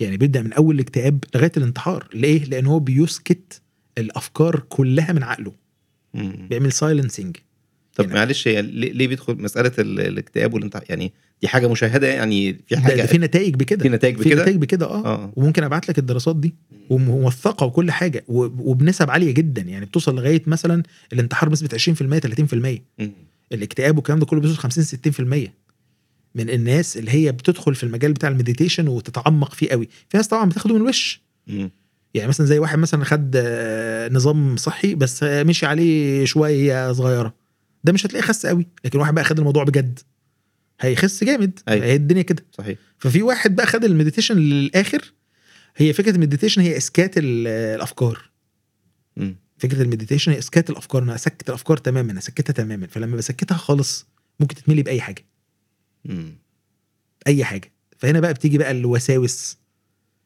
يعني 0.00 0.16
بيبدأ 0.16 0.42
من 0.42 0.52
أول 0.52 0.74
الاكتئاب 0.74 1.24
لغاية 1.34 1.52
الانتحار. 1.56 2.08
ليه؟ 2.14 2.44
لأن 2.44 2.66
هو 2.66 2.78
بيسكت 2.78 3.62
الأفكار 3.98 4.60
كلها 4.68 5.12
من 5.12 5.22
عقله. 5.22 5.52
بيعمل 6.14 6.72
silencing 6.72 7.36
طب 7.98 8.10
معلش 8.12 8.48
هي 8.48 8.62
ليه 8.62 9.08
بيدخل 9.08 9.34
مسألة 9.42 9.72
ال- 9.78 10.00
الاكتئاب 10.00 10.54
والانتحار 10.54 10.84
يعني 10.88 11.12
دي 11.42 11.48
حاجة 11.48 11.66
مشاهدة 11.68 12.06
يعني 12.08 12.60
في 12.68 12.76
حاجة 12.76 12.94
ده 12.94 13.06
في 13.06 13.18
نتائج 13.18 13.54
بكده. 13.54 13.82
في 13.82 13.88
نتائج 13.88 14.16
في 14.16 14.24
بكده؟ 14.28 14.42
نتائج 14.42 14.56
بكده 14.56 14.86
آه, 14.86 15.04
آه. 15.06 15.32
وممكن 15.36 15.64
أبعت 15.64 15.88
لك 15.88 15.98
الدراسات 15.98 16.36
دي 16.36 16.54
وموثقة 16.90 17.66
وكل 17.66 17.90
حاجة 17.90 18.24
وبنسب 18.28 19.10
عالية 19.10 19.32
جدا 19.32 19.62
يعني 19.62 19.86
بتوصل 19.86 20.16
لغاية 20.16 20.42
مثلا 20.46 20.82
الانتحار 21.12 21.48
بنسبة 21.48 21.68
20% 21.78 22.18
30% 22.18 22.82
مم. 22.98 23.10
الاكتئاب 23.52 23.96
والكلام 23.96 24.18
ده 24.18 24.26
كله 24.26 24.40
بيوصل 24.40 24.56
50 24.56 24.84
60% 25.44 25.48
من 26.34 26.50
الناس 26.50 26.96
اللي 26.96 27.10
هي 27.10 27.32
بتدخل 27.32 27.74
في 27.74 27.82
المجال 27.84 28.12
بتاع 28.12 28.28
ال 28.28 28.33
meditation 28.33 28.88
وتتعمق 28.88 29.54
فيه 29.54 29.68
قوي. 29.68 29.88
في 30.08 30.16
ناس 30.16 30.28
طبعا 30.28 30.48
بتاخده 30.48 30.74
من 30.78 30.92
مم. 31.46 31.70
يعني 32.14 32.28
مثلا 32.28 32.46
زي 32.46 32.58
واحد 32.58 32.78
مثلا 32.78 33.04
خد 33.04 33.32
آه، 33.36 34.08
نظام 34.08 34.56
صحي 34.56 34.94
بس 34.94 35.22
آه، 35.22 35.42
مشي 35.42 35.66
عليه 35.66 36.24
شوية 36.24 36.92
صغيرة. 36.92 37.34
ده 37.84 37.92
مش 37.92 38.06
هتلاقيه 38.06 38.26
خس 38.26 38.46
قوي 38.46 38.66
لكن 38.84 38.98
واحد 38.98 39.14
بقى 39.14 39.24
خد 39.24 39.38
الموضوع 39.38 39.64
بجد. 39.64 39.98
هيخس 40.80 41.24
جامد 41.24 41.58
أيوة. 41.68 41.84
هي 41.86 41.94
الدنيا 41.94 42.22
كده. 42.22 42.44
صحيح. 42.52 42.78
ففي 42.98 43.22
واحد 43.22 43.56
بقى 43.56 43.66
خد 43.66 43.84
ال 43.84 43.89
meditation 43.89 44.36
للآخر 44.36 45.12
هي 45.76 45.92
فكرة 45.92 46.10
ال 46.16 46.20
meditation 46.20 46.60
هي 46.62 46.76
إسكات 46.76 47.18
ال- 47.18 47.46
الأفكار. 47.46 48.30
مم. 49.16 49.36
فكرة 49.58 49.82
ال 49.82 49.86
meditation 49.86 50.32
هي 50.32 50.38
إسكات 50.38 50.70
الأفكار 50.70 51.02
أنا 51.02 51.14
اسكت 51.14 51.48
الأفكار 51.48 51.76
تماما 51.76 52.18
اسكتها 52.18 52.52
تماما 52.52 52.86
فلما 52.86 53.16
بسكتها 53.16 53.56
خالص 53.56 54.06
ممكن 54.40 54.54
تتملي 54.56 54.82
بأي 54.82 55.00
حاجة. 55.00 55.24
مم. 56.04 56.38
أي 57.26 57.44
حاجة. 57.44 57.72
فهنا 57.98 58.20
بقى 58.20 58.34
بتيجي 58.34 58.58
بقى 58.58 58.70
الوساوس. 58.70 59.56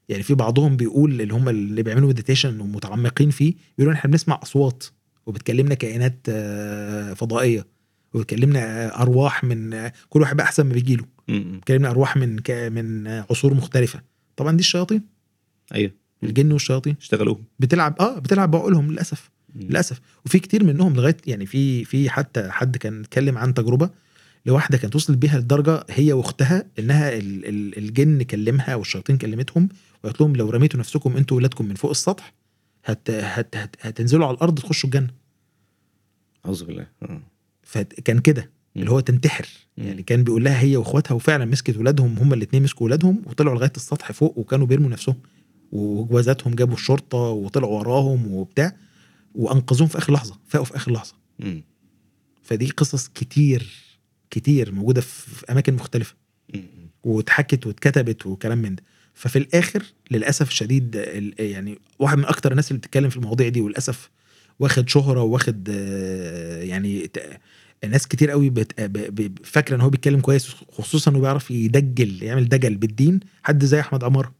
يعني 0.08 0.22
في 0.22 0.34
بعضهم 0.34 0.76
بيقول 0.76 1.20
اللي 1.20 1.34
هم 1.34 1.48
اللي 1.48 1.82
بيعملوا 1.82 2.08
meditation 2.08 2.60
ومتعمقين 2.60 3.30
فيه 3.30 3.54
بيقولوا 3.78 3.98
إحنا 3.98 4.10
بنسمع 4.10 4.40
أصوات. 4.42 4.84
وبتكلمنا 5.26 5.74
كائنات 5.74 6.18
آه، 6.28 7.12
فضائية 7.14 7.66
وبتكلمنا 8.14 8.58
آه، 8.60 9.02
أرواح 9.02 9.44
من 9.44 9.74
آه، 9.74 9.92
كل 10.08 10.20
واحد 10.20 10.36
بقى 10.36 10.46
أحسن 10.46 10.66
ما 10.66 10.72
بيجي 10.72 10.96
له. 10.96 11.04
بتكلمنا 11.28 11.90
أرواح 11.90 12.16
من 12.16 12.38
ك- 12.38 12.50
من 12.50 13.08
عصور 13.08 13.54
مختلفة. 13.54 14.00
طبعا 14.36 14.52
دي 14.52 14.60
الشياطين. 14.60 15.02
أيوه. 15.74 15.90
الجن 16.22 16.52
والشياطين. 16.52 16.96
اشتغلوهم. 17.00 17.44
بتلعب 17.58 17.96
آه 18.00 18.18
بتلعب 18.18 18.50
بعقولهم 18.50 18.92
للأسف. 18.92 19.30
للأسف. 19.56 20.00
وفي 20.26 20.38
كتير 20.38 20.64
منهم 20.64 20.94
لغاية 20.96 21.16
يعني 21.26 21.46
في 21.46 21.84
في 21.84 22.10
حتى 22.10 22.50
حد 22.50 22.76
كان 22.76 23.00
اتكلم 23.00 23.38
عن 23.38 23.54
تجربة 23.54 23.90
لواحدة 24.46 24.78
كانت 24.78 24.96
وصلت 24.96 25.18
بيها 25.18 25.38
لدرجة 25.38 25.84
هي 25.90 26.12
واختها 26.12 26.64
إنها 26.78 27.12
ال- 27.16 27.46
ال- 27.48 27.78
الجن 27.78 28.22
كلمها 28.22 28.74
والشياطين 28.74 29.18
كلمتهم 29.18 29.68
وقالت 30.04 30.20
لهم 30.20 30.36
لو 30.36 30.50
رميتوا 30.50 30.80
نفسكم 30.80 31.16
أنتوا 31.16 31.36
ولادكم 31.36 31.64
من 31.66 31.74
فوق 31.74 31.90
السطح 31.90 32.34
هت 32.84 33.10
هت 33.10 33.56
هت 33.56 33.76
هتنزلوا 33.80 34.26
على 34.26 34.34
الأرض 34.34 34.58
تخشوا 34.58 34.88
الجنة 34.90 35.10
أعوذ 36.46 36.64
بالله 36.64 36.86
آه. 37.02 37.20
فكان 37.62 38.18
كده 38.18 38.50
اللي 38.76 38.90
هو 38.90 39.00
تنتحر 39.00 39.48
مم. 39.78 39.84
يعني 39.86 40.02
كان 40.02 40.24
بيقول 40.24 40.44
لها 40.44 40.60
هي 40.60 40.76
واخواتها 40.76 41.14
وفعلا 41.14 41.44
مسكت 41.44 41.76
ولادهم 41.76 42.18
هما 42.18 42.34
الاثنين 42.34 42.62
مسكوا 42.62 42.86
ولادهم 42.86 43.22
وطلعوا 43.26 43.56
لغاية 43.56 43.72
السطح 43.76 44.12
فوق 44.12 44.38
وكانوا 44.38 44.66
بيرموا 44.66 44.90
نفسهم 44.90 45.16
وجوازاتهم 45.72 46.54
جابوا 46.54 46.74
الشرطة 46.74 47.18
وطلعوا 47.18 47.78
وراهم 47.78 48.32
وبتاع 48.34 48.76
وأنقذوهم 49.34 49.88
في 49.88 49.98
آخر 49.98 50.12
لحظة 50.12 50.38
فاقوا 50.46 50.66
في 50.66 50.76
آخر 50.76 50.92
لحظة 50.92 51.14
مم. 51.38 51.62
فدي 52.42 52.70
قصص 52.70 53.08
كتير 53.08 53.70
كتير 54.30 54.72
موجودة 54.72 55.00
في 55.00 55.30
في 55.30 55.52
أماكن 55.52 55.74
مختلفة 55.74 56.14
مم. 56.54 56.62
واتحكت 57.04 57.66
واتكتبت 57.66 58.26
وكلام 58.26 58.58
من 58.58 58.74
ده 58.74 58.82
ففي 59.14 59.38
الآخر 59.38 59.82
للأسف 60.10 60.48
الشديد 60.48 60.96
ال- 60.96 61.34
يعني 61.38 61.78
واحد 61.98 62.18
من 62.18 62.24
أكتر 62.24 62.50
الناس 62.50 62.70
اللي 62.70 62.78
بتتكلم 62.78 63.08
في 63.10 63.16
المواضيع 63.16 63.48
دي 63.48 63.60
وللأسف 63.60 64.10
واخد 64.60 64.88
شهرة 64.88 65.22
واخد 65.22 65.68
آه، 65.72 66.62
يعني 66.62 67.10
ناس 67.88 68.08
كتير 68.08 68.30
قوي 68.30 68.50
ب- 68.50 69.38
فاكرة 69.44 69.76
إن 69.76 69.80
هو 69.80 69.90
بيتكلم 69.90 70.20
كويس 70.20 70.48
خصوصا 70.72 71.10
إنه 71.10 71.20
بيعرف 71.20 71.50
يدجل 71.50 72.22
يعمل 72.22 72.48
دجل 72.48 72.74
بالدين 72.76 73.20
حد 73.42 73.64
زي 73.64 73.80
أحمد 73.80 74.04
عمار 74.04 74.32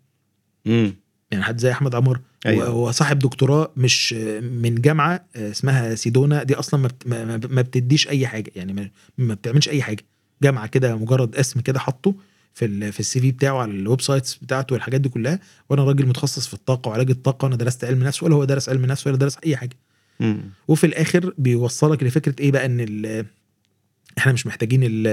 مم. 0.67 0.95
يعني 1.31 1.45
حد 1.45 1.59
زي 1.61 1.71
أحمد 1.73 1.95
عمار 1.95 2.21
أيوة. 2.47 2.67
هو 2.67 2.91
صاحب 2.91 3.19
دكتوراه 3.19 3.73
مش 3.77 4.13
من 4.43 4.75
جامعة 4.81 5.25
اسمها 5.37 5.95
سيدونا 5.95 6.43
دي 6.43 6.55
أصلا 6.55 6.81
ما 6.81 6.89
بت- 6.89 7.07
ما- 7.07 7.25
ما 7.25 7.41
ما 7.51 7.63
بتديش 7.63 8.09
أي 8.09 8.27
حاجة 8.27 8.51
يعني 8.57 8.73
ما- 8.73 8.91
ما 9.19 9.35
بتعملش 9.35 9.69
أي 9.69 9.83
حاجة 9.83 10.05
جامعة 10.43 10.67
كده 10.67 10.97
مجرد 10.97 11.37
اسم 11.37 11.61
كده 11.61 11.79
حطه 11.79 12.15
في 12.55 12.65
ال 12.65 12.93
في 12.93 13.01
ال 13.01 13.21
CV 13.21 13.33
بتاعه 13.33 13.59
على 13.59 13.71
ال 13.71 14.01
websites 14.01 14.35
بتاعته 14.35 14.73
والحاجات 14.73 15.01
دي 15.01 15.09
كلها 15.09 15.39
وأنا 15.71 15.85
راجل 15.85 16.07
متخصص 16.07 16.47
في 16.47 16.55
الطاقة 16.55 16.89
وعلاج 16.89 17.11
الطاقة 17.11 17.47
أنا 17.47 17.57
درست 17.57 17.85
علم 17.85 18.05
نفس 18.05 18.23
ولا 18.23 18.35
هو 18.35 18.45
درس 18.45 18.69
علم 18.69 18.85
نفس 18.87 19.07
ولا 19.07 19.17
درس 19.17 19.37
أي 19.47 19.57
حاجة. 19.57 19.77
وفي 20.69 20.87
الآخر 20.87 21.35
بيوصلك 21.39 22.03
لفكرة 22.03 22.35
إيه 22.41 22.53
بقى 22.53 22.67
إن 22.67 23.27
إحنا 24.19 24.33
مش 24.33 24.47
محتاجين 24.47 24.81
ال- 24.85 25.07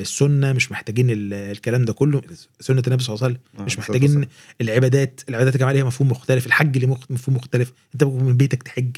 السنة 0.00 0.52
مش 0.52 0.72
محتاجين 0.72 1.10
ال- 1.10 1.32
الكلام 1.34 1.84
ده 1.84 1.92
كله 1.92 2.22
سنة 2.60 2.82
النبي 2.86 3.02
صلى 3.02 3.14
الله 3.14 3.24
عليه 3.24 3.34
وسلم 3.36 3.60
آه، 3.60 3.64
مش 3.64 3.78
محتاجين 3.78 4.26
العبادات 4.60 5.20
العبادات 5.28 5.54
يا 5.54 5.58
جماعة 5.58 5.72
ليها 5.72 5.84
مفهوم 5.84 6.10
مختلف 6.10 6.46
الحج 6.46 6.78
ليه 6.78 6.86
مفهوم 7.10 7.36
مختلف 7.36 7.72
أنت 7.94 8.04
من 8.04 8.36
بيتك 8.36 8.62
تحج. 8.62 8.96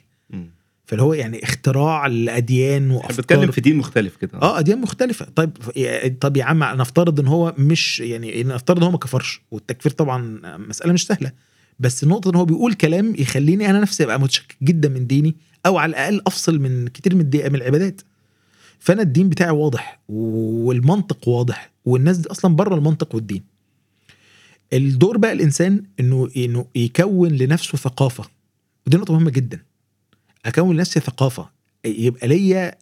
فاللي 0.85 1.03
هو 1.03 1.15
يعني 1.15 1.43
اختراع 1.43 2.07
الأديان 2.07 2.91
وأفكار. 2.91 3.17
بنتكلم 3.17 3.51
في 3.51 3.61
دين 3.61 3.77
مختلف 3.77 4.17
كده. 4.17 4.39
آه 4.43 4.59
اديان 4.59 4.81
مختلفة. 4.81 5.27
طيب 5.37 5.51
طب 6.21 6.37
يا 6.37 6.45
عم 6.45 6.65
نفترض 6.65 7.21
إن 7.21 7.27
هو 7.27 7.55
مش 7.59 8.01
يعني 8.01 8.43
نفترض 8.45 8.77
إن 8.79 8.83
هو 8.85 8.91
ما 8.91 8.99
كفرش 8.99 9.41
والتكفير 9.51 9.93
طبعا 9.93 10.41
مسألة 10.59 10.93
مش 10.93 11.07
سهلة. 11.07 11.33
بس 11.79 12.03
النقطه 12.03 12.31
إن 12.31 12.35
هو 12.35 12.45
بيقول 12.45 12.75
كلام 12.75 13.15
يخليني 13.19 13.71
أنا 13.71 13.81
نفسي 13.81 14.05
أبقى 14.05 14.21
متشكك 14.21 14.57
جدا 14.63 14.89
من 14.89 15.07
ديني 15.07 15.37
أو 15.67 15.79
على 15.79 15.91
الأقل 15.91 16.23
أفصل 16.27 16.59
من 16.59 16.89
كتير 16.89 17.15
من 17.15 17.25
من 17.35 17.55
العبادات. 17.55 18.01
فأنا 18.79 19.03
الدين 19.03 19.29
بتاعي 19.29 19.51
واضح 19.51 20.01
والمنطق 20.09 21.29
واضح 21.29 21.73
والناس 21.85 22.17
دي 22.19 22.31
أصلا 22.31 22.57
بره 22.57 22.75
المنطق 22.75 23.15
والدين. 23.15 23.43
الدور 24.73 25.19
بقى 25.19 25.33
الإنسان 25.33 25.83
إنه 26.01 26.29
إنه 26.37 26.67
يكون 26.75 27.29
لنفسه 27.29 27.79
ثقافة. 27.79 28.25
ودي 28.87 28.97
نقطة 28.97 29.15
مهمة 29.15 29.31
جدا. 29.31 29.61
أكون 30.47 30.77
لنفسي 30.77 31.01
ثقافة. 31.01 31.51
يبقى 31.85 32.29
ليا 32.29 32.67
آه، 32.69 32.73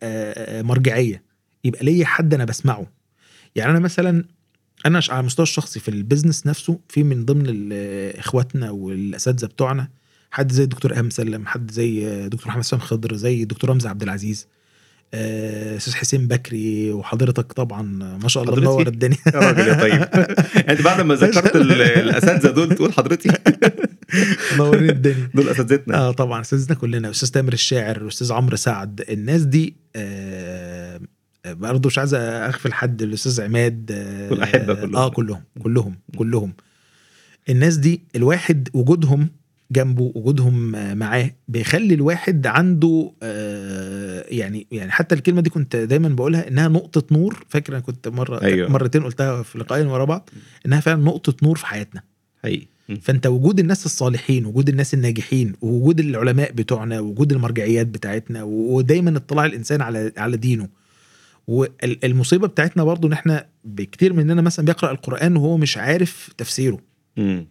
آه، 0.58 0.62
مرجعية. 0.62 1.22
يبقى 1.64 1.84
ليا 1.84 2.06
حد 2.06 2.34
أنا 2.34 2.44
بسمعه. 2.44 2.86
يعني 3.56 3.70
أنا 3.70 3.78
مثلا 3.78 4.24
أنا 4.86 5.00
على 5.10 5.20
المستوى 5.20 5.42
الشخصي 5.42 5.80
في 5.80 5.88
البيزنس 5.88 6.46
نفسه 6.46 6.78
في 6.88 7.02
من 7.02 7.24
ضمن 7.24 7.72
إخواتنا 8.18 8.70
والأساتذة 8.70 9.46
بتوعنا 9.46 9.88
حد 10.30 10.52
زي 10.52 10.62
الدكتور 10.62 10.92
ايهاب 10.92 11.04
مسلم 11.04 11.46
حد 11.46 11.70
زي 11.70 12.06
آه، 12.08 12.26
دكتور 12.28 12.48
محمد 12.48 12.62
سام 12.64 12.78
خضر 12.80 13.16
زي 13.16 13.42
الدكتور 13.42 13.70
رمزي 13.70 13.88
عبد 13.88 14.02
العزيز 14.02 14.46
أستاذ 15.14 15.94
حسين 15.94 16.28
بكري 16.28 16.92
وحضرتك 16.92 17.52
طبعا 17.52 17.82
ما 18.22 18.28
شاء 18.28 18.42
الله؟ 18.42 18.56
منور 18.56 18.86
الدنيا. 18.86 19.16
يا 19.34 19.40
راجل 19.40 19.68
يا 19.68 19.74
طيب. 19.74 20.02
أنت 20.70 20.82
بعد 20.82 21.00
ما 21.00 21.14
ذكرت 21.14 21.56
ال- 21.56 21.82
الأساتذة 21.82 22.50
دول 22.50 22.74
تقول 22.74 22.92
حضرتي؟ 22.92 23.28
منورين 24.54 24.90
الدنيا 24.90 25.30
دول 25.34 25.48
أساتذتنا 25.48 25.96
آه 25.96 26.12
طبعا 26.12 26.40
استاذنا 26.40 26.74
كلنا 26.74 27.10
أستاذ 27.10 27.28
تامر 27.28 27.52
الشاعر 27.52 28.04
واستاذ 28.04 28.32
عمرو 28.32 28.56
سعد 28.56 29.04
الناس 29.10 29.42
دي 29.42 29.76
آه 29.96 31.00
برضه 31.46 31.86
مش 31.86 31.98
عايز 31.98 32.14
أغفل 32.14 32.72
حد 32.72 33.02
الأستاذ 33.02 33.40
عماد 33.42 33.90
آه 33.92 34.30
والأحبة 34.30 34.74
كلهم. 34.74 34.96
آه 34.96 35.08
كلهم 35.10 35.42
كلهم 35.62 35.94
كلهم 36.16 36.52
الناس 37.48 37.76
دي 37.76 38.02
الواحد 38.16 38.68
وجودهم 38.74 39.28
جنبه 39.72 40.12
وجودهم 40.14 40.74
آه، 40.74 40.94
معاه 40.94 41.30
بيخلي 41.48 41.94
الواحد 41.94 42.46
عنده 42.46 43.12
آه 43.22 44.24
يعني 44.28 44.66
يعني 44.72 44.90
حتى 44.90 45.14
الكلمة 45.14 45.40
دي 45.40 45.50
كنت 45.50 45.76
دايما 45.76 46.08
بقولها 46.08 46.48
إنها 46.48 46.68
نقطة 46.68 47.02
نور 47.10 47.44
فاكر 47.48 47.72
أنا 47.72 47.80
كنت 47.80 48.08
مرة 48.08 48.42
أيوة. 48.42 48.68
مرتين 48.70 49.02
قلتها 49.02 49.42
في 49.42 49.58
لقاءين 49.58 49.86
ورا 49.86 50.04
بعض 50.04 50.30
إنها 50.66 50.80
فعلا 50.80 51.02
نقطة 51.02 51.34
نور 51.42 51.56
في 51.58 51.66
حياتنا 51.66 52.02
حقيقي. 52.42 52.66
فانت 52.96 53.26
وجود 53.26 53.60
الناس 53.60 53.86
الصالحين 53.86 54.46
وجود 54.46 54.68
الناس 54.68 54.94
الناجحين 54.94 55.52
ووجود 55.60 56.00
العلماء 56.00 56.52
بتوعنا 56.52 57.00
ووجود 57.00 57.32
المرجعيات 57.32 57.86
بتاعتنا 57.86 58.42
ودايما 58.42 59.16
اطلاع 59.16 59.44
الإنسان 59.44 59.82
على 59.82 60.12
على 60.16 60.36
دينه. 60.36 60.68
والمصيبة 61.46 62.48
بتاعتنا 62.48 62.84
برضو 62.84 63.08
إن 63.08 63.12
إحنا 63.12 63.46
بكتير 63.64 64.12
مننا 64.12 64.42
مثلا 64.42 64.64
بيقرأ 64.64 64.90
القرآن 64.90 65.36
وهو 65.36 65.56
مش 65.56 65.78
عارف 65.78 66.30
تفسيره. 66.38 66.78
م. 67.16 67.42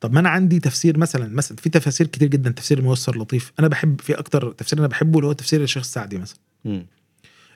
طب 0.00 0.12
ما 0.12 0.20
أنا 0.20 0.28
عندي 0.28 0.60
تفسير 0.60 0.98
مثلا 0.98 1.28
مثلا 1.28 1.56
في 1.56 1.68
تفاسير 1.68 2.06
كتير 2.06 2.28
جدا 2.28 2.50
تفسير 2.50 2.78
الميسر 2.78 3.18
لطيف. 3.18 3.52
أنا 3.58 3.68
بحب 3.68 4.00
في 4.00 4.14
أكتر 4.14 4.52
تفسير 4.52 4.78
أنا 4.78 4.86
بحبه 4.86 5.18
اللي 5.18 5.28
هو 5.28 5.32
تفسير 5.32 5.62
الشيخ 5.62 5.82
السعدي 5.82 6.18
مثلا. 6.18 6.38
م. 6.64 6.80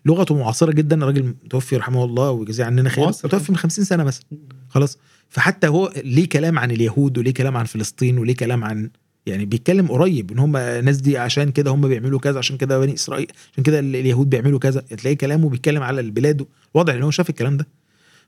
لغته 0.06 0.39
معاصرة 0.39 0.73
جدا 0.73 0.97
راجل 0.97 1.35
توفي 1.51 1.77
رحمه 1.77 2.05
الله 2.05 2.31
ويجزيه 2.31 2.65
عننا 2.65 2.89
خير. 2.89 3.09
متوفي 3.09 3.52
من 3.52 3.59
50 3.59 3.85
سنة 3.85 4.05
مثلا. 4.05 4.24
خلاص. 4.69 4.98
فحتى 5.35 5.66
هو 5.69 5.93
ليه 6.05 6.28
كلام 6.28 6.59
عن 6.59 6.70
اليهود 6.70 7.19
وليه 7.19 7.35
كلام 7.35 7.56
عن 7.56 7.65
فلسطين 7.65 8.19
وليه 8.19 8.36
كلام 8.36 8.65
عن 8.65 8.90
يعني 9.27 9.44
بيتكلم 9.44 9.86
قريب 9.89 10.31
إن 10.32 10.39
هم 10.39 10.56
الناس 10.56 10.97
دي 10.97 11.19
عشان 11.19 11.51
كده 11.52 11.70
هم 11.70 11.89
بيعملوا 11.89 12.19
كذا 12.20 12.39
عشان 12.39 12.56
كده 12.56 12.78
بني 12.78 12.94
إسرائيل 12.94 13.27
عشان 13.52 13.65
كده 13.65 13.78
ال- 13.78 13.97
اليهود 13.97 14.31
بيعملوا 14.31 14.59
كذا. 14.59 14.81
تلاقي 14.81 15.16
كلامه 15.16 15.48
بيتكلم 15.48 15.82
على 15.82 16.01
البلاد 16.01 16.47
واضح 16.74 16.94
إن 16.94 17.02
هو 17.02 17.11
شاف 17.11 17.31
الكلام 17.31 17.56
ده. 17.56 17.66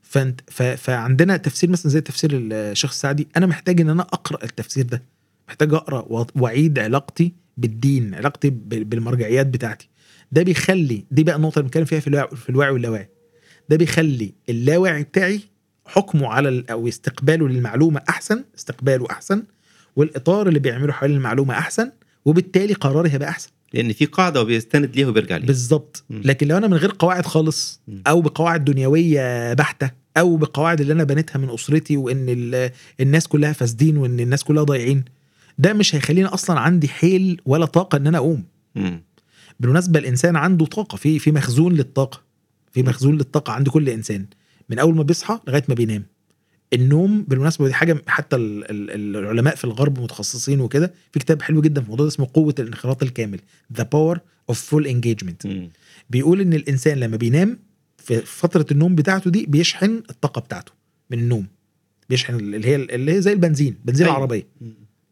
فانت 0.01 0.41
فعندنا 0.77 1.37
تفسير 1.37 1.69
مثلا 1.69 1.91
زي 1.91 2.01
تفسير 2.01 2.29
الشيخ 2.33 2.89
السعدي 2.89 3.27
أنا 3.37 3.45
محتاج 3.45 3.81
إن 3.81 3.89
أنا 3.89 4.01
أقرأ 4.01 4.43
التفسير 4.43 4.85
ده. 4.85 5.03
محتاج 5.47 5.73
أقرأ 5.73 6.25
وأعيد 6.35 6.79
علاقتي 6.79 7.33
بالدين 7.57 8.15
علاقتي 8.15 8.49
بال- 8.49 8.83
بالمرجعيات 8.83 9.47
بتاعتي. 9.47 9.89
ده 10.31 10.43
بيخلي 10.43 11.03
دي 11.11 11.23
بقى 11.23 11.35
النقطة 11.35 11.53
اللي 11.59 11.63
بنتكلم 11.63 11.85
فيها 11.85 11.99
في 11.99 12.07
الوعي 12.07 12.27
في 12.35 12.49
الوعي 12.49 12.69
واللاواعي 12.69 13.09
ده 13.69 13.77
بيخلي 13.77 14.33
اللاواعي 14.49 15.03
بتاعي 15.03 15.39
حكمه 15.87 16.27
على 16.27 16.63
أو 16.71 16.87
استقباله 16.87 17.47
للمعلومة 17.49 18.01
أحسن 18.09 18.43
استقباله 18.57 19.07
أحسن 19.11 19.43
والإطار 19.95 20.47
اللي 20.47 20.59
بيعمله 20.59 20.93
حوالين 20.93 21.17
المعلومة 21.17 21.53
أحسن 21.53 21.91
وبالتالي 22.25 22.73
قراري 22.73 23.09
هيبقى 23.09 23.29
أحسن 23.29 23.49
لأن 23.73 23.93
في 23.93 24.05
قاعدة 24.05 24.41
وبيستند 24.41 24.95
ليها 24.95 25.07
وبيرجع 25.07 25.37
ليها 25.37 25.47
بالظبط. 25.47 26.03
لكن 26.09 26.47
لو 26.47 26.57
أنا 26.57 26.67
من 26.67 26.73
غير 26.77 26.93
قواعد 26.99 27.25
خالص. 27.25 27.81
أو 28.07 28.21
بقواعد 28.21 28.65
دنيوية 28.65 29.53
بحتة 29.53 29.91
أو 30.17 30.37
بقواعد 30.37 30.81
اللي 30.81 30.93
أنا 30.93 31.03
بنيتها 31.03 31.39
من 31.39 31.49
أسرتي 31.49 31.97
وإن 31.97 32.25
ال- 32.29 32.71
الناس 32.99 33.27
كلها 33.27 33.53
فاسدين 33.53 33.97
وإن 33.97 34.19
الناس 34.19 34.43
كلها 34.43 34.63
ضايعين 34.63 35.05
ده 35.57 35.73
مش 35.73 35.95
هيخليني 35.95 36.27
أصلا 36.27 36.59
عندي 36.59 36.87
حيل 36.87 37.41
ولا 37.45 37.65
طاقة 37.65 37.95
إن 37.95 38.07
أنا 38.07 38.17
أقوم 38.17 38.43
م. 38.75 38.97
بالمناسبة 39.59 39.99
الإنسان 39.99 40.35
عنده 40.35 40.65
طاقة 40.65 40.95
في 40.95 41.19
في 41.19 41.31
مخزون 41.31 41.73
للطاقة 41.73 42.21
في 42.71 42.83
مخزون 42.83 43.15
للطاقة 43.17 43.53
عند 43.53 43.69
كل 43.69 43.89
إنسان 43.89 44.25
من 44.69 44.79
أول 44.79 44.95
ما 44.95 45.03
بيصحى 45.03 45.39
لغاية 45.47 45.63
ما 45.69 45.75
بينام. 45.75 46.03
النوم 46.73 47.21
بالمناسبة 47.23 47.67
دي 47.67 47.73
حاجة 47.73 48.01
حتى 48.07 48.35
ال- 48.35 48.71
ال- 48.71 49.15
العلماء 49.17 49.55
في 49.55 49.63
الغرب 49.65 49.99
متخصصين 49.99 50.61
وكده 50.61 50.93
في 51.11 51.19
كتاب 51.19 51.41
حلو 51.41 51.61
جدا 51.61 51.81
في 51.81 51.85
الموضوع 51.87 52.05
ده 52.05 52.11
اسمه 52.11 52.27
قوة 52.33 52.55
الانخراط 52.59 53.03
الكامل 53.03 53.39
The 53.73 53.83
Power 53.83 54.19
of 54.49 54.61
Full 54.61 54.87
Engagement. 54.87 55.47
بيقول 56.09 56.41
إن 56.41 56.53
الإنسان 56.53 56.97
لما 56.97 57.17
بينام 57.17 57.59
في 57.97 58.21
فترة 58.21 58.65
النوم 58.71 58.95
بتاعته 58.95 59.31
دي 59.31 59.45
بيشحن 59.45 60.03
الطاقة 60.09 60.41
بتاعته 60.41 60.71
من 61.09 61.19
النوم. 61.19 61.47
بيشحن 62.09 62.35
اللي 62.35 62.67
هي 62.67 62.75
اللي 62.75 63.13
هي 63.13 63.21
زي 63.21 63.33
البنزين 63.33 63.75
بنزين 63.85 64.05
أيوة. 64.05 64.17
العربية. 64.17 64.47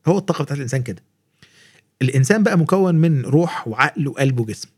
هو 0.08 0.18
الطاقة 0.18 0.44
بتاعت 0.44 0.58
الإنسان 0.58 0.84
كده. 0.84 1.02
الإنسان 2.02 2.44
بقى 2.44 2.58
مكون 2.58 2.96
من 2.96 3.22
روح 3.22 3.68
وعقل 3.68 4.08
وقلب 4.08 4.40
وجسم. 4.40 4.70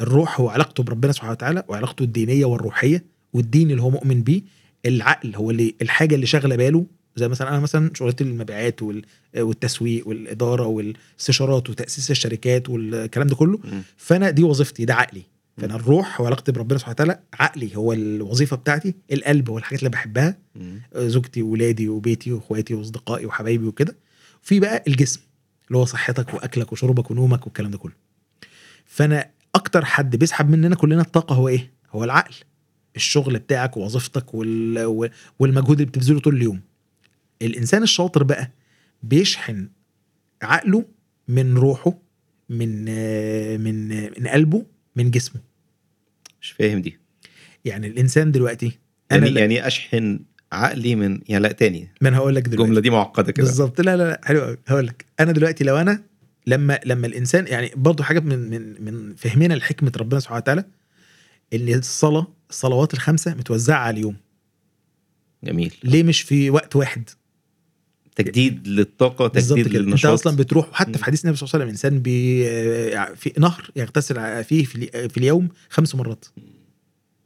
الروح 0.00 0.40
هو 0.40 0.48
علاقته 0.48 0.82
بربنا 0.82 1.12
سبحانه 1.12 1.32
وتعالى 1.32 1.64
وعلاقته 1.68 2.02
الدينية 2.02 2.44
والروحية. 2.44 3.04
والدين 3.32 3.70
اللي 3.70 3.82
هو 3.82 3.90
مؤمن 3.90 4.22
بيه 4.22 4.42
العقل 4.86 5.34
هو 5.36 5.50
اللي 5.50 5.74
الحاجة 5.82 6.14
اللي 6.14 6.26
شاغلة 6.26 6.56
باله. 6.56 6.86
زي 7.16 7.28
مثلا 7.28 7.48
أنا 7.48 7.60
مثلا 7.60 7.90
شغلتي 7.94 8.24
المبيعات 8.24 8.82
وال- 8.82 9.04
والتسويق 9.38 10.08
والإدارة 10.08 10.66
والاستشارات 10.66 11.70
وتأسيس 11.70 12.10
الشركات 12.10 12.68
والكلام 12.68 13.26
ده 13.26 13.36
كله. 13.36 13.58
م. 13.58 13.82
فأنا 13.96 14.30
دي 14.30 14.42
وظيفتي 14.42 14.84
ده 14.84 14.94
عقلي. 14.94 15.22
فأنا 15.56 15.74
الروح 15.74 16.20
وعلاقتي 16.20 16.52
بربنا 16.52 16.78
سبحانه 16.78 16.92
وتعالى 16.94 17.18
عقلي 17.34 17.76
هو 17.76 17.92
الوظيفة 17.92 18.56
بتاعتي 18.56 18.94
القلب 19.12 19.50
هو 19.50 19.58
الحاجات 19.58 19.78
اللي 19.80 19.90
بحبها. 19.90 20.38
زوجتي 20.96 21.42
وولادي 21.42 21.88
وبيتي 21.88 22.32
وإخواتي 22.32 22.74
وأصدقائي 22.74 23.26
وحبايبي 23.26 23.66
وكده. 23.66 23.96
في 24.42 24.60
بقى 24.60 24.84
الجسم 24.88 25.20
اللي 25.68 25.78
هو 25.78 25.84
صحتك 25.84 26.34
وأكلك 26.34 26.72
وشربك 26.72 27.10
ونومك 27.10 27.44
والكلام 27.46 27.70
ده 27.70 27.78
كله. 27.78 27.92
فأنا 28.86 29.30
أكتر 29.54 29.84
حد 29.84 30.16
بيسحب 30.16 30.50
مننا 30.50 30.74
كلنا 30.76 31.02
الطاقة 31.02 31.34
هو 31.34 31.48
إيه؟ 31.48 31.70
هو 31.90 32.04
العقل. 32.04 32.34
الشغل 32.96 33.38
بتاعك 33.38 33.76
ووظيفتك 33.76 34.34
وال... 34.34 35.10
والمجهود 35.38 35.80
اللي 35.80 35.90
بتبذله 35.90 36.20
طول 36.20 36.36
اليوم. 36.36 36.60
الإنسان 37.42 37.82
الشاطر 37.82 38.22
بقى 38.22 38.50
بيشحن 39.02 39.68
عقله 40.42 40.84
من 41.28 41.56
روحه 41.56 41.98
من 42.48 42.84
من 43.60 43.88
من 44.20 44.28
قلبه 44.28 44.66
من 44.96 45.10
جسمه. 45.10 45.40
مش 46.40 46.50
فاهم 46.50 46.82
دي. 46.82 46.98
يعني 47.64 47.86
الإنسان 47.86 48.32
دلوقتي 48.32 48.78
أنا 49.12 49.26
يعني 49.26 49.40
يعني 49.40 49.66
أشحن 49.66 50.20
عقلي 50.52 50.94
من 50.94 51.20
يعني 51.28 51.42
لا 51.42 51.52
تاني. 51.52 51.88
ما 52.00 52.08
أنا 52.08 52.16
هقول 52.16 52.34
لك 52.34 52.42
دلوقتي. 52.42 52.62
الجملة 52.62 52.80
دي 52.80 52.90
معقدة 52.90 53.32
كده. 53.32 53.46
بالظبط. 53.46 53.80
لا 53.80 53.96
لا 53.96 54.02
لا 54.10 54.20
حلو 54.24 54.40
قوي 54.40 54.58
هقول 54.66 54.86
لك. 54.86 55.04
أنا 55.20 55.32
دلوقتي 55.32 55.64
لو 55.64 55.76
أنا 55.76 56.02
لما 56.46 56.80
لما 56.84 57.06
الإنسان 57.06 57.46
يعني 57.46 57.70
برضو 57.76 58.02
حاجة 58.02 58.20
من 58.20 58.50
من 58.50 58.84
من 58.84 59.14
فهمنا 59.14 59.54
لحكمة 59.54 59.92
ربنا 59.96 60.20
سبحانه 60.20 60.38
وتعالى 60.38 60.64
إن 61.54 61.68
الصلاة 61.68 62.26
الصلوات 62.50 62.94
الخمسة 62.94 63.34
متوزعة 63.34 63.78
على 63.78 63.96
اليوم. 63.96 64.16
جميل. 65.44 65.74
ليه 65.84 66.02
مش 66.02 66.20
في 66.20 66.50
وقت 66.50 66.76
واحد؟ 66.76 67.10
تجديد 68.16 68.68
للطاقة 68.68 69.28
تجديد 69.28 69.68
كده. 69.68 69.78
انت 69.80 69.86
للنشاط 69.88 70.12
أصلا 70.12 70.36
بتروح 70.36 70.68
حتى 70.72 70.90
مم. 70.90 70.96
في 70.96 71.04
حديث 71.04 71.24
النبي 71.24 71.36
صلى 71.36 71.46
الله 71.46 71.54
عليه 71.54 71.64
وسلم 71.64 71.70
إنسان 71.90 72.02
بي 72.02 72.44
في 73.16 73.32
نهر 73.38 73.70
يغتسل 73.76 74.44
فيه 74.44 74.64
في, 74.64 74.74
الي- 74.74 75.08
في 75.08 75.16
اليوم 75.18 75.48
خمس 75.70 75.94
مرات. 75.94 76.24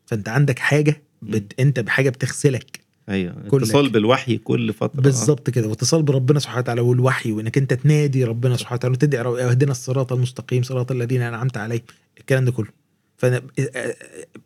فأنت 0.07 0.29
عندك 0.29 0.59
حاجة 0.59 1.03
بت... 1.23 1.61
أنت 1.61 1.81
بحاجة 1.81 2.11
بتغسلك. 2.11 2.81
أيوه. 3.09 3.49
كلك. 3.49 3.63
اتصال 3.63 3.89
بالوحي 3.91 4.39
كل 4.39 4.73
فترة. 4.73 4.99
آه. 5.01 5.03
بالظبط 5.03 5.51
كده. 5.51 5.69
واتصال 5.69 6.03
بربنا 6.03 6.39
سبحانه 6.41 6.59
وتعالى 6.61 6.81
والوحي 6.81 7.33
وإنك 7.33 7.59
أنت 7.59 7.73
تنادي 7.75 8.25
ربنا 8.25 8.57
سبحانه 8.57 8.77
وتعالى 8.77 8.93
وتدعي 8.95 9.23
اهدنا 9.51 9.71
الصراط 9.71 10.13
المستقيم 10.13 10.63
صراط 10.63 10.91
الذين 10.93 11.23
أنعمت 11.23 11.57
عليهم. 11.57 11.83
الكلام 12.21 12.45
ده 12.45 12.53
كله. 12.53 12.82
فأنا 13.23 13.43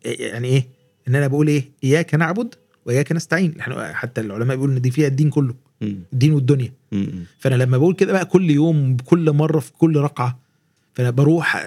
يعني 0.05 0.47
إيه؟ 0.47 0.67
إن 1.07 1.15
أنا 1.15 1.27
بقول 1.27 1.47
إيه؟ 1.47 1.71
إياك 1.83 2.15
نعبد 2.15 2.55
وإياك 2.85 3.11
نستعين. 3.11 3.59
إحنا 3.59 3.93
حتى 3.93 4.21
العلماء 4.21 4.55
بيقولوا 4.55 4.75
إن 4.75 4.81
دي 4.81 4.91
فيها 4.91 5.07
الدين 5.07 5.29
كله. 5.29 5.55
الدين 5.81 6.33
والدنيا. 6.33 6.73
فأنا 7.39 7.55
لما 7.55 7.77
بقول 7.77 7.95
كده 7.95 8.13
بقى 8.13 8.25
كل 8.25 8.49
يوم 8.51 8.97
كل 8.97 9.31
مرة 9.31 9.59
في 9.59 9.71
كل 9.71 9.97
رقعة 9.97 10.39
فأنا 10.93 11.09
بروح 11.09 11.63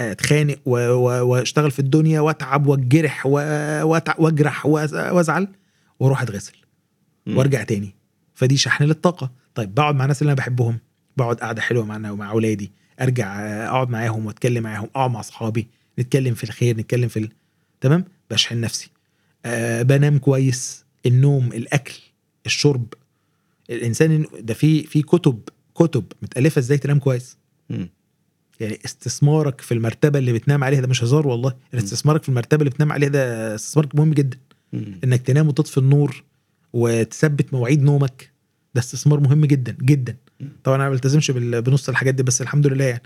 أتخانق 0.00 0.58
وأشتغل 0.66 1.70
في 1.70 1.78
الدنيا 1.78 2.20
وأتعب 2.20 2.66
وأتجرح 2.66 3.26
وأجرح 3.26 4.66
وأزعل 4.66 5.48
وأروح 6.00 6.22
أتغسل. 6.22 6.56
وأرجع 7.26 7.62
تاني. 7.62 7.94
فدي 8.34 8.56
شحن 8.56 8.84
للطاقة. 8.84 9.30
طيب 9.54 9.74
بقعد 9.74 9.94
مع 9.94 10.04
الناس 10.04 10.22
اللي 10.22 10.32
أنا 10.32 10.38
بحبهم 10.38 10.78
بقعد 11.16 11.36
قعدة 11.36 11.60
حلوة 11.62 11.84
معنا 11.84 12.10
ومع 12.10 12.30
أولادي 12.30 12.72
أرجع 13.00 13.40
أقعد 13.66 13.90
معاهم 13.90 14.26
وأتكلم 14.26 14.62
معاهم 14.62 14.88
أقعد 14.94 15.10
مع 15.10 15.20
أصحابي. 15.20 15.68
نتكلم 15.98 16.34
في 16.34 16.44
الخير 16.44 16.76
نتكلم 16.76 17.08
في 17.08 17.18
ال... 17.18 17.28
تمام؟ 17.80 18.04
بشحن 18.30 18.60
نفسي. 18.60 18.90
أه 19.44 19.82
بنام 19.82 20.18
كويس. 20.18 20.84
النوم 21.06 21.52
الأكل 21.52 21.94
الشرب. 22.46 22.94
الإنسان 23.70 24.26
ده 24.40 24.54
في 24.54 24.82
في 24.82 25.02
كتب 25.02 25.40
كتب 25.74 26.04
متألفة 26.22 26.58
إزاي 26.58 26.78
تنام 26.78 26.98
كويس. 26.98 27.36
مم. 27.70 27.88
يعني 28.60 28.78
استثمارك 28.84 29.60
في 29.60 29.74
المرتبة 29.74 30.18
اللي 30.18 30.32
بتنام 30.32 30.64
عليها 30.64 30.80
ده 30.80 30.86
مش 30.86 31.04
هزار 31.04 31.26
والله. 31.28 31.54
استثمارك 31.74 32.22
في 32.22 32.28
المرتبة 32.28 32.60
اللي 32.60 32.70
بتنام 32.70 32.92
عليها 32.92 33.08
ده 33.08 33.54
استثمارك 33.54 33.94
مهم 33.94 34.14
جدا. 34.14 34.38
مم. 34.72 35.00
إنك 35.04 35.22
تنام 35.22 35.48
وتطفي 35.48 35.78
النور 35.78 36.24
وتثبت 36.72 37.54
مواعيد 37.54 37.82
نومك. 37.82 38.30
ده 38.74 38.80
استثمار 38.80 39.20
مهم 39.20 39.44
جدا 39.44 39.76
جدا. 39.82 40.16
طبعا 40.64 40.76
أنا 40.76 40.84
ما 40.84 40.90
بلتزمش 40.90 41.30
بنص 41.30 41.88
الحاجات 41.88 42.14
دي 42.14 42.22
بس 42.22 42.42
الحمد 42.42 42.66
لله 42.66 42.84
يعني. 42.84 43.02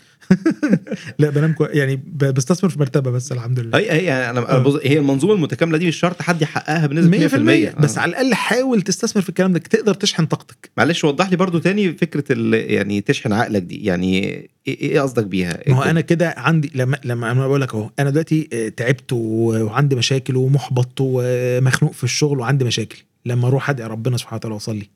لا 1.18 1.30
بنام 1.30 1.52
كوي... 1.52 1.68
يعني 1.72 1.96
بستثمر 2.16 2.70
في 2.70 2.78
مرتبة 2.78 3.10
بس 3.10 3.32
الحمد 3.32 3.60
لله. 3.60 3.78
أي 3.78 3.92
أي 3.92 4.04
يعني 4.04 4.30
أنا 4.30 4.52
آه. 4.56 4.58
بص- 4.62 4.80
هي 4.84 4.98
المنظومة 4.98 5.34
المتكاملة 5.34 5.78
دي 5.78 5.86
مش 5.88 5.96
شرط 5.96 6.22
حد 6.22 6.42
يحققها 6.42 6.86
بنسبة 6.86 7.28
100%, 7.28 7.30
100% 7.74 7.80
بس 7.80 7.98
آه. 7.98 8.02
على 8.02 8.10
الأقل 8.10 8.34
حاول 8.34 8.82
تستثمر 8.82 9.22
في 9.22 9.28
الكلام 9.28 9.52
ده 9.52 9.58
تقدر 9.58 9.94
تشحن 9.94 10.26
طاقتك. 10.26 10.70
معلش 10.76 11.04
وضح 11.04 11.30
لي 11.30 11.36
برضو 11.36 11.58
تاني 11.58 11.92
فكرة 11.92 12.24
ال... 12.30 12.54
يعني 12.72 13.00
تشحن 13.00 13.32
عقلك 13.32 13.62
دي 13.62 13.84
يعني 13.84 14.24
إيه 14.24 14.48
إيه 14.68 15.00
قصدك 15.00 15.24
بيها؟ 15.26 15.58
ما 15.68 15.76
هو 15.76 15.82
أنا 15.82 16.00
كده 16.00 16.34
عندي 16.36 16.70
لما 16.74 16.98
لما 17.04 17.30
أنا 17.32 17.46
بقول 17.46 17.60
لك 17.60 17.74
أهو 17.74 17.90
أنا 17.98 18.10
دلوقتي 18.10 18.48
آه، 18.52 18.68
تعبت 18.68 19.12
وعندي 19.12 19.96
مشاكل 19.96 20.36
ومحبط 20.36 20.92
ومخنوق 21.00 21.92
في 21.92 22.04
الشغل 22.04 22.38
وعندي 22.40 22.64
مشاكل 22.64 23.02
لما 23.26 23.48
أروح 23.48 23.70
أدعي 23.70 23.88
ربنا 23.88 24.16
سبحانه 24.16 24.36
وتعالى 24.36 24.54
وأصلي. 24.54 24.88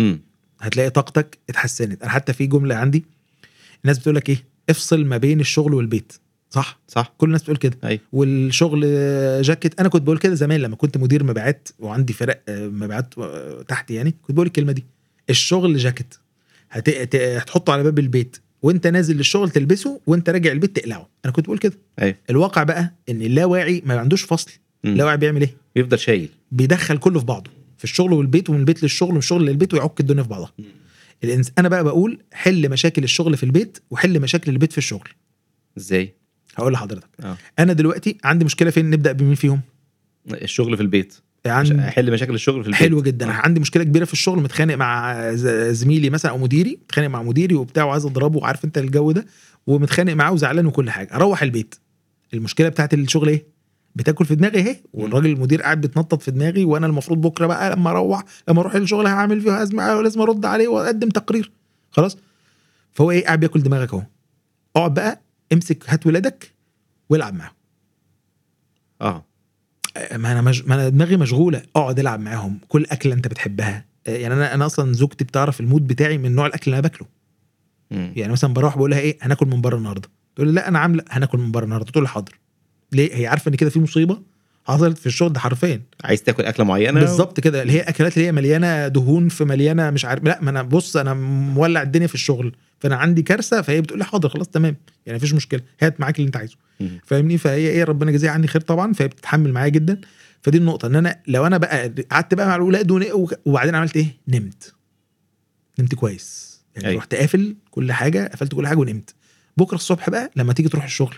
امم 0.00 0.20
هتلاقي 0.66 0.90
طاقتك 0.90 1.38
اتحسنت. 1.50 2.02
أنا 2.02 2.10
حتى 2.10 2.32
في 2.32 2.46
جملة 2.46 2.74
عندي 2.74 3.04
الناس 3.84 3.98
بتقول 3.98 4.14
لك 4.16 4.28
إيه؟ 4.28 4.44
افصل 4.70 5.04
ما 5.04 5.16
بين 5.16 5.40
الشغل 5.40 5.74
والبيت. 5.74 6.12
صح؟ 6.50 6.78
صح. 6.88 7.12
كل 7.18 7.26
الناس 7.26 7.42
بتقول 7.42 7.56
كده. 7.56 7.78
أيوه. 7.84 8.00
والشغل 8.12 8.82
آه، 8.86 9.42
جاكيت 9.42 9.80
أنا 9.80 9.88
كنت 9.88 10.02
بقول 10.02 10.18
كده 10.18 10.34
زمان 10.34 10.60
لما 10.60 10.76
كنت 10.76 10.96
مدير 10.96 11.24
مبيعات 11.24 11.68
وعندي 11.78 12.12
فرق 12.12 12.42
آه، 12.48 12.66
مبيعات 12.68 13.14
آه، 13.18 13.62
تحت 13.62 13.90
يعني 13.90 14.14
كنت 14.22 14.36
بقول 14.36 14.46
الكلمة 14.46 14.72
دي. 14.72 14.84
الشغل 15.30 15.76
جاكيت. 15.76 16.14
هت... 16.70 16.88
هت- 16.88 17.16
هتحطه 17.16 17.72
على 17.72 17.82
باب 17.82 17.98
البيت 17.98 18.36
وأنت 18.62 18.86
نازل 18.86 19.16
للشغل 19.16 19.50
تلبسه 19.50 20.00
وأنت 20.06 20.30
راجع 20.30 20.52
البيت 20.52 20.76
تقلعه. 20.76 21.08
أنا 21.24 21.32
كنت 21.32 21.44
بقول 21.46 21.58
كده. 21.58 21.72
أيوه. 22.02 22.16
الواقع 22.30 22.62
بقى 22.62 22.94
إن 23.08 23.22
اللاواعي 23.22 23.82
ما 23.86 23.98
عندوش 23.98 24.22
فصل. 24.22 24.50
اللاواعي 24.84 25.16
بيعمل 25.16 25.40
إيه؟ 25.40 25.54
بيفضل 25.74 25.98
شايل. 25.98 26.28
بيدخل 26.52 26.98
كله 26.98 27.20
في 27.20 27.26
بعضه. 27.26 27.50
في 27.84 27.90
الشغل 27.90 28.12
والبيت 28.12 28.50
ومن 28.50 28.60
البيت 28.60 28.82
للشغل 28.82 29.08
ومن 29.08 29.18
الشغل 29.18 29.46
للبيت 29.46 29.74
ويعك 29.74 30.00
الدنيا 30.00 30.22
في 30.22 30.28
بعضها. 30.28 30.52
الإنس... 31.24 31.52
أنا 31.58 31.68
بقى 31.68 31.84
بقول 31.84 32.18
حل 32.32 32.68
مشاكل 32.68 33.04
الشغل 33.04 33.36
في 33.36 33.42
البيت 33.42 33.78
وحل 33.90 34.20
مشاكل 34.20 34.52
البيت 34.52 34.72
في 34.72 34.78
الشغل. 34.78 35.08
إزاي؟ 35.78 36.14
هقول 36.56 36.72
لحضرتك. 36.72 37.08
آه. 37.20 37.36
أنا 37.58 37.72
دلوقتي 37.72 38.18
عندي 38.24 38.44
مشكلة 38.44 38.70
فين؟ 38.70 38.90
نبدأ 38.90 39.12
بمين 39.12 39.34
فيهم؟ 39.34 39.60
الشغل 40.32 40.76
في 40.76 40.82
البيت. 40.82 41.14
عن... 41.46 41.80
أحل 41.80 42.12
مشاكل 42.12 42.34
الشغل 42.34 42.62
في 42.62 42.66
البيت. 42.66 42.80
حلو 42.80 43.02
جدا. 43.02 43.28
آه. 43.28 43.32
عندي 43.32 43.60
مشكلة 43.60 43.84
كبيرة 43.84 44.04
في 44.04 44.12
الشغل 44.12 44.42
متخانق 44.42 44.74
مع 44.74 45.30
زميلي 45.72 46.10
مثلا 46.10 46.30
أو 46.30 46.38
مديري 46.38 46.78
متخانق 46.82 47.08
مع 47.08 47.22
مديري 47.22 47.54
وبتاع 47.54 47.84
وعايز 47.84 48.04
أضربه 48.04 48.38
وعارف 48.38 48.64
أنت 48.64 48.78
الجو 48.78 49.12
ده 49.12 49.26
ومتخانق 49.66 50.12
معاه 50.12 50.32
وزعلان 50.32 50.66
وكل 50.66 50.90
حاجة. 50.90 51.14
أروح 51.14 51.42
البيت. 51.42 51.74
المشكلة 52.34 52.68
بتاعت 52.68 52.94
الشغل 52.94 53.28
إيه؟ 53.28 53.53
بتاكل 53.94 54.24
في 54.24 54.34
دماغي 54.34 54.60
اهي 54.60 54.76
والراجل 54.92 55.26
المدير 55.30 55.62
قاعد 55.62 55.80
بيتنطط 55.80 56.22
في 56.22 56.30
دماغي 56.30 56.64
وأنا 56.64 56.86
المفروض 56.86 57.20
بكرة 57.20 57.46
بقى 57.46 57.70
لما 57.76 57.90
أروح 57.90 58.24
لما 58.48 58.60
أروح 58.60 58.74
الشغل 58.74 59.06
هعمل 59.06 59.40
فيه 59.40 59.62
ازمه 59.62 59.96
ولازم 59.96 60.20
أرد 60.20 60.44
عليه 60.44 60.68
وأقدم 60.68 61.08
تقرير. 61.08 61.52
خلاص؟ 61.90 62.16
فهو 62.92 63.10
إيه 63.10 63.24
قاعد 63.24 63.40
بياكل 63.40 63.62
دماغك 63.62 63.94
أهو. 63.94 64.02
اقعد 64.76 64.94
بقى 64.94 65.20
امسك 65.52 65.84
هات 65.90 66.06
ولادك 66.06 66.54
والعب 67.10 67.34
معاهم. 67.34 67.54
آه. 69.00 69.24
ما 70.16 70.32
أنا 70.32 70.40
مج... 70.40 70.62
ما 70.66 70.74
أنا 70.74 70.88
دماغي 70.88 71.16
مشغولة. 71.16 71.62
اقعد 71.76 71.98
العب 71.98 72.20
معاهم. 72.20 72.58
كل 72.68 72.86
أكلة 72.90 73.14
أنت 73.14 73.28
بتحبها. 73.28 73.84
آه، 74.06 74.16
يعني 74.16 74.34
أنا 74.34 74.54
أنا 74.54 74.66
أصلا 74.66 74.92
زوجتي 74.92 75.24
بتعرف 75.24 75.60
المود 75.60 75.86
بتاعي 75.86 76.18
من 76.18 76.34
نوع 76.34 76.46
الأكل 76.46 76.62
اللي 76.66 76.74
أنا 76.74 76.88
باكله. 76.88 77.08
يعني 78.16 78.32
مثلا 78.32 78.54
بروح 78.54 78.76
بقول 78.76 78.90
لها 78.90 78.98
إيه 78.98 79.18
هناكل 79.22 79.46
من 79.46 79.60
بره 79.60 79.76
النهارده. 79.76 80.08
تقول 80.36 80.48
لي 80.48 80.54
لا 80.54 80.68
أنا 80.68 80.78
عاملة 80.78 81.04
هناكل 81.10 81.38
من 81.38 81.52
بره 81.52 81.64
النهارده. 81.64 81.90
تقول 81.90 82.04
لي 82.04 82.08
حاضر. 82.08 82.38
ليه؟ 82.94 83.14
هي 83.14 83.26
عارفة 83.26 83.48
إن 83.48 83.54
كده 83.54 83.70
في 83.70 83.80
مصيبة 83.80 84.22
حصلت 84.66 84.98
في 84.98 85.06
الشغل 85.06 85.32
ده 85.32 85.40
حرفيا. 85.40 85.82
عايز 86.04 86.22
تاكل 86.22 86.42
أكلة 86.42 86.66
معينة؟ 86.66 87.00
بالظبط 87.00 87.40
كده 87.40 87.62
اللي 87.62 87.72
هي 87.72 87.80
أكلات 87.80 88.16
اللي 88.16 88.28
هي 88.28 88.32
مليانة 88.32 88.88
دهون 88.88 89.28
في 89.28 89.44
مليانة 89.44 89.90
مش 89.90 90.04
عارف 90.04 90.24
لا 90.24 90.38
ما 90.42 90.50
أنا 90.50 90.62
بص 90.62 90.96
أنا 90.96 91.14
مولع 91.54 91.82
الدنيا 91.82 92.06
في 92.06 92.14
الشغل 92.14 92.56
فأنا 92.80 92.96
عندي 92.96 93.22
كارثة 93.22 93.62
فهي 93.62 93.80
بتقول 93.80 93.98
لي 93.98 94.04
حاضر 94.04 94.28
خلاص 94.28 94.48
تمام. 94.48 94.76
يعني 95.06 95.16
مفيش 95.16 95.34
مشكلة 95.34 95.60
هات 95.80 96.00
معاك 96.00 96.16
اللي 96.16 96.26
أنت 96.26 96.36
عايزه. 96.36 96.56
فاهمني؟ 97.06 97.38
فهي 97.38 97.68
إيه 97.68 97.84
ربنا 97.84 98.10
يجزيها 98.10 98.30
عني 98.30 98.46
خير 98.46 98.60
طبعا 98.62 98.92
فهي 98.92 99.08
بتتحمل 99.08 99.52
معايا 99.52 99.68
جدا. 99.68 100.00
فدي 100.42 100.58
النقطة 100.58 100.86
إن 100.86 100.96
أنا 100.96 101.20
لو 101.26 101.46
أنا 101.46 101.58
بقى 101.58 101.92
قعدت 102.10 102.34
بقى 102.34 102.46
مع 102.46 102.56
الأولاد 102.56 102.90
وبعدين 103.46 103.74
عملت 103.74 103.96
إيه؟ 103.96 104.06
نمت. 104.28 104.74
نمت 105.78 105.94
كويس. 105.94 106.60
يعني 106.76 106.88
أيوة. 106.88 106.98
رحت 106.98 107.14
قافل 107.14 107.56
كل 107.70 107.92
حاجة 107.92 108.30
قفلت 108.32 108.54
كل 108.54 108.66
حاجة 108.66 108.78
ونمت. 108.78 109.14
بكرة 109.56 109.74
الصبح 109.76 110.10
بقى 110.10 110.30
لما 110.36 110.52
تيجي 110.52 110.68
تروح 110.68 110.84
الشغل 110.84 111.14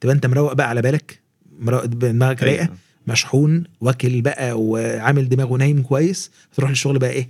تبقى 0.00 0.14
انت 0.14 0.26
مروق 0.26 0.52
بقى 0.52 0.68
على 0.68 0.82
بالك 0.82 1.20
مروق 1.58 1.84
دماغك 1.84 2.42
رايقة 2.42 2.62
أيوة. 2.64 2.76
مشحون 3.06 3.64
واكل 3.80 4.20
بقى 4.22 4.60
وعامل 4.60 5.28
دماغه 5.28 5.56
نايم 5.56 5.82
كويس 5.82 6.30
تروح 6.54 6.70
للشغل 6.70 6.98
بقى 6.98 7.10
إيه 7.10 7.28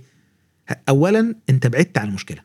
اولا 0.89 1.35
أنت 1.49 1.67
بعدت 1.67 1.97
عن 1.97 2.07
المشكلة 2.07 2.41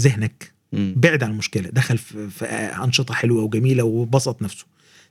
ذهنك. 0.00 0.52
بعد 0.72 1.22
عن 1.22 1.30
المشكلة 1.30 1.68
دخل 1.70 1.98
في, 1.98 2.44
أنشطة 2.84 3.14
حلوة 3.14 3.42
وجميلة 3.42 3.82
وبسط 3.82 4.42
نفسه 4.42 4.64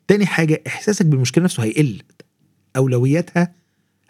تاني 0.07 0.25
حاجة 0.25 0.61
إحساسك 0.67 1.05
بالمشكلة 1.05 1.43
نفسه 1.43 1.63
هيقل 1.63 2.01
أولوياتها 2.75 3.53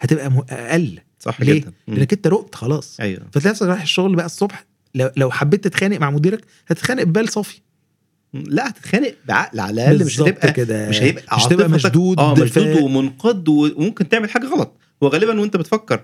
هتبقى 0.00 0.32
أقل 0.50 1.00
صح 1.20 1.40
ليه؟ 1.40 1.60
جدا. 1.60 1.72
لأنك 1.88 2.12
أنت 2.12 2.26
رقت 2.26 2.54
خلاص 2.54 3.00
أيوه 3.00 3.20
فتلاقي 3.32 3.50
نفسك 3.50 3.66
رايح 3.66 3.82
الشغل 3.82 4.16
بقى 4.16 4.26
الصبح 4.26 4.64
لو, 4.94 5.10
لو 5.16 5.30
حبيت 5.30 5.64
تتخانق 5.64 5.98
مع 6.00 6.10
مديرك 6.10 6.44
هتتخانق 6.68 7.02
ببال 7.02 7.28
صافي 7.28 7.60
لا 8.34 8.68
هتتخانق 8.68 9.14
بعقل 9.28 9.60
على 9.60 9.70
الأقل 9.72 10.04
مش 10.04 10.20
هتبقى 10.20 10.52
كده. 10.52 10.88
مش 10.88 11.02
هيبقى 11.02 11.36
مش 11.36 11.46
هتبقى 11.46 11.68
مشدود 11.68 12.18
آه 12.18 12.34
مشدود 12.34 12.82
ومنقد 12.82 13.48
وممكن 13.48 14.08
تعمل 14.08 14.30
حاجة 14.30 14.46
غلط. 14.46 14.72
وغالبا 15.00 15.40
وأنت 15.40 15.56
بتفكر 15.56 16.00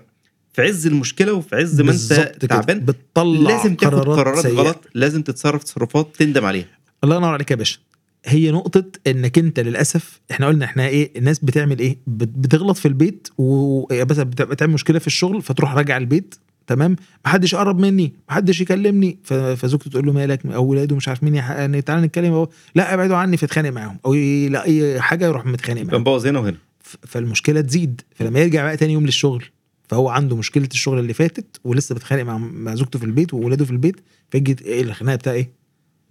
في 0.53 0.61
عز 0.61 0.87
المشكلة 0.87 1.33
وفي 1.33 1.55
عز 1.55 1.81
ما 1.81 1.91
أنت. 1.91 2.13
تعبان 2.45 2.79
بتطلع 2.79 3.49
لازم 3.57 3.75
تاخد 3.75 3.93
قرارات, 3.93 4.17
قرارات 4.19 4.43
سيئة. 4.43 4.53
غلط 4.53 4.83
لازم 4.93 5.21
تتصرف 5.21 5.63
تصرفات 5.63 6.15
تندم 6.19 6.45
عليها. 6.45 6.67
الله 7.03 7.15
ينور 7.15 7.29
عليك 7.33 7.51
يا 7.51 7.55
باشا. 7.55 7.79
هي 8.25 8.51
نقطة 8.51 8.85
إنك 9.07 9.37
أنت 9.37 9.59
للأسف 9.59 10.19
إحنا 10.31 10.47
قلنا 10.47 10.65
إحنا 10.65 10.87
إيه 10.87 11.11
الناس 11.17 11.39
بتعمل 11.39 11.79
إيه؟ 11.79 11.97
بت- 12.07 12.27
بتغلط 12.37 12.77
في 12.77 12.87
البيت 12.87 13.27
وبس 13.37 14.19
بتعمل 14.19 14.73
مشكلة 14.73 14.99
في 14.99 15.07
الشغل 15.07 15.41
فتروح 15.41 15.73
راجع 15.73 15.97
البيت. 15.97 16.35
تمام؟ 16.67 16.95
محدش 17.25 17.53
يقرب 17.53 17.79
مني 17.79 18.13
محدش 18.29 18.61
يكلمني. 18.61 19.17
فزوجته 19.55 19.89
تقول 19.91 20.05
له 20.05 20.13
مالك 20.13 20.45
أو 20.45 20.65
ولاده 20.65 20.95
مش 20.95 21.07
عارف 21.07 21.23
مين 21.23 21.35
يعني 21.35 21.81
تعالى 21.81 22.05
نتكلم. 22.07 22.33
أهو. 22.33 22.49
لا 22.75 22.93
ابعدوا 22.93 23.15
عني 23.15 23.37
فيتخانق 23.37 23.69
معاهم. 23.69 23.97
أو 24.05 24.13
يلاقي 24.13 24.93
أي 24.93 25.01
حاجة 25.01 25.25
يروح 25.25 25.45
متخانق 25.45 25.81
معاهم. 25.81 26.01
مبوظ 26.01 26.27
هنا 26.27 26.39
وهنا. 26.39 26.57
ف- 26.79 26.95
فالمشكلة 27.07 27.61
تزيد. 27.61 28.01
فلما 28.15 28.39
يرجع 28.39 28.63
بقى 28.63 28.77
تاني 28.77 28.93
يوم 28.93 29.05
للشغل 29.05 29.45
فهو 29.89 30.09
عنده 30.09 30.35
مشكلة 30.35 30.69
الشغل 30.71 30.99
اللي 30.99 31.13
فاتت 31.13 31.59
ولسه 31.63 31.93
بيتخانق 31.95 32.23
مع 32.23 32.37
مع 32.37 32.75
زوجته 32.75 32.99
في 32.99 33.05
البيت 33.05 33.33
وولاده 33.33 33.65
في 33.65 33.71
البيت 33.71 33.95
فيجي 34.31 34.55
إيه 34.65 34.81
الخناقة 34.81 35.15
بتاع 35.15 35.33
إيه؟ 35.33 35.51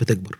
بتكبر. 0.00 0.38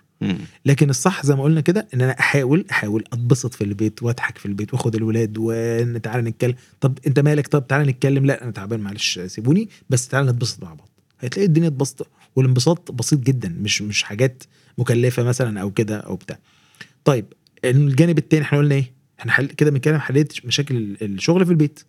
لكن 0.65 0.91
الصح 0.91 1.27
زي 1.27 1.35
ما 1.35 1.43
قلنا 1.43 1.61
كده 1.61 1.89
إن 1.95 2.01
أنا 2.01 2.19
احاول 2.21 2.65
أحاول 2.71 3.05
أتبسط 3.13 3.55
في 3.55 3.65
البيت 3.65 4.03
وأضحك 4.03 4.39
في 4.39 4.47
البيت 4.47 4.75
وأخد 4.75 4.95
الولاد 4.95 5.37
وتعالى 5.39 6.31
نتكلم. 6.31 6.55
طب 6.81 6.99
أنت 7.07 7.21
مالك؟ 7.21 7.47
طب 7.49 7.67
تعالى 7.67 7.91
نتكلم. 7.93 8.27
لا 8.27 8.45
أنا 8.45 8.51
تعبان 8.51 8.81
معلش 8.81 9.19
سيبوني. 9.27 9.69
بس 9.91 10.09
تعالى 10.09 10.31
نتبسط 10.31 10.63
مع 10.63 10.75
بعض. 10.75 10.89
هتلاقي 11.19 11.47
الدنيا 11.47 11.69
اتبسط 11.69 12.09
والانبساط 12.37 12.93
بسيط 12.93 13.21
جدا 13.21 13.57
مش 13.61 13.83
مش 13.83 14.03
حاجات 14.03 14.43
مكلفة 14.79 15.23
مثلا 15.23 15.61
أو 15.61 15.71
كده 15.71 15.97
أو 15.97 16.17
بتاع. 16.17 16.39
طيب 17.05 17.25
الجانب 17.65 18.19
التاني 18.19 18.43
إحنا 18.43 18.59
قلنا 18.59 18.75
إيه؟ 18.75 18.93
إحنا 19.21 19.33
حل 19.33 19.47
كده 19.47 19.71
بنتكلم 19.71 19.99
حليت 19.99 20.47
مشاكل 20.47 20.97
الشغل 21.03 21.47
في 21.47 21.51
البيت. 21.51 21.81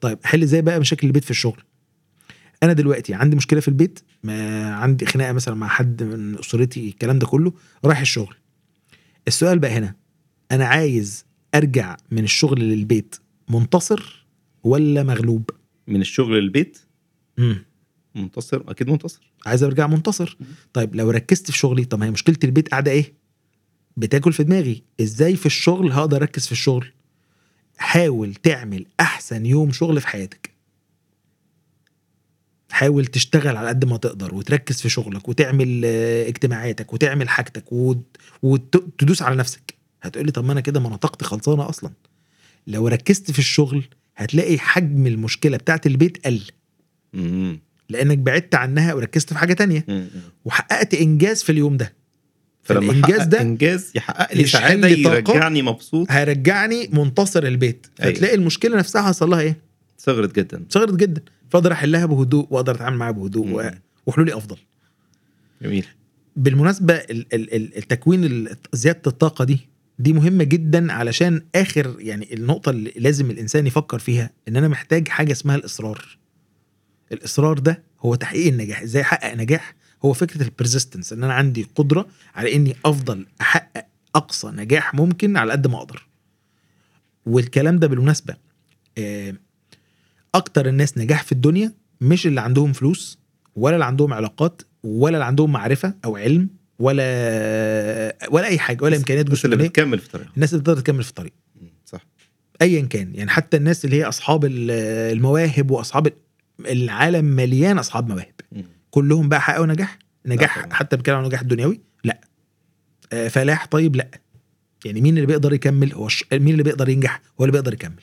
طيب 0.00 0.18
حل 0.24 0.42
إزاي 0.42 0.62
بقى 0.62 0.80
مشاكل 0.80 1.06
البيت 1.06 1.24
في 1.24 1.30
الشغل؟ 1.30 1.62
أنا 2.64 2.72
دلوقتي 2.72 3.14
عندي 3.14 3.36
مشكله 3.36 3.60
في 3.60 3.68
البيت 3.68 4.00
ما 4.22 4.68
عندي 4.74 5.06
خناقه 5.06 5.32
مثلا 5.32 5.54
مع 5.54 5.68
حد 5.68 6.02
من 6.02 6.38
اسرتي 6.38 6.88
الكلام 6.88 7.18
ده 7.18 7.26
كله 7.26 7.52
رايح 7.84 8.00
الشغل. 8.00 8.34
السؤال 9.28 9.58
بقى 9.58 9.70
هنا 9.70 9.94
أنا 10.52 10.66
عايز 10.66 11.24
أرجع 11.54 11.96
من 12.10 12.24
الشغل 12.24 12.60
للبيت 12.60 13.16
منتصر 13.48 14.26
ولا 14.64 15.02
مغلوب؟ 15.02 15.50
من 15.88 16.00
الشغل 16.00 16.38
للبيت؟ 16.42 16.78
امم 17.38 17.64
منتصر 18.14 18.62
أكيد 18.68 18.90
منتصر. 18.90 19.32
عايز 19.46 19.62
أرجع 19.62 19.86
منتصر. 19.86 20.36
طيب 20.72 20.94
لو 20.94 21.10
ركزت 21.10 21.50
في 21.50 21.58
شغلي 21.58 21.84
طب 21.84 21.98
ما 21.98 22.06
هي 22.06 22.10
مشكلة 22.10 22.36
البيت 22.44 22.68
قاعدة 22.68 22.90
إيه؟ 22.90 23.12
بتاكل 23.96 24.32
في 24.32 24.44
دماغي. 24.44 24.82
إزاي 25.00 25.36
في 25.36 25.46
الشغل 25.46 25.92
هقدر 25.92 26.16
أركز 26.16 26.46
في 26.46 26.52
الشغل؟ 26.52 26.86
حاول 27.76 28.34
تعمل 28.34 28.86
أحسن 29.00 29.46
يوم 29.46 29.72
شغل 29.72 30.00
في 30.00 30.08
حياتك. 30.08 30.43
حاول 32.74 33.06
تشتغل 33.06 33.56
على 33.56 33.68
قد 33.68 33.84
ما 33.84 33.96
تقدر 33.96 34.34
وتركز 34.34 34.80
في 34.82 34.88
شغلك 34.88 35.28
وتعمل 35.28 35.82
آه، 35.84 36.28
اجتماعاتك 36.28 36.92
وتعمل 36.92 37.28
حاجتك 37.28 37.72
وت- 37.72 38.16
وتدوس 38.42 39.22
على 39.22 39.36
نفسك 39.36 39.74
هتقولي 40.02 40.32
طب 40.32 40.44
ما 40.44 40.52
أنا 40.52 40.60
كده 40.60 40.80
ما 40.80 40.88
أنا 40.88 40.96
طاقتي 40.96 41.24
خلصانة 41.24 41.68
أصلا 41.68 41.90
لو 42.66 42.88
ركزت 42.88 43.30
في 43.30 43.38
الشغل 43.38 43.84
هتلاقي 44.16 44.58
حجم 44.58 45.06
المشكلة 45.06 45.56
بتاعت 45.56 45.86
البيت 45.86 46.26
قل. 46.26 46.40
لأنك 47.88 48.18
بعدت 48.18 48.54
عنها 48.54 48.94
وركزت 48.94 49.32
في 49.32 49.38
حاجة 49.38 49.52
تانية. 49.52 49.86
وحققت 50.44 50.94
إنجاز 50.94 51.42
في 51.42 51.52
اليوم 51.52 51.76
ده 51.76 51.92
فلما 52.62 52.92
فالإنجاز 52.92 53.26
ده 53.26 53.40
إنجاز 53.40 53.92
يحقق 53.94 54.34
لي 54.34 54.46
سعادة. 54.46 54.88
يرجعني 54.88 55.62
مبسوط 55.62 56.06
هيرجعني 56.10 56.88
منتصر 56.92 57.42
البيت 57.42 57.86
أيوة. 58.02 58.14
فتلاقي 58.14 58.34
المشكلة 58.34 58.76
نفسها 58.76 59.02
حصل 59.02 59.30
لها 59.30 59.40
إيه 59.40 59.56
صغرت 59.98 60.34
جدا. 60.36 60.64
صغرت 60.68 60.94
جدا. 60.96 61.22
فأقدر 61.50 61.72
احلها 61.72 62.06
بهدوء 62.06 62.46
وأقدر 62.50 62.74
أتعامل 62.74 62.96
معاها 62.96 63.10
بهدوء. 63.12 63.70
وحلولي 64.06 64.36
أفضل. 64.36 64.56
جميل. 65.62 65.86
بالمناسبة 66.36 66.94
ال- 66.94 67.34
ال- 67.34 67.54
ال- 67.54 67.76
التكوين 67.76 68.24
ال- 68.24 68.56
زيادة 68.72 69.00
الطاقة 69.06 69.44
دي 69.44 69.60
دي 69.98 70.12
مهمة 70.12 70.44
جدا 70.44 70.92
علشان 70.92 71.42
آخر 71.54 71.96
يعني 71.98 72.34
النقطة 72.34 72.70
اللي 72.70 72.92
لازم 72.96 73.30
الإنسان 73.30 73.66
يفكر 73.66 73.98
فيها 73.98 74.30
إن 74.48 74.56
أنا 74.56 74.68
محتاج 74.68 75.08
حاجة 75.08 75.32
اسمها 75.32 75.56
الإصرار. 75.56 76.18
الإصرار 77.12 77.58
ده 77.58 77.82
هو 78.00 78.14
تحقيق 78.14 78.46
النجاح. 78.46 78.82
إزاي 78.82 79.02
أحقق 79.02 79.34
نجاح؟ 79.34 79.74
هو 80.04 80.12
فكرة 80.12 80.42
البرزيستنس 80.42 81.12
إن 81.12 81.24
أنا 81.24 81.34
عندي 81.34 81.66
قدرة 81.74 82.06
على 82.34 82.54
إني 82.54 82.76
أفضل 82.84 83.26
أحقق 83.40 83.86
أقصى 84.14 84.48
نجاح 84.48 84.94
ممكن 84.94 85.36
على 85.36 85.52
قد 85.52 85.66
ما 85.66 85.76
أقدر. 85.78 86.06
والكلام 87.26 87.78
ده 87.78 87.86
بالمناسبة 87.86 88.34
آه، 88.98 89.34
أكتر 90.34 90.68
الناس 90.68 90.98
نجاح 90.98 91.22
في 91.22 91.32
الدنيا 91.32 91.72
مش 92.00 92.26
اللي 92.26 92.40
عندهم 92.40 92.72
فلوس 92.72 93.18
ولا 93.56 93.74
اللي 93.74 93.84
عندهم 93.84 94.12
علاقات 94.14 94.62
ولا 94.82 95.16
اللي 95.16 95.24
عندهم 95.24 95.52
معرفة 95.52 95.94
أو 96.04 96.16
علم 96.16 96.48
ولا 96.78 98.16
ولا 98.30 98.46
أي 98.46 98.58
حاجة 98.58 98.84
ولا 98.84 98.96
إمكانيات 98.96 99.26
بس 99.30 99.44
اللي 99.44 99.56
جسمانيه 99.56 99.68
بتكمل 99.70 99.98
في 99.98 100.08
طريقها. 100.10 100.32
الناس 100.36 100.52
اللي 100.52 100.62
بتقدر 100.62 100.80
تكمل 100.80 101.02
في 101.02 101.10
الطريق. 101.10 101.32
صح. 101.84 102.06
ايا 102.62 102.80
كان 102.82 103.14
يعني 103.14 103.30
حتى 103.30 103.56
الناس 103.56 103.84
اللي 103.84 103.96
هي 103.96 104.04
أصحاب 104.04 104.44
ال- 104.44 104.70
المواهب 105.16 105.70
وأصحاب 105.70 106.06
ال- 106.06 106.12
العالم 106.66 107.24
مليان 107.24 107.78
أصحاب 107.78 108.08
مواهب. 108.08 108.34
مم. 108.52 108.64
كلهم 108.90 109.28
بقى 109.28 109.40
حققوا 109.40 109.66
نجاح؟ 109.66 109.98
نجاح. 110.26 110.66
حتى 110.72 110.96
بنتكلم 110.96 111.16
عن 111.16 111.24
نجاح 111.24 111.42
دنيوي 111.42 111.80
لا. 112.04 112.20
آه، 113.12 113.28
فلاح 113.28 113.66
طيب؟ 113.66 113.96
لا. 113.96 114.08
يعني 114.84 115.00
مين 115.00 115.14
اللي 115.16 115.26
بيقدر 115.26 115.52
يكمل؟ 115.52 115.92
هو 115.92 116.06
الش... 116.06 116.24
مين 116.32 116.48
اللي 116.48 116.62
بيقدر 116.62 116.88
ينجح؟ 116.88 117.22
هو 117.40 117.44
اللي 117.44 117.52
بيقدر 117.52 117.72
يكمل. 117.74 118.02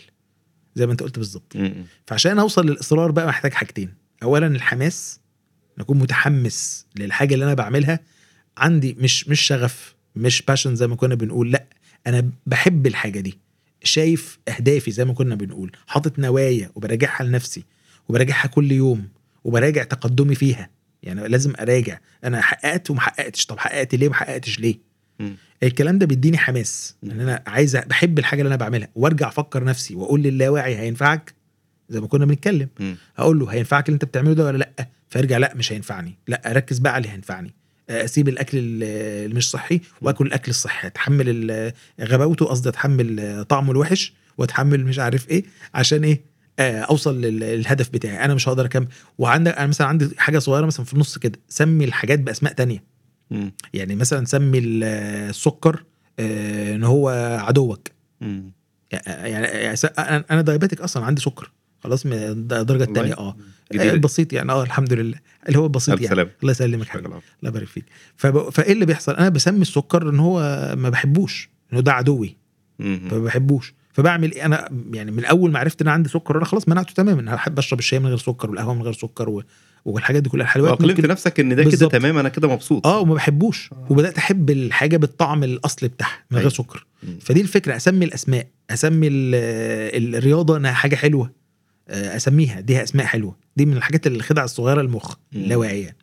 زي 0.75 0.85
ما 0.85 0.91
انت 0.91 1.03
قلت 1.03 1.17
بالظبط. 1.17 1.57
فعشان 2.07 2.39
أوصل 2.39 2.65
للإصرار 2.65 3.11
بقى 3.11 3.27
محتاج 3.27 3.53
حاجتين. 3.53 3.93
اولا 4.23 4.47
الحماس 4.47 5.19
نكون 5.77 5.99
متحمس 5.99 6.85
للحاجة 6.95 7.33
اللي 7.33 7.45
أنا 7.45 7.53
بعملها. 7.53 7.99
عندي 8.57 8.95
مش 8.99 9.27
مش 9.27 9.41
شغف 9.41 9.95
مش 10.15 10.41
باشن 10.41 10.75
زي 10.75 10.87
ما 10.87 10.95
كنا 10.95 11.15
بنقول 11.15 11.51
لأ 11.51 11.65
أنا 12.07 12.29
بحب 12.45 12.87
الحاجة 12.87 13.19
دي. 13.19 13.39
شايف 13.83 14.39
أهدافي 14.47 14.91
زي 14.91 15.05
ما 15.05 15.13
كنا 15.13 15.35
بنقول. 15.35 15.71
حاطط 15.87 16.19
نوايا 16.19 16.71
وبراجعها 16.75 17.23
لنفسي 17.23 17.63
وبراجعها 18.09 18.47
كل 18.47 18.71
يوم 18.71 19.09
وبراجع 19.43 19.83
تقدمي 19.83 20.35
فيها. 20.35 20.69
يعني 21.03 21.27
لازم 21.27 21.53
أراجع. 21.59 21.99
أنا 22.23 22.41
حققت 22.41 22.89
وما 22.89 22.99
حققتش 22.99 23.45
طب 23.45 23.59
حققت 23.59 23.95
ليه 23.95 24.07
وما 24.07 24.15
حققتش 24.15 24.59
ليه؟ 24.59 24.90
الكلام 25.63 25.97
ده 25.97 26.05
بيديني 26.05 26.37
حماس. 26.37 26.95
ان 27.03 27.19
أنا 27.21 27.43
عايز 27.47 27.75
بحب 27.75 28.19
الحاجة 28.19 28.41
اللي 28.41 28.47
أنا 28.47 28.55
بعملها. 28.55 28.87
وأرجع 28.95 29.27
أفكر 29.27 29.63
نفسي 29.63 29.95
وأقول 29.95 30.21
للاواعي 30.23 30.77
هينفعك؟ 30.77 31.33
زي 31.89 31.99
ما 32.01 32.07
كنا 32.07 32.25
بنتكلم. 32.25 32.67
هقول 33.17 33.39
له 33.39 33.47
هينفعك 33.47 33.85
اللي 33.89 33.93
أنت 33.95 34.05
بتعمله 34.05 34.33
ده 34.33 34.45
ولا 34.45 34.57
لأ؟ 34.57 34.87
فيرجع 35.09 35.37
لأ 35.37 35.53
مش 35.55 35.71
هينفعني. 35.73 36.17
لأ 36.27 36.51
أركز 36.51 36.79
بقى 36.79 36.93
على 36.93 37.01
اللي 37.01 37.13
هينفعني. 37.13 37.53
أسيب 37.89 38.29
الأكل 38.29 38.57
ال- 38.57 38.83
اللي 39.25 39.35
مش 39.35 39.49
صحي 39.49 39.81
وآكل 40.01 40.25
الأكل 40.27 40.49
الصحي. 40.49 40.87
أتحمل 40.87 41.71
غباوته 42.01 42.45
قصدي 42.45 42.69
أتحمل 42.69 43.45
طعمه 43.49 43.71
الوحش 43.71 44.13
وأتحمل 44.37 44.85
مش 44.85 44.99
عارف 44.99 45.29
إيه 45.29 45.43
عشان 45.73 46.03
إيه؟ 46.03 46.21
أوصل 46.59 47.21
لل- 47.21 47.39
للهدف 47.39 47.89
بتاعي. 47.89 48.25
أنا 48.25 48.33
مش 48.33 48.49
هقدر 48.49 48.65
أكمل. 48.65 48.87
وعندك 49.17 49.53
أنا 49.57 49.67
مثلا 49.67 49.87
عندي 49.87 50.09
حاجة 50.17 50.39
صغيرة 50.39 50.65
مثلا 50.65 50.85
في 50.85 50.93
النص 50.93 51.17
كده. 51.17 51.39
سمي 51.49 51.85
الحاجات 51.85 52.19
بأسماء 52.19 52.53
تانية. 52.53 52.83
مم. 53.31 53.51
يعني 53.73 53.95
مثلا 53.95 54.25
سمي 54.25 54.57
ال- 54.57 54.83
السكر 55.29 55.83
آه، 56.19 56.75
إن 56.75 56.83
هو 56.83 57.09
عدوك 57.43 57.87
مم. 58.21 58.51
يعني 58.91 59.47
يعني 59.47 59.77
أنا 60.31 60.41
دايباتيك 60.41 60.81
أصلا 60.81 61.05
عندي 61.05 61.21
سكر 61.21 61.51
خلاص 61.83 62.05
من 62.05 62.13
الدرجه 62.13 62.83
الثانية 62.83 63.13
آه. 63.13 63.35
البسيط 63.73 64.33
يعني 64.33 64.51
آه 64.51 64.63
الحمد 64.63 64.93
لله 64.93 65.17
اللي 65.47 65.59
هو 65.59 65.65
البسيط 65.65 66.01
يعني. 66.01 66.21
الله 66.41 66.51
يسلمك. 66.51 66.87
حبيبي 66.87 67.07
الله 67.07 67.21
يبارك 67.43 67.67
فيك 67.67 67.85
فب... 68.15 68.49
فإيه 68.49 68.73
اللي 68.73 68.85
بيحصل 68.85 69.15
أنا 69.15 69.29
بسمي 69.29 69.61
السكر 69.61 70.09
إن 70.09 70.19
هو 70.19 70.39
ما 70.77 70.89
بحبوش 70.89 71.49
إنه 71.73 71.81
ده 71.81 71.91
عدوي. 71.93 72.37
فما 72.79 73.19
بحبوش 73.19 73.73
فبعمل 73.93 74.31
إيه 74.31 74.45
أنا 74.45 74.69
يعني 74.93 75.11
من 75.11 75.25
أول 75.25 75.51
ما 75.51 75.59
عرفت 75.59 75.81
إن 75.81 75.87
أنا 75.87 75.93
عندي 75.93 76.09
سكر 76.09 76.37
أنا 76.37 76.45
خلاص 76.45 76.67
منعته 76.67 76.93
تماما 76.93 77.21
أنا 77.21 77.35
بحب 77.35 77.57
أشرب 77.57 77.79
الشاي 77.79 77.99
من 77.99 78.07
غير 78.07 78.17
سكر 78.17 78.49
والقهوة 78.49 78.73
من 78.73 78.81
غير 78.81 78.93
سكر 78.93 79.29
و... 79.29 79.43
والحاجات 79.85 80.23
دي 80.23 80.29
كلها 80.29 80.43
الحلويات 80.43 80.71
وأقلمت 80.73 80.97
ممكن 80.97 81.09
نفسك 81.09 81.39
إن 81.39 81.55
ده 81.55 81.63
كده. 81.63 81.87
تمام 81.87 82.17
أنا 82.17 82.29
كده 82.29 82.47
مبسوط 82.47 82.87
آه 82.87 82.99
وما 82.99 83.13
بحبوش 83.13 83.69
وبدأت 83.89 84.17
أحب 84.17 84.49
الحاجة 84.49 84.97
بالطعم 84.97 85.43
الأصلي 85.43 85.89
بتاعها 85.89 86.23
من 86.31 86.37
غير 86.37 86.47
أيوة. 86.47 86.53
سكر 86.53 86.85
مم. 87.03 87.19
فدي 87.21 87.41
الفكرة 87.41 87.75
أسمي 87.75 88.05
الأسماء 88.05 88.47
أسمي 88.69 89.07
ال- 89.07 90.15
الرياضة 90.15 90.57
إنها 90.57 90.71
حاجة 90.71 90.95
حلوة 90.95 91.31
آه، 91.89 92.15
أسميها 92.15 92.59
دي 92.59 92.83
أسماء 92.83 93.05
حلوة 93.05 93.35
دي 93.57 93.65
من 93.65 93.77
الحاجات 93.77 94.07
الخدع 94.07 94.43
الصغيرة 94.43 94.81
المخ. 94.81 95.15
اللاواعية. 95.35 95.95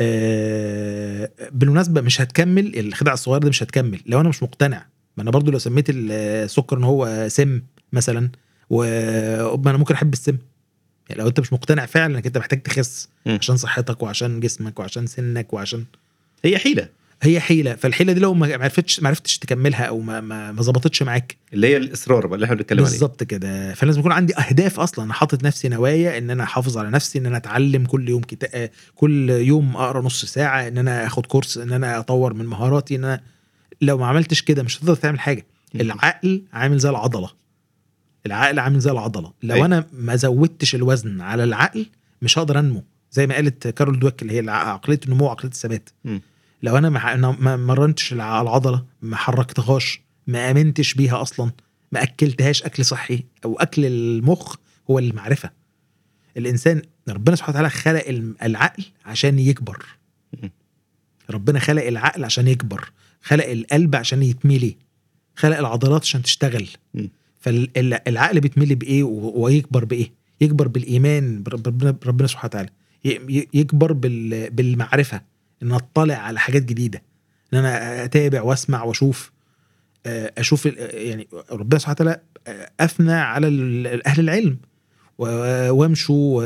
آه، 0.00 1.30
بالمناسبة 1.52 2.00
مش 2.00 2.20
هتكمل 2.20 2.78
الخدع 2.78 3.12
الصغيرة 3.12 3.40
دي 3.40 3.48
مش 3.48 3.62
هتكمل 3.62 4.00
لو 4.06 4.20
أنا 4.20 4.28
مش 4.28 4.42
مقتنع 4.42 4.86
ما 5.16 5.22
أنا 5.22 5.30
برضو 5.30 5.50
لو 5.50 5.58
سميت 5.58 5.84
السكر 5.90 6.76
إن 6.78 6.84
هو 6.84 7.26
سم 7.28 7.62
مثلا 7.92 8.30
وما 8.70 9.70
أنا 9.70 9.78
ممكن 9.78 9.94
أحب 9.94 10.12
السم 10.12 10.36
يعني 11.10 11.22
لو 11.22 11.28
انت 11.28 11.40
مش 11.40 11.52
مقتنع 11.52 11.86
فعلا 11.86 12.14
انك 12.14 12.26
انت 12.26 12.38
محتاج 12.38 12.62
تخس 12.62 13.08
مم. 13.26 13.38
عشان 13.40 13.56
صحتك 13.56 14.02
وعشان 14.02 14.40
جسمك 14.40 14.78
وعشان 14.80 15.06
سنك 15.06 15.52
وعشان 15.52 15.84
هي 16.44 16.58
حيلة. 16.58 16.88
هي 17.22 17.40
حيلة. 17.40 17.74
فالحيلة 17.74 18.12
دي 18.12 18.20
لو 18.20 18.34
ما 18.34 18.52
عرفتش 18.54 19.00
ما 19.00 19.08
عرفتش 19.08 19.38
تكملها 19.38 19.84
أو 19.84 20.00
ما 20.00 20.20
ما 20.20 20.52
ما 20.52 20.62
ظبطتش 20.62 21.02
معاك. 21.02 21.36
اللي 21.52 21.66
هي 21.66 21.76
الإصرار 21.76 22.26
بقى 22.26 22.34
اللي 22.34 22.44
إحنا 22.44 22.56
بنتكلم 22.56 22.78
عليه. 22.78 22.90
بالظبط 22.90 23.22
كده. 23.22 23.74
فلازم 23.74 24.00
يكون 24.00 24.12
عندي 24.12 24.36
أهداف 24.38 24.80
أصلا. 24.80 25.04
أنا 25.04 25.12
حاطط 25.12 25.44
نفسي 25.44 25.68
نوايا 25.68 26.18
إن 26.18 26.30
أنا 26.30 26.42
أحافظ 26.42 26.78
على 26.78 26.90
نفسي 26.90 27.18
إن 27.18 27.26
أنا 27.26 27.36
أتعلم 27.36 27.84
كل 27.86 28.08
يوم 28.08 28.22
كتاب 28.22 28.70
كل 28.94 29.30
يوم 29.30 29.76
أقرأ 29.76 30.02
نص 30.02 30.24
ساعة 30.24 30.68
إن 30.68 30.78
أنا 30.78 31.06
آخد 31.06 31.26
كورس 31.26 31.58
إن 31.58 31.72
أنا 31.72 31.98
أطور 31.98 32.34
من 32.34 32.46
مهاراتي 32.46 32.96
إن 32.96 33.04
أنا 33.04 33.20
لو 33.80 33.98
ما 33.98 34.06
عملتش 34.06 34.42
كده 34.42 34.62
مش 34.62 34.78
هتقدر 34.78 34.94
تعمل 34.94 35.20
حاجة. 35.20 35.46
العقل 35.74 36.42
عامل 36.52 36.78
زي 36.78 36.90
العضلة. 36.90 37.30
العقل 38.26 38.58
عامل 38.58 38.78
زي 38.80 38.90
العضلة 38.90 39.32
لو 39.42 39.54
أيوة. 39.54 39.66
أنا 39.66 39.86
ما 39.92 40.16
زودتش 40.16 40.74
الوزن 40.74 41.20
على 41.20 41.44
العقل 41.44 41.86
مش 42.22 42.38
هقدر 42.38 42.58
أنمو 42.58 42.84
زي 43.12 43.26
ما 43.26 43.34
قالت 43.34 43.68
كارول 43.68 43.98
دويك 43.98 44.22
اللي 44.22 44.32
هي 44.42 44.50
عقلية 44.50 45.00
النمو 45.06 45.24
وعقلية 45.24 45.50
الثبات. 45.52 45.90
لو 46.62 46.78
أنا 46.78 46.88
ما 47.40 47.56
مرنتش 47.56 48.12
الع- 48.12 48.40
العضلة 48.42 48.84
ما 49.02 49.16
حركتهاش 49.16 50.00
ما 50.26 50.50
آمنتش 50.50 50.94
بيها 50.94 51.22
أصلا 51.22 51.50
ما 51.92 52.02
أكلتهاش 52.02 52.62
أكل 52.62 52.84
صحي 52.84 53.24
أو 53.44 53.58
أكل 53.58 53.84
المخ 53.86 54.56
هو 54.90 54.98
المعرفة 54.98 55.50
الإنسان 56.36 56.82
ربنا 57.08 57.36
سبحانه 57.36 57.58
وتعالى 57.58 57.70
خلق 57.70 58.32
العقل 58.42 58.84
عشان 59.06 59.38
يكبر. 59.38 59.86
ربنا 61.30 61.58
خلق 61.58 61.84
العقل 61.86 62.24
عشان 62.24 62.48
يكبر 62.48 62.90
خلق 63.22 63.46
القلب 63.46 63.96
عشان 63.96 64.22
يتملي 64.22 64.76
خلق 65.36 65.58
العضلات 65.58 66.02
عشان 66.02 66.22
تشتغل. 66.22 66.68
فالعقل 67.40 68.40
بيتملي 68.40 68.74
بإيه 68.74 69.02
ويكبر 69.04 69.84
بإيه؟ 69.84 70.10
يكبر 70.40 70.68
بالإيمان 70.68 71.42
برب- 71.42 71.66
ربنا 71.66 71.96
ربنا 72.06 72.26
سبحانه 72.28 72.46
وتعالى. 72.50 72.68
يكبر 73.54 73.92
بال- 73.92 74.50
بالمعرفة 74.50 75.20
إن 75.62 75.72
أطلع 75.72 76.14
على 76.14 76.38
حاجات 76.38 76.62
جديدة 76.64 77.02
إن 77.54 77.58
أنا 77.58 78.04
أتابع 78.04 78.42
وأسمع 78.42 78.82
وأشوف 78.82 79.32
آه، 80.06 80.32
أشوف 80.38 80.66
يعني 80.66 81.28
ربنا 81.50 81.78
سبحانه 81.78 81.94
وتعالى 82.00 82.20
آه، 82.46 82.70
أثنى 82.80 83.12
على 83.12 83.46
أهل 84.06 84.20
العلم 84.20 84.58
وامشوا 85.18 86.42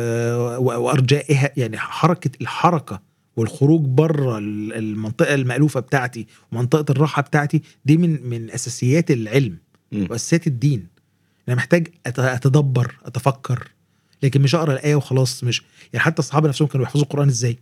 وارجائها 0.59 1.51
يعني 1.57 1.79
حركة 1.79 2.31
الحركة 2.41 3.03
والخروج 3.37 3.81
بره 3.85 4.39
ال- 4.39 4.73
المنطقة 4.73 5.35
المألوفة 5.35 5.81
بتاعتي 5.81 6.27
ومنطقه 6.53 6.93
الراحة 6.93 7.23
بتاعتي 7.23 7.63
دي 7.85 7.97
من 7.97 8.29
من 8.29 8.51
أساسيات 8.51 9.11
العلم. 9.11 9.59
مم. 9.95 10.07
وأساسيات 10.11 10.47
الدين. 10.47 10.87
أنا 11.49 11.57
محتاج 11.57 11.89
أتدبر 12.07 12.95
أتفكر 13.05 13.69
لكن 14.23 14.43
مش 14.43 14.55
اقرا 14.55 14.73
الآية 14.73 14.95
وخلاص 14.95 15.45
مش 15.45 15.63
يعني 15.93 16.05
حتى 16.05 16.19
الصحابة 16.19 16.49
نفسهم 16.49 16.69
كانوا 16.69 16.85
بيحفظوا 16.87 17.05
القرآن 17.05 17.29
إزاي؟ 17.29 17.59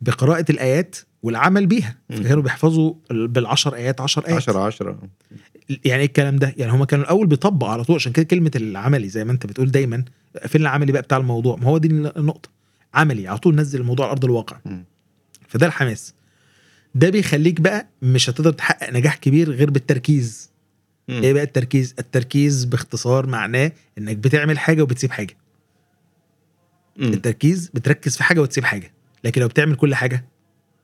بقراءة 0.00 0.44
الآيات 0.50 0.96
والعمل 1.22 1.66
بيها. 1.66 1.96
كانوا 2.08 2.42
بيحفظوا 2.42 2.94
ال- 3.10 3.28
بالعشر 3.28 3.74
آيات 3.74 4.00
عشر 4.00 4.26
آيات. 4.26 4.36
10 4.36 4.58
10 4.58 4.98
يعني 5.84 6.00
إيه 6.00 6.06
الكلام 6.06 6.36
ده؟ 6.36 6.54
يعني 6.56 6.72
هما 6.72 6.84
كانوا 6.84 7.04
الأول 7.04 7.26
بيطبقوا 7.26 7.70
على 7.72 7.84
طول 7.84 7.96
عشان 7.96 8.12
كده 8.12 8.24
كلمة 8.24 8.50
العملي 8.56 9.08
زي 9.08 9.24
ما 9.24 9.32
أنت 9.32 9.46
بتقول 9.46 9.70
دايما 9.70 10.04
فين 10.46 10.60
العملي 10.60 10.92
بقى 10.92 11.02
بتاع 11.02 11.18
الموضوع؟ 11.18 11.56
ما 11.56 11.64
هو 11.64 11.78
دي 11.78 11.88
النقطة. 11.88 12.48
عملي 12.94 13.28
على 13.28 13.38
طول 13.38 13.54
نزل 13.54 13.80
الموضوع 13.80 14.06
على 14.06 14.12
أرض 14.12 14.24
الواقع. 14.24 14.58
مم. 14.64 14.84
فده 15.48 15.66
الحماس. 15.66 16.14
ده 16.94 17.10
بيخليك 17.10 17.60
بقى 17.60 17.88
مش 18.02 18.30
هتقدر 18.30 18.52
تحقق 18.52 18.90
نجاح 18.92 19.16
كبير 19.16 19.50
غير 19.50 19.70
بالتركيز. 19.70 20.50
إيه 21.12 21.32
بقى 21.32 21.42
التركيز؟ 21.42 21.94
التركيز 21.98 22.64
باختصار 22.64 23.26
معناه 23.26 23.72
إنك 23.98 24.16
بتعمل 24.16 24.58
حاجة 24.58 24.82
وبتسيب 24.82 25.10
حاجة. 25.10 25.36
مم. 26.96 27.12
التركيز 27.12 27.70
بتركز 27.74 28.16
في 28.16 28.24
حاجة 28.24 28.40
وتسيب 28.40 28.64
حاجة 28.64 28.92
لكن 29.24 29.40
لو 29.40 29.48
بتعمل 29.48 29.74
كل 29.74 29.94
حاجة 29.94 30.24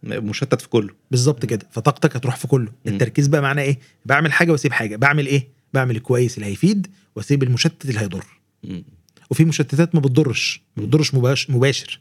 مشتت 0.02 0.60
في 0.60 0.68
كله. 0.68 0.94
بالظبط 1.10 1.46
كده 1.46 1.66
فطاقتك 1.70 2.16
هتروح 2.16 2.36
في 2.36 2.48
كله. 2.48 2.72
مم. 2.86 2.92
التركيز 2.92 3.26
بقى 3.26 3.42
معناه 3.42 3.62
إيه؟ 3.62 3.78
بعمل 4.06 4.32
حاجة 4.32 4.52
وأسيب 4.52 4.72
حاجة. 4.72 4.96
بعمل 4.96 5.26
إيه؟ 5.26 5.48
بعمل 5.74 5.96
الكويس 5.96 6.36
اللي 6.38 6.46
هيفيد 6.46 6.86
وأسيب 7.16 7.42
المشتت 7.42 7.84
اللي 7.88 8.00
هيضر. 8.00 8.24
مم. 8.64 8.84
وفي 9.30 9.44
مشتتات 9.44 9.94
ما 9.94 10.00
بتضرش 10.00 10.62
ما 10.76 10.82
بتضرش 10.82 11.14
مباش- 11.14 11.50
مباشر. 11.50 12.00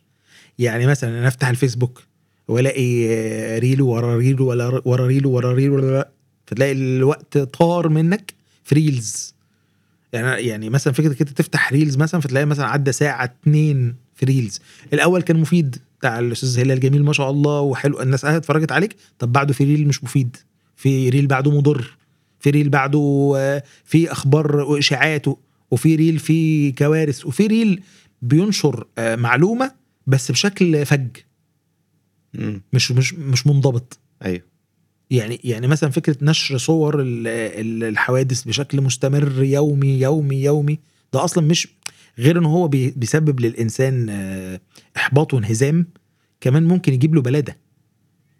يعني 0.59 0.85
مثلا 0.87 1.19
أنا 1.19 1.27
أفتح 1.27 1.47
الفيسبوك 1.47 2.03
وألاقي 2.47 3.07
آه، 3.09 3.59
reel 3.59 3.81
ورا 3.81 4.15
reel 4.17 4.41
ولا 4.41 4.81
ورا 4.85 5.07
reel 5.07 5.25
ورا 5.25 5.53
reel 5.53 5.69
ولا 5.69 6.09
فتلاقي 6.47 6.71
الوقت 6.71 7.37
طار 7.37 7.89
منك 7.89 8.33
في 8.63 8.75
reels 8.75 9.35
يعني 10.13 10.41
يعني 10.47 10.69
مثلا 10.69 10.93
فكرة 10.93 11.13
كده 11.13 11.31
تفتح 11.31 11.73
reels 11.73 11.97
مثلا 11.97 12.21
فتلاقي 12.21 12.45
مثلا 12.45 12.65
عدى 12.67 12.91
ساعة 12.91 13.23
اتنين 13.23 13.95
في 14.15 14.25
reels 14.25 14.61
الأول 14.93 15.21
كان 15.21 15.39
مفيد 15.39 15.77
بتاع 15.99 16.19
الأستاذ 16.19 16.59
هلال 16.59 16.79
جميل 16.79 17.03
ما 17.03 17.13
شاء 17.13 17.29
الله 17.29 17.59
وحلو. 17.61 18.01
الناس 18.01 18.21
قاعدة 18.21 18.37
اتفرجت 18.37 18.71
عليك 18.71 18.95
طب 19.19 19.31
بعده 19.31 19.53
في 19.53 19.63
reel 19.63 19.87
مش 19.87 20.03
مفيد. 20.03 20.37
في 20.75 21.09
reel 21.09 21.27
بعده 21.27 21.51
مضر. 21.51 21.97
في 22.39 22.49
reel 22.49 22.69
بعده 22.69 23.33
آه، 23.37 23.63
في 23.85 24.11
أخبار 24.11 24.55
واشاعات 24.55 25.25
وفي 25.71 25.95
reel 25.95 26.19
في 26.19 26.71
كوارث. 26.71 27.25
وفي 27.25 27.47
reel 27.47 27.81
بينشر 28.21 28.87
آه، 28.97 29.15
معلومة 29.15 29.71
بس 30.07 30.31
بشكل 30.31 30.85
فج. 30.85 31.07
مش 32.73 32.91
مش 32.91 33.13
مش 33.13 33.47
منضبط. 33.47 33.99
أيوه. 34.25 34.41
يعني 35.11 35.39
يعني 35.43 35.67
مثلا 35.67 35.89
فكرة 35.89 36.17
نشر 36.21 36.57
صور 36.57 37.01
ال- 37.01 37.27
ال- 37.27 37.83
الحوادث 37.83 38.43
بشكل 38.43 38.81
مستمر 38.81 39.43
يومي 39.43 39.99
يومي 39.99 40.41
يومي 40.43 40.79
ده 41.13 41.23
أصلا 41.23 41.43
مش 41.47 41.67
غير 42.19 42.37
إن 42.39 42.45
هو 42.45 42.67
بي- 42.67 42.91
بيسبب 42.95 43.39
للإنسان 43.39 44.07
آه، 44.09 44.59
إحباط 44.97 45.33
وانهزام 45.33 45.87
كمان 46.41 46.63
ممكن 46.63 46.93
يجيب 46.93 47.15
له 47.15 47.21
بلادة 47.21 47.57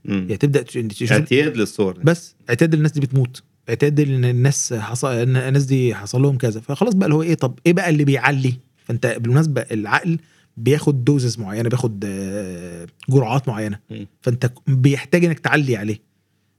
مم. 0.06 0.14
يعني 0.16 0.38
تبدأ 0.38 0.62
تش- 0.62 0.74
تشوف 0.74 1.12
اعتياد 1.12 1.58
للصور 1.58 1.94
دي. 1.98 2.02
بس 2.04 2.36
اعتاد 2.50 2.74
الناس 2.74 2.92
دي 2.92 3.00
بتموت 3.00 3.44
اعتاد 3.70 4.00
إن 4.00 4.26
الناس 4.26 4.74
حصل 4.74 5.08
الناس 5.12 5.64
دي 5.66 5.96
حصل 5.96 6.22
لهم 6.22 6.38
كذا 6.38 6.60
فخلاص 6.62 6.94
بقى 6.94 7.06
اللي 7.06 7.16
هو 7.16 7.22
إيه 7.24 7.34
طب 7.34 7.60
إيه 7.66 7.74
بقى 7.74 7.90
اللي 7.90 8.04
بيعلي 8.04 8.54
فأنت 8.86 9.18
بالمناسبة 9.20 9.62
العقل 9.62 10.20
بياخد 10.58 11.06
دوزز 11.06 11.40
معينة 11.40 11.70
بياخد 11.70 12.04
آه، 12.08 12.88
جرعات 13.10 13.48
معينة 13.48 13.80
مم. 13.92 14.08
فأنت 14.22 14.52
بيحتاج 14.68 15.26
إنك 15.26 15.40
تعلي 15.40 15.78
عليه 15.78 16.00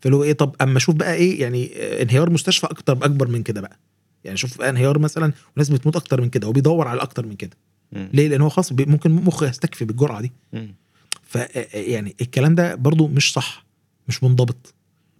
فاللي 0.00 0.16
هو 0.16 0.22
إيه 0.24 0.32
طب 0.32 0.54
أما 0.60 0.76
أشوف 0.76 0.94
بقى 0.94 1.14
إيه 1.14 1.40
يعني 1.40 1.70
آه، 1.76 2.02
انهيار 2.02 2.30
مستشفى 2.30 2.66
أكتر 2.66 2.92
اكبر 2.92 3.28
من 3.28 3.42
كده 3.42 3.60
بقى. 3.60 3.78
يعني 4.24 4.36
شوف 4.36 4.58
بقى 4.58 4.70
انهيار 4.70 4.98
مثلا 4.98 5.32
وناس 5.56 5.68
بتموت 5.70 5.96
أكتر 5.96 6.20
من 6.20 6.28
كده 6.30 6.46
هو 6.46 6.52
بيدور 6.52 6.88
على 6.88 7.02
أكتر 7.02 7.26
من 7.26 7.34
كده. 7.34 7.56
مم. 7.92 8.08
ليه؟ 8.12 8.28
لأن 8.28 8.40
هو 8.40 8.48
خلاص 8.48 8.72
ممكن 8.72 9.10
مخه 9.10 9.48
يستكفي 9.48 9.84
بالجرعة 9.84 10.20
دي. 10.20 10.32
مم. 10.52 10.74
ف 11.22 11.38
يعني 11.74 12.16
الكلام 12.20 12.54
ده 12.54 12.74
برضو 12.74 13.06
مش 13.08 13.32
صح 13.32 13.66
مش 14.08 14.22
منضبط 14.24 14.74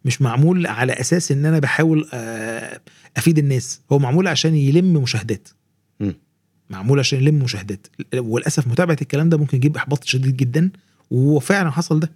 مش 0.05 0.23
معمول 0.23 0.67
على 0.67 0.93
أساس 0.93 1.33
إن 1.33 1.47
أنا 1.47 1.59
بحاول 1.59 2.09
آه، 2.13 2.81
أفيد 3.17 3.39
الناس. 3.39 3.81
هو 3.93 3.99
معمول 3.99 4.29
عشان 4.29 4.55
يلم 4.55 4.93
مشاهدات. 4.93 5.49
مم. 6.01 6.15
معمول 6.71 6.99
عشان 6.99 7.19
يلم 7.19 7.39
مشاهدات. 7.39 7.87
وللاسف 8.17 8.67
متابعة 8.69 8.97
الكلام 9.03 9.29
ده 9.29 9.37
ممكن 9.37 9.57
يجيب 9.57 9.77
إحباط 9.77 10.05
شديد 10.05 10.37
جدا 10.37 10.71
وفعلا 11.11 11.71
حصل 11.71 12.01
ده. 12.01 12.11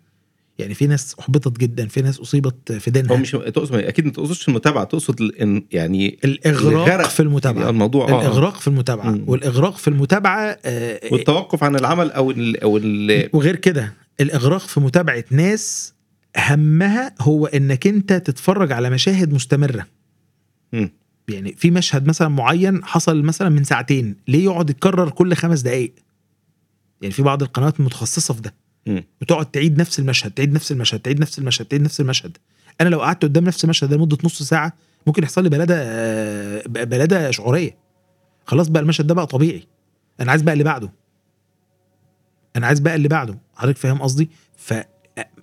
يعني 0.58 0.74
في 0.74 0.86
ناس 0.86 1.16
احبطت 1.20 1.58
جدا 1.58 1.88
في 1.88 2.02
ناس 2.02 2.20
أصيبت 2.20 2.72
في 2.72 2.90
هو 2.90 2.92
دينها 2.92 3.16
مش 3.16 3.30
تقصد 3.30 3.74
أكيد 3.74 4.04
ما 4.04 4.10
تقصدش 4.12 4.48
المتابعة 4.48 4.84
تقصد 4.84 5.20
ال- 5.20 5.64
يعني 5.72 6.18
الإغراق 6.24 6.72
الغرق 6.72 7.08
في 7.08 7.20
المتابعة 7.20 7.60
يعني 7.60 7.70
الموضوع 7.72 8.08
آه، 8.08 8.12
آه. 8.12 8.20
الإغراق 8.20 8.60
في 8.60 8.68
المتابعة 8.68 9.10
مم. 9.10 9.24
والإغراق 9.26 9.76
في 9.76 9.88
المتابعة 9.88 10.58
آه، 10.64 11.00
والتوقف 11.12 11.64
عن 11.64 11.76
العمل 11.76 12.10
أو 12.10 12.30
ال 12.30 12.62
أو 12.62 12.76
ال 12.76 13.28
وغير 13.32 13.56
كده 13.56 13.92
الإغراق 14.20 14.60
في 14.60 14.80
متابعة 14.80 15.24
ناس 15.30 15.94
همها 16.36 17.14
هو 17.20 17.46
إنك 17.46 17.86
أنت 17.86 18.12
تتفرج 18.12 18.72
على 18.72 18.90
مشاهد 18.90 19.32
مستمرة 19.34 19.86
مم. 20.72 20.90
يعني 21.28 21.54
في 21.58 21.70
مشهد 21.70 22.06
مثلا 22.08 22.28
معين 22.28 22.84
حصل 22.84 23.22
مثلا 23.22 23.48
من 23.48 23.64
ساعتين 23.64 24.16
ليه 24.28 24.44
يقعد 24.44 24.70
يتكرر 24.70 25.10
كل 25.10 25.34
خمس 25.34 25.60
دقائق 25.60 25.92
يعني 27.02 27.14
في 27.14 27.22
بعض 27.22 27.42
القنوات 27.42 27.80
المتخصصه 27.80 28.34
في 28.34 28.40
ده 28.42 28.54
مم. 28.86 29.04
وتقعد 29.22 29.46
تعيد 29.46 29.80
نفس 29.80 29.98
المشهد 29.98 30.30
تعيد 30.30 30.52
نفس 30.52 30.72
المشهد 30.72 31.00
تعيد 31.00 31.20
نفس 31.20 31.38
المشهد 31.38 31.66
تعيد 31.66 31.82
نفس 31.82 32.00
المشهد. 32.00 32.38
أنا 32.80 32.88
لو 32.88 33.00
قعدت 33.00 33.22
قدام 33.24 33.44
نفس 33.44 33.64
المشهد 33.64 33.88
ده 33.90 33.96
لمدة 33.96 34.18
نص 34.24 34.42
ساعة 34.42 34.72
ممكن 35.06 35.22
يحصل 35.22 35.42
لي 35.42 35.48
بلاده 35.48 35.74
آه، 35.78 36.62
بلاده 36.66 37.30
شعورية. 37.30 37.76
خلاص 38.46 38.68
بقى 38.68 38.82
المشهد 38.82 39.06
ده 39.06 39.14
بقى 39.14 39.26
طبيعي. 39.26 39.66
أنا 40.20 40.30
عايز 40.30 40.42
بقى 40.42 40.52
اللي 40.52 40.64
بعده. 40.64 40.92
أنا 42.56 42.66
عايز 42.66 42.80
بقى 42.80 42.94
اللي 42.94 43.08
بعده. 43.08 43.38
حضرتك 43.54 43.78
فاهم 43.78 44.02
قصدي؟ 44.02 44.30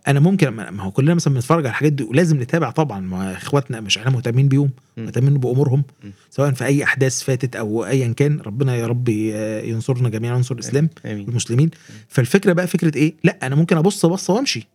فانا 0.05 0.19
ممكن 0.19 0.49
ما 0.49 0.83
هو 0.83 0.91
كلنا 0.91 1.13
مثلا 1.13 1.33
بنتفرج 1.33 1.65
على 1.65 1.71
الحاجات 1.71 1.93
دي 1.93 2.03
ولازم 2.03 2.41
نتابع 2.41 2.71
طبعا. 2.71 2.99
ما 2.99 3.31
إخواتنا 3.31 3.81
مش 3.81 3.97
إحنا 3.97 4.11
مهتمين 4.11 4.47
بيهم. 4.47 4.69
مهتمين 4.97 5.37
بأمورهم. 5.37 5.83
سواء 6.29 6.51
في 6.51 6.65
أي 6.65 6.83
أحداث 6.83 7.23
فاتت 7.23 7.55
أو 7.55 7.85
ايا 7.85 8.13
كان. 8.13 8.39
ربنا 8.39 8.75
يا 8.75 8.87
رب 8.87 9.09
ينصرنا 9.09 10.09
جميعا 10.09 10.33
وينصر 10.33 10.55
الإسلام 10.55 10.89
آمين. 11.05 11.25
والمسلمين. 11.25 11.69
فالفكرة 12.07 12.53
بقى 12.53 12.67
فكرة 12.67 12.97
إيه؟ 12.97 13.13
لأ 13.23 13.37
أنا 13.43 13.55
ممكن 13.55 13.77
أبص 13.77 14.05
بصة 14.05 14.33
وأمشي. 14.33 14.67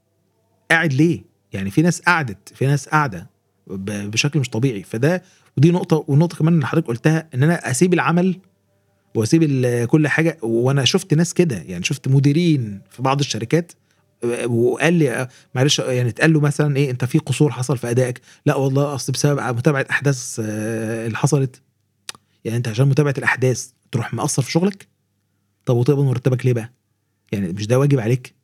قاعد 0.70 0.92
ليه؟ 0.92 1.22
يعني 1.52 1.70
في 1.70 1.82
ناس 1.82 2.00
قعدت 2.00 2.52
في 2.54 2.66
ناس 2.66 2.88
قاعدة 2.88 3.30
بشكل 3.66 4.40
مش 4.40 4.48
طبيعي. 4.50 4.82
فده 4.82 5.22
ودي 5.58 5.70
نقطة 5.70 6.04
والنقطة 6.08 6.36
كمان 6.36 6.54
اللي 6.54 6.66
حضرتك 6.66 6.86
قلتها 6.86 7.28
إن 7.34 7.42
أنا 7.42 7.70
أسيب 7.70 7.94
العمل 7.94 8.36
وأسيب 9.14 9.66
كل 9.86 10.08
حاجة 10.08 10.38
وأنا 10.42 10.84
شفت 10.84 11.14
ناس 11.14 11.34
كده. 11.34 11.56
يعني 11.56 11.84
شفت 11.84 12.08
مديرين 12.08 12.80
في 12.90 13.02
بعض 13.02 13.20
الشركات 13.20 13.72
وقال 14.46 14.94
لي 14.94 15.28
معلش 15.54 15.78
يعني 15.78 16.08
اتقال 16.08 16.32
له 16.32 16.40
مثلا 16.40 16.76
إيه 16.76 16.90
أنت 16.90 17.04
في 17.04 17.18
قصور 17.18 17.52
حصل 17.52 17.78
في 17.78 17.90
أدائك. 17.90 18.20
لا 18.46 18.54
والله 18.54 18.94
أصل 18.94 19.12
بسبب 19.12 19.40
متابعة 19.56 19.86
أحداث 19.90 20.40
آه، 20.44 21.06
اللي 21.06 21.16
حصلت. 21.18 21.60
يعني 22.44 22.56
أنت 22.58 22.68
عشان 22.68 22.88
متابعة 22.88 23.14
الأحداث 23.18 23.68
تروح 23.92 24.14
مقصر 24.14 24.42
في 24.42 24.50
شغلك؟ 24.50 24.86
طب 25.66 25.76
وتقبض 25.76 26.04
مرتبك 26.04 26.46
ليه 26.46 26.52
بقى؟ 26.52 26.72
يعني 27.32 27.52
مش 27.52 27.66
ده 27.66 27.78
واجب 27.78 28.00
عليك. 28.00 28.34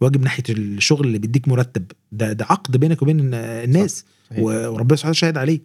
واجب 0.00 0.22
ناحية 0.22 0.42
الشغل 0.50 1.06
اللي 1.06 1.18
بيديك 1.18 1.48
مرتب. 1.48 1.84
ده 2.12 2.32
ده 2.32 2.44
عقد 2.50 2.76
بينك 2.76 3.02
وبين 3.02 3.34
الناس. 3.34 4.04
صحيح. 4.30 4.38
و- 4.44 4.68
وربنا 4.72 4.96
سبحانه 4.96 5.12
شاهد 5.14 5.36
عليه. 5.38 5.60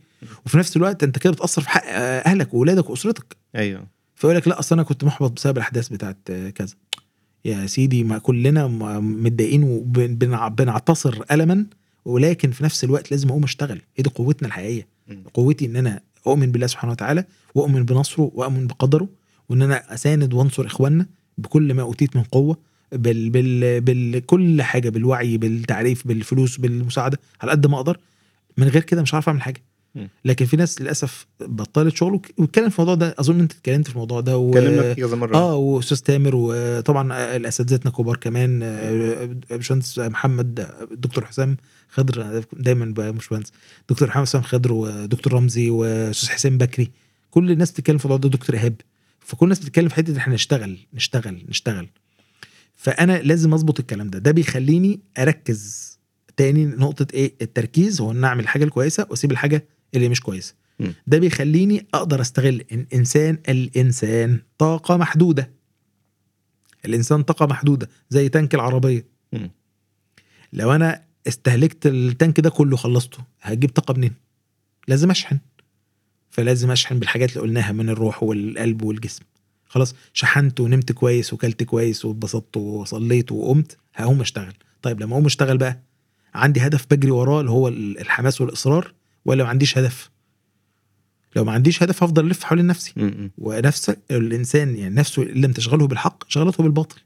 وفي 0.46 0.58
نفس 0.58 0.78
الوقت 0.78 1.04
أنت 1.04 1.20
كده 1.20 1.34
بتأثر 1.34 1.62
في 1.62 1.70
حق 1.70 1.84
آه، 1.86 2.20
أهلك 2.20 2.54
واولادك 2.54 2.90
وأسرتك. 2.90 3.38
أيوه. 3.56 3.88
فيقول 4.16 4.36
لك 4.36 4.48
لا 4.48 4.60
أصل 4.60 4.76
أنا 4.76 4.84
كنت 4.84 5.04
محبط 5.04 5.32
بسبب 5.32 5.58
الأحداث 5.58 5.88
بتاعت 5.90 6.18
آه، 6.30 6.50
كذا. 6.50 6.76
يا 7.46 7.66
سيدي 7.68 8.04
ما 8.04 8.18
كلنا 8.18 8.68
متضايقين 9.00 9.64
وبنعتصر 9.64 11.24
الما 11.32 11.66
ولكن 12.06 12.52
في 12.52 12.64
نفس 12.64 12.84
الوقت 12.84 13.12
لازم 13.12 13.30
أقوم 13.30 13.44
أشتغل 13.44 13.82
هي 13.98 14.04
دي 14.04 14.10
قوتنا 14.10 14.48
الحقيقية. 14.48 14.88
قوتي 15.34 15.66
إن 15.66 15.76
أنا 15.76 16.02
أؤمن 16.28 16.52
بالله 16.52 16.68
سبحانه 16.68 16.92
وتعالى 16.92 17.26
وأؤمن 17.56 17.84
بنصره 17.86 18.32
وأؤمن 18.36 18.68
بقدره 18.68 19.08
وإن 19.50 19.62
أنا 19.62 19.94
أساند 19.94 20.34
وأنصر 20.34 20.66
إخواننا 20.66 21.06
بكل 21.38 21.74
ما 21.74 21.82
أوتيت 21.82 22.16
من 22.16 22.24
قوة 22.24 22.58
بال 22.92 23.30
بال 23.30 23.82
بكل 23.82 24.62
حاجة 24.62 24.90
بالوعي 24.90 25.38
بالتعريف 25.38 26.08
بالفلوس 26.08 26.58
بالمساعدة 26.58 27.20
على 27.42 27.52
قد 27.52 27.68
ما 27.68 27.76
أقدر 27.78 27.98
من 28.58 28.68
غير 28.68 28.82
كده 28.84 29.02
مش 29.02 29.14
عارف 29.14 29.28
أعمل 29.30 29.42
حاجة. 29.42 29.62
لكن 30.26 30.46
في 30.46 30.58
ناس 30.58 30.82
للأسف 30.82 31.28
بطلت 31.40 31.96
شغل. 31.96 32.22
واتكلم 32.38 32.70
في 32.70 32.80
الموضوع 32.80 32.96
ده 32.96 33.16
أظن 33.20 33.40
إنت 33.40 33.52
اتكلمت 33.54 33.88
في 33.88 33.94
الموضوع 33.94 34.22
ده 34.22 34.38
و... 34.38 34.50
اتكلمنا 34.50 34.94
كذا 34.94 35.16
مرة. 35.16 35.36
آه 35.38 35.56
وأستاذ 35.56 35.98
تامر 35.98 36.32
وطبعا 36.36 37.36
الاساتذتنا 37.36 37.92
كبار 37.92 38.18
كمان 38.18 38.60
آه، 38.64 39.30
باشمهندس 39.50 40.00
محمد 40.00 40.60
آه، 40.60 40.88
دكتور 40.92 41.26
حسام 41.26 41.58
خضر 41.90 42.44
دايما 42.54 42.86
بقى 42.86 43.14
مش 43.14 43.32
مهندس 43.32 43.52
دكتور 43.90 44.08
محمد 44.08 44.26
حسام 44.26 44.42
خضر 44.42 44.74
ودكتور 44.74 45.34
رمزي 45.34 45.70
وأستاذ 45.70 46.30
حسين 46.30 46.58
بكري. 46.58 46.92
كل 47.32 47.52
الناس 47.52 47.72
بتتكلم 47.72 47.98
في 47.98 48.06
الموضوع 48.06 48.30
ده 48.30 48.38
دكتور 48.38 48.56
إيهاب. 48.56 48.76
فكل 49.20 49.46
الناس 49.46 49.60
بتتكلم 49.60 49.90
في 49.90 49.96
حتة 49.96 50.12
إن 50.12 50.18
إحنا 50.18 50.34
نشتغل 50.34 50.78
نشتغل 50.94 51.46
نشتغل. 51.50 51.88
فأنا 52.76 53.22
لازم 53.22 53.54
أظبط 53.54 53.80
الكلام 53.80 54.10
ده. 54.10 54.20
ده 54.20 54.32
بيخليني 54.32 55.00
أركز 55.18 55.98
تاني 56.38 56.66
نقطة 56.66 57.08
إيه؟ 57.14 57.34
التركيز 57.42 58.02
هو 58.02 58.12
ان 58.12 58.24
أعمل 58.24 58.44
الحاجة 58.44 58.64
الكويسة 58.64 59.08
وأسيب 59.10 59.32
الحاجة 59.32 59.68
اللي 59.98 60.10
مش 60.10 60.22
كويسه. 60.22 60.56
ده 61.08 61.18
بيخليني 61.18 61.88
أقدر 61.94 62.22
أستغل 62.22 62.64
إن 62.72 62.86
إنسان 62.94 63.38
الإنسان 63.50 64.40
طاقة 64.58 64.98
محدودة. 64.98 65.52
الإنسان 66.86 67.24
طاقة 67.24 67.46
محدودة 67.46 67.90
زي 68.10 68.30
تانك 68.30 68.56
العربية. 68.56 69.06
لو 70.54 70.72
أنا 70.72 71.04
استهلكت 71.28 71.86
التانك 71.88 72.40
ده 72.40 72.50
كله 72.50 72.78
خلصته 72.78 73.18
هجيب 73.42 73.70
طاقة 73.70 73.94
منين؟ 73.94 74.14
لازم 74.88 75.12
أشحن. 75.12 75.40
فلازم 76.30 76.72
أشحن 76.72 77.00
بالحاجات 77.00 77.30
اللي 77.30 77.42
قلناها 77.42 77.72
من 77.72 77.90
الروح 77.90 78.24
والقلب 78.24 78.82
والجسم. 78.82 79.24
خلاص 79.66 79.96
شحنت 80.14 80.60
ونمت 80.60 80.92
كويس 80.92 81.34
وكلت 81.34 81.64
كويس 81.64 82.06
واتبسطت 82.06 82.58
وصليت 82.58 83.32
وقمت 83.32 83.78
هقوم 83.96 84.22
أشتغل. 84.22 84.54
طيب 84.82 85.02
لما 85.02 85.14
أقوم 85.14 85.26
أشتغل 85.26 85.58
بقى 85.58 85.80
عندي 86.34 86.60
هدف 86.60 86.86
بجري 86.92 87.12
وراه 87.12 87.40
اللي 87.40 87.52
هو 87.52 87.68
الحماس 87.68 88.42
والإصرار. 88.42 88.94
ولا 89.28 89.44
ما 89.44 89.50
عنديش 89.50 89.78
هدف. 89.78 90.10
لو 91.36 91.44
ما 91.46 91.52
عنديش 91.52 91.84
هدف 91.84 92.04
هفضل 92.04 92.28
ألف 92.28 92.44
حوالين 92.44 92.68
نفسي. 92.68 92.94
مم. 92.96 93.32
ونفسك 93.38 94.00
الإنسان 94.12 94.78
يعني 94.78 94.96
نفسه 94.96 95.24
إن 95.24 95.28
لم 95.42 95.52
تشغله 95.52 95.88
بالحق 95.88 96.24
شغلته 96.30 96.64
بالباطل. 96.64 97.02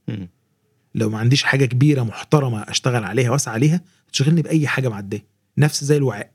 لو 0.96 1.10
ما 1.10 1.20
عنديش 1.20 1.44
حاجة 1.44 1.66
كبيرة 1.66 2.04
محترمة 2.04 2.62
أشتغل 2.62 3.04
عليها 3.04 3.32
وأسعى 3.32 3.54
عليها 3.54 3.82
تشغلني 4.14 4.42
بأي 4.42 4.68
حاجة 4.68 4.90
معدية. 4.90 5.26
نفس 5.58 5.84
زي 5.84 5.98
الوعاء. 5.98 6.32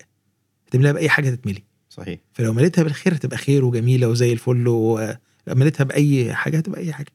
تملاها 0.71 0.93
بأي 0.93 1.09
حاجة 1.09 1.31
تتملي 1.31 1.63
صحيح. 1.91 2.19
فلو 2.33 2.53
مليتها 2.53 2.83
بالخير 2.83 3.15
هتبقى 3.15 3.39
خير 3.39 3.65
وجميلة 3.65 4.09
وزي 4.09 4.33
الفل 4.33 4.69
ولو 4.69 5.17
مليتها 5.49 5.85
بأي 5.85 6.35
حاجة 6.35 6.57
هتبقى 6.57 6.81
أي 6.81 6.93
حاجة. 6.93 7.13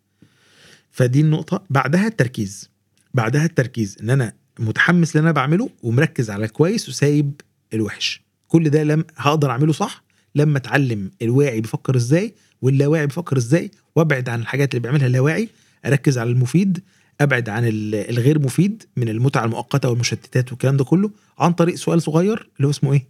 فدي 0.92 1.22
النقطة. 1.22 1.64
بعدها 1.70 2.08
التركيز. 2.08 2.70
بعدها 3.14 3.46
التركيز 3.46 3.98
إن 4.02 4.10
أنا 4.10 4.34
متحمس 4.60 5.16
اللي 5.16 5.24
أنا 5.24 5.32
بعمله 5.32 5.70
ومركز 5.84 6.30
على 6.30 6.46
الكويس 6.46 6.90
وسايب 6.90 7.42
الوحش. 7.74 8.22
كل 8.52 8.70
ده 8.70 8.84
لم 8.84 9.04
هقدر 9.18 9.50
أعمله 9.52 9.74
صح؟ 9.74 10.04
لما 10.36 10.58
أتعلم 10.58 11.12
الواعي 11.22 11.62
بيفكر 11.62 11.96
إزاي 11.96 12.34
واللاواعي 12.62 13.08
بيفكر 13.08 13.38
إزاي 13.38 13.72
وأبعد 13.96 14.30
عن 14.30 14.42
الحاجات 14.42 14.70
اللي 14.72 14.80
بيعملها 14.82 15.08
اللاواعي 15.08 15.50
أركز 15.86 16.18
على 16.18 16.30
المفيد 16.30 16.84
أبعد 17.22 17.50
عن 17.50 17.66
ال- 17.68 17.96
الغير 17.96 18.40
مفيد 18.40 18.84
من 18.98 19.10
المتعة 19.10 19.46
المؤقتة 19.46 19.90
والمشتتات 19.90 20.52
والكلام 20.52 20.78
ده 20.78 20.84
كله 20.84 21.12
عن 21.40 21.54
طريق 21.54 21.76
سؤال 21.76 22.02
صغير 22.02 22.50
اللي 22.58 22.66
هو 22.68 22.72
اسمه 22.72 22.94
إيه؟ 22.94 23.08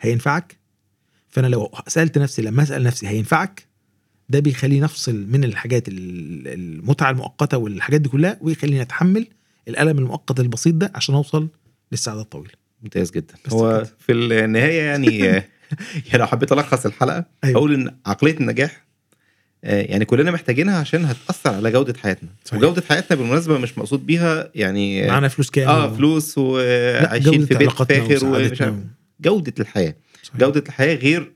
هينفعك؟ 0.00 0.56
فأنا 1.28 1.46
لو 1.46 1.70
سألت 1.86 2.18
نفسي 2.18 2.42
لما 2.42 2.62
أسأل 2.62 2.82
نفسي 2.82 3.08
هينفعك؟ 3.08 3.66
ده 4.28 4.40
بيخليني 4.40 4.84
أفصل 4.84 5.26
من 5.28 5.44
الحاجات 5.44 5.88
ال- 5.88 6.48
المتعة 6.48 7.10
المؤقتة 7.10 7.58
والحاجات 7.58 8.00
دي 8.00 8.08
كلها 8.08 8.38
ويخليني 8.40 8.82
أتحمل 8.82 9.26
الألم 9.68 9.98
المؤقت 9.98 10.40
البسيط 10.40 10.74
ده 10.74 10.92
عشان 10.94 11.14
أوصل 11.14 11.48
للسعادة 11.92 12.20
الطويلة. 12.20 12.67
ممتاز 12.82 13.10
جدا 13.10 13.34
بس 13.46 13.52
هو. 13.52 13.84
في 13.98 14.12
النهاية 14.12 14.82
يعني 14.82 15.18
يعني 16.06 16.18
لو 16.18 16.26
حبيت 16.26 16.52
ألخص 16.52 16.86
الحلقة 16.86 17.24
أيوة. 17.44 17.58
أقول 17.58 17.74
إن 17.74 17.94
عقلية 18.06 18.36
النجاح 18.40 18.88
آه، 19.64 19.82
يعني 19.82 20.04
كلنا 20.04 20.30
محتاجينها 20.30 20.78
عشان 20.78 21.04
هتأثر 21.04 21.54
على 21.54 21.70
جودة 21.70 21.94
حياتنا 21.98 22.28
صحيح. 22.44 22.62
وجودة 22.62 22.82
حياتنا 22.88 23.16
بالمناسبة 23.16 23.58
مش 23.58 23.78
مقصود 23.78 24.06
بيها 24.06 24.50
يعني 24.54 25.06
معانا 25.06 25.28
فلوس 25.28 25.50
كام 25.50 25.68
آه 25.68 25.96
فلوس 25.96 26.38
وعايشين 26.38 27.46
في 27.46 27.54
بيت 27.54 27.70
فاخر 27.70 28.26
ومش 28.26 28.62
عارف 28.62 28.74
جودة 29.20 29.54
الحياة 29.60 29.94
صحيح. 30.22 30.40
جودة 30.40 30.64
الحياة 30.68 30.94
غير 30.94 31.32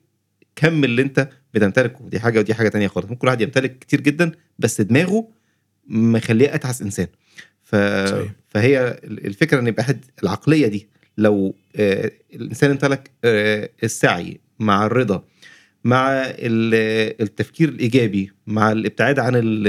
كم 0.57 0.85
اللي 0.85 1.03
أنت 1.03 1.29
بتمتلكه 1.55 2.09
دي 2.09 2.21
حاجة 2.21 2.39
ودي 2.39 2.55
حاجة 2.55 2.69
تانية 2.69 2.89
خالص 2.89 3.07
ممكن 3.07 3.27
واحد 3.27 3.41
يمتلك 3.41 3.79
كتير 3.79 4.01
جدا 4.01 4.33
بس 4.59 4.81
دماغه 4.81 5.29
مخليه 5.87 6.55
أتعس 6.55 6.83
إنسان 6.83 7.07
ف... 7.63 7.77
صحيح. 7.77 8.33
فهي 8.49 9.01
الفكرة 9.05 9.61
إن 9.61 9.67
يبقى 9.67 9.97
العقلية 10.23 10.67
دي 10.67 10.89
لو 11.19 11.55
آه، 11.77 12.11
الإنسان 12.35 12.71
امتلك 12.71 13.11
آه، 13.25 13.69
السعي 13.85 14.41
مع 14.59 14.87
الرضا 14.87 15.25
مع 15.85 16.09
ال- 16.25 17.23
التفكير 17.23 17.69
الإيجابي 17.69 18.31
مع 18.47 18.73
الابتعاد 18.73 19.19
عن 19.19 19.37
ال- 19.37 19.67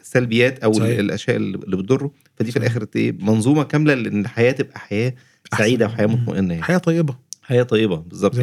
السلبيات 0.00 0.58
أو 0.58 0.72
صحيح. 0.72 0.98
الأشياء 0.98 1.36
اللي 1.36 1.58
بتضره 1.58 2.10
فدي 2.36 2.52
في 2.52 2.58
صحيح. 2.58 2.72
الآخر 2.72 2.86
إيه 2.96 3.12
منظومة 3.12 3.62
كاملة 3.64 3.94
لإن 3.94 4.20
الحياة 4.20 4.52
تبقى 4.52 4.78
حياة 4.78 5.14
سعيدة. 5.58 5.86
وحياة. 5.86 6.06
مطمئنة 6.06 6.52
يعني 6.54 6.62
حياة 6.64 6.78
طيبة 6.78 7.16
حياة 7.42 7.62
طيبة 7.62 7.96
بالظبط 7.96 8.34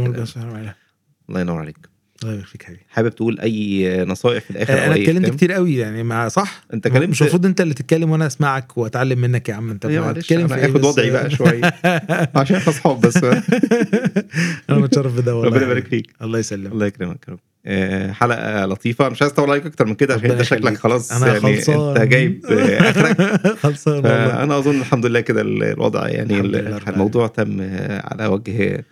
الله 1.30 1.42
ينور 1.42 1.58
عليك 1.60 1.78
الله 2.24 2.34
يبارك 2.34 2.48
فيك 2.48 2.64
حبيبي. 2.64 2.82
حابب 2.90 3.10
تقول 3.10 3.40
أي 3.40 4.06
نصائح 4.06 4.44
في 4.44 4.52
الآخر 4.52 4.74
آه، 4.74 4.86
أنا 4.86 4.96
اتكلمت؟ 4.96 5.30
كتير 5.30 5.52
قوي 5.52 5.76
يعني 5.78 6.04
مع 6.04 6.28
صح؟ 6.28 6.64
أنت 6.74 6.88
كلمت- 6.88 7.10
مش 7.10 7.22
المفروض 7.22 7.46
أنت 7.46 7.62
اللي 7.62 7.74
تتكلم 7.74 8.10
وأنا 8.12 8.28
أسمعك 8.28 8.78
وأتعلم 8.78 9.20
منك 9.22 9.50
يا 9.50 9.54
عم. 9.54 9.70
أنت 9.70 9.86
يا 9.86 10.00
ما 10.00 10.06
معلش 10.06 10.24
تتكلم 10.28 10.46
أنا 10.54 10.56
في 10.56 10.66
اخد؟ 10.72 10.86
وضعي 10.86 11.10
بقى 11.12 11.30
شوية. 11.30 11.62
عشان 12.36 12.56
إحنا 12.56 12.70
أصحاب 12.74 13.02
بس. 13.02 13.18
أنا 14.70 14.78
متشرف 14.80 15.18
بده 15.18 15.36
والله. 15.36 15.50
ربنا 15.50 15.64
يبارك 15.64 15.88
فيك. 15.88 16.08
الله 16.22 16.40
يسلمك. 16.40 16.72
الله 16.72 16.86
يكرمك 16.86 17.26
يا 17.28 17.34
رب. 17.34 17.40
آه، 17.66 18.12
حلقة 18.12 18.66
لطيفة. 18.66 19.10
مش 19.10 19.22
عايز 19.22 19.34
أطول 19.34 19.50
عليك 19.52 19.66
أكتر 19.66 19.86
من 19.86 19.96
كده 19.96 20.14
عشان 20.14 20.32
أنت 20.32 20.42
شكلك. 20.42 20.78
خلاص 20.78 21.12
أنا 21.12 21.28
يعني 21.28 21.40
خلصان. 21.62 21.98
انت 22.02 22.12
جايب 22.12 22.42
آخرك. 22.46 23.18
خلصان 23.64 23.94
والله. 23.94 24.10
فأنا 24.28 24.58
أظن 24.58 24.80
الحمد 24.80 25.06
لله 25.06 25.20
كده 25.20 25.42
ال- 25.42 25.64
الوضع 25.64 26.08
يعني 26.10 26.40
الموضوع 26.88 27.28
تم 27.28 27.62
على 28.04 28.26
وجه 28.26 28.86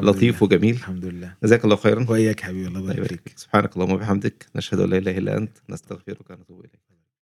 لطيف 0.00 0.42
لله. 0.42 0.44
وجميل. 0.44 0.74
الحمد 0.74 1.04
لله. 1.04 1.34
جزاك 1.44 1.64
الله 1.64 1.76
خيرا. 1.76 2.06
وإياك 2.10 2.40
حبيبي 2.40 2.68
الله 2.68 2.80
الله 2.80 2.92
يبارك 2.92 3.20
فيك. 3.28 3.38
سبحانك 3.38 3.76
اللهم 3.76 3.92
وبحمدك. 3.92 4.46
نشهد 4.56 4.80
أن 4.80 4.90
لا 4.90 4.98
إله 4.98 5.18
إلا 5.18 5.36
أنت. 5.36 5.58
نستغفرك 5.70 6.30
ونتوب 6.30 6.60
إليك. 6.60 6.91